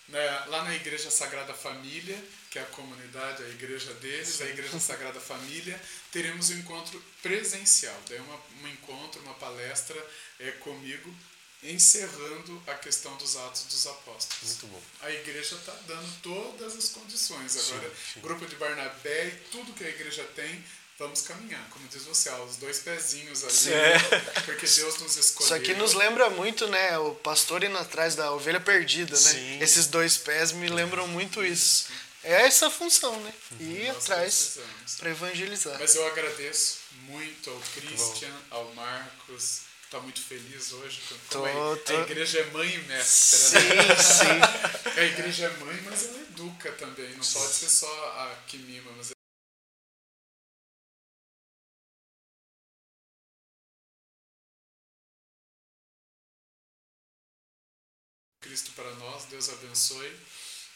né, 0.08 0.44
lá 0.48 0.62
na 0.62 0.76
Igreja 0.76 1.10
Sagrada 1.10 1.54
Família, 1.54 2.22
que 2.50 2.58
é 2.58 2.62
a 2.62 2.66
comunidade, 2.66 3.42
a 3.42 3.48
igreja 3.48 3.94
deles, 3.94 4.42
a 4.42 4.44
Igreja 4.44 4.78
Sagrada 4.78 5.18
Família, 5.18 5.80
teremos 6.12 6.50
um 6.50 6.58
encontro 6.58 7.02
presencial. 7.22 7.98
Daí 8.10 8.18
uma, 8.18 8.38
um 8.62 8.68
encontro, 8.68 9.22
uma 9.22 9.32
palestra 9.32 9.96
é, 10.38 10.50
comigo, 10.50 11.16
encerrando 11.62 12.62
a 12.66 12.74
questão 12.74 13.16
dos 13.16 13.36
Atos 13.36 13.64
dos 13.64 13.86
Apóstolos. 13.86 14.42
Muito 14.42 14.66
bom. 14.66 14.82
A 15.00 15.10
igreja 15.10 15.56
está 15.56 15.72
dando 15.86 16.20
todas 16.20 16.76
as 16.76 16.90
condições. 16.90 17.56
Agora, 17.56 17.88
sim, 17.88 17.96
sim. 18.14 18.20
grupo 18.20 18.44
de 18.44 18.56
Barnabé 18.56 19.28
e 19.28 19.50
tudo 19.50 19.72
que 19.72 19.84
a 19.84 19.88
igreja 19.88 20.24
tem 20.36 20.62
vamos 21.00 21.22
caminhar, 21.22 21.66
como 21.70 21.88
diz 21.88 22.04
você, 22.04 22.28
ó, 22.28 22.44
os 22.44 22.56
dois 22.56 22.80
pezinhos 22.80 23.42
ali, 23.42 23.74
é. 23.74 23.98
porque 24.44 24.66
Deus 24.66 25.00
nos 25.00 25.16
escolheu. 25.16 25.46
Isso 25.46 25.54
aqui 25.54 25.74
nos 25.74 25.94
lembra 25.94 26.28
muito, 26.28 26.68
né, 26.68 26.98
o 26.98 27.14
pastor 27.14 27.64
indo 27.64 27.78
atrás 27.78 28.14
da 28.14 28.30
ovelha 28.32 28.60
perdida, 28.60 29.12
né? 29.12 29.18
Sim. 29.18 29.58
Esses 29.60 29.86
dois 29.86 30.18
pés 30.18 30.52
me 30.52 30.68
lembram 30.68 31.08
muito 31.08 31.42
isso. 31.42 31.86
É 32.22 32.42
essa 32.42 32.66
a 32.66 32.70
função, 32.70 33.18
né? 33.22 33.32
Uhum. 33.52 33.70
Ir 33.70 33.86
Nós 33.86 33.96
atrás 33.96 34.58
para 34.98 35.10
evangelizar. 35.10 35.78
Mas 35.80 35.94
eu 35.94 36.06
agradeço 36.06 36.80
muito 37.06 37.48
ao 37.48 37.58
Christian, 37.60 38.36
ao 38.50 38.74
Marcos, 38.74 39.62
tá 39.90 39.98
muito 40.00 40.20
feliz 40.20 40.70
hoje. 40.74 41.00
Tô, 41.30 41.46
a, 41.46 41.76
tô. 41.78 41.96
a 41.96 42.00
igreja 42.02 42.40
é 42.40 42.44
mãe 42.50 42.74
e 42.74 42.78
mestra. 42.78 43.60
Sim, 43.60 43.68
né? 43.68 43.96
sim. 43.96 44.80
A 45.00 45.02
igreja 45.02 45.46
é 45.46 45.64
mãe, 45.64 45.80
mas 45.82 46.06
ela 46.06 46.18
educa 46.18 46.72
também. 46.72 47.08
Não 47.10 47.24
pode 47.24 47.54
ser 47.54 47.68
só 47.70 47.86
a 47.86 48.34
que 48.46 48.58
mima, 48.58 48.90
mas 48.96 49.10
Cristo 58.50 58.72
para 58.72 58.90
nós. 58.96 59.26
Deus 59.26 59.48
abençoe. 59.48 60.12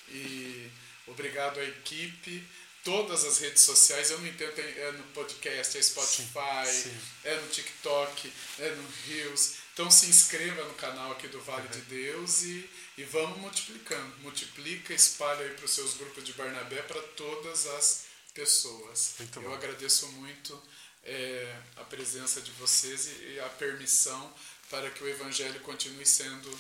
E 0.09 0.71
obrigado 1.09 1.59
à 1.59 1.65
equipe. 1.65 2.47
Todas 2.85 3.25
as 3.25 3.39
redes 3.39 3.63
sociais, 3.63 4.11
eu 4.11 4.19
não 4.21 4.27
entendo, 4.29 4.53
é 4.61 4.93
no 4.93 5.03
podcast, 5.05 5.77
é 5.77 5.83
Spotify, 5.83 6.67
sim, 6.67 6.91
sim. 6.91 7.01
é 7.25 7.35
no 7.35 7.49
TikTok, 7.49 8.33
é 8.59 8.71
no 8.71 8.89
Reels. 9.07 9.55
Então 9.73 9.91
se 9.91 10.07
inscreva 10.07 10.63
no 10.65 10.75
canal 10.75 11.11
aqui 11.13 11.27
do 11.29 11.41
Vale 11.41 11.67
uhum. 11.67 11.73
de 11.73 11.81
Deus 11.81 12.43
e, 12.43 12.71
e 12.99 13.05
vamos 13.05 13.39
multiplicando. 13.39 14.15
Multiplica, 14.19 14.93
espalha 14.93 15.47
aí 15.47 15.55
para 15.55 15.65
os 15.65 15.71
seus 15.71 15.95
grupos 15.95 16.23
de 16.25 16.35
Barnabé 16.35 16.83
para 16.83 17.01
todas 17.17 17.67
as 17.67 18.05
pessoas. 18.35 19.15
Muito 19.19 19.39
eu 19.41 19.49
bom. 19.49 19.55
agradeço 19.55 20.07
muito 20.13 20.63
é, 21.05 21.57
a 21.77 21.85
presença 21.85 22.41
de 22.43 22.51
vocês 22.53 23.07
e, 23.07 23.33
e 23.33 23.41
a 23.41 23.49
permissão 23.49 24.33
para 24.71 24.91
que 24.91 25.03
o 25.03 25.09
Evangelho 25.09 25.59
continue 25.61 26.05
sendo 26.05 26.51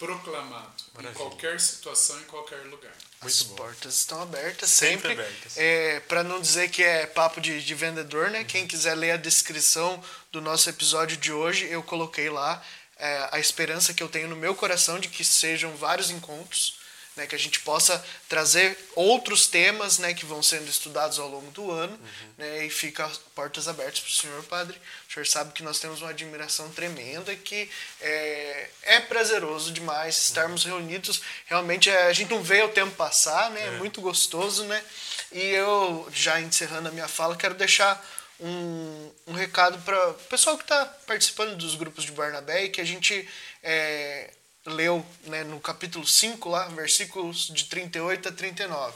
proclamado 0.00 0.72
Maravilha. 0.94 1.10
em 1.10 1.14
qualquer 1.14 1.60
situação, 1.60 2.18
em 2.18 2.24
qualquer 2.24 2.62
lugar. 2.64 2.90
Muito 3.20 3.26
As 3.26 3.42
bom. 3.42 3.54
portas 3.54 3.94
estão 3.96 4.22
abertas 4.22 4.70
sempre. 4.70 5.10
sempre 5.10 5.12
abertas. 5.12 5.56
É, 5.58 6.00
Para 6.00 6.24
não 6.24 6.40
dizer 6.40 6.70
que 6.70 6.82
é 6.82 7.06
papo 7.06 7.38
de, 7.38 7.62
de 7.62 7.74
vendedor, 7.74 8.30
né? 8.30 8.38
Uhum. 8.38 8.44
Quem 8.46 8.66
quiser 8.66 8.94
ler 8.94 9.10
a 9.12 9.16
descrição 9.18 10.02
do 10.32 10.40
nosso 10.40 10.70
episódio 10.70 11.18
de 11.18 11.30
hoje, 11.30 11.66
eu 11.66 11.82
coloquei 11.82 12.30
lá 12.30 12.62
é, 12.96 13.28
a 13.30 13.38
esperança 13.38 13.92
que 13.92 14.02
eu 14.02 14.08
tenho 14.08 14.28
no 14.28 14.36
meu 14.36 14.54
coração 14.54 14.98
de 14.98 15.08
que 15.08 15.22
sejam 15.22 15.76
vários 15.76 16.10
encontros 16.10 16.79
né, 17.20 17.26
que 17.26 17.34
a 17.34 17.38
gente 17.38 17.60
possa 17.60 18.02
trazer 18.28 18.76
outros 18.96 19.46
temas 19.46 19.98
né, 19.98 20.14
que 20.14 20.24
vão 20.24 20.42
sendo 20.42 20.68
estudados 20.68 21.18
ao 21.18 21.28
longo 21.28 21.50
do 21.50 21.70
ano 21.70 21.92
uhum. 21.92 22.28
né, 22.38 22.64
e 22.64 22.70
fica 22.70 23.10
portas 23.34 23.68
abertas 23.68 24.00
para 24.00 24.08
o 24.08 24.12
senhor, 24.12 24.42
padre. 24.44 24.80
O 25.08 25.12
senhor 25.12 25.26
sabe 25.26 25.52
que 25.52 25.62
nós 25.62 25.78
temos 25.78 26.00
uma 26.00 26.10
admiração 26.10 26.70
tremenda 26.70 27.30
e 27.30 27.36
que 27.36 27.70
é, 28.00 28.70
é 28.84 29.00
prazeroso 29.00 29.70
demais 29.70 30.16
estarmos 30.16 30.64
uhum. 30.64 30.78
reunidos. 30.78 31.20
Realmente 31.44 31.90
é, 31.90 32.06
a 32.06 32.12
gente 32.14 32.30
não 32.30 32.42
vê 32.42 32.62
o 32.62 32.70
tempo 32.70 32.92
passar, 32.92 33.50
né, 33.50 33.60
é. 33.60 33.66
é 33.66 33.70
muito 33.72 34.00
gostoso. 34.00 34.64
Né, 34.64 34.82
e 35.30 35.42
eu, 35.42 36.08
já 36.12 36.40
encerrando 36.40 36.88
a 36.88 36.92
minha 36.92 37.08
fala, 37.08 37.36
quero 37.36 37.54
deixar 37.54 38.02
um, 38.40 39.10
um 39.26 39.32
recado 39.34 39.78
para 39.82 40.08
o 40.08 40.14
pessoal 40.14 40.56
que 40.56 40.64
está 40.64 40.86
participando 41.06 41.54
dos 41.54 41.74
grupos 41.74 42.04
de 42.04 42.12
Barnabé 42.12 42.64
e 42.64 42.70
que 42.70 42.80
a 42.80 42.84
gente 42.84 43.28
é, 43.62 44.30
leu 44.66 45.04
né, 45.24 45.44
no 45.44 45.60
capítulo 45.60 46.06
5, 46.06 46.48
lá, 46.48 46.68
versículos 46.68 47.48
de 47.48 47.64
38 47.64 48.28
a 48.28 48.32
39. 48.32 48.94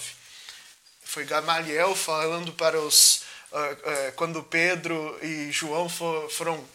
Foi 1.03 1.24
Gamaliel 1.24 1.95
falando 1.95 2.53
para 2.53 2.81
os. 2.81 3.23
Uh, 3.53 3.57
uh, 3.57 4.12
quando 4.16 4.43
Pedro 4.43 5.19
e 5.23 5.53
João 5.53 5.89
for, 5.89 6.28
foram 6.31 6.66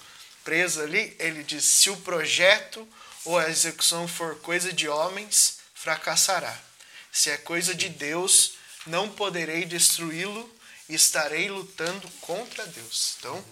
presos 0.44 0.82
ali, 0.82 1.16
ele 1.20 1.44
diz: 1.44 1.66
Se 1.66 1.90
o 1.90 1.98
projeto 1.98 2.88
ou 3.26 3.38
a 3.38 3.50
execução 3.50 4.08
for 4.08 4.40
coisa 4.40 4.72
de 4.72 4.88
homens, 4.88 5.60
fracassará. 5.74 6.58
Se 7.12 7.30
é 7.30 7.38
coisa 7.38 7.76
de 7.76 7.90
Deus, 7.90 8.54
não 8.86 9.10
poderei 9.10 9.66
destruí-lo 9.66 10.50
e 10.88 10.96
estarei 10.96 11.50
lutando 11.50 12.10
contra 12.22 12.66
Deus. 12.66 13.16
Então, 13.20 13.44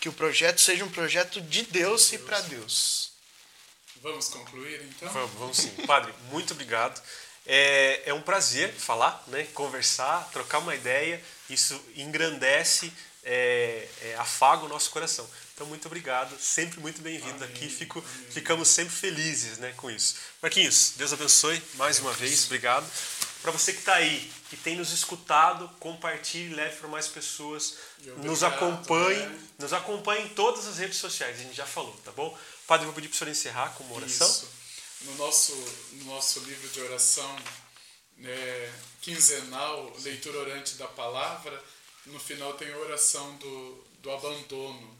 que 0.00 0.08
o 0.08 0.12
projeto 0.12 0.60
seja 0.60 0.84
um 0.84 0.90
projeto 0.90 1.40
de 1.40 1.62
Deus 1.62 2.12
e 2.12 2.18
para 2.18 2.40
Deus. 2.40 3.13
Vamos 4.04 4.28
concluir 4.28 4.82
então? 4.82 5.10
Vamos, 5.10 5.30
vamos 5.38 5.56
sim. 5.56 5.70
Padre, 5.86 6.12
muito 6.30 6.52
obrigado. 6.52 7.02
É, 7.46 8.02
é 8.04 8.12
um 8.12 8.20
prazer 8.20 8.70
falar, 8.74 9.24
né, 9.28 9.44
conversar, 9.54 10.28
trocar 10.30 10.58
uma 10.58 10.74
ideia. 10.74 11.24
Isso 11.48 11.82
engrandece, 11.96 12.92
é, 13.24 13.88
é, 14.02 14.14
afaga 14.16 14.66
o 14.66 14.68
nosso 14.68 14.90
coração. 14.90 15.26
Então, 15.54 15.66
muito 15.66 15.86
obrigado. 15.86 16.38
Sempre 16.38 16.80
muito 16.80 17.00
bem-vindo 17.00 17.42
aqui. 17.44 17.66
Fico, 17.66 18.02
ficamos 18.28 18.68
sempre 18.68 18.92
felizes 18.92 19.56
né, 19.56 19.72
com 19.74 19.90
isso. 19.90 20.16
Marquinhos, 20.42 20.92
Deus 20.98 21.10
abençoe 21.14 21.62
mais 21.76 21.98
uma 21.98 22.12
vez. 22.12 22.44
Obrigado. 22.44 22.86
Para 23.40 23.52
você 23.52 23.72
que 23.72 23.78
está 23.78 23.94
aí, 23.94 24.30
que 24.50 24.56
tem 24.56 24.76
nos 24.76 24.92
escutado, 24.92 25.66
compartilhe, 25.80 26.54
leve 26.54 26.76
para 26.76 26.88
mais 26.88 27.08
pessoas. 27.08 27.76
Obrigado, 27.98 28.24
nos 28.24 28.42
acompanhe, 28.42 29.18
né? 29.18 29.38
nos 29.58 29.72
acompanhe 29.72 30.24
em 30.26 30.28
todas 30.28 30.66
as 30.66 30.76
redes 30.76 30.98
sociais. 30.98 31.38
A 31.38 31.42
gente 31.42 31.56
já 31.56 31.66
falou, 31.66 31.94
tá 32.04 32.12
bom? 32.12 32.36
Padre, 32.66 32.86
vou 32.86 32.94
pedir 32.94 33.08
para 33.08 33.14
o 33.14 33.18
senhor 33.18 33.30
encerrar 33.30 33.74
com 33.74 33.84
uma 33.84 33.96
oração. 33.96 34.26
Isso. 34.26 34.48
No 35.02 35.16
nosso, 35.16 35.52
no 35.92 36.04
nosso 36.06 36.40
livro 36.40 36.68
de 36.70 36.80
oração 36.80 37.36
é, 38.22 38.72
quinzenal, 39.02 39.94
leitura 40.00 40.38
orante 40.38 40.76
da 40.76 40.88
palavra, 40.88 41.62
no 42.06 42.18
final 42.18 42.54
tem 42.54 42.72
a 42.72 42.78
oração 42.78 43.36
do, 43.36 43.84
do 43.98 44.10
abandono. 44.10 44.98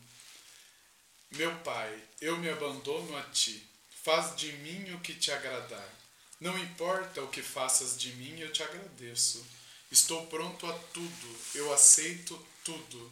Meu 1.30 1.54
Pai, 1.60 2.02
eu 2.20 2.36
me 2.36 2.50
abandono 2.50 3.16
a 3.16 3.22
Ti. 3.22 3.66
Faz 4.02 4.36
de 4.36 4.52
mim 4.52 4.92
o 4.92 5.00
que 5.00 5.14
te 5.14 5.32
agradar. 5.32 5.88
Não 6.38 6.58
importa 6.58 7.22
o 7.22 7.28
que 7.28 7.40
faças 7.40 7.98
de 7.98 8.12
mim, 8.14 8.38
eu 8.40 8.52
te 8.52 8.62
agradeço. 8.62 9.44
Estou 9.90 10.26
pronto 10.26 10.66
a 10.66 10.72
tudo, 10.92 11.38
eu 11.54 11.72
aceito 11.72 12.38
tudo. 12.62 13.10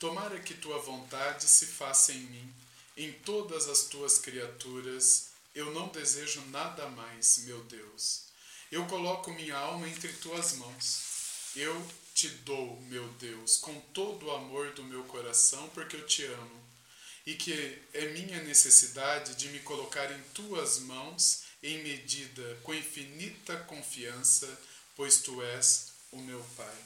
Tomara 0.00 0.40
que 0.40 0.54
tua 0.54 0.78
vontade 0.80 1.44
se 1.44 1.66
faça 1.66 2.12
em 2.12 2.18
mim 2.18 2.61
em 2.96 3.12
todas 3.12 3.68
as 3.68 3.84
tuas 3.84 4.18
criaturas, 4.18 5.28
eu 5.54 5.72
não 5.72 5.88
desejo 5.88 6.40
nada 6.46 6.88
mais, 6.88 7.38
meu 7.44 7.62
Deus. 7.64 8.24
Eu 8.70 8.86
coloco 8.86 9.30
minha 9.32 9.56
alma 9.56 9.88
entre 9.88 10.12
tuas 10.14 10.54
mãos. 10.54 11.02
Eu 11.54 11.86
te 12.14 12.28
dou, 12.28 12.80
meu 12.82 13.06
Deus, 13.14 13.58
com 13.58 13.78
todo 13.92 14.26
o 14.26 14.30
amor 14.30 14.72
do 14.72 14.84
meu 14.84 15.04
coração, 15.04 15.68
porque 15.70 15.96
eu 15.96 16.06
te 16.06 16.24
amo. 16.24 16.62
E 17.26 17.34
que 17.34 17.78
é 17.92 18.06
minha 18.12 18.42
necessidade 18.42 19.34
de 19.36 19.48
me 19.48 19.60
colocar 19.60 20.10
em 20.10 20.22
tuas 20.34 20.80
mãos 20.80 21.42
em 21.62 21.82
medida 21.82 22.58
com 22.62 22.74
infinita 22.74 23.56
confiança, 23.64 24.48
pois 24.96 25.18
tu 25.20 25.40
és 25.42 25.92
o 26.10 26.16
meu 26.16 26.42
Pai. 26.56 26.78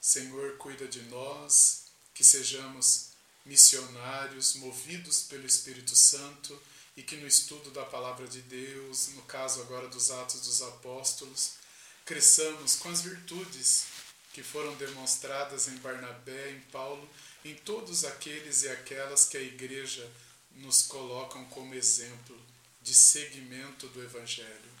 Senhor, 0.00 0.58
cuida 0.58 0.86
de 0.86 1.00
nós, 1.04 1.84
que 2.12 2.22
sejamos 2.22 3.13
missionários 3.44 4.54
movidos 4.56 5.22
pelo 5.22 5.46
Espírito 5.46 5.94
Santo 5.94 6.60
e 6.96 7.02
que 7.02 7.16
no 7.16 7.26
estudo 7.26 7.70
da 7.70 7.84
palavra 7.84 8.26
de 8.26 8.40
Deus, 8.42 9.08
no 9.08 9.22
caso 9.22 9.60
agora 9.60 9.88
dos 9.88 10.10
Atos 10.10 10.40
dos 10.42 10.62
Apóstolos, 10.62 11.54
cresçamos 12.04 12.76
com 12.76 12.88
as 12.88 13.02
virtudes 13.02 13.86
que 14.32 14.42
foram 14.42 14.74
demonstradas 14.76 15.68
em 15.68 15.76
Barnabé, 15.76 16.50
em 16.50 16.60
Paulo 16.72 17.08
em 17.44 17.54
todos 17.54 18.04
aqueles 18.04 18.62
e 18.62 18.68
aquelas 18.68 19.26
que 19.26 19.36
a 19.36 19.42
Igreja 19.42 20.10
nos 20.56 20.82
colocam 20.82 21.44
como 21.46 21.74
exemplo 21.74 22.40
de 22.80 22.94
seguimento 22.94 23.86
do 23.88 24.02
Evangelho. 24.02 24.72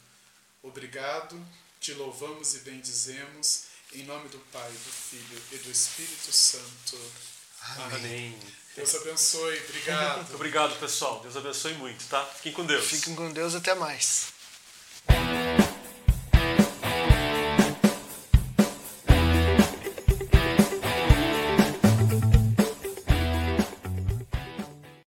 Obrigado, 0.62 1.38
te 1.78 1.92
louvamos 1.92 2.54
e 2.54 2.60
bendizemos, 2.60 3.64
em 3.92 4.04
nome 4.04 4.28
do 4.30 4.38
Pai, 4.50 4.70
do 4.70 4.92
Filho 4.92 5.42
e 5.52 5.56
do 5.58 5.70
Espírito 5.70 6.32
Santo. 6.32 6.98
Amém. 7.92 8.38
Deus 8.76 8.94
abençoe. 8.94 9.58
Obrigado. 9.68 10.16
Muito 10.16 10.34
obrigado, 10.34 10.78
pessoal. 10.80 11.20
Deus 11.20 11.36
abençoe 11.36 11.74
muito, 11.74 12.04
tá? 12.08 12.24
Fiquem 12.24 12.52
com 12.52 12.64
Deus. 12.64 12.84
Fiquem 12.84 13.14
com 13.14 13.32
Deus. 13.32 13.54
Até 13.54 13.74
mais. 13.74 14.32